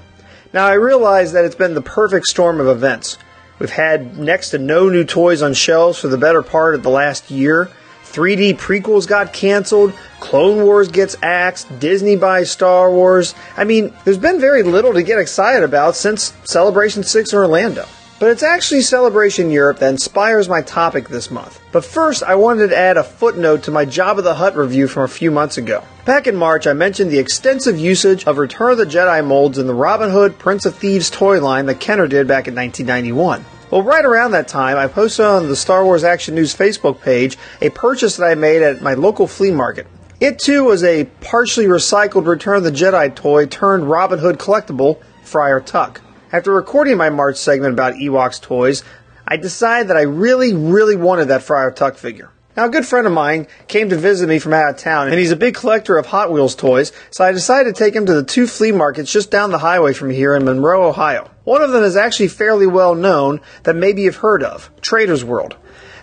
Now, 0.53 0.67
I 0.67 0.75
realize 0.75 1.33
that 1.33 1.45
it's 1.45 1.55
been 1.55 1.75
the 1.75 1.83
perfect 1.83 2.27
storm 2.27 2.59
of 2.59 2.67
events. 2.67 3.19
We've 3.59 3.71
had 3.71 4.19
next 4.19 4.51
to 4.51 4.59
no 4.59 4.89
new 4.89 5.05
toys 5.05 5.43
on 5.43 5.53
shelves 5.53 5.99
for 5.99 6.09
the 6.09 6.17
better 6.17 6.43
part 6.43 6.75
of 6.75 6.83
the 6.83 6.91
last 6.91 7.31
year. 7.31 7.71
3D 8.05 8.57
prequels 8.57 9.07
got 9.07 9.33
canceled, 9.33 9.93
Clone 10.19 10.65
Wars 10.65 10.89
gets 10.89 11.15
axed, 11.23 11.79
Disney 11.79 12.17
buys 12.17 12.51
Star 12.51 12.91
Wars. 12.91 13.37
I 13.57 13.63
mean, 13.63 13.95
there's 14.05 14.19
been 14.19 14.41
very 14.41 14.65
little 14.65 14.95
to 14.95 15.03
get 15.03 15.21
excited 15.21 15.63
about 15.63 15.95
since 15.95 16.33
Celebration 16.43 17.05
6 17.05 17.33
in 17.33 17.39
Orlando. 17.39 17.87
But 18.21 18.29
it's 18.29 18.43
actually 18.43 18.83
Celebration 18.83 19.51
Europe 19.51 19.79
that 19.79 19.89
inspires 19.89 20.47
my 20.47 20.61
topic 20.61 21.09
this 21.09 21.31
month. 21.31 21.59
But 21.73 21.87
first, 21.87 22.23
I 22.23 22.35
wanted 22.35 22.69
to 22.69 22.77
add 22.77 22.99
a 22.99 23.03
footnote 23.03 23.63
to 23.63 23.71
my 23.71 23.87
Jabba 23.87 24.23
the 24.23 24.35
Hutt 24.35 24.55
review 24.55 24.89
from 24.89 25.05
a 25.05 25.09
few 25.09 25.31
months 25.31 25.57
ago. 25.57 25.83
Back 26.05 26.27
in 26.27 26.37
March, 26.37 26.67
I 26.67 26.75
mentioned 26.75 27.11
the 27.11 27.19
extensive 27.19 27.79
usage 27.79 28.27
of 28.27 28.37
Return 28.37 28.73
of 28.73 28.77
the 28.77 28.85
Jedi 28.85 29.25
molds 29.25 29.57
in 29.57 29.67
the 29.67 29.73
Robin 29.73 30.11
Hood 30.11 30.39
Prince 30.39 30.67
of 30.67 30.75
Thieves 30.75 31.09
toy 31.09 31.41
line 31.41 31.65
that 31.65 31.81
Kenner 31.81 32.07
did 32.07 32.29
back 32.29 32.47
in 32.47 32.55
1991. 32.55 33.43
Well, 33.71 33.83
right 33.83 34.05
around 34.05 34.33
that 34.33 34.49
time, 34.49 34.77
I 34.77 34.87
posted 34.87 35.25
on 35.25 35.49
the 35.49 35.57
Star 35.57 35.83
Wars 35.83 36.05
Action 36.05 36.35
News 36.35 36.55
Facebook 36.55 37.01
page 37.01 37.39
a 37.63 37.71
purchase 37.71 38.19
that 38.19 38.27
I 38.27 38.35
made 38.35 38.61
at 38.61 38.83
my 38.83 38.93
local 38.93 39.29
flea 39.29 39.51
market. 39.51 39.87
It 40.21 40.39
too 40.39 40.65
was 40.65 40.85
a 40.85 41.07
partially 41.23 41.65
recycled 41.65 42.27
Return 42.27 42.59
of 42.59 42.65
the 42.65 42.71
Jedi 42.71 43.15
toy 43.15 43.47
turned 43.47 43.89
Robin 43.89 44.19
Hood 44.19 44.39
collectible, 44.39 44.99
Friar 45.23 45.61
Tuck. 45.61 46.03
After 46.33 46.53
recording 46.53 46.97
my 46.97 47.11
March 47.11 47.39
segment 47.39 47.73
about 47.73 47.95
Ewoks 47.95 48.41
toys, 48.41 48.85
I 49.27 49.37
decided 49.37 49.89
that 49.89 49.97
I 49.97 50.03
really, 50.03 50.55
really 50.55 50.95
wanted 50.95 51.27
that 51.27 51.43
Friar 51.43 51.73
Tuck 51.73 51.97
figure. 51.97 52.31
Now, 52.57 52.67
a 52.67 52.71
good 52.71 52.87
friend 52.87 53.05
of 53.05 53.13
mine 53.13 53.49
came 53.67 53.89
to 53.89 53.97
visit 53.97 54.29
me 54.29 54.39
from 54.39 54.53
out 54.53 54.71
of 54.71 54.77
town, 54.77 55.09
and 55.09 55.19
he's 55.19 55.33
a 55.33 55.37
big 55.37 55.57
collector 55.57 55.99
of 55.99 56.07
Hot 56.07 56.31
Wheels 56.31 56.55
toys, 56.55 56.93
so 57.11 57.25
I 57.25 57.33
decided 57.33 57.75
to 57.75 57.79
take 57.85 57.97
him 57.97 58.07
to 58.07 58.15
the 58.15 58.23
two 58.23 58.47
flea 58.47 58.71
markets 58.71 59.13
just 59.13 59.33
down 59.33 59.51
the 59.51 59.59
highway 59.59 59.93
from 59.93 60.11
here 60.11 60.37
in 60.37 60.45
Monroe, 60.45 60.89
Ohio. 60.89 61.29
One 61.43 61.63
of 61.63 61.73
them 61.73 61.83
is 61.83 61.97
actually 61.97 62.29
fairly 62.29 62.67
well 62.69 62.95
known 62.95 63.41
that 63.65 63.75
maybe 63.75 64.03
you've 64.03 64.17
heard 64.17 64.45
of 64.45 64.71
Trader's 64.83 65.25
World. 65.25 65.57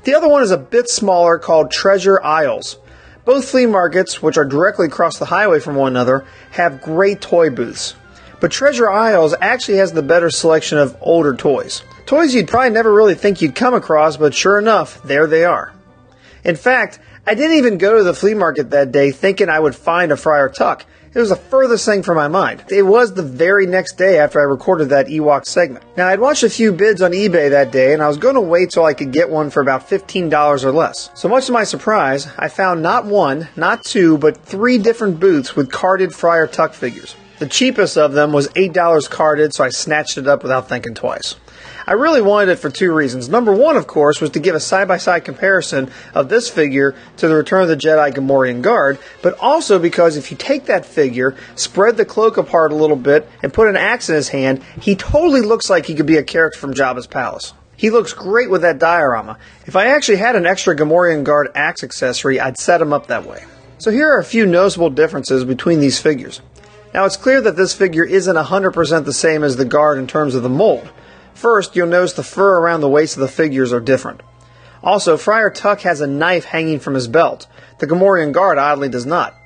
The 0.03 0.13
other 0.13 0.27
one 0.27 0.43
is 0.43 0.51
a 0.51 0.57
bit 0.57 0.89
smaller 0.89 1.39
called 1.39 1.71
Treasure 1.71 2.21
Aisles. 2.21 2.77
Both 3.23 3.49
flea 3.49 3.65
markets, 3.65 4.21
which 4.21 4.37
are 4.37 4.43
directly 4.43 4.87
across 4.87 5.19
the 5.19 5.25
highway 5.25 5.61
from 5.61 5.75
one 5.75 5.93
another, 5.93 6.25
have 6.51 6.81
great 6.81 7.21
toy 7.21 7.49
booths. 7.49 7.95
But 8.39 8.51
Treasure 8.51 8.89
Aisles 8.89 9.33
actually 9.41 9.77
has 9.77 9.93
the 9.93 10.03
better 10.03 10.29
selection 10.29 10.77
of 10.77 10.95
older 11.01 11.35
toys. 11.35 11.81
Toys 12.05 12.35
you'd 12.35 12.47
probably 12.47 12.69
never 12.69 12.93
really 12.93 13.15
think 13.15 13.41
you'd 13.41 13.55
come 13.55 13.73
across, 13.73 14.17
but 14.17 14.33
sure 14.33 14.59
enough, 14.59 15.01
there 15.03 15.27
they 15.27 15.43
are. 15.43 15.73
In 16.43 16.55
fact, 16.55 16.99
I 17.25 17.33
didn't 17.33 17.57
even 17.57 17.77
go 17.77 17.97
to 17.97 18.03
the 18.03 18.13
flea 18.13 18.35
market 18.35 18.69
that 18.69 18.91
day 18.91 19.11
thinking 19.11 19.49
I 19.49 19.59
would 19.59 19.75
find 19.75 20.11
a 20.11 20.17
Friar 20.17 20.49
Tuck. 20.49 20.85
It 21.13 21.19
was 21.19 21.29
the 21.29 21.35
furthest 21.35 21.83
thing 21.83 22.03
from 22.03 22.15
my 22.15 22.27
mind. 22.27 22.63
It 22.69 22.83
was 22.83 23.13
the 23.13 23.23
very 23.23 23.65
next 23.65 23.97
day 23.97 24.19
after 24.19 24.39
I 24.39 24.43
recorded 24.43 24.89
that 24.89 25.07
Ewok 25.07 25.45
segment. 25.45 25.83
Now, 25.97 26.07
I'd 26.07 26.19
watched 26.19 26.43
a 26.43 26.49
few 26.49 26.71
bids 26.71 27.01
on 27.01 27.11
eBay 27.11 27.49
that 27.49 27.71
day, 27.71 27.93
and 27.93 28.03
I 28.03 28.07
was 28.07 28.17
going 28.17 28.35
to 28.35 28.41
wait 28.41 28.69
till 28.69 28.85
I 28.85 28.93
could 28.93 29.11
get 29.11 29.29
one 29.29 29.49
for 29.49 29.61
about 29.61 29.89
$15 29.89 30.63
or 30.63 30.71
less. 30.71 31.09
So 31.15 31.27
much 31.27 31.47
to 31.47 31.51
my 31.51 31.63
surprise, 31.63 32.27
I 32.37 32.49
found 32.49 32.83
not 32.83 33.05
one, 33.05 33.47
not 33.55 33.83
two, 33.83 34.17
but 34.19 34.37
three 34.37 34.77
different 34.77 35.19
booths 35.19 35.55
with 35.55 35.71
carded 35.71 36.13
Friar 36.13 36.45
Tuck 36.45 36.73
figures. 36.73 37.15
The 37.39 37.47
cheapest 37.47 37.97
of 37.97 38.13
them 38.13 38.33
was 38.33 38.47
$8 38.49 39.09
carded, 39.09 39.53
so 39.53 39.63
I 39.63 39.69
snatched 39.69 40.17
it 40.17 40.27
up 40.27 40.41
without 40.41 40.67
thinking 40.67 40.95
twice. 40.95 41.35
I 41.85 41.93
really 41.93 42.21
wanted 42.21 42.49
it 42.49 42.59
for 42.59 42.69
two 42.69 42.91
reasons. 42.91 43.29
Number 43.29 43.53
one, 43.53 43.77
of 43.77 43.85
course, 43.85 44.19
was 44.19 44.31
to 44.31 44.39
give 44.39 44.55
a 44.55 44.59
side 44.59 44.87
by 44.87 44.97
side 44.97 45.23
comparison 45.23 45.91
of 46.15 46.29
this 46.29 46.49
figure 46.49 46.95
to 47.17 47.27
the 47.27 47.35
Return 47.35 47.61
of 47.61 47.67
the 47.67 47.77
Jedi 47.77 48.11
Gamorrean 48.11 48.61
Guard, 48.61 48.97
but 49.21 49.37
also 49.39 49.77
because 49.77 50.17
if 50.17 50.31
you 50.31 50.37
take 50.37 50.65
that 50.65 50.85
figure, 50.85 51.35
spread 51.55 51.95
the 51.95 52.05
cloak 52.05 52.37
apart 52.37 52.71
a 52.71 52.75
little 52.75 52.97
bit, 52.97 53.29
and 53.43 53.53
put 53.53 53.67
an 53.67 53.77
axe 53.77 54.09
in 54.09 54.15
his 54.15 54.29
hand, 54.29 54.63
he 54.81 54.95
totally 54.95 55.41
looks 55.41 55.69
like 55.69 55.85
he 55.85 55.95
could 55.95 56.07
be 56.07 56.17
a 56.17 56.23
character 56.23 56.59
from 56.59 56.73
Jabba's 56.73 57.07
palace. 57.07 57.53
He 57.77 57.91
looks 57.91 58.13
great 58.13 58.49
with 58.49 58.63
that 58.63 58.79
diorama. 58.79 59.37
If 59.67 59.75
I 59.75 59.87
actually 59.87 60.17
had 60.17 60.35
an 60.35 60.47
extra 60.47 60.75
Gamorrean 60.75 61.23
Guard 61.23 61.49
axe 61.53 61.83
accessory, 61.83 62.39
I'd 62.39 62.57
set 62.57 62.81
him 62.81 62.91
up 62.91 63.07
that 63.07 63.25
way. 63.25 63.45
So 63.77 63.91
here 63.91 64.09
are 64.11 64.17
a 64.17 64.25
few 64.25 64.47
noticeable 64.47 64.89
differences 64.89 65.45
between 65.45 65.79
these 65.79 65.99
figures. 65.99 66.41
Now 66.97 67.05
it's 67.05 67.15
clear 67.15 67.41
that 67.41 67.55
this 67.55 67.75
figure 67.75 68.03
isn't 68.03 68.35
100% 68.35 69.05
the 69.05 69.13
same 69.13 69.43
as 69.43 69.55
the 69.55 69.65
guard 69.65 69.99
in 69.99 70.07
terms 70.07 70.33
of 70.33 70.41
the 70.41 70.49
mold. 70.49 70.89
First, 71.35 71.75
you'll 71.75 71.85
notice 71.85 72.13
the 72.13 72.23
fur 72.23 72.57
around 72.57 72.81
the 72.81 72.89
waist 72.89 73.17
of 73.17 73.21
the 73.21 73.27
figures 73.27 73.71
are 73.71 73.79
different. 73.79 74.21
Also, 74.81 75.15
Friar 75.15 75.51
Tuck 75.51 75.81
has 75.81 76.01
a 76.01 76.07
knife 76.07 76.45
hanging 76.45 76.79
from 76.79 76.95
his 76.95 77.07
belt. 77.07 77.45
The 77.77 77.85
Gamorrean 77.85 78.31
guard 78.31 78.57
oddly 78.57 78.89
does 78.89 79.05
not. 79.05 79.36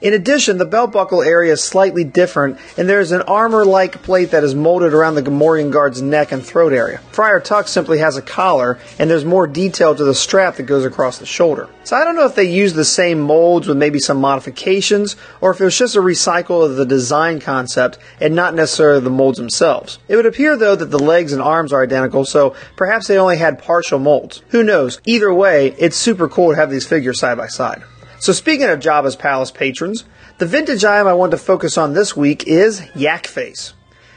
In 0.00 0.14
addition, 0.14 0.58
the 0.58 0.64
belt 0.64 0.92
buckle 0.92 1.22
area 1.22 1.52
is 1.52 1.62
slightly 1.62 2.04
different, 2.04 2.58
and 2.76 2.88
there 2.88 3.00
is 3.00 3.10
an 3.10 3.22
armor 3.22 3.64
like 3.64 4.02
plate 4.02 4.30
that 4.30 4.44
is 4.44 4.54
molded 4.54 4.94
around 4.94 5.16
the 5.16 5.22
Gamorrean 5.22 5.72
guard's 5.72 6.00
neck 6.00 6.30
and 6.30 6.44
throat 6.44 6.72
area. 6.72 6.98
Friar 7.10 7.40
Tuck 7.40 7.66
simply 7.66 7.98
has 7.98 8.16
a 8.16 8.22
collar, 8.22 8.78
and 9.00 9.10
there's 9.10 9.24
more 9.24 9.48
detail 9.48 9.96
to 9.96 10.04
the 10.04 10.14
strap 10.14 10.54
that 10.56 10.64
goes 10.64 10.84
across 10.84 11.18
the 11.18 11.26
shoulder. 11.26 11.68
So 11.82 11.96
I 11.96 12.04
don't 12.04 12.14
know 12.14 12.26
if 12.26 12.36
they 12.36 12.44
used 12.44 12.76
the 12.76 12.84
same 12.84 13.18
molds 13.18 13.66
with 13.66 13.76
maybe 13.76 13.98
some 13.98 14.20
modifications, 14.20 15.16
or 15.40 15.50
if 15.50 15.60
it 15.60 15.64
was 15.64 15.76
just 15.76 15.96
a 15.96 16.00
recycle 16.00 16.64
of 16.64 16.76
the 16.76 16.86
design 16.86 17.40
concept 17.40 17.98
and 18.20 18.36
not 18.36 18.54
necessarily 18.54 19.00
the 19.00 19.10
molds 19.10 19.38
themselves. 19.38 19.98
It 20.06 20.14
would 20.14 20.26
appear 20.26 20.56
though 20.56 20.76
that 20.76 20.92
the 20.92 20.98
legs 20.98 21.32
and 21.32 21.42
arms 21.42 21.72
are 21.72 21.82
identical, 21.82 22.24
so 22.24 22.54
perhaps 22.76 23.08
they 23.08 23.18
only 23.18 23.38
had 23.38 23.58
partial 23.58 23.98
molds. 23.98 24.42
Who 24.50 24.62
knows? 24.62 25.00
Either 25.06 25.34
way, 25.34 25.74
it's 25.78 25.96
super 25.96 26.28
cool 26.28 26.50
to 26.50 26.56
have 26.56 26.70
these 26.70 26.86
figures 26.86 27.18
side 27.18 27.36
by 27.36 27.48
side. 27.48 27.82
So 28.20 28.32
speaking 28.32 28.68
of 28.68 28.80
Jabba's 28.80 29.14
Palace 29.14 29.52
patrons, 29.52 30.04
the 30.38 30.46
vintage 30.46 30.84
item 30.84 31.06
I 31.06 31.12
want 31.12 31.30
to 31.30 31.38
focus 31.38 31.78
on 31.78 31.92
this 31.94 32.16
week 32.16 32.48
is 32.48 32.82
Yak 32.96 33.28
Face. 33.28 33.74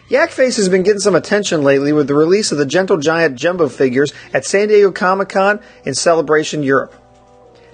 Yak 0.10 0.32
Face 0.32 0.58
has 0.58 0.70
been 0.70 0.82
getting 0.82 1.00
some 1.00 1.16
attention 1.16 1.62
lately 1.62 1.94
with 1.94 2.08
the 2.08 2.16
release 2.16 2.52
of 2.52 2.58
the 2.58 2.66
Gentle 2.66 2.98
Giant 2.98 3.36
Jumbo 3.36 3.70
figures 3.70 4.12
at 4.34 4.44
San 4.44 4.70
Diego 4.70 4.92
Comic 4.92 5.30
Con 5.30 5.60
in 5.86 5.94
Celebration 5.94 6.64
Europe. 6.64 6.96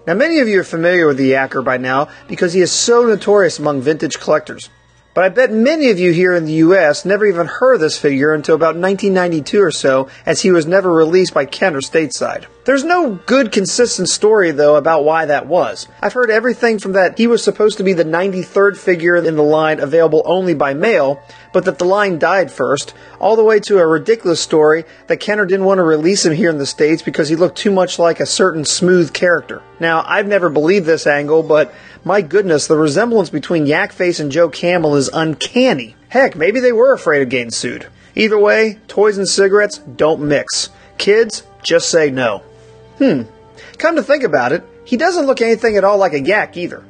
Now, 0.06 0.16
many 0.16 0.40
of 0.40 0.48
you 0.50 0.60
are 0.60 0.66
familiar 0.66 1.08
with 1.08 1.18
the 1.18 1.32
Yacker 1.32 1.64
by 1.64 1.78
now 1.78 2.10
because 2.28 2.54
he 2.54 2.62
is 2.62 2.72
so 2.72 3.06
notorious 3.06 3.58
among 3.58 3.82
vintage 3.82 4.20
collectors. 4.20 4.70
But 5.14 5.24
I 5.24 5.30
bet 5.30 5.52
many 5.52 5.90
of 5.90 5.98
you 5.98 6.12
here 6.12 6.36
in 6.36 6.46
the 6.46 6.54
US 6.54 7.06
never 7.06 7.26
even 7.26 7.48
heard 7.48 7.76
of 7.76 7.82
this 7.82 7.98
figure 7.98 8.34
until 8.34 8.56
about 8.56 8.76
1992 8.76 9.62
or 9.62 9.72
so, 9.72 10.10
as 10.26 10.42
he 10.42 10.52
was 10.52 10.68
never 10.68 10.92
released 10.92 11.34
by 11.34 11.46
Kenner 11.46 11.82
stateside. 11.82 12.46
There's 12.68 12.84
no 12.84 13.12
good 13.26 13.54
consistent 13.54 14.10
story 14.10 14.52
though 14.52 14.76
about 14.76 15.06
why 15.06 15.24
that 15.24 15.48
was. 15.48 15.88
I've 16.02 16.12
heard 16.12 16.30
everything 16.30 16.80
from 16.80 16.92
that 16.92 17.18
he 17.18 17.26
was 17.26 17.42
supposed 17.42 17.78
to 17.78 17.84
be 17.86 17.94
the 17.94 18.04
93rd 18.04 18.76
figure 18.76 19.16
in 19.16 19.38
the 19.38 19.42
line 19.42 19.80
available 19.80 20.22
only 20.26 20.54
by 20.54 20.74
mail, 20.74 21.22
but 21.54 21.64
that 21.64 21.80
the 21.80 21.86
line 21.86 22.20
died 22.20 22.52
first, 22.52 22.94
all 23.22 23.38
the 23.38 23.44
way 23.46 23.62
to 23.62 23.80
a 23.80 23.88
ridiculous 23.88 24.42
story 24.42 24.84
that 25.08 25.22
Kenner 25.22 25.46
didn't 25.46 25.66
want 25.66 25.78
to 25.78 25.84
release 25.84 26.26
him 26.26 26.34
here 26.34 26.50
in 26.50 26.58
the 26.58 26.66
States 26.66 27.02
because 27.02 27.30
he 27.30 27.38
looked 27.38 27.58
too 27.58 27.72
much 27.72 28.00
like 28.00 28.20
a 28.20 28.26
certain 28.26 28.66
smooth 28.66 29.14
character. 29.14 29.64
Now, 29.80 30.04
I've 30.06 30.28
never 30.28 30.50
believed 30.50 30.86
this 30.86 31.08
angle, 31.08 31.44
but 31.44 31.74
my 32.04 32.22
goodness, 32.22 32.68
the 32.68 32.76
resemblance 32.76 33.30
between 33.30 33.66
Yak 33.66 33.94
Face 33.94 34.20
and 34.20 34.30
Joe 34.30 34.50
Camel 34.50 34.98
is 34.98 35.10
uncanny. 35.14 35.96
Heck, 36.10 36.36
maybe 36.36 36.60
they 36.60 36.74
were 36.74 36.94
afraid 36.94 37.22
of 37.22 37.30
getting 37.30 37.52
sued. 37.52 37.88
Either 38.14 38.38
way, 38.38 38.80
toys 38.90 39.18
and 39.18 39.30
cigarettes 39.30 39.78
don't 39.78 40.20
mix. 40.20 40.68
Kids, 40.98 41.44
just 41.64 41.90
say 41.90 42.12
no. 42.12 42.44
Hmm. 42.98 43.24
Come 43.78 43.96
to 43.96 44.04
think 44.04 44.24
about 44.24 44.52
it, 44.52 44.64
he 44.86 44.98
doesn't 44.98 45.26
look 45.26 45.42
anything 45.42 45.78
at 45.78 45.84
all 45.84 45.98
like 45.98 46.14
a 46.14 46.20
yak 46.20 46.58
either. 46.58 46.84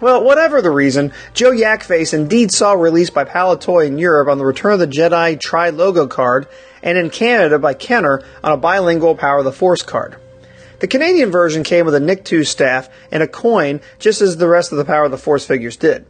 Well, 0.00 0.22
whatever 0.24 0.60
the 0.60 0.70
reason, 0.70 1.12
Joe 1.32 1.52
Yakface 1.52 2.12
indeed 2.12 2.52
saw 2.52 2.72
release 2.72 3.10
by 3.10 3.24
Palitoy 3.24 3.86
in 3.86 3.98
Europe 3.98 4.28
on 4.28 4.38
the 4.38 4.44
Return 4.44 4.74
of 4.74 4.80
the 4.80 4.86
Jedi 4.86 5.38
Tri 5.40 5.70
Logo 5.70 6.06
card, 6.06 6.46
and 6.82 6.98
in 6.98 7.10
Canada 7.10 7.58
by 7.58 7.74
Kenner 7.74 8.22
on 8.42 8.52
a 8.52 8.56
bilingual 8.56 9.14
Power 9.14 9.38
of 9.38 9.44
the 9.44 9.52
Force 9.52 9.82
card. 9.82 10.16
The 10.80 10.88
Canadian 10.88 11.30
version 11.30 11.62
came 11.62 11.86
with 11.86 11.94
a 11.94 12.00
Nikto 12.00 12.46
staff 12.46 12.90
and 13.10 13.22
a 13.22 13.28
coin, 13.28 13.80
just 13.98 14.20
as 14.20 14.36
the 14.36 14.48
rest 14.48 14.72
of 14.72 14.78
the 14.78 14.84
Power 14.84 15.04
of 15.04 15.10
the 15.10 15.16
Force 15.16 15.46
figures 15.46 15.76
did. 15.76 16.04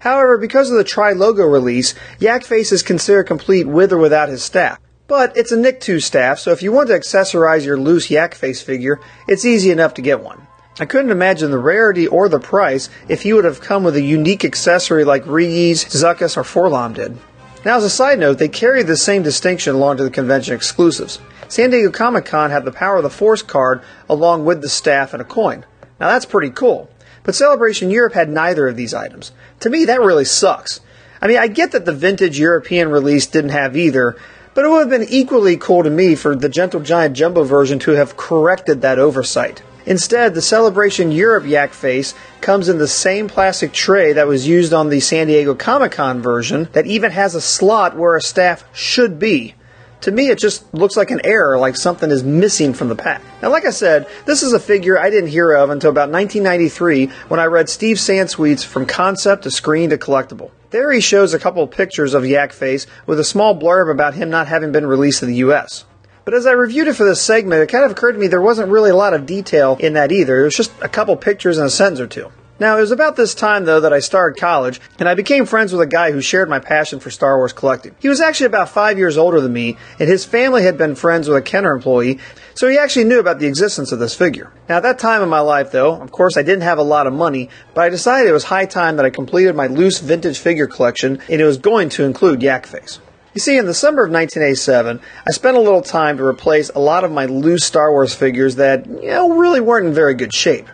However, 0.00 0.36
because 0.36 0.70
of 0.70 0.76
the 0.76 0.84
Tri 0.84 1.12
Logo 1.12 1.44
release, 1.44 1.94
Yakface 2.18 2.72
is 2.72 2.82
considered 2.82 3.24
complete 3.24 3.66
with 3.66 3.92
or 3.92 3.98
without 3.98 4.28
his 4.28 4.42
staff. 4.42 4.78
But 5.08 5.38
it's 5.38 5.52
a 5.52 5.56
Nikto 5.56 6.02
staff, 6.02 6.38
so 6.38 6.52
if 6.52 6.62
you 6.62 6.70
want 6.70 6.88
to 6.88 6.94
accessorize 6.94 7.64
your 7.64 7.78
loose 7.78 8.10
yak 8.10 8.34
face 8.34 8.60
figure, 8.60 9.00
it's 9.26 9.46
easy 9.46 9.70
enough 9.70 9.94
to 9.94 10.02
get 10.02 10.20
one. 10.20 10.46
I 10.78 10.84
couldn't 10.84 11.10
imagine 11.10 11.50
the 11.50 11.58
rarity 11.58 12.06
or 12.06 12.28
the 12.28 12.38
price 12.38 12.90
if 13.08 13.22
he 13.22 13.32
would 13.32 13.46
have 13.46 13.62
come 13.62 13.84
with 13.84 13.96
a 13.96 14.02
unique 14.02 14.44
accessory 14.44 15.04
like 15.04 15.26
Reeves, 15.26 15.86
Zuckuss, 15.86 16.36
or 16.36 16.42
Forlom 16.42 16.92
did. 16.94 17.16
Now, 17.64 17.78
as 17.78 17.84
a 17.84 17.90
side 17.90 18.18
note, 18.18 18.38
they 18.38 18.48
carry 18.48 18.82
the 18.82 18.98
same 18.98 19.22
distinction 19.22 19.74
along 19.74 19.96
to 19.96 20.04
the 20.04 20.10
convention 20.10 20.54
exclusives. 20.54 21.18
San 21.48 21.70
Diego 21.70 21.90
Comic 21.90 22.26
Con 22.26 22.50
had 22.50 22.66
the 22.66 22.70
Power 22.70 22.98
of 22.98 23.02
the 23.02 23.08
Force 23.08 23.40
card 23.40 23.80
along 24.10 24.44
with 24.44 24.60
the 24.60 24.68
staff 24.68 25.14
and 25.14 25.22
a 25.22 25.24
coin. 25.24 25.64
Now, 25.98 26.08
that's 26.08 26.26
pretty 26.26 26.50
cool. 26.50 26.90
But 27.22 27.34
Celebration 27.34 27.90
Europe 27.90 28.12
had 28.12 28.28
neither 28.28 28.68
of 28.68 28.76
these 28.76 28.92
items. 28.92 29.32
To 29.60 29.70
me, 29.70 29.86
that 29.86 30.02
really 30.02 30.26
sucks. 30.26 30.80
I 31.20 31.26
mean, 31.26 31.38
I 31.38 31.46
get 31.48 31.72
that 31.72 31.86
the 31.86 31.94
vintage 31.94 32.38
European 32.38 32.90
release 32.90 33.26
didn't 33.26 33.50
have 33.50 33.76
either, 33.76 34.16
but 34.58 34.64
it 34.64 34.70
would 34.70 34.90
have 34.90 35.00
been 35.00 35.08
equally 35.08 35.56
cool 35.56 35.84
to 35.84 35.88
me 35.88 36.16
for 36.16 36.34
the 36.34 36.48
Gentle 36.48 36.80
Giant 36.80 37.16
Jumbo 37.16 37.44
version 37.44 37.78
to 37.78 37.92
have 37.92 38.16
corrected 38.16 38.82
that 38.82 38.98
oversight. 38.98 39.62
Instead, 39.86 40.34
the 40.34 40.42
Celebration 40.42 41.12
Europe 41.12 41.46
Yak 41.46 41.72
Face 41.72 42.12
comes 42.40 42.68
in 42.68 42.78
the 42.78 42.88
same 42.88 43.28
plastic 43.28 43.72
tray 43.72 44.12
that 44.14 44.26
was 44.26 44.48
used 44.48 44.72
on 44.72 44.88
the 44.88 44.98
San 44.98 45.28
Diego 45.28 45.54
Comic 45.54 45.92
Con 45.92 46.20
version 46.20 46.68
that 46.72 46.86
even 46.86 47.12
has 47.12 47.36
a 47.36 47.40
slot 47.40 47.96
where 47.96 48.16
a 48.16 48.20
staff 48.20 48.64
should 48.76 49.20
be. 49.20 49.54
To 50.02 50.12
me, 50.12 50.28
it 50.28 50.38
just 50.38 50.72
looks 50.72 50.96
like 50.96 51.10
an 51.10 51.20
error, 51.24 51.58
like 51.58 51.76
something 51.76 52.10
is 52.10 52.22
missing 52.22 52.72
from 52.72 52.88
the 52.88 52.94
pack. 52.94 53.20
Now, 53.42 53.50
like 53.50 53.66
I 53.66 53.70
said, 53.70 54.06
this 54.26 54.44
is 54.44 54.52
a 54.52 54.60
figure 54.60 54.98
I 54.98 55.10
didn't 55.10 55.30
hear 55.30 55.52
of 55.52 55.70
until 55.70 55.90
about 55.90 56.10
1993 56.10 57.06
when 57.26 57.40
I 57.40 57.46
read 57.46 57.68
Steve 57.68 57.96
Sansweet's 57.96 58.62
From 58.62 58.86
Concept 58.86 59.42
to 59.42 59.50
Screen 59.50 59.90
to 59.90 59.98
Collectible. 59.98 60.50
There 60.70 60.92
he 60.92 61.00
shows 61.00 61.34
a 61.34 61.38
couple 61.38 61.62
of 61.64 61.70
pictures 61.70 62.14
of 62.14 62.24
Yak 62.24 62.52
Face 62.52 62.86
with 63.06 63.18
a 63.18 63.24
small 63.24 63.58
blurb 63.58 63.90
about 63.90 64.14
him 64.14 64.30
not 64.30 64.46
having 64.46 64.70
been 64.70 64.86
released 64.86 65.22
in 65.22 65.28
the 65.28 65.36
US. 65.36 65.84
But 66.24 66.34
as 66.34 66.46
I 66.46 66.52
reviewed 66.52 66.88
it 66.88 66.94
for 66.94 67.04
this 67.04 67.22
segment, 67.22 67.62
it 67.62 67.70
kind 67.70 67.84
of 67.84 67.90
occurred 67.90 68.12
to 68.12 68.18
me 68.18 68.26
there 68.26 68.42
wasn't 68.42 68.70
really 68.70 68.90
a 68.90 68.96
lot 68.96 69.14
of 69.14 69.24
detail 69.24 69.78
in 69.80 69.94
that 69.94 70.12
either. 70.12 70.40
It 70.40 70.44
was 70.44 70.54
just 70.54 70.72
a 70.82 70.88
couple 70.88 71.16
pictures 71.16 71.56
and 71.56 71.66
a 71.66 71.70
sentence 71.70 72.00
or 72.00 72.06
two. 72.06 72.30
Now, 72.60 72.76
it 72.76 72.80
was 72.80 72.90
about 72.90 73.14
this 73.14 73.36
time, 73.36 73.66
though, 73.66 73.78
that 73.78 73.92
I 73.92 74.00
started 74.00 74.40
college, 74.40 74.80
and 74.98 75.08
I 75.08 75.14
became 75.14 75.46
friends 75.46 75.72
with 75.72 75.80
a 75.80 75.86
guy 75.86 76.10
who 76.10 76.20
shared 76.20 76.48
my 76.48 76.58
passion 76.58 76.98
for 76.98 77.08
Star 77.08 77.36
Wars 77.36 77.52
collecting. 77.52 77.94
He 78.00 78.08
was 78.08 78.20
actually 78.20 78.46
about 78.46 78.68
five 78.68 78.98
years 78.98 79.16
older 79.16 79.40
than 79.40 79.52
me, 79.52 79.76
and 80.00 80.08
his 80.08 80.24
family 80.24 80.64
had 80.64 80.76
been 80.76 80.96
friends 80.96 81.28
with 81.28 81.36
a 81.38 81.42
Kenner 81.42 81.72
employee, 81.72 82.18
so 82.54 82.68
he 82.68 82.76
actually 82.76 83.04
knew 83.04 83.20
about 83.20 83.38
the 83.38 83.46
existence 83.46 83.92
of 83.92 84.00
this 84.00 84.16
figure. 84.16 84.50
Now, 84.68 84.78
at 84.78 84.82
that 84.82 84.98
time 84.98 85.22
in 85.22 85.28
my 85.28 85.38
life, 85.38 85.70
though, 85.70 86.00
of 86.00 86.10
course, 86.10 86.36
I 86.36 86.42
didn't 86.42 86.62
have 86.62 86.78
a 86.78 86.82
lot 86.82 87.06
of 87.06 87.12
money, 87.12 87.48
but 87.74 87.82
I 87.82 87.90
decided 87.90 88.28
it 88.28 88.32
was 88.32 88.44
high 88.44 88.66
time 88.66 88.96
that 88.96 89.06
I 89.06 89.10
completed 89.10 89.54
my 89.54 89.68
loose 89.68 90.00
vintage 90.00 90.40
figure 90.40 90.66
collection, 90.66 91.20
and 91.30 91.40
it 91.40 91.44
was 91.44 91.58
going 91.58 91.90
to 91.90 92.04
include 92.04 92.42
Yak 92.42 92.66
Face. 92.66 92.98
You 93.34 93.40
see, 93.40 93.56
in 93.56 93.66
the 93.66 93.74
summer 93.74 94.02
of 94.02 94.10
1987, 94.10 94.98
I 94.98 95.30
spent 95.30 95.56
a 95.56 95.60
little 95.60 95.82
time 95.82 96.16
to 96.16 96.24
replace 96.24 96.70
a 96.70 96.80
lot 96.80 97.04
of 97.04 97.12
my 97.12 97.26
loose 97.26 97.64
Star 97.64 97.92
Wars 97.92 98.12
figures 98.12 98.56
that, 98.56 98.84
you 98.86 99.10
know, 99.10 99.38
really 99.38 99.60
weren't 99.60 99.86
in 99.86 99.94
very 99.94 100.14
good 100.14 100.34
shape. 100.34 100.66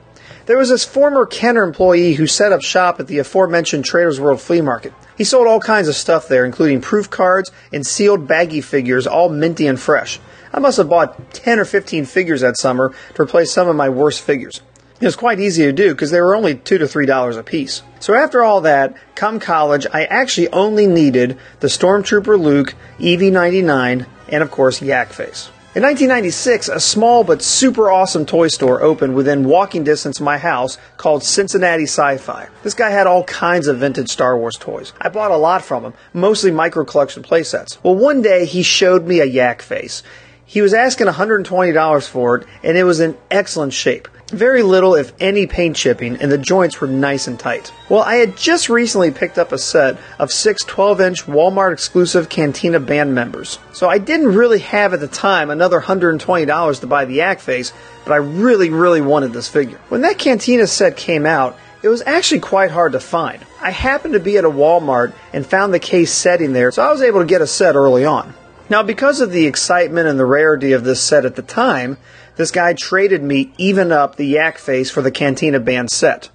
There 0.46 0.58
was 0.58 0.68
this 0.68 0.84
former 0.84 1.24
Kenner 1.24 1.62
employee 1.62 2.14
who 2.14 2.26
set 2.26 2.52
up 2.52 2.60
shop 2.60 3.00
at 3.00 3.06
the 3.06 3.18
aforementioned 3.18 3.86
Traders 3.86 4.20
World 4.20 4.42
flea 4.42 4.60
market. 4.60 4.92
He 5.16 5.24
sold 5.24 5.46
all 5.46 5.60
kinds 5.60 5.88
of 5.88 5.94
stuff 5.94 6.28
there, 6.28 6.44
including 6.44 6.82
proof 6.82 7.08
cards 7.08 7.50
and 7.72 7.86
sealed 7.86 8.28
baggy 8.28 8.60
figures, 8.60 9.06
all 9.06 9.30
minty 9.30 9.66
and 9.66 9.80
fresh. 9.80 10.20
I 10.52 10.58
must 10.58 10.76
have 10.76 10.90
bought 10.90 11.32
10 11.32 11.58
or 11.58 11.64
15 11.64 12.04
figures 12.04 12.42
that 12.42 12.58
summer 12.58 12.92
to 13.14 13.22
replace 13.22 13.52
some 13.52 13.68
of 13.68 13.76
my 13.76 13.88
worst 13.88 14.20
figures. 14.20 14.60
It 15.00 15.06
was 15.06 15.16
quite 15.16 15.40
easy 15.40 15.62
to 15.64 15.72
do 15.72 15.92
because 15.92 16.10
they 16.10 16.20
were 16.20 16.34
only 16.34 16.56
two 16.56 16.76
to 16.76 16.86
three 16.86 17.06
dollars 17.06 17.36
a 17.38 17.42
piece. 17.42 17.82
So 17.98 18.14
after 18.14 18.42
all 18.42 18.60
that, 18.60 18.94
come 19.14 19.40
college, 19.40 19.86
I 19.92 20.04
actually 20.04 20.48
only 20.48 20.86
needed 20.86 21.38
the 21.60 21.68
Stormtrooper 21.68 22.38
Luke, 22.38 22.74
EV99, 22.98 24.06
and 24.28 24.42
of 24.42 24.50
course 24.50 24.82
Yak 24.82 25.12
Face. 25.12 25.50
In 25.74 25.82
1996, 25.82 26.68
a 26.68 26.78
small 26.78 27.24
but 27.24 27.42
super 27.42 27.90
awesome 27.90 28.26
toy 28.26 28.46
store 28.46 28.80
opened 28.80 29.16
within 29.16 29.48
walking 29.48 29.82
distance 29.82 30.20
of 30.20 30.24
my 30.24 30.38
house 30.38 30.78
called 30.98 31.24
Cincinnati 31.24 31.82
Sci-Fi. 31.82 32.46
This 32.62 32.74
guy 32.74 32.90
had 32.90 33.08
all 33.08 33.24
kinds 33.24 33.66
of 33.66 33.78
vintage 33.78 34.08
Star 34.08 34.38
Wars 34.38 34.54
toys. 34.56 34.92
I 35.00 35.08
bought 35.08 35.32
a 35.32 35.36
lot 35.36 35.64
from 35.64 35.82
him, 35.82 35.94
mostly 36.12 36.52
micro 36.52 36.84
collection 36.84 37.24
playsets. 37.24 37.76
Well, 37.82 37.96
one 37.96 38.22
day 38.22 38.44
he 38.44 38.62
showed 38.62 39.08
me 39.08 39.18
a 39.18 39.24
yak 39.24 39.62
face. 39.62 40.04
He 40.44 40.60
was 40.60 40.74
asking 40.74 41.08
$120 41.08 42.08
for 42.08 42.36
it, 42.36 42.46
and 42.62 42.78
it 42.78 42.84
was 42.84 43.00
in 43.00 43.16
excellent 43.28 43.72
shape. 43.72 44.06
Very 44.34 44.62
little, 44.62 44.96
if 44.96 45.12
any, 45.20 45.46
paint 45.46 45.76
chipping, 45.76 46.16
and 46.16 46.30
the 46.30 46.38
joints 46.38 46.80
were 46.80 46.88
nice 46.88 47.28
and 47.28 47.38
tight. 47.38 47.72
Well, 47.88 48.02
I 48.02 48.16
had 48.16 48.36
just 48.36 48.68
recently 48.68 49.12
picked 49.12 49.38
up 49.38 49.52
a 49.52 49.58
set 49.58 49.96
of 50.18 50.32
six 50.32 50.64
12 50.64 51.00
inch 51.00 51.26
Walmart 51.26 51.72
exclusive 51.72 52.28
Cantina 52.28 52.80
band 52.80 53.14
members. 53.14 53.58
So 53.72 53.88
I 53.88 53.98
didn't 53.98 54.34
really 54.34 54.58
have 54.58 54.92
at 54.92 55.00
the 55.00 55.06
time 55.06 55.50
another 55.50 55.80
$120 55.80 56.80
to 56.80 56.86
buy 56.86 57.04
the 57.04 57.14
Yak 57.14 57.38
face, 57.38 57.72
but 58.04 58.12
I 58.12 58.16
really, 58.16 58.70
really 58.70 59.00
wanted 59.00 59.32
this 59.32 59.48
figure. 59.48 59.78
When 59.88 60.00
that 60.00 60.18
Cantina 60.18 60.66
set 60.66 60.96
came 60.96 61.26
out, 61.26 61.56
it 61.82 61.88
was 61.88 62.02
actually 62.04 62.40
quite 62.40 62.70
hard 62.70 62.92
to 62.92 63.00
find. 63.00 63.44
I 63.60 63.70
happened 63.70 64.14
to 64.14 64.20
be 64.20 64.36
at 64.36 64.44
a 64.44 64.50
Walmart 64.50 65.12
and 65.32 65.46
found 65.46 65.72
the 65.72 65.78
case 65.78 66.10
setting 66.12 66.52
there, 66.52 66.72
so 66.72 66.82
I 66.82 66.90
was 66.90 67.02
able 67.02 67.20
to 67.20 67.26
get 67.26 67.42
a 67.42 67.46
set 67.46 67.76
early 67.76 68.04
on. 68.04 68.34
Now, 68.70 68.82
because 68.82 69.20
of 69.20 69.30
the 69.30 69.46
excitement 69.46 70.08
and 70.08 70.18
the 70.18 70.24
rarity 70.24 70.72
of 70.72 70.84
this 70.84 71.02
set 71.02 71.26
at 71.26 71.36
the 71.36 71.42
time, 71.42 71.98
this 72.36 72.50
guy 72.50 72.72
traded 72.72 73.22
me 73.22 73.52
even 73.58 73.92
up 73.92 74.16
the 74.16 74.26
yak 74.26 74.58
face 74.58 74.90
for 74.90 75.02
the 75.02 75.10
Cantina 75.10 75.60
band 75.60 75.90
set. 75.90 76.30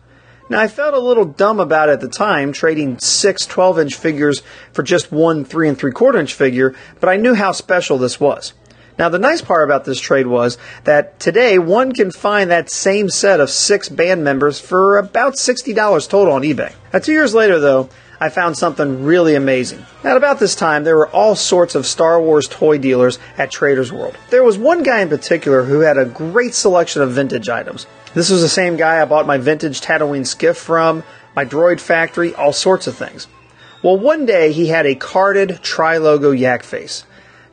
Now, 0.49 0.59
I 0.59 0.67
felt 0.67 0.95
a 0.95 0.99
little 0.99 1.25
dumb 1.25 1.59
about 1.59 1.89
it 1.89 1.93
at 1.93 2.01
the 2.01 2.09
time, 2.09 2.53
trading 2.53 2.97
six 2.99 3.45
12 3.45 3.79
inch 3.79 3.95
figures 3.95 4.41
for 4.73 4.81
just 4.81 5.11
one 5.11 5.45
3 5.45 5.69
and 5.69 5.77
3 5.77 5.91
quarter 5.91 6.19
inch 6.19 6.33
figure, 6.33 6.73
but 6.99 7.09
I 7.09 7.17
knew 7.17 7.35
how 7.35 7.51
special 7.51 7.99
this 7.99 8.19
was. 8.19 8.53
Now, 8.97 9.07
the 9.07 9.19
nice 9.19 9.41
part 9.41 9.63
about 9.63 9.85
this 9.85 9.99
trade 9.99 10.27
was 10.27 10.57
that 10.83 11.19
today 11.21 11.57
one 11.57 11.93
can 11.93 12.11
find 12.11 12.51
that 12.51 12.69
same 12.69 13.09
set 13.09 13.39
of 13.39 13.49
six 13.49 13.87
band 13.87 14.25
members 14.25 14.59
for 14.59 14.97
about 14.97 15.35
$60 15.35 16.09
total 16.09 16.33
on 16.33 16.41
eBay. 16.41 16.73
Now, 16.91 16.99
two 16.99 17.13
years 17.13 17.33
later, 17.33 17.59
though, 17.59 17.89
I 18.21 18.29
found 18.29 18.57
something 18.57 19.03
really 19.05 19.35
amazing. 19.35 19.85
At 20.03 20.17
about 20.17 20.39
this 20.39 20.53
time, 20.53 20.83
there 20.83 20.97
were 20.97 21.09
all 21.09 21.35
sorts 21.35 21.73
of 21.73 21.85
Star 21.85 22.21
Wars 22.21 22.49
toy 22.49 22.77
dealers 22.77 23.17
at 23.37 23.49
Trader's 23.49 23.93
World. 23.93 24.17
There 24.29 24.43
was 24.43 24.57
one 24.57 24.83
guy 24.83 24.99
in 24.99 25.09
particular 25.09 25.63
who 25.63 25.79
had 25.79 25.97
a 25.97 26.05
great 26.05 26.53
selection 26.53 27.01
of 27.01 27.11
vintage 27.11 27.47
items. 27.47 27.87
This 28.13 28.29
was 28.29 28.41
the 28.41 28.49
same 28.49 28.75
guy 28.75 29.01
I 29.01 29.05
bought 29.05 29.25
my 29.25 29.37
vintage 29.37 29.79
Tatooine 29.79 30.27
skiff 30.27 30.57
from, 30.57 31.03
my 31.35 31.45
droid 31.45 31.79
factory, 31.79 32.35
all 32.35 32.51
sorts 32.51 32.87
of 32.87 32.97
things. 32.97 33.27
Well, 33.81 33.97
one 33.97 34.25
day 34.25 34.51
he 34.51 34.67
had 34.67 34.85
a 34.85 34.95
carded 34.95 35.59
tri-logo 35.61 36.31
yak 36.31 36.63
face. 36.63 37.05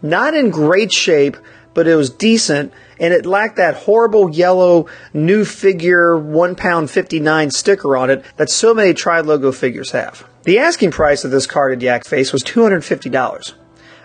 Not 0.02 0.34
in 0.34 0.50
great 0.50 0.92
shape, 0.92 1.36
but 1.74 1.86
it 1.86 1.94
was 1.94 2.10
decent 2.10 2.72
and 2.98 3.12
it 3.12 3.26
lacked 3.26 3.56
that 3.56 3.74
horrible 3.76 4.30
yellow 4.30 4.86
new 5.12 5.44
figure 5.44 6.16
1 6.16 6.54
pound 6.56 6.90
59 6.90 7.50
sticker 7.50 7.96
on 7.96 8.10
it 8.10 8.24
that 8.36 8.50
so 8.50 8.74
many 8.74 8.94
tri-logo 8.94 9.52
figures 9.52 9.92
have. 9.92 10.26
The 10.46 10.60
asking 10.60 10.92
price 10.92 11.24
of 11.24 11.32
this 11.32 11.44
carded 11.44 11.82
yak 11.82 12.06
face 12.06 12.32
was 12.32 12.44
$250. 12.44 13.54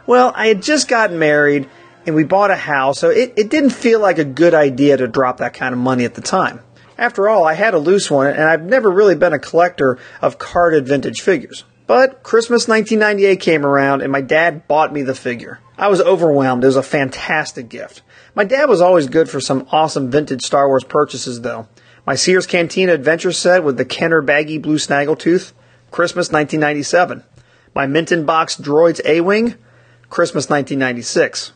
Well, 0.07 0.33
I 0.35 0.47
had 0.47 0.63
just 0.63 0.87
gotten 0.87 1.19
married 1.19 1.69
and 2.07 2.15
we 2.15 2.23
bought 2.23 2.49
a 2.49 2.55
house, 2.55 2.97
so 2.97 3.11
it, 3.11 3.33
it 3.37 3.51
didn't 3.51 3.69
feel 3.69 3.99
like 3.99 4.17
a 4.17 4.25
good 4.25 4.55
idea 4.55 4.97
to 4.97 5.07
drop 5.07 5.37
that 5.37 5.53
kind 5.53 5.71
of 5.71 5.77
money 5.77 6.03
at 6.03 6.15
the 6.15 6.21
time. 6.21 6.61
After 6.97 7.29
all, 7.29 7.45
I 7.45 7.53
had 7.53 7.75
a 7.75 7.77
loose 7.77 8.09
one 8.09 8.25
and 8.25 8.41
I've 8.41 8.63
never 8.63 8.89
really 8.89 9.13
been 9.13 9.33
a 9.33 9.39
collector 9.39 9.99
of 10.19 10.39
carded 10.39 10.87
vintage 10.87 11.21
figures. 11.21 11.63
But 11.85 12.23
Christmas 12.23 12.67
1998 12.67 13.39
came 13.39 13.63
around 13.63 14.01
and 14.01 14.11
my 14.11 14.21
dad 14.21 14.67
bought 14.67 14.91
me 14.91 15.03
the 15.03 15.13
figure. 15.13 15.59
I 15.77 15.89
was 15.89 16.01
overwhelmed. 16.01 16.63
It 16.63 16.67
was 16.67 16.75
a 16.75 16.81
fantastic 16.81 17.69
gift. 17.69 18.01
My 18.33 18.45
dad 18.45 18.67
was 18.67 18.81
always 18.81 19.05
good 19.05 19.29
for 19.29 19.41
some 19.41 19.67
awesome 19.71 20.09
vintage 20.09 20.41
Star 20.41 20.67
Wars 20.67 20.83
purchases 20.83 21.41
though. 21.41 21.67
My 22.07 22.15
Sears 22.15 22.47
Cantina 22.47 22.93
Adventure 22.93 23.31
set 23.31 23.63
with 23.63 23.77
the 23.77 23.85
Kenner 23.85 24.23
baggy 24.23 24.57
blue 24.57 24.79
snaggletooth, 24.79 25.53
Christmas 25.91 26.31
1997. 26.31 27.23
My 27.75 27.85
Minton 27.85 28.25
Box 28.25 28.55
Droids 28.55 29.01
A-Wing, 29.05 29.55
Christmas 30.09 30.49
1996. 30.49 31.51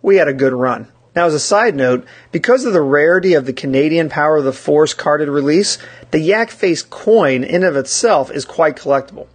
We 0.00 0.16
had 0.16 0.28
a 0.28 0.32
good 0.32 0.52
run. 0.52 0.86
Now, 1.16 1.26
as 1.26 1.34
a 1.34 1.40
side 1.40 1.74
note, 1.74 2.06
because 2.30 2.64
of 2.64 2.72
the 2.72 2.82
rarity 2.82 3.34
of 3.34 3.46
the 3.46 3.52
Canadian 3.52 4.08
Power 4.08 4.36
of 4.36 4.44
the 4.44 4.52
Force 4.52 4.94
carded 4.94 5.28
release, 5.28 5.76
the 6.12 6.20
Yak 6.20 6.50
Face 6.50 6.82
coin 6.82 7.42
in 7.42 7.64
of 7.64 7.74
itself 7.74 8.30
is 8.30 8.44
quite 8.44 8.76
collectible. 8.76 9.26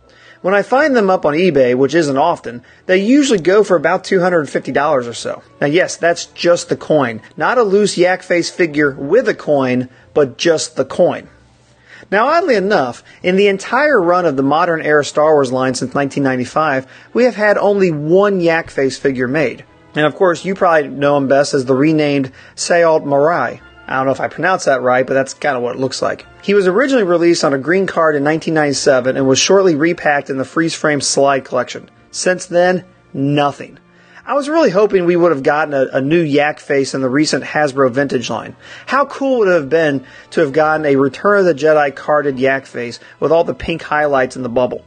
When 0.41 0.53
I 0.53 0.61
find 0.61 0.95
them 0.95 1.10
up 1.10 1.26
on 1.26 1.34
eBay, 1.34 1.76
which 1.76 1.94
isn't 1.94 2.18
often, 2.18 2.64
they 2.86 2.98
usually 2.99 3.40
go 3.40 3.61
for 3.61 3.76
about 3.76 4.06
$250 4.06 5.06
or 5.06 5.14
so. 5.14 5.44
Now 5.60 5.68
yes, 5.68 5.98
that's 5.98 6.27
just 6.27 6.69
the 6.69 6.77
coin. 6.77 7.22
Not 7.36 7.57
a 7.57 7.64
loose 7.64 7.98
yak 7.98 8.23
face 8.23 8.49
figure 8.49 8.91
with 8.91 9.27
a 9.27 9.34
coin, 9.34 9.90
but 10.14 10.38
just 10.38 10.77
the 10.77 10.86
coin. 10.86 11.27
Now, 12.11 12.27
oddly 12.27 12.56
enough, 12.56 13.03
in 13.23 13.36
the 13.36 13.48
entire 13.48 14.02
run 14.02 14.26
of 14.26 14.38
the 14.38 14.44
modern 14.44 14.82
era 14.82 15.03
Star 15.03 15.34
Wars 15.34 15.52
line 15.52 15.73
since 15.73 15.94
1995, 15.94 16.86
we 17.14 17.23
have 17.23 17.36
had 17.36 17.57
only 17.57 17.91
one 17.91 18.40
yak 18.40 18.69
face 18.69 18.98
figure 18.98 19.27
made. 19.27 19.65
And 19.95 20.06
of 20.06 20.15
course, 20.15 20.45
you 20.45 20.56
probably 20.56 20.90
know 20.90 21.18
him 21.18 21.27
best 21.27 21.53
as 21.53 21.65
the 21.65 21.73
renamed 21.73 22.32
Saelt-Marae. 22.56 23.61
I 23.88 23.95
don't 23.95 24.06
know 24.06 24.11
if 24.11 24.19
I 24.19 24.27
pronounced 24.27 24.65
that 24.65 24.82
right, 24.82 25.06
but 25.06 25.14
that's 25.14 25.34
kind 25.34 25.56
of 25.56 25.64
what 25.64 25.76
it 25.76 25.80
looks 25.80 26.02
like. 26.02 26.26
He 26.41 26.53
was 26.53 26.68
originally 26.68 27.03
released 27.03 27.44
on 27.44 27.53
a 27.53 27.60
green 27.60 27.86
card 27.86 28.15
in 28.15 28.23
1997 28.23 29.15
and 29.15 29.27
was 29.27 29.40
shortly 29.40 29.76
repacked 29.76 30.30
in 30.30 30.38
the 30.38 30.45
freeze 30.45 30.73
frame 30.73 31.02
slide 31.02 31.45
collection. 31.45 31.90
Since 32.11 32.48
then, 32.48 32.84
nothing. 33.14 33.77
I 34.27 34.34
was 34.34 34.49
really 34.49 34.72
hoping 34.72 35.06
we 35.06 35.15
would 35.15 35.31
have 35.31 35.43
gotten 35.43 35.76
a, 35.76 35.85
a, 35.97 36.02
new 36.02 36.19
yak 36.19 36.60
face 36.60 36.95
in 36.95 37.02
the 37.02 37.10
recent 37.10 37.43
Hasbro 37.43 37.91
vintage 37.91 38.27
line. 38.27 38.56
How 38.88 39.06
cool 39.06 39.38
would 39.38 39.49
it 39.49 39.53
have 39.53 39.69
been 39.69 40.03
to 40.31 40.41
have 40.41 40.52
gotten 40.52 40.84
a 40.88 40.95
Return 40.95 41.39
of 41.39 41.45
the 41.45 41.53
Jedi 41.53 41.95
carded 41.95 42.39
yak 42.39 42.65
face 42.65 42.99
with 43.19 43.31
all 43.31 43.43
the 43.43 43.53
pink 43.53 43.84
highlights 43.84 44.35
in 44.35 44.41
the 44.41 44.49
bubble? 44.49 44.84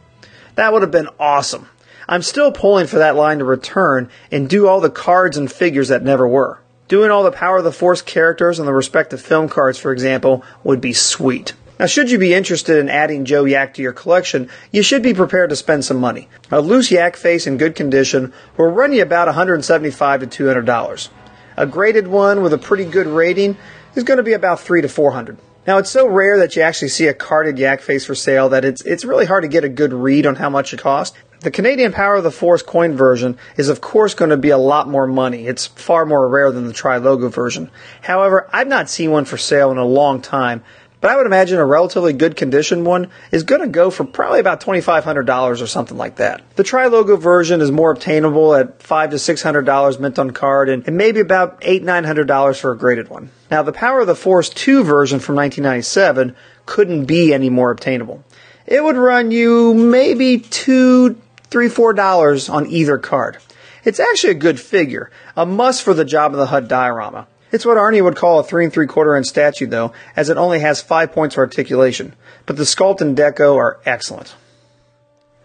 That 0.56 0.73
would 0.73 0.82
have 0.82 0.90
been 0.90 1.09
awesome. 1.20 1.69
I'm 2.09 2.23
still 2.23 2.51
pulling 2.51 2.89
for 2.89 2.98
that 2.98 3.15
line 3.15 3.39
to 3.39 3.44
return 3.44 4.10
and 4.32 4.48
do 4.48 4.66
all 4.66 4.81
the 4.81 4.90
cards 4.90 5.36
and 5.36 5.51
figures 5.51 5.86
that 5.86 6.02
never 6.02 6.27
were. 6.27 6.59
Doing 6.89 7.12
all 7.12 7.23
the 7.23 7.31
Power 7.31 7.59
of 7.59 7.65
the 7.65 7.70
Force 7.70 8.02
characters 8.02 8.59
and 8.59 8.66
the 8.66 8.74
respective 8.74 9.20
film 9.20 9.48
cards, 9.48 9.78
for 9.78 9.93
example, 9.93 10.43
would 10.65 10.81
be 10.81 10.93
sweet. 10.93 11.55
Now, 11.78 11.86
should 11.86 12.10
you 12.10 12.18
be 12.18 12.34
interested 12.34 12.76
in 12.78 12.88
adding 12.88 13.24
Joe 13.24 13.44
Yak 13.44 13.74
to 13.74 13.82
your 13.82 13.92
collection, 13.92 14.48
you 14.72 14.82
should 14.82 15.02
be 15.02 15.14
prepared 15.14 15.50
to 15.50 15.56
spend 15.56 15.84
some 15.84 15.98
money. 15.98 16.28
A 16.50 16.60
loose 16.60 16.90
yak 16.90 17.14
face 17.16 17.46
in 17.46 17.56
good 17.56 17.76
condition 17.76 18.32
will 18.56 18.66
run 18.66 18.92
you 18.92 19.02
about 19.02 19.32
$175 19.32 20.30
to 20.30 20.44
$200. 20.44 21.09
A 21.56 21.66
graded 21.66 22.09
one 22.09 22.42
with 22.42 22.52
a 22.52 22.59
pretty 22.59 22.84
good 22.84 23.06
rating 23.06 23.56
is 23.94 24.05
going 24.05 24.16
to 24.16 24.24
be 24.24 24.32
about 24.32 24.60
3 24.60 24.82
to 24.82 24.88
400. 24.88 25.38
Now, 25.68 25.78
it's 25.78 25.90
so 25.90 26.09
rare 26.09 26.38
that 26.38 26.56
you 26.56 26.62
actually 26.62 26.88
see 26.88 27.06
a 27.06 27.14
carded 27.14 27.59
yak 27.59 27.80
face 27.80 28.05
for 28.05 28.14
sale 28.14 28.48
that 28.48 28.64
it's, 28.64 28.82
it's 28.82 29.05
really 29.05 29.26
hard 29.26 29.42
to 29.42 29.48
get 29.48 29.64
a 29.64 29.68
good 29.68 29.92
read 29.92 30.26
on 30.26 30.36
how 30.36 30.48
much 30.50 30.72
it 30.72 30.80
costs. 30.80 31.16
The 31.40 31.50
Canadian 31.52 31.92
Power 31.92 32.16
of 32.16 32.24
the 32.24 32.32
Force 32.32 32.62
coin 32.62 32.96
version 32.96 33.38
is 33.56 33.68
of 33.68 33.80
course 33.80 34.14
going 34.14 34.30
to 34.30 34.36
be 34.36 34.50
a 34.50 34.59
lot 34.59 34.88
more 34.88 35.06
money. 35.06 35.46
It's 35.46 35.66
far 35.68 36.05
more 36.05 36.28
rare 36.28 36.50
than 36.50 36.66
the 36.66 36.72
tri-logo 36.72 37.28
version. 37.28 37.70
However, 38.02 38.48
I've 38.52 38.66
not 38.66 38.90
seen 38.90 39.12
one 39.12 39.24
for 39.24 39.36
sale 39.36 39.70
in 39.70 39.78
a 39.78 39.84
long 39.84 40.20
time, 40.20 40.64
but 41.01 41.11
I 41.11 41.16
would 41.16 41.27
imagine 41.27 41.59
a 41.59 41.66
relatively 41.66 42.12
good 42.12 42.37
condition 42.37 42.85
one 42.85 43.11
is 43.31 43.45
going 43.45 43.61
to 43.61 43.69
go 43.69 43.91
for 43.91 44.05
probably 44.05 44.41
about 44.41 44.61
$2,500 44.61 45.62
or 45.62 45.66
something 45.66 45.97
like 45.97 46.16
that. 46.16 46.43
The 46.57 46.65
tri-logo 46.65 47.16
version 47.16 47.61
is 47.61 47.70
more 47.70 47.91
obtainable 47.91 48.55
at 48.55 48.83
five 48.83 49.11
to 49.11 49.16
$600 49.16 50.01
mint 50.01 50.19
on 50.19 50.31
card 50.33 50.69
and, 50.69 50.97
maybe 50.97 51.20
about 51.20 51.59
eight, 51.62 51.83
$900 51.85 52.61
for 52.61 52.73
a 52.73 52.79
graded 52.79 53.09
one. 53.09 53.31
Now 53.51 53.62
the 53.62 53.73
Power 53.73 54.01
of 54.01 54.07
the 54.07 54.15
Force 54.15 54.49
2 54.49 54.85
version 54.85 55.20
from 55.20 55.37
1997 55.37 56.35
couldn't 56.66 57.05
be 57.07 57.33
any 57.33 57.51
more 57.51 57.70
obtainable. 57.70 58.25
It 58.66 58.85
would 58.85 58.97
run 58.97 59.31
you 59.31 59.73
maybe 59.73 60.41
two, 60.41 61.20
three, 61.45 61.69
four 61.69 61.95
dollars 61.95 62.49
on 62.51 62.66
either 62.66 62.99
card. 62.99 63.39
It's 63.85 64.01
actually 64.01 64.33
a 64.33 64.35
good 64.35 64.61
figure, 64.61 65.11
a 65.35 65.47
must 65.47 65.83
for 65.83 65.95
the 65.95 66.05
Jabba 66.05 66.33
the 66.33 66.47
Hutt 66.47 66.69
diorama. 66.69 67.27
It's 67.51 67.65
what 67.65 67.79
Arnie 67.79 68.03
would 68.03 68.16
call 68.16 68.41
a 68.41 68.45
three 68.45 68.65
and 68.65 68.73
three 68.73 68.87
quarter 68.87 69.16
inch 69.16 69.27
statue 69.27 69.66
though, 69.66 69.93
as 70.15 70.29
it 70.29 70.37
only 70.37 70.61
has 70.61 70.83
five 70.83 71.12
points 71.12 71.35
of 71.35 71.39
articulation, 71.39 72.15
but 72.47 72.57
the 72.57 72.65
sculpt 72.65 73.01
and 73.01 73.16
deco 73.16 73.57
are 73.57 73.81
excellent. 73.87 74.35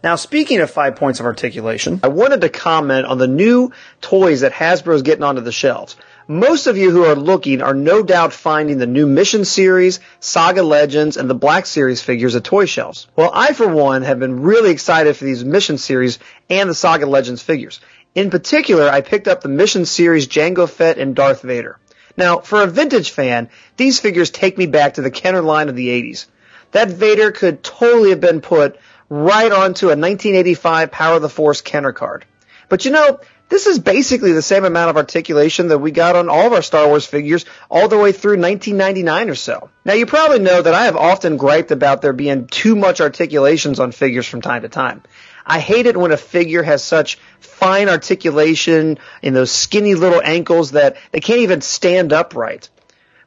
Now, 0.04 0.18
speaking 0.18 0.60
of 0.60 0.70
five 0.70 0.98
points 0.98 1.22
of 1.22 1.26
articulation, 1.26 2.02
I 2.04 2.10
wanted 2.10 2.42
to 2.42 2.50
comment 2.50 3.06
on 3.06 3.20
the 3.20 3.28
new 3.28 3.72
toys 4.02 4.42
that 4.42 4.52
Hasbro's 4.52 5.02
getting 5.02 5.24
onto 5.24 5.40
the 5.40 5.54
shelves. 5.54 5.96
Most 6.28 6.68
of 6.68 6.78
you 6.78 6.92
who 6.92 7.06
are 7.06 7.16
looking 7.16 7.62
are 7.62 7.74
no 7.74 8.04
doubt 8.04 8.34
finding 8.34 8.80
the 8.80 8.88
new 8.88 9.08
Mission 9.08 9.46
Series, 9.46 10.02
Saga 10.20 10.62
Legends, 10.62 11.16
and 11.16 11.30
the 11.30 11.36
Black 11.36 11.66
Series 11.66 12.02
figures 12.02 12.36
at 12.36 12.44
toy 12.44 12.66
shelves. 12.66 13.08
Well, 13.16 13.32
I, 13.34 13.54
for 13.54 13.68
one, 13.70 14.02
have 14.02 14.20
been 14.20 14.42
really 14.42 14.72
excited 14.72 15.16
for 15.16 15.24
these 15.24 15.46
Mission 15.46 15.78
Series 15.78 16.20
and 16.50 16.70
the 16.70 16.76
Saga 16.76 17.06
Legends 17.06 17.42
figures. 17.42 17.80
In 18.16 18.30
particular, 18.30 18.90
I 18.90 19.02
picked 19.02 19.28
up 19.28 19.42
the 19.42 19.50
Mission 19.50 19.86
Series 19.86 20.28
Jango 20.28 20.70
Fett 20.70 20.98
and 20.98 21.16
Darth 21.16 21.42
Vader. 21.42 21.80
Now, 22.15 22.40
for 22.40 22.61
a 22.61 22.68
vintage 22.68 23.11
fan, 23.11 23.49
these 23.77 23.99
figures 23.99 24.30
take 24.30 24.57
me 24.57 24.68
back 24.68 24.95
to 24.95 25.02
the 25.02 25.11
Kenner 25.11 25.41
line 25.41 25.69
of 25.69 25.76
the 25.76 25.90
80s. 25.90 26.27
That 26.72 26.90
Vader 26.90 27.31
could 27.31 27.64
totally 27.64 28.10
have 28.11 28.22
been 28.22 28.41
put 28.41 28.80
right 29.10 29.52
onto 29.52 29.88
a 29.88 29.95
1985 29.95 30.91
Power 30.91 31.15
of 31.15 31.22
the 31.22 31.30
Force 31.30 31.61
Kenner 31.61 31.91
card. 31.91 32.26
But 32.69 32.85
you 32.85 32.91
know, 32.91 33.19
this 33.49 33.68
is 33.68 33.77
basically 33.77 34.31
the 34.31 34.41
same 34.41 34.65
amount 34.65 34.90
of 34.90 34.98
articulation 34.98 35.68
that 35.68 35.77
we 35.77 35.91
got 35.91 36.15
on 36.15 36.30
all 36.30 36.48
of 36.48 36.53
our 36.53 36.64
Star 36.64 36.88
Wars 36.88 37.06
figures 37.06 37.45
all 37.69 37.88
the 37.88 37.98
way 37.98 38.11
through 38.11 38.40
1999 38.40 39.30
or 39.30 39.35
so. 39.35 39.69
Now 39.85 39.94
you 39.94 40.07
probably 40.07 40.40
know 40.40 40.61
that 40.61 40.73
I 40.73 40.85
have 40.85 40.95
often 40.95 41.38
griped 41.38 41.69
about 41.69 42.02
there 42.02 42.14
being 42.14 42.48
too 42.48 42.76
much 42.76 42.99
articulations 42.99 43.80
on 43.80 43.91
figures 43.91 44.27
from 44.27 44.41
time 44.41 44.64
to 44.64 44.69
time. 44.69 45.03
I 45.45 45.60
hate 45.60 45.86
it 45.86 45.98
when 45.98 46.11
a 46.11 46.18
figure 46.18 46.64
has 46.64 46.84
such 46.84 47.18
fine 47.40 47.90
articulation 47.90 48.98
in 49.22 49.34
those 49.34 49.52
skinny 49.52 49.95
little 49.95 50.22
ankles 50.24 50.72
that 50.72 50.98
they 51.11 51.20
can't 51.20 51.40
even 51.41 51.61
stand 51.61 52.14
upright. 52.14 52.70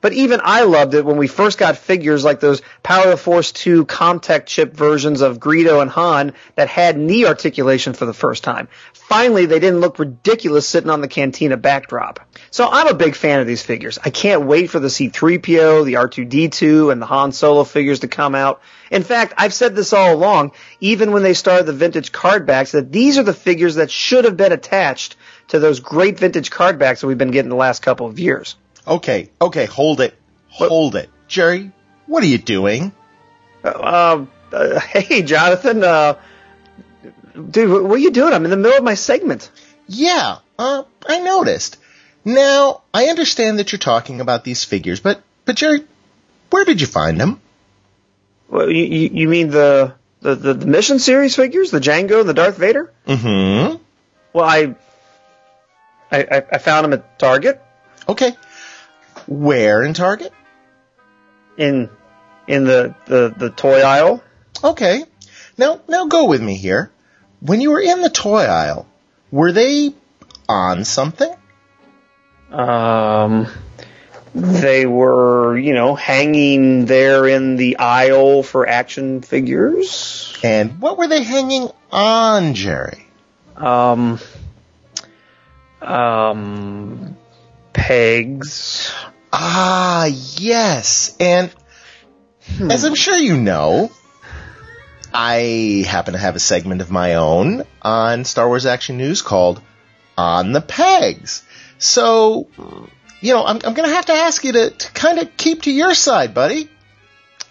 But 0.07 0.13
even 0.13 0.41
I 0.45 0.63
loved 0.63 0.95
it 0.95 1.05
when 1.05 1.17
we 1.17 1.27
first 1.27 1.59
got 1.59 1.77
figures 1.77 2.23
like 2.23 2.39
those 2.39 2.63
Power 2.85 3.11
of 3.11 3.21
Force 3.21 3.51
2 3.51 3.87
CommTech 3.87 4.47
chip 4.47 4.73
versions 4.73 5.21
of 5.21 5.41
Greedo 5.41 5.83
and 5.83 5.91
Han 5.91 6.33
that 6.55 6.69
had 6.69 6.97
knee 6.97 7.27
articulation 7.27 7.93
for 7.93 8.07
the 8.07 8.15
first 8.15 8.45
time. 8.45 8.69
Finally, 8.93 9.47
they 9.47 9.59
didn't 9.59 9.81
look 9.81 9.99
ridiculous 9.99 10.69
sitting 10.69 10.91
on 10.91 11.01
the 11.01 11.09
cantina 11.09 11.57
backdrop. 11.57 12.21
So 12.53 12.69
I'm 12.71 12.87
a 12.87 12.95
big 12.95 13.17
fan 13.17 13.41
of 13.41 13.49
these 13.49 13.63
figures. 13.63 13.99
I 14.01 14.11
can't 14.11 14.47
wait 14.47 14.71
for 14.71 14.79
the 14.79 14.91
C-3PO, 14.91 15.85
the 15.85 15.95
R2-D2, 15.95 16.93
and 16.93 17.03
the 17.03 17.07
Han 17.07 17.33
Solo 17.33 17.65
figures 17.65 17.99
to 17.99 18.07
come 18.07 18.37
out. 18.37 18.63
In 18.93 19.03
fact, 19.03 19.35
I've 19.37 19.55
said 19.55 19.75
this 19.75 19.93
all 19.93 20.15
along, 20.15 20.53
even 20.79 21.11
when 21.11 21.25
they 21.25 21.35
started 21.35 21.67
the 21.67 21.73
vintage 21.73 22.13
card 22.13 22.47
backs, 22.47 22.71
that 22.71 22.93
these 22.93 23.19
are 23.19 23.25
the 23.25 23.35
figures 23.35 23.75
that 23.75 23.91
should 23.91 24.25
have 24.25 24.37
been 24.37 24.53
attached 24.53 25.17
to 25.49 25.59
those 25.59 25.81
great 25.81 26.17
vintage 26.17 26.53
card 26.53 26.79
backs 26.79 27.01
that 27.01 27.09
we've 27.09 27.19
been 27.19 27.33
getting 27.33 27.49
the 27.49 27.57
last 27.57 27.83
couple 27.83 28.07
of 28.07 28.21
years. 28.21 28.55
Okay, 28.87 29.31
okay, 29.41 29.67
hold 29.67 30.01
it. 30.01 30.17
Hold 30.49 30.97
it. 30.97 31.11
Jerry, 31.29 31.73
what 32.07 32.23
are 32.23 32.27
you 32.27 32.39
doing? 32.39 32.93
Uh, 33.65 34.27
uh, 34.53 34.81
hey, 34.81 35.23
Jonathan, 35.23 35.83
uh, 35.83 36.19
dude, 37.35 37.83
what 37.83 37.93
are 37.93 37.99
you 37.99 38.13
doing? 38.13 38.33
I'm 38.33 38.45
in 38.45 38.51
the 38.51 38.57
middle 38.57 38.79
of 38.79 38.85
my 38.85 38.95
segment. 38.95 39.51
Yeah, 39.89 40.39
uh, 40.59 40.85
I 41.07 41.19
noticed. 41.21 41.79
Now, 42.25 42.83
I 42.93 43.07
understand 43.07 43.59
that 43.59 43.73
you're 43.73 43.79
talking 43.79 44.21
about 44.21 44.45
these 44.45 44.65
figures, 44.65 45.01
but, 45.01 45.23
but 45.45 45.57
Jerry, 45.57 45.85
where 46.51 46.65
did 46.65 46.81
you 46.81 46.87
find 46.87 47.21
them? 47.21 47.41
Well, 48.49 48.71
you, 48.71 48.85
you 48.85 49.11
you 49.13 49.29
mean 49.29 49.51
the, 49.51 49.95
the, 50.21 50.37
the, 50.37 50.55
the 50.55 50.67
mission 50.67 51.01
series 51.01 51.35
figures, 51.35 51.73
the 51.73 51.81
Jango 51.81 52.21
and 52.21 52.29
the 52.29 52.35
Darth 52.35 52.57
Vader? 52.57 52.93
Mm-hmm. 53.07 53.83
Well, 54.33 54.45
I, 54.45 54.75
I, 56.13 56.45
I 56.53 56.59
found 56.59 56.85
them 56.85 56.93
at 56.93 57.19
Target 57.19 57.61
Okay. 58.09 58.37
Where 59.27 59.83
in 59.83 59.95
Target? 59.95 60.33
in, 61.57 61.89
in 62.47 62.65
the, 62.65 62.95
the, 63.07 63.35
the 63.37 63.51
toy 63.51 63.81
aisle. 63.81 64.23
Okay. 64.63 65.05
Now, 65.59 65.81
now 65.89 66.07
go 66.07 66.27
with 66.27 66.43
me 66.43 66.57
here. 66.57 66.91
When 67.41 67.61
you 67.61 67.71
were 67.71 67.81
in 67.81 68.01
the 68.01 68.11
toy 68.11 68.45
aisle, 68.45 68.87
were 69.31 69.53
they 69.53 69.95
on 70.49 70.85
something? 70.85 71.33
Um, 72.51 73.49
they 74.35 74.87
were, 74.87 75.57
you 75.59 75.75
know, 75.75 75.95
hanging 75.95 76.87
there 76.87 77.27
in 77.27 77.57
the 77.57 77.79
aisle 77.79 78.43
for 78.43 78.69
action 78.69 79.23
figures. 79.23 80.39
And 80.43 80.81
what 80.81 80.99
were 80.99 81.09
they 81.09 81.23
hanging 81.23 81.71
on, 81.91 82.55
Jerry? 82.55 83.07
Um, 83.57 84.21
um, 85.81 87.17
pegs. 87.73 88.93
Ah, 89.39 90.07
yes. 90.07 91.15
And 91.21 91.55
as 92.71 92.85
I'm 92.85 92.95
sure 92.95 93.19
you 93.19 93.37
know, 93.37 93.91
I 95.13 95.85
happen 95.87 96.15
to 96.15 96.19
have 96.19 96.37
a 96.37 96.41
segment 96.41 96.81
of 96.81 96.91
my 96.91 97.17
own 97.17 97.65
on 97.83 98.25
Star 98.25 98.49
Wars 98.49 98.65
Action 98.65 98.97
News 98.97 99.21
called 99.21 99.61
On 100.17 100.53
the 100.53 100.63
Pegs. 100.63 101.43
So, 101.77 102.49
you 103.21 103.35
know, 103.35 103.45
I'm, 103.45 103.57
I'm 103.57 103.75
going 103.75 103.87
to 103.87 103.95
have 103.95 104.07
to 104.07 104.15
ask 104.15 104.43
you 104.43 104.53
to, 104.53 104.71
to 104.71 104.93
kind 104.93 105.19
of 105.19 105.37
keep 105.37 105.63
to 105.63 105.71
your 105.71 105.93
side, 105.93 106.33
buddy. 106.33 106.71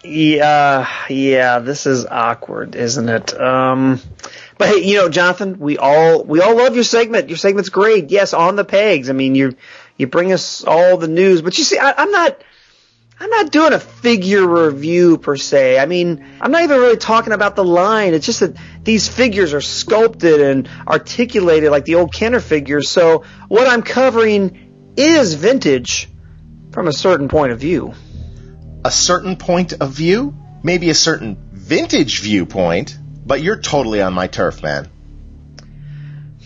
Yeah, 0.02 0.88
yeah, 1.08 1.60
this 1.60 1.86
is 1.86 2.04
awkward, 2.04 2.74
isn't 2.74 3.08
it? 3.08 3.40
Um, 3.40 4.00
but 4.58 4.68
hey, 4.68 4.84
you 4.84 4.96
know, 4.96 5.08
Jonathan, 5.08 5.58
we 5.58 5.78
all 5.78 6.22
we 6.22 6.40
all 6.40 6.56
love 6.56 6.74
your 6.76 6.84
segment. 6.84 7.28
Your 7.28 7.38
segment's 7.38 7.70
great. 7.70 8.10
Yes, 8.10 8.32
on 8.32 8.54
the 8.54 8.64
pegs. 8.64 9.10
I 9.10 9.14
mean, 9.14 9.34
you 9.34 9.56
you 9.96 10.06
bring 10.06 10.32
us 10.32 10.64
all 10.64 10.96
the 10.96 11.08
news, 11.08 11.42
but 11.42 11.56
you 11.58 11.64
see, 11.64 11.78
I, 11.78 11.92
I'm 11.92 12.10
not. 12.10 12.42
I'm 13.18 13.30
not 13.30 13.50
doing 13.50 13.72
a 13.72 13.80
figure 13.80 14.46
review 14.46 15.16
per 15.16 15.36
se. 15.36 15.78
I 15.78 15.86
mean, 15.86 16.22
I'm 16.38 16.50
not 16.50 16.64
even 16.64 16.78
really 16.78 16.98
talking 16.98 17.32
about 17.32 17.56
the 17.56 17.64
line. 17.64 18.12
It's 18.12 18.26
just 18.26 18.40
that 18.40 18.56
these 18.82 19.08
figures 19.08 19.54
are 19.54 19.62
sculpted 19.62 20.42
and 20.42 20.68
articulated 20.86 21.70
like 21.70 21.86
the 21.86 21.94
old 21.94 22.12
Kenner 22.12 22.40
figures. 22.40 22.90
So 22.90 23.24
what 23.48 23.68
I'm 23.68 23.80
covering 23.80 24.92
is 24.98 25.32
vintage 25.32 26.10
from 26.72 26.88
a 26.88 26.92
certain 26.92 27.28
point 27.28 27.52
of 27.52 27.58
view. 27.58 27.94
A 28.84 28.90
certain 28.90 29.36
point 29.36 29.72
of 29.80 29.92
view, 29.92 30.36
maybe 30.62 30.90
a 30.90 30.94
certain 30.94 31.38
vintage 31.52 32.20
viewpoint, 32.20 32.98
but 33.24 33.40
you're 33.40 33.58
totally 33.58 34.02
on 34.02 34.12
my 34.12 34.26
turf, 34.26 34.62
man. 34.62 34.90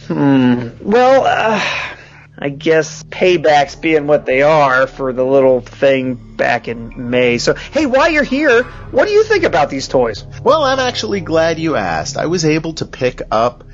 Hmm. 0.07 0.69
Well, 0.81 1.25
uh, 1.27 1.97
I 2.43 2.49
guess 2.49 3.03
paybacks 3.03 3.79
being 3.79 4.07
what 4.07 4.25
they 4.25 4.41
are 4.41 4.87
for 4.87 5.13
the 5.13 5.25
little 5.25 5.61
thing 5.61 6.15
back 6.15 6.69
in 6.69 7.11
May. 7.11 7.37
So, 7.37 7.55
hey, 7.55 7.85
while 7.85 8.11
you're 8.11 8.23
here, 8.23 8.63
what 8.63 9.07
do 9.07 9.13
you 9.13 9.25
think 9.25 9.45
about 9.45 9.69
these 9.69 9.89
toys? 9.89 10.25
Well, 10.43 10.63
I'm 10.63 10.79
actually 10.79 11.21
glad 11.21 11.59
you 11.59 11.77
asked. 11.77 12.17
I 12.17 12.27
was 12.27 12.47
able 12.47 12.73
to 12.75 12.87
pick 12.87 13.21
up 13.31 13.65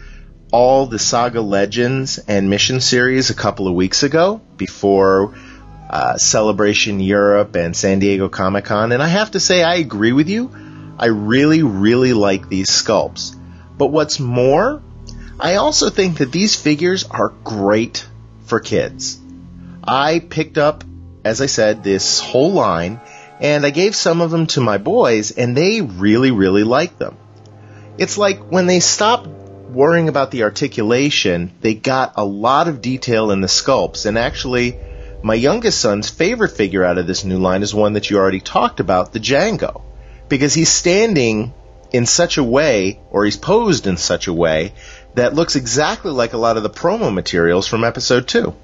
all 0.53 0.87
the 0.87 0.99
Saga 0.99 1.41
Legends 1.41 2.19
and 2.19 2.51
Mission 2.51 2.81
series 2.81 3.31
a 3.31 3.35
couple 3.35 3.69
of 3.69 3.75
weeks 3.75 4.03
ago 4.03 4.41
before 4.57 5.37
uh, 5.89 6.17
Celebration 6.17 6.99
Europe 6.99 7.55
and 7.55 7.77
San 7.77 8.01
Diego 8.01 8.29
Comic 8.29 8.65
Con, 8.65 8.91
and 8.91 9.01
I 9.01 9.07
have 9.09 9.31
to 9.33 9.41
say 9.41 9.63
I 9.63 9.77
agree 9.77 10.13
with 10.13 10.29
you. 10.29 10.51
I 10.99 11.07
really, 11.07 11.63
really 11.63 12.15
like 12.15 12.49
these 12.49 12.69
sculpts. 12.69 13.37
But 13.79 13.89
what's 13.89 14.19
more, 14.19 14.83
I 15.39 15.57
also 15.57 15.89
think 15.89 16.19
that 16.19 16.33
these 16.33 16.57
figures 16.57 17.05
are 17.05 17.29
great 17.45 18.07
for 18.47 18.61
kids. 18.61 19.19
I 19.85 20.19
picked 20.19 20.59
up, 20.59 20.85
as 21.25 21.41
I 21.41 21.47
said, 21.47 21.85
this 21.85 22.21
whole 22.21 22.53
line, 22.53 23.01
and 23.41 23.67
I 23.67 23.71
gave 23.71 23.95
some 23.95 24.21
of 24.21 24.31
them 24.31 24.47
to 24.49 24.61
my 24.61 24.79
boys, 24.79 25.31
and 25.31 25.57
they 25.57 25.81
really, 25.83 26.31
really 26.31 26.65
liked 26.65 26.99
them. 26.99 27.17
It's 27.99 28.19
like 28.19 28.51
when 28.51 28.67
they 28.67 28.81
stopped 28.81 29.27
worrying 29.27 30.09
about 30.09 30.31
the 30.31 30.45
articulation, 30.45 31.53
they 31.61 31.75
got 31.75 32.15
a 32.17 32.25
lot 32.25 32.69
of 32.69 32.81
detail 32.81 33.31
in 33.31 33.41
the 33.41 33.47
sculpts, 33.47 34.07
and 34.07 34.17
actually, 34.19 34.79
my 35.23 35.35
youngest 35.35 35.81
son's 35.81 36.09
favorite 36.09 36.53
figure 36.53 36.85
out 36.85 36.99
of 36.99 37.07
this 37.07 37.25
new 37.25 37.39
line 37.39 37.63
is 37.63 37.75
one 37.75 37.95
that 37.95 38.11
you 38.11 38.17
already 38.17 38.41
talked 38.41 38.81
about, 38.81 39.13
the 39.13 39.21
Jango. 39.21 39.83
Because 40.29 40.55
he's 40.55 40.69
standing 40.69 41.53
in 41.93 42.07
such 42.07 42.37
a 42.37 42.45
way, 42.45 43.01
or 43.11 43.25
he's 43.25 43.37
posed 43.37 43.87
in 43.87 43.97
such 43.97 44.27
a 44.27 44.33
way, 44.33 44.73
that 45.17 45.35
looks 45.35 45.57
exactly 45.57 46.13
like 46.13 46.35
a 46.35 46.39
lot 46.39 46.57
of 46.57 46.63
the 46.63 46.71
promo 46.71 47.13
materials 47.13 47.67
from 47.67 47.85
episode 47.85 48.29
2. 48.29 48.55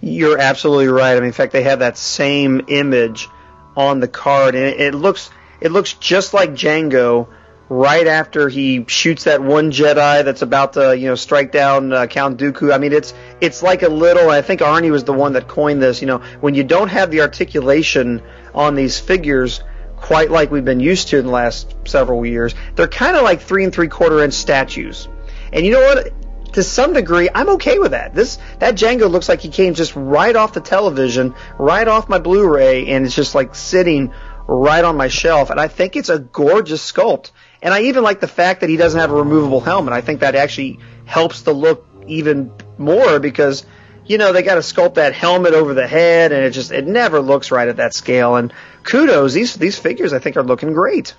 You're 0.00 0.38
absolutely 0.38 0.86
right. 0.86 1.12
I 1.12 1.14
mean, 1.16 1.24
in 1.24 1.32
fact, 1.32 1.52
they 1.52 1.64
have 1.64 1.80
that 1.80 1.98
same 1.98 2.62
image 2.68 3.28
on 3.76 4.00
the 4.00 4.08
card, 4.08 4.54
and 4.54 4.64
it, 4.64 4.80
it 4.80 4.94
looks 4.94 5.30
it 5.60 5.72
looks 5.72 5.92
just 5.94 6.32
like 6.32 6.52
Jango. 6.52 7.28
Right 7.68 8.08
after 8.08 8.48
he 8.48 8.84
shoots 8.88 9.24
that 9.24 9.40
one 9.40 9.70
Jedi 9.70 10.24
that's 10.24 10.42
about 10.42 10.72
to, 10.72 10.96
you 10.96 11.06
know, 11.06 11.14
strike 11.14 11.52
down 11.52 11.92
uh, 11.92 12.06
Count 12.06 12.36
Dooku. 12.36 12.74
I 12.74 12.78
mean, 12.78 12.92
it's 12.92 13.14
it's 13.40 13.62
like 13.62 13.82
a 13.82 13.88
little. 13.88 14.28
I 14.28 14.42
think 14.42 14.60
Arnie 14.60 14.90
was 14.90 15.04
the 15.04 15.12
one 15.12 15.34
that 15.34 15.46
coined 15.46 15.80
this. 15.80 16.00
You 16.00 16.08
know, 16.08 16.18
when 16.40 16.56
you 16.56 16.64
don't 16.64 16.88
have 16.88 17.12
the 17.12 17.20
articulation 17.20 18.22
on 18.56 18.74
these 18.74 18.98
figures 18.98 19.62
quite 19.96 20.32
like 20.32 20.50
we've 20.50 20.64
been 20.64 20.80
used 20.80 21.08
to 21.08 21.18
in 21.18 21.26
the 21.26 21.30
last 21.30 21.72
several 21.84 22.26
years, 22.26 22.56
they're 22.74 22.88
kind 22.88 23.16
of 23.16 23.22
like 23.22 23.40
three 23.40 23.62
and 23.62 23.72
three 23.72 23.88
quarter 23.88 24.24
inch 24.24 24.34
statues. 24.34 25.06
And 25.52 25.64
you 25.64 25.72
know 25.72 25.80
what? 25.80 26.12
To 26.54 26.64
some 26.64 26.94
degree, 26.94 27.28
I'm 27.32 27.48
okay 27.50 27.78
with 27.78 27.92
that. 27.92 28.12
This 28.12 28.38
that 28.58 28.74
Jango 28.74 29.08
looks 29.08 29.28
like 29.28 29.40
he 29.40 29.50
came 29.50 29.74
just 29.74 29.94
right 29.94 30.34
off 30.34 30.52
the 30.52 30.60
television, 30.60 31.34
right 31.58 31.86
off 31.86 32.08
my 32.08 32.18
Blu-ray, 32.18 32.88
and 32.88 33.06
it's 33.06 33.14
just 33.14 33.36
like 33.36 33.54
sitting 33.54 34.12
right 34.48 34.84
on 34.84 34.96
my 34.96 35.06
shelf. 35.08 35.50
And 35.50 35.60
I 35.60 35.68
think 35.68 35.94
it's 35.94 36.08
a 36.08 36.18
gorgeous 36.18 36.90
sculpt. 36.90 37.30
And 37.62 37.72
I 37.72 37.82
even 37.82 38.02
like 38.02 38.20
the 38.20 38.28
fact 38.28 38.60
that 38.62 38.68
he 38.68 38.76
doesn't 38.76 38.98
have 38.98 39.12
a 39.12 39.14
removable 39.14 39.60
helmet. 39.60 39.92
I 39.92 40.00
think 40.00 40.20
that 40.20 40.34
actually 40.34 40.80
helps 41.04 41.42
the 41.42 41.52
look 41.52 41.86
even 42.06 42.52
more 42.78 43.20
because 43.20 43.64
you 44.06 44.18
know 44.18 44.32
they 44.32 44.42
got 44.42 44.54
to 44.54 44.60
sculpt 44.60 44.94
that 44.94 45.14
helmet 45.14 45.54
over 45.54 45.74
the 45.74 45.86
head, 45.86 46.32
and 46.32 46.44
it 46.44 46.50
just 46.50 46.72
it 46.72 46.86
never 46.86 47.20
looks 47.20 47.50
right 47.50 47.68
at 47.68 47.76
that 47.76 47.94
scale. 47.94 48.36
And 48.36 48.52
kudos, 48.82 49.34
these 49.34 49.54
these 49.54 49.78
figures 49.78 50.12
I 50.12 50.18
think 50.18 50.36
are 50.36 50.42
looking 50.42 50.72
great. 50.72 51.14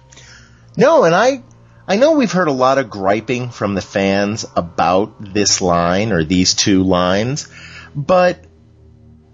No, 0.75 1.03
and 1.03 1.15
I 1.15 1.43
I 1.91 1.97
know 1.97 2.13
we've 2.13 2.31
heard 2.31 2.47
a 2.47 2.53
lot 2.53 2.77
of 2.77 2.89
griping 2.89 3.49
from 3.49 3.75
the 3.75 3.81
fans 3.81 4.45
about 4.55 5.33
this 5.33 5.59
line 5.59 6.13
or 6.13 6.23
these 6.23 6.53
two 6.53 6.83
lines, 6.83 7.49
but 7.93 8.45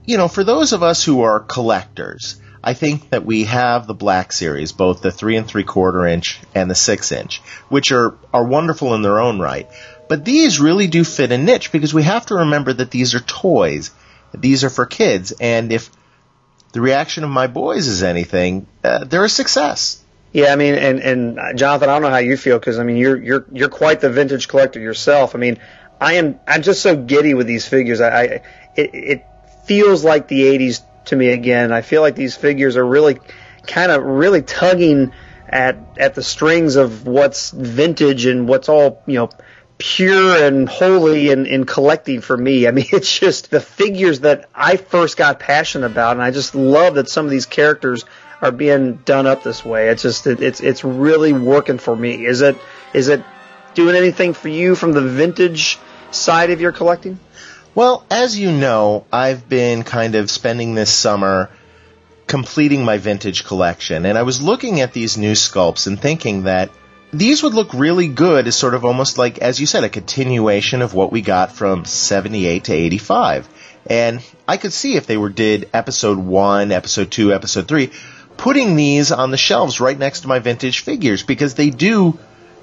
you 0.06 0.18
know, 0.18 0.28
for 0.28 0.44
those 0.44 0.74
of 0.74 0.82
us 0.82 1.04
who 1.04 1.22
are 1.22 1.40
collectors, 1.40 2.42
I 2.64 2.74
think 2.74 3.12
that 3.12 3.24
we 3.24 3.44
have 3.44 3.86
the 3.86 3.94
black 3.94 4.32
series, 4.32 4.72
both 4.72 5.04
the 5.04 5.12
three 5.12 5.38
and 5.38 5.46
three 5.46 5.66
quarter 5.66 6.08
inch 6.08 6.40
and 6.56 6.68
the 6.68 6.74
six 6.74 7.12
inch, 7.12 7.44
which 7.70 7.92
are, 7.92 8.18
are 8.34 8.44
wonderful 8.44 8.96
in 8.96 9.04
their 9.04 9.20
own 9.20 9.38
right. 9.38 9.70
But 10.10 10.26
these 10.26 10.60
really 10.60 10.88
do 10.88 11.04
fit 11.04 11.32
a 11.32 11.38
niche 11.38 11.72
because 11.72 11.94
we 11.94 12.02
have 12.02 12.26
to 12.26 12.38
remember 12.38 12.74
that 12.74 12.90
these 12.90 13.14
are 13.14 13.20
toys. 13.20 13.92
These 14.34 14.64
are 14.64 14.72
for 14.72 14.88
kids. 14.88 15.32
And 15.32 15.72
if 15.72 15.92
the 16.72 16.82
reaction 16.82 17.24
of 17.24 17.30
my 17.30 17.46
boys 17.46 17.86
is 17.86 18.02
anything, 18.02 18.66
uh, 18.84 19.04
they're 19.04 19.26
a 19.26 19.30
success. 19.30 20.04
Yeah, 20.34 20.52
I 20.52 20.56
mean, 20.56 20.76
and 20.76 20.99
and 20.99 21.40
uh, 21.40 21.54
Jonathan, 21.54 21.90
I 21.90 21.94
don't 21.94 22.02
know 22.02 22.10
how 22.10 22.18
you 22.18 22.38
feel 22.38 22.60
because 22.60 22.80
I 22.80 22.84
mean, 22.84 22.98
you're 22.98 23.18
you're 23.22 23.45
you're 23.52 23.70
quite 23.70 24.02
the 24.02 24.10
vintage 24.10 24.48
collector 24.48 24.80
yourself. 24.80 25.36
I 25.36 25.38
mean, 25.38 25.58
I 25.99 26.14
am 26.14 26.40
I'm 26.48 26.62
just 26.62 26.82
so 26.82 26.95
giddy 26.95 27.34
with 27.34 27.48
these 27.48 27.68
figures. 27.68 28.02
I, 28.02 28.10
I 28.10 28.24
it, 28.76 28.90
it 28.94 29.26
feels 29.66 30.04
like 30.04 30.28
the 30.28 30.41
'80s 30.44 30.82
to 31.06 31.16
me 31.16 31.30
again. 31.30 31.72
I 31.72 31.82
feel 31.82 32.02
like 32.02 32.16
these 32.16 32.36
figures 32.36 32.76
are 32.76 32.86
really 32.86 33.20
kind 33.66 33.91
of 33.91 34.04
really 34.04 34.41
tugging 34.41 35.14
at 35.48 35.78
at 35.98 36.16
the 36.16 36.24
strings 36.24 36.76
of 36.76 37.08
what's 37.08 37.52
vintage 37.52 38.26
and 38.26 38.48
what's 38.48 38.70
all 38.70 39.02
you 39.06 39.16
know 39.16 39.30
pure 39.78 40.44
and 40.44 40.68
holy 40.68 41.30
in, 41.30 41.45
in 41.45 41.66
collecting 41.66 42.22
for 42.22 42.36
me. 42.36 42.68
I 42.68 42.72
mean, 42.72 42.88
it's 42.91 43.20
just 43.20 43.49
the 43.49 43.62
figures 43.62 44.22
that 44.22 44.49
I 44.54 44.78
first 44.78 45.18
got 45.18 45.40
passionate 45.40 45.88
about, 45.88 46.14
and 46.14 46.22
I 46.22 46.32
just 46.32 46.56
love 46.56 46.95
that 46.95 47.10
some 47.10 47.26
of 47.26 47.32
these 47.32 47.45
characters 47.45 48.04
are 48.42 48.52
being 48.52 48.98
done 48.98 49.28
up 49.28 49.44
this 49.44 49.66
way. 49.66 49.90
It's 49.90 50.02
just 50.02 50.28
it, 50.28 50.42
it's 50.42 50.62
it's 50.62 50.84
really 50.84 51.34
working 51.34 51.78
for 51.78 51.96
me. 51.96 52.26
Is 52.26 52.42
it 52.42 52.58
is 52.94 53.08
it 53.08 53.24
doing 53.74 53.96
anything 53.96 54.34
for 54.34 54.50
you 54.50 54.76
from 54.76 54.94
the 54.94 55.02
vintage 55.02 55.80
side 56.12 56.52
of 56.52 56.62
your 56.62 56.72
collecting? 56.72 57.20
Well, 57.76 58.04
as 58.10 58.38
you 58.40 58.52
know, 58.52 59.06
I've 59.12 59.48
been 59.48 59.84
kind 59.84 60.16
of 60.16 60.32
spending 60.32 60.74
this 60.74 60.92
summer 60.92 61.52
completing 62.26 62.84
my 62.84 62.98
vintage 62.98 63.46
collection, 63.46 64.06
and 64.06 64.18
I 64.18 64.24
was 64.24 64.42
looking 64.42 64.82
at 64.82 64.94
these 64.94 65.18
new 65.18 65.34
sculpts 65.34 65.88
and 65.88 66.00
thinking 66.00 66.44
that 66.44 66.72
these 67.14 67.42
would 67.44 67.54
look 67.54 67.74
really 67.74 68.08
good 68.08 68.48
as 68.48 68.56
sort 68.56 68.74
of 68.74 68.84
almost 68.84 69.18
like, 69.18 69.38
as 69.40 69.60
you 69.60 69.66
said, 69.66 69.84
a 69.84 69.90
continuation 69.90 70.82
of 70.82 70.94
what 70.94 71.12
we 71.12 71.22
got 71.22 71.54
from 71.54 71.86
78 71.86 72.66
to 72.66 72.74
85. 72.74 73.48
And 73.90 74.22
I 74.48 74.58
could 74.58 74.74
see 74.74 74.96
if 74.96 75.08
they 75.08 75.16
were 75.16 75.30
did 75.30 75.70
episode 75.74 76.18
1, 76.18 76.72
episode 76.72 77.10
2, 77.10 77.34
episode 77.34 77.68
3, 77.68 77.92
putting 78.38 78.76
these 78.76 79.12
on 79.12 79.32
the 79.32 79.38
shelves 79.38 79.80
right 79.80 79.98
next 79.98 80.22
to 80.22 80.28
my 80.28 80.40
vintage 80.40 80.80
figures 80.82 81.24
because 81.24 81.56
they 81.56 81.70
do 81.70 82.18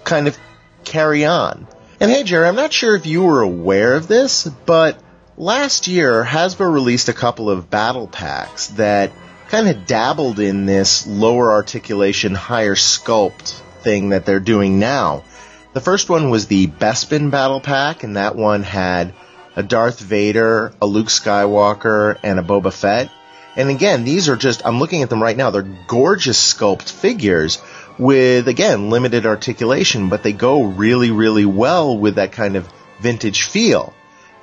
kind 0.04 0.28
of 0.28 0.38
carry 0.84 1.24
on. 1.24 1.66
And 2.00 2.10
hey, 2.10 2.22
Jerry, 2.22 2.46
I'm 2.46 2.56
not 2.56 2.72
sure 2.72 2.96
if 2.96 3.06
you 3.06 3.22
were 3.24 3.42
aware 3.42 3.94
of 3.94 4.08
this, 4.08 4.46
but 4.66 5.00
last 5.36 5.88
year 5.88 6.24
Hasbro 6.24 6.72
released 6.72 7.08
a 7.08 7.12
couple 7.12 7.50
of 7.50 7.70
battle 7.70 8.06
packs 8.06 8.68
that 8.68 9.12
kind 9.48 9.68
of 9.68 9.86
dabbled 9.86 10.40
in 10.40 10.66
this 10.66 11.06
lower 11.06 11.52
articulation, 11.52 12.34
higher 12.34 12.74
sculpt 12.74 13.60
thing 13.82 14.10
that 14.10 14.26
they're 14.26 14.40
doing 14.40 14.78
now. 14.78 15.24
The 15.72 15.80
first 15.80 16.08
one 16.08 16.30
was 16.30 16.46
the 16.46 16.66
Bespin 16.66 17.30
battle 17.30 17.60
pack, 17.60 18.04
and 18.04 18.16
that 18.16 18.36
one 18.36 18.62
had 18.62 19.12
a 19.56 19.62
Darth 19.62 20.00
Vader, 20.00 20.72
a 20.80 20.86
Luke 20.86 21.08
Skywalker, 21.08 22.18
and 22.22 22.38
a 22.38 22.42
Boba 22.42 22.72
Fett. 22.72 23.10
And 23.56 23.70
again, 23.70 24.04
these 24.04 24.28
are 24.28 24.36
just, 24.36 24.66
I'm 24.66 24.80
looking 24.80 25.02
at 25.02 25.10
them 25.10 25.22
right 25.22 25.36
now. 25.36 25.50
They're 25.50 25.62
gorgeous 25.62 26.54
sculpt 26.54 26.90
figures 26.90 27.62
with, 27.98 28.48
again, 28.48 28.90
limited 28.90 29.26
articulation, 29.26 30.08
but 30.08 30.22
they 30.22 30.32
go 30.32 30.64
really, 30.64 31.12
really 31.12 31.44
well 31.44 31.96
with 31.96 32.16
that 32.16 32.32
kind 32.32 32.56
of 32.56 32.68
vintage 33.00 33.44
feel. 33.44 33.94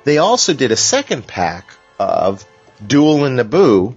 They 0.04 0.18
also 0.18 0.54
did 0.54 0.72
a 0.72 0.76
second 0.76 1.26
pack 1.26 1.74
of 1.98 2.44
Duel 2.84 3.24
and 3.24 3.38
Naboo, 3.38 3.94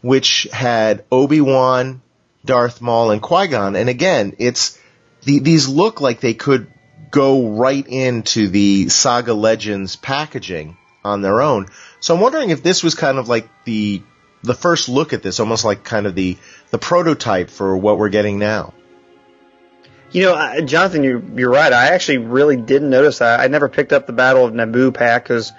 which 0.00 0.46
had 0.52 1.04
Obi-Wan, 1.10 2.00
Darth 2.44 2.80
Maul, 2.80 3.10
and 3.10 3.20
Qui-Gon. 3.20 3.76
And 3.76 3.88
again, 3.88 4.36
it's, 4.38 4.78
the, 5.24 5.40
these 5.40 5.68
look 5.68 6.00
like 6.00 6.20
they 6.20 6.34
could 6.34 6.72
go 7.10 7.48
right 7.48 7.86
into 7.86 8.48
the 8.48 8.88
Saga 8.88 9.34
Legends 9.34 9.96
packaging 9.96 10.76
on 11.04 11.20
their 11.20 11.40
own. 11.42 11.66
So 11.98 12.14
I'm 12.14 12.20
wondering 12.20 12.50
if 12.50 12.62
this 12.62 12.82
was 12.82 12.94
kind 12.94 13.18
of 13.18 13.28
like 13.28 13.48
the 13.64 14.02
the 14.42 14.54
first 14.54 14.88
look 14.88 15.12
at 15.12 15.22
this, 15.22 15.40
almost 15.40 15.64
like 15.64 15.84
kind 15.84 16.06
of 16.06 16.14
the 16.14 16.38
the 16.70 16.78
prototype 16.78 17.50
for 17.50 17.76
what 17.76 17.98
we're 17.98 18.08
getting 18.08 18.38
now. 18.38 18.72
You 20.12 20.22
know, 20.22 20.60
Jonathan, 20.62 21.04
you're, 21.04 21.22
you're 21.36 21.50
right. 21.50 21.72
I 21.72 21.88
actually 21.88 22.18
really 22.18 22.56
didn't 22.56 22.90
notice 22.90 23.18
that. 23.18 23.38
I 23.38 23.46
never 23.46 23.68
picked 23.68 23.92
up 23.92 24.06
the 24.06 24.12
Battle 24.12 24.44
of 24.44 24.52
Naboo 24.52 24.92
pack 24.92 25.22
because, 25.22 25.52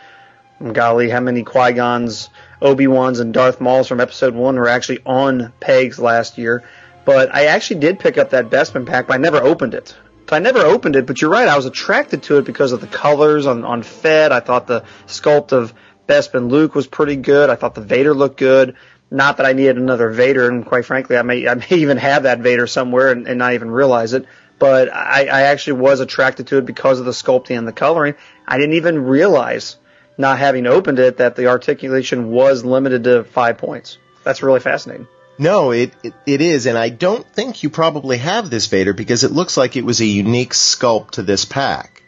golly, 0.73 1.09
how 1.09 1.21
many 1.21 1.43
Qui 1.43 1.71
Gons, 1.71 2.29
Obi 2.61 2.87
Wans, 2.87 3.21
and 3.21 3.33
Darth 3.33 3.61
Mauls 3.61 3.87
from 3.87 4.01
Episode 4.01 4.35
One 4.35 4.57
were 4.57 4.67
actually 4.67 4.99
on 5.05 5.53
pegs 5.61 5.99
last 5.99 6.37
year. 6.37 6.63
But 7.05 7.33
I 7.33 7.45
actually 7.45 7.79
did 7.79 7.99
pick 7.99 8.17
up 8.17 8.31
that 8.31 8.49
Bespin 8.49 8.85
pack, 8.85 9.07
but 9.07 9.13
I 9.13 9.17
never 9.17 9.37
opened 9.37 9.73
it. 9.73 9.95
So 10.29 10.35
I 10.35 10.39
never 10.39 10.59
opened 10.59 10.95
it, 10.95 11.05
but 11.05 11.21
you're 11.21 11.31
right. 11.31 11.47
I 11.47 11.57
was 11.57 11.65
attracted 11.65 12.23
to 12.23 12.37
it 12.37 12.45
because 12.45 12.71
of 12.71 12.79
the 12.79 12.87
colors 12.87 13.45
on 13.47 13.65
on 13.65 13.83
Fett. 13.83 14.31
I 14.31 14.39
thought 14.39 14.65
the 14.67 14.85
sculpt 15.07 15.51
of 15.51 15.73
Bespin 16.07 16.49
Luke 16.49 16.75
was 16.75 16.87
pretty 16.87 17.15
good. 17.15 17.49
I 17.49 17.55
thought 17.55 17.75
the 17.75 17.81
Vader 17.81 18.13
looked 18.13 18.37
good. 18.37 18.75
Not 19.09 19.37
that 19.37 19.45
I 19.45 19.53
needed 19.53 19.77
another 19.77 20.09
Vader, 20.09 20.47
and 20.47 20.65
quite 20.65 20.85
frankly, 20.85 21.17
I 21.17 21.21
may 21.21 21.47
I 21.47 21.55
may 21.55 21.65
even 21.71 21.97
have 21.97 22.23
that 22.23 22.39
Vader 22.39 22.67
somewhere 22.67 23.11
and, 23.11 23.27
and 23.27 23.39
not 23.39 23.53
even 23.53 23.69
realize 23.71 24.13
it. 24.13 24.25
But 24.59 24.93
I, 24.93 25.25
I 25.25 25.41
actually 25.43 25.79
was 25.81 26.01
attracted 26.01 26.47
to 26.47 26.57
it 26.59 26.65
because 26.67 26.99
of 26.99 27.05
the 27.05 27.11
sculpting 27.11 27.57
and 27.57 27.67
the 27.67 27.73
coloring. 27.73 28.13
I 28.47 28.57
didn't 28.57 28.75
even 28.75 29.05
realize, 29.05 29.75
not 30.19 30.37
having 30.37 30.67
opened 30.67 30.99
it, 30.99 31.17
that 31.17 31.35
the 31.35 31.47
articulation 31.47 32.29
was 32.29 32.63
limited 32.63 33.05
to 33.05 33.23
five 33.23 33.57
points. 33.57 33.97
That's 34.23 34.43
really 34.43 34.59
fascinating. 34.59 35.07
No, 35.39 35.71
it, 35.71 35.91
it, 36.03 36.13
it 36.27 36.41
is, 36.41 36.67
and 36.67 36.77
I 36.77 36.89
don't 36.89 37.25
think 37.25 37.63
you 37.63 37.71
probably 37.71 38.17
have 38.17 38.51
this 38.51 38.67
Vader 38.67 38.93
because 38.93 39.23
it 39.23 39.31
looks 39.31 39.57
like 39.57 39.75
it 39.75 39.83
was 39.83 39.99
a 39.99 40.05
unique 40.05 40.53
sculpt 40.53 41.11
to 41.11 41.23
this 41.23 41.45
pack. 41.45 42.03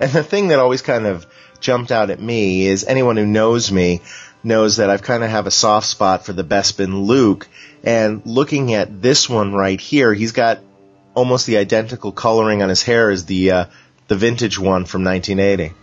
And 0.00 0.10
the 0.10 0.24
thing 0.24 0.48
that 0.48 0.58
always 0.58 0.80
kind 0.80 1.04
of 1.04 1.26
jumped 1.64 1.90
out 1.90 2.10
at 2.10 2.20
me 2.20 2.66
is 2.66 2.84
anyone 2.84 3.16
who 3.16 3.26
knows 3.26 3.72
me 3.72 4.02
knows 4.44 4.76
that 4.76 4.90
I've 4.90 5.02
kind 5.02 5.24
of 5.24 5.30
have 5.30 5.46
a 5.46 5.50
soft 5.50 5.86
spot 5.86 6.26
for 6.26 6.34
the 6.34 6.44
Bespin 6.44 7.06
Luke, 7.06 7.48
and 7.82 8.22
looking 8.26 8.74
at 8.74 9.00
this 9.00 9.28
one 9.28 9.54
right 9.54 9.80
here, 9.80 10.12
he's 10.12 10.32
got 10.32 10.60
almost 11.14 11.46
the 11.46 11.56
identical 11.56 12.12
coloring 12.12 12.62
on 12.62 12.68
his 12.68 12.82
hair 12.82 13.10
as 13.10 13.24
the 13.24 13.50
uh, 13.50 13.64
the 14.08 14.16
vintage 14.16 14.58
one 14.58 14.84
from 14.84 15.02
1980. 15.02 15.74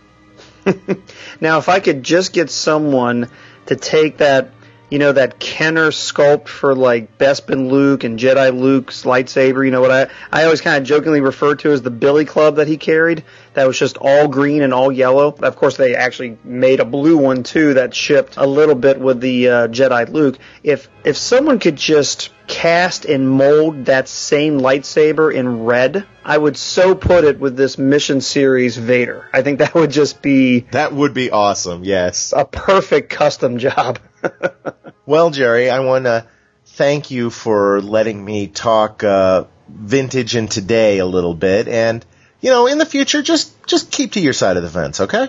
now, 1.40 1.58
if 1.58 1.68
I 1.68 1.80
could 1.80 2.04
just 2.04 2.32
get 2.32 2.50
someone 2.50 3.28
to 3.66 3.74
take 3.74 4.18
that 4.18 4.50
you 4.92 4.98
know, 4.98 5.10
that 5.10 5.38
Kenner 5.38 5.90
sculpt 5.90 6.48
for 6.48 6.74
like 6.74 7.16
Bespin 7.16 7.70
Luke 7.70 8.04
and 8.04 8.18
Jedi 8.18 8.54
Luke's 8.54 9.04
lightsaber. 9.04 9.64
You 9.64 9.70
know 9.70 9.80
what 9.80 9.90
I 9.90 10.08
I 10.30 10.44
always 10.44 10.60
kind 10.60 10.76
of 10.76 10.86
jokingly 10.86 11.22
refer 11.22 11.54
to 11.54 11.72
as 11.72 11.80
the 11.80 11.90
Billy 11.90 12.26
Club 12.26 12.56
that 12.56 12.68
he 12.68 12.76
carried. 12.76 13.24
That 13.54 13.66
was 13.66 13.78
just 13.78 13.98
all 13.98 14.28
green 14.28 14.62
and 14.62 14.72
all 14.72 14.90
yellow. 14.90 15.32
Of 15.32 15.56
course, 15.56 15.76
they 15.76 15.94
actually 15.94 16.38
made 16.42 16.80
a 16.80 16.84
blue 16.84 17.18
one 17.18 17.42
too 17.42 17.74
that 17.74 17.94
shipped 17.94 18.36
a 18.36 18.46
little 18.46 18.74
bit 18.74 18.98
with 18.98 19.20
the 19.20 19.48
uh, 19.48 19.68
Jedi 19.68 20.08
Luke. 20.08 20.38
If 20.62 20.88
if 21.04 21.16
someone 21.16 21.58
could 21.58 21.76
just 21.76 22.30
cast 22.46 23.04
and 23.04 23.28
mold 23.28 23.86
that 23.86 24.08
same 24.08 24.58
lightsaber 24.58 25.32
in 25.32 25.64
red, 25.64 26.06
I 26.24 26.38
would 26.38 26.56
so 26.56 26.94
put 26.94 27.24
it 27.24 27.40
with 27.40 27.56
this 27.56 27.76
mission 27.76 28.20
series 28.20 28.76
Vader. 28.76 29.28
I 29.32 29.42
think 29.42 29.58
that 29.58 29.74
would 29.74 29.90
just 29.90 30.22
be 30.22 30.60
that 30.70 30.92
would 30.92 31.12
be 31.12 31.30
awesome. 31.30 31.84
Yes, 31.84 32.32
a 32.34 32.44
perfect 32.44 33.10
custom 33.10 33.58
job. 33.58 33.98
well, 35.06 35.30
Jerry, 35.30 35.68
I 35.68 35.80
want 35.80 36.04
to 36.04 36.26
thank 36.64 37.10
you 37.10 37.28
for 37.28 37.82
letting 37.82 38.24
me 38.24 38.46
talk 38.46 39.04
uh, 39.04 39.44
vintage 39.68 40.36
and 40.36 40.50
today 40.50 40.98
a 40.98 41.06
little 41.06 41.34
bit, 41.34 41.68
and 41.68 42.04
you 42.42 42.50
know, 42.50 42.66
in 42.66 42.76
the 42.76 42.84
future, 42.84 43.22
just 43.22 43.66
just 43.66 43.90
keep 43.90 44.12
to 44.12 44.20
your 44.20 44.34
side 44.34 44.58
of 44.58 44.62
the 44.62 44.68
fence, 44.68 45.00
okay? 45.00 45.28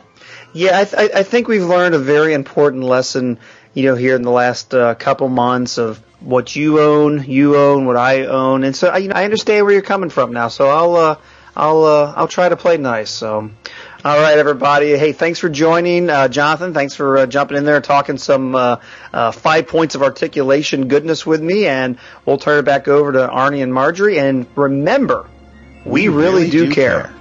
Yeah, 0.52 0.80
I, 0.80 0.85
th- 0.85 1.11
I 1.15 1.23
think 1.23 1.48
we've 1.48 1.64
learned 1.64 1.95
a 1.95 1.99
very 1.99 2.34
important 2.34 2.84
lesson, 2.84 3.40
you 3.73 3.84
know, 3.84 3.95
here 3.95 4.15
in 4.15 4.23
the 4.23 4.31
last 4.31 4.73
uh, 4.73 4.94
couple 4.95 5.30
months 5.30 5.77
of 5.77 5.99
what 6.19 6.56
you 6.56 6.80
own, 6.81 7.23
you 7.23 7.56
own, 7.56 7.85
what 7.85 7.98
I 7.98 8.26
own, 8.26 8.64
and 8.64 8.76
so 8.76 8.94
you 8.98 9.07
know, 9.07 9.15
I 9.15 9.23
understand 9.23 9.65
where 9.65 9.73
you're 9.73 9.81
coming 9.81 10.10
from 10.10 10.34
now. 10.34 10.49
So 10.49 10.68
I'll 10.68 10.95
uh, 10.95 11.18
I'll 11.56 11.84
uh, 11.85 12.14
I'll 12.15 12.27
try 12.27 12.49
to 12.49 12.57
play 12.57 12.77
nice. 12.77 13.11
So 13.11 13.49
all 14.06 14.19
right, 14.19 14.38
everybody. 14.38 14.98
Hey, 14.98 15.14
thanks 15.14 15.40
for 15.40 15.48
joining, 15.48 16.10
uh, 16.10 16.27
Jonathan. 16.27 16.73
Thanks 16.73 16.94
for 16.94 17.19
uh, 17.19 17.26
jumping 17.26 17.57
in 17.57 17.64
there 17.64 17.77
and 17.77 17.85
talking 17.85 18.18
some 18.18 18.53
uh, 18.53 18.77
uh, 19.14 19.31
five 19.31 19.68
points 19.68 19.95
of 19.95 20.02
articulation 20.02 20.90
goodness 20.90 21.26
with 21.26 21.41
me. 21.41 21.68
And 21.68 21.98
we'll 22.26 22.38
turn 22.38 22.60
it 22.60 22.65
back 22.65 22.90
over 22.90 23.14
to 23.14 23.27
Arnie 23.27 23.64
and 23.64 23.73
Marjorie. 23.73 24.19
And 24.19 24.45
remember, 24.57 25.27
we, 25.85 26.07
we 26.10 26.15
really, 26.15 26.31
really, 26.43 26.49
do, 26.49 26.68
do 26.68 26.72
care. 26.72 27.03
care. 27.03 27.14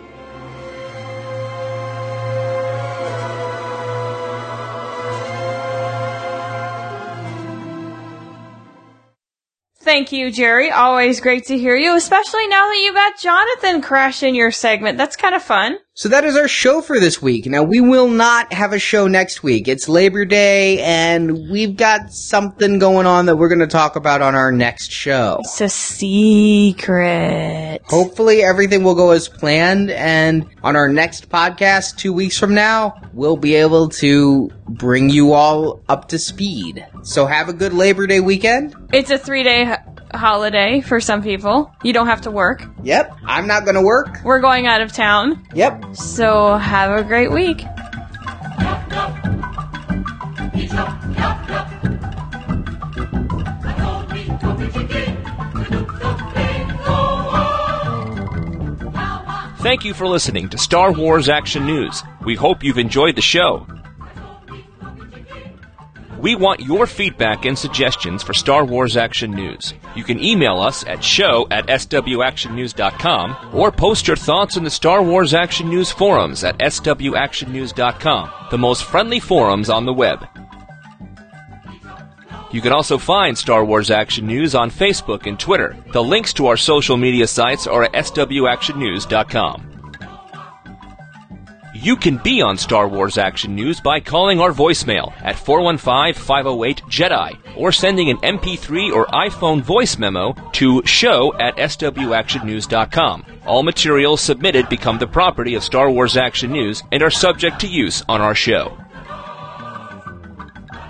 Thank 9.83 10.13
you, 10.13 10.31
Jerry. 10.31 10.71
Always 10.71 11.21
great 11.21 11.47
to 11.47 11.59
hear 11.59 11.77
you, 11.77 11.97
especially 11.97 12.47
now 12.47 12.67
that 12.67 12.79
you 12.79 12.93
got 12.95 13.19
Jonathan 13.19 13.83
crashing 13.83 14.35
your 14.35 14.53
segment. 14.53 14.97
That's 14.97 15.17
kind 15.17 15.35
of 15.35 15.43
fun. 15.43 15.77
So 15.95 16.09
that 16.09 16.25
is 16.25 16.39
our 16.39 16.49
show 16.49 16.81
for 16.81 16.99
this 16.99 17.21
week. 17.21 17.45
Now 17.45 17.65
we 17.65 17.83
will 17.83 18.09
not 18.09 18.51
have 18.55 18.73
a 18.73 18.79
show 18.79 19.09
next 19.09 19.43
week. 19.43 19.69
It's 19.69 19.91
Labor 19.91 20.25
Day 20.25 20.81
and 20.81 21.51
we've 21.51 21.77
got 21.77 22.11
something 22.11 22.79
going 22.79 23.07
on 23.07 23.27
that 23.27 23.37
we're 23.37 23.51
going 23.51 23.59
to 23.59 23.67
talk 23.67 23.97
about 23.97 24.23
on 24.23 24.35
our 24.35 24.51
next 24.51 24.91
show. 24.91 25.37
It's 25.41 25.61
a 25.61 25.69
secret. 25.69 27.83
Hopefully 27.89 28.43
everything 28.43 28.85
will 28.85 28.95
go 28.95 29.11
as 29.11 29.29
planned 29.29 29.91
and 29.91 30.47
on 30.63 30.77
our 30.77 30.89
next 30.89 31.29
podcast 31.29 31.99
2 31.99 32.11
weeks 32.15 32.39
from 32.39 32.55
now, 32.55 32.99
we'll 33.13 33.37
be 33.37 33.55
able 33.57 33.91
to 33.91 34.49
bring 34.71 35.11
you 35.11 35.35
all 35.35 35.83
up 35.91 36.09
to 36.09 36.19
speed. 36.19 36.87
So 37.03 37.27
have 37.27 37.51
a 37.51 37.53
good 37.53 37.75
Labor 37.75 38.07
Day 38.07 38.21
weekend. 38.21 38.75
It's 38.95 39.11
a 39.11 39.19
three 39.19 39.43
day 39.43 39.65
ho- 39.65 39.77
holiday 40.15 40.81
for 40.81 41.01
some 41.01 41.23
people. 41.23 41.75
You 41.83 41.93
don't 41.93 42.07
have 42.07 42.23
to 42.23 42.31
work. 42.31 42.65
Yep, 42.83 43.17
I'm 43.25 43.47
not 43.47 43.65
going 43.65 43.75
to 43.75 43.83
work. 43.83 44.19
We're 44.25 44.41
going 44.41 44.67
out 44.67 44.81
of 44.81 44.93
town. 44.93 45.47
Yep. 45.55 45.97
So 45.97 46.57
have 46.57 46.99
a 46.99 47.05
great 47.05 47.31
week. 47.31 47.65
Thank 59.63 59.85
you 59.85 59.95
for 59.95 60.09
listening 60.09 60.49
to 60.49 60.59
Star 60.59 60.93
Wars 60.93 61.29
Action 61.29 61.65
News. 61.67 62.03
We 62.25 62.35
hope 62.35 62.65
you've 62.65 62.79
enjoyed 62.79 63.15
the 63.15 63.23
show. 63.23 63.67
We 66.23 66.37
want 66.37 66.61
your 66.61 66.87
feedback 66.87 67.45
and 67.47 67.59
suggestions 67.59 68.23
for 68.23 68.33
Star 68.33 68.65
Wars 68.65 68.97
Action 68.97 69.33
News. 69.33 69.75
You 69.97 70.05
can 70.05 70.23
email 70.23 70.61
us 70.61 70.87
at 70.87 71.03
show 71.03 71.49
at 71.51 71.67
swactionnews.com 71.67 73.51
or 73.53 73.73
post 73.73 74.07
your 74.07 74.17
thoughts 74.17 74.57
in 74.57 74.63
the 74.63 74.71
Star 74.71 75.03
Wars 75.03 75.35
Action 75.35 75.69
News 75.69 75.91
forums 75.91 76.45
at 76.45 76.59
swactionnews.com, 76.59 78.31
the 78.53 78.59
most 78.59 78.85
friendly 78.85 79.19
forums 79.19 79.69
on 79.69 79.85
the 79.85 79.93
web. 79.93 80.25
You 82.53 82.61
can 82.61 82.73
also 82.73 82.99
find 82.99 83.37
Star 83.37 83.65
Wars 83.65 83.91
Action 83.91 84.25
News 84.25 84.55
on 84.55 84.71
Facebook 84.71 85.27
and 85.27 85.41
Twitter. 85.41 85.77
The 85.93 86.05
links 86.05 86.33
to 86.35 86.47
our 86.47 86.57
social 86.57 86.97
media 86.97 87.27
sites 87.27 87.67
are 87.67 87.83
at 87.83 87.95
swactionnews.com. 87.95 89.72
You 91.83 91.97
can 91.97 92.19
be 92.19 92.41
on 92.41 92.57
Star 92.59 92.87
Wars 92.87 93.19
Action 93.19 93.57
News 93.57 93.81
by 93.81 93.99
calling 93.99 94.39
our 94.39 94.53
voicemail 94.53 95.13
at 95.21 95.35
415-508-JEDI 95.35 97.57
or 97.57 97.73
sending 97.73 98.09
an 98.09 98.19
MP3 98.19 98.95
or 98.95 99.07
iPhone 99.07 99.63
voice 99.63 99.99
memo 99.99 100.33
to 100.53 100.87
show 100.87 101.37
at 101.41 101.57
swactionnews.com. 101.57 103.27
All 103.45 103.65
materials 103.65 104.21
submitted 104.21 104.69
become 104.69 104.99
the 104.99 105.09
property 105.09 105.57
of 105.57 105.65
Star 105.65 105.91
Wars 105.91 106.17
Action 106.17 106.53
News 106.53 106.85
and 106.93 107.03
are 107.03 107.11
subject 107.11 107.59
to 107.63 107.67
use 107.67 108.05
on 108.09 108.21
our 108.21 108.37
show. 108.37 108.79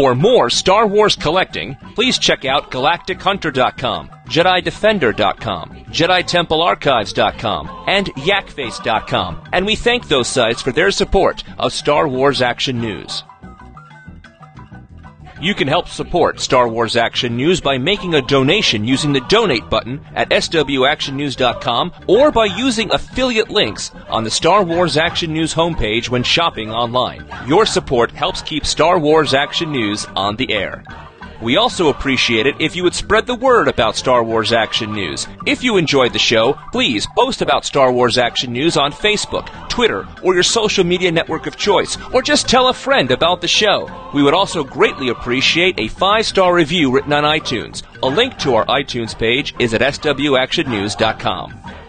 For 0.00 0.14
more 0.14 0.48
Star 0.48 0.86
Wars 0.86 1.14
collecting, 1.14 1.76
please 1.94 2.18
check 2.18 2.46
out 2.46 2.70
GalacticHunter.com, 2.70 4.08
JediDefender.com, 4.28 5.84
JediTempleArchives.com, 5.90 7.84
and 7.86 8.06
YakFace.com, 8.06 9.44
and 9.52 9.66
we 9.66 9.76
thank 9.76 10.08
those 10.08 10.26
sites 10.26 10.62
for 10.62 10.72
their 10.72 10.90
support 10.90 11.44
of 11.58 11.74
Star 11.74 12.08
Wars 12.08 12.40
Action 12.40 12.80
News. 12.80 13.24
You 15.40 15.54
can 15.54 15.68
help 15.68 15.88
support 15.88 16.38
Star 16.38 16.68
Wars 16.68 16.96
Action 16.96 17.34
News 17.34 17.62
by 17.62 17.78
making 17.78 18.14
a 18.14 18.20
donation 18.20 18.86
using 18.86 19.12
the 19.12 19.22
donate 19.22 19.70
button 19.70 20.04
at 20.14 20.28
swactionnews.com 20.28 21.92
or 22.06 22.30
by 22.30 22.44
using 22.44 22.92
affiliate 22.92 23.48
links 23.48 23.90
on 24.08 24.24
the 24.24 24.30
Star 24.30 24.62
Wars 24.62 24.98
Action 24.98 25.32
News 25.32 25.54
homepage 25.54 26.10
when 26.10 26.22
shopping 26.22 26.70
online. 26.70 27.26
Your 27.46 27.64
support 27.64 28.10
helps 28.10 28.42
keep 28.42 28.66
Star 28.66 28.98
Wars 28.98 29.32
Action 29.32 29.72
News 29.72 30.06
on 30.14 30.36
the 30.36 30.52
air. 30.52 30.84
We 31.42 31.56
also 31.56 31.88
appreciate 31.88 32.46
it 32.46 32.56
if 32.60 32.76
you 32.76 32.82
would 32.82 32.94
spread 32.94 33.26
the 33.26 33.34
word 33.34 33.68
about 33.68 33.96
Star 33.96 34.22
Wars 34.22 34.52
Action 34.52 34.92
News. 34.92 35.26
If 35.46 35.64
you 35.64 35.78
enjoyed 35.78 36.12
the 36.12 36.18
show, 36.18 36.58
please 36.70 37.08
post 37.18 37.40
about 37.40 37.64
Star 37.64 37.90
Wars 37.90 38.18
Action 38.18 38.52
News 38.52 38.76
on 38.76 38.92
Facebook, 38.92 39.48
Twitter, 39.70 40.06
or 40.22 40.34
your 40.34 40.42
social 40.42 40.84
media 40.84 41.10
network 41.10 41.46
of 41.46 41.56
choice, 41.56 41.96
or 42.12 42.20
just 42.20 42.46
tell 42.46 42.68
a 42.68 42.74
friend 42.74 43.10
about 43.10 43.40
the 43.40 43.48
show. 43.48 43.90
We 44.12 44.22
would 44.22 44.34
also 44.34 44.62
greatly 44.62 45.08
appreciate 45.08 45.80
a 45.80 45.88
five 45.88 46.26
star 46.26 46.54
review 46.54 46.92
written 46.92 47.14
on 47.14 47.24
iTunes. 47.24 47.84
A 48.02 48.06
link 48.06 48.36
to 48.38 48.54
our 48.54 48.66
iTunes 48.66 49.18
page 49.18 49.54
is 49.58 49.72
at 49.72 49.80
swactionnews.com. 49.80 51.79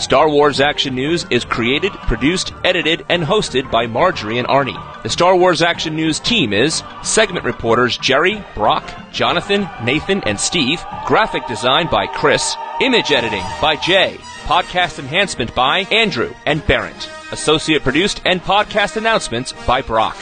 Star 0.00 0.30
Wars 0.30 0.60
Action 0.60 0.94
News 0.94 1.26
is 1.28 1.44
created, 1.44 1.92
produced, 1.92 2.54
edited, 2.64 3.04
and 3.10 3.22
hosted 3.22 3.70
by 3.70 3.86
Marjorie 3.86 4.38
and 4.38 4.48
Arnie. 4.48 5.02
The 5.02 5.10
Star 5.10 5.36
Wars 5.36 5.60
Action 5.60 5.94
News 5.94 6.18
team 6.18 6.54
is 6.54 6.82
segment 7.02 7.44
reporters 7.44 7.98
Jerry, 7.98 8.42
Brock, 8.54 8.90
Jonathan, 9.12 9.68
Nathan, 9.84 10.22
and 10.24 10.40
Steve, 10.40 10.82
graphic 11.04 11.46
design 11.46 11.86
by 11.90 12.06
Chris, 12.06 12.56
image 12.80 13.12
editing 13.12 13.44
by 13.60 13.76
Jay, 13.76 14.16
podcast 14.44 14.98
enhancement 14.98 15.54
by 15.54 15.80
Andrew 15.90 16.34
and 16.46 16.66
Barrett, 16.66 17.10
associate 17.30 17.82
produced 17.82 18.22
and 18.24 18.42
podcast 18.42 18.96
announcements 18.96 19.52
by 19.66 19.82
Brock. 19.82 20.16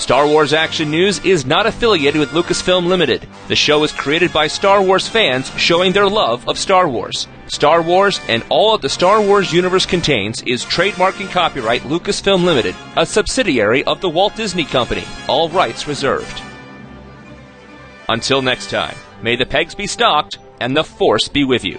Star 0.00 0.26
Wars 0.26 0.54
Action 0.54 0.90
News 0.90 1.22
is 1.26 1.44
not 1.44 1.66
affiliated 1.66 2.18
with 2.18 2.30
Lucasfilm 2.30 2.86
Limited. 2.86 3.28
The 3.48 3.54
show 3.54 3.84
is 3.84 3.92
created 3.92 4.32
by 4.32 4.46
Star 4.46 4.82
Wars 4.82 5.06
fans 5.06 5.50
showing 5.58 5.92
their 5.92 6.08
love 6.08 6.48
of 6.48 6.58
Star 6.58 6.88
Wars. 6.88 7.28
Star 7.48 7.82
Wars 7.82 8.18
and 8.26 8.42
all 8.48 8.72
that 8.72 8.80
the 8.80 8.88
Star 8.88 9.20
Wars 9.20 9.52
universe 9.52 9.84
contains 9.84 10.42
is 10.46 10.64
trademark 10.64 11.20
and 11.20 11.28
copyright 11.28 11.82
Lucasfilm 11.82 12.42
Limited, 12.42 12.74
a 12.96 13.04
subsidiary 13.04 13.84
of 13.84 14.00
the 14.00 14.08
Walt 14.08 14.34
Disney 14.34 14.64
Company. 14.64 15.04
All 15.28 15.50
rights 15.50 15.86
reserved. 15.86 16.42
Until 18.08 18.40
next 18.40 18.70
time, 18.70 18.96
may 19.22 19.36
the 19.36 19.44
pegs 19.44 19.74
be 19.74 19.86
stocked 19.86 20.38
and 20.60 20.74
the 20.74 20.82
Force 20.82 21.28
be 21.28 21.44
with 21.44 21.62
you. 21.62 21.78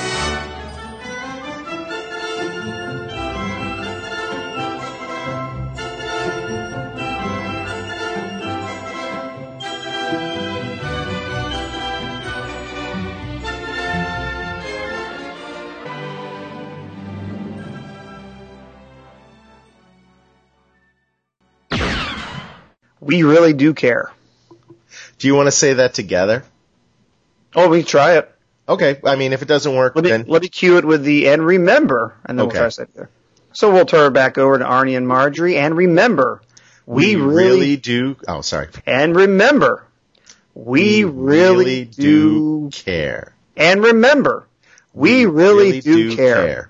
We 23.01 23.23
really 23.23 23.51
do 23.53 23.73
care. 23.73 24.11
Do 25.17 25.27
you 25.27 25.35
want 25.35 25.47
to 25.47 25.51
say 25.51 25.73
that 25.73 25.93
together? 25.93 26.45
Oh, 27.55 27.67
we 27.67 27.83
try 27.83 28.17
it. 28.17 28.33
Okay. 28.69 28.99
I 29.03 29.15
mean, 29.17 29.33
if 29.33 29.41
it 29.41 29.47
doesn't 29.47 29.75
work, 29.75 29.95
Let 29.95 30.03
me, 30.05 30.09
then 30.11 30.25
let 30.27 30.41
me 30.43 30.47
cue 30.47 30.77
it 30.77 30.85
with 30.85 31.03
the 31.03 31.27
and 31.29 31.45
remember, 31.45 32.15
and 32.25 32.39
then 32.39 32.45
Okay. 32.45 32.53
we'll 32.53 32.61
try 32.61 32.67
to 32.67 32.71
say 32.71 32.83
it 32.83 32.93
there. 32.95 33.09
So 33.53 33.73
we'll 33.73 33.85
turn 33.85 34.07
it 34.07 34.13
back 34.13 34.37
over 34.37 34.57
to 34.59 34.63
Arnie 34.63 34.95
and 34.95 35.05
Marjorie, 35.07 35.57
and 35.57 35.75
remember, 35.75 36.41
we, 36.85 37.15
really, 37.17 37.75
do. 37.75 38.15
Oh, 38.27 38.39
sorry. 38.41 38.69
and 38.85 39.13
remember, 39.15 39.83
we, 40.53 41.03
really, 41.03 41.83
do, 41.85 42.69
care. 42.71 43.33
and 43.57 43.83
remember, 43.83 44.47
we 44.93 45.25
really, 45.25 45.81
do, 45.81 46.15
care. 46.15 46.69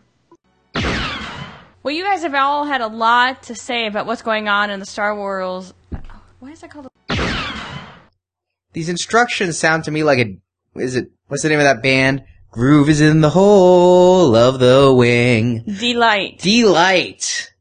Well, 1.83 1.93
you 1.93 2.03
guys 2.03 2.21
have 2.23 2.35
all 2.35 2.65
had 2.65 2.81
a 2.81 2.87
lot 2.87 3.43
to 3.43 3.55
say 3.55 3.87
about 3.87 4.05
what's 4.05 4.21
going 4.21 4.47
on 4.47 4.69
in 4.69 4.79
the 4.79 4.85
Star 4.85 5.15
Wars. 5.15 5.73
Why 6.41 6.49
is 6.49 6.61
that 6.61 6.71
called? 6.71 6.87
These 8.73 8.89
instructions 8.89 9.59
sound 9.59 9.83
to 9.83 9.91
me 9.91 10.01
like 10.01 10.17
a, 10.17 10.37
is 10.73 10.95
it, 10.95 11.11
what's 11.27 11.43
the 11.43 11.49
name 11.49 11.59
of 11.59 11.65
that 11.65 11.83
band? 11.83 12.23
Groove 12.49 12.89
is 12.89 12.99
in 12.99 13.21
the 13.21 13.29
hole 13.29 14.35
of 14.35 14.59
the 14.59 14.91
wing. 14.91 15.63
Deee-Lite. 15.65 16.39
Deee-Lite. 16.39 17.53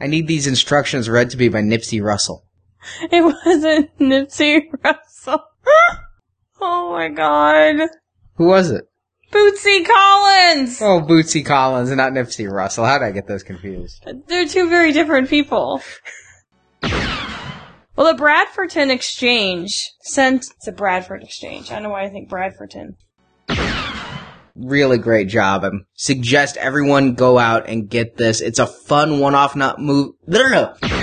I 0.00 0.06
need 0.06 0.26
these 0.28 0.46
instructions 0.46 1.10
read 1.10 1.28
to 1.28 1.36
me 1.36 1.50
by 1.50 1.60
Nipsey 1.60 2.02
Russell. 2.02 2.46
It 3.12 3.22
wasn't 3.22 3.90
Nipsey 3.98 4.62
Russell. 4.82 5.44
oh 6.62 6.92
my 6.92 7.08
god. 7.10 7.90
Who 8.36 8.46
was 8.46 8.70
it? 8.70 8.84
Bootsy 9.30 9.86
Collins! 9.86 10.80
Oh, 10.80 11.02
Bootsy 11.02 11.44
Collins 11.44 11.90
and 11.90 11.98
not 11.98 12.12
Nipsey 12.12 12.50
Russell. 12.50 12.86
How 12.86 12.98
did 12.98 13.04
I 13.04 13.12
get 13.12 13.26
those 13.26 13.42
confused? 13.42 14.02
They're 14.26 14.48
two 14.48 14.70
very 14.70 14.92
different 14.92 15.28
people. 15.28 15.82
Well, 17.96 18.14
the 18.14 18.22
Bradfordton 18.22 18.90
Exchange 18.90 19.90
sent 20.02 20.46
to 20.62 20.72
Bradford 20.72 21.22
Exchange. 21.22 21.70
I 21.70 21.74
don't 21.74 21.82
know 21.84 21.90
why 21.90 22.04
I 22.04 22.08
think 22.08 22.30
Bradfordton. 22.30 22.94
Really 24.56 24.98
great 24.98 25.28
job. 25.28 25.64
I 25.64 25.70
suggest 25.94 26.56
everyone 26.56 27.14
go 27.14 27.38
out 27.38 27.68
and 27.68 27.88
get 27.88 28.16
this. 28.16 28.40
It's 28.40 28.58
a 28.58 28.66
fun 28.66 29.18
one-off, 29.18 29.56
not 29.56 29.80
move. 29.80 30.14
No, 30.26 30.42
no, 30.42 30.74
no. 30.82 30.99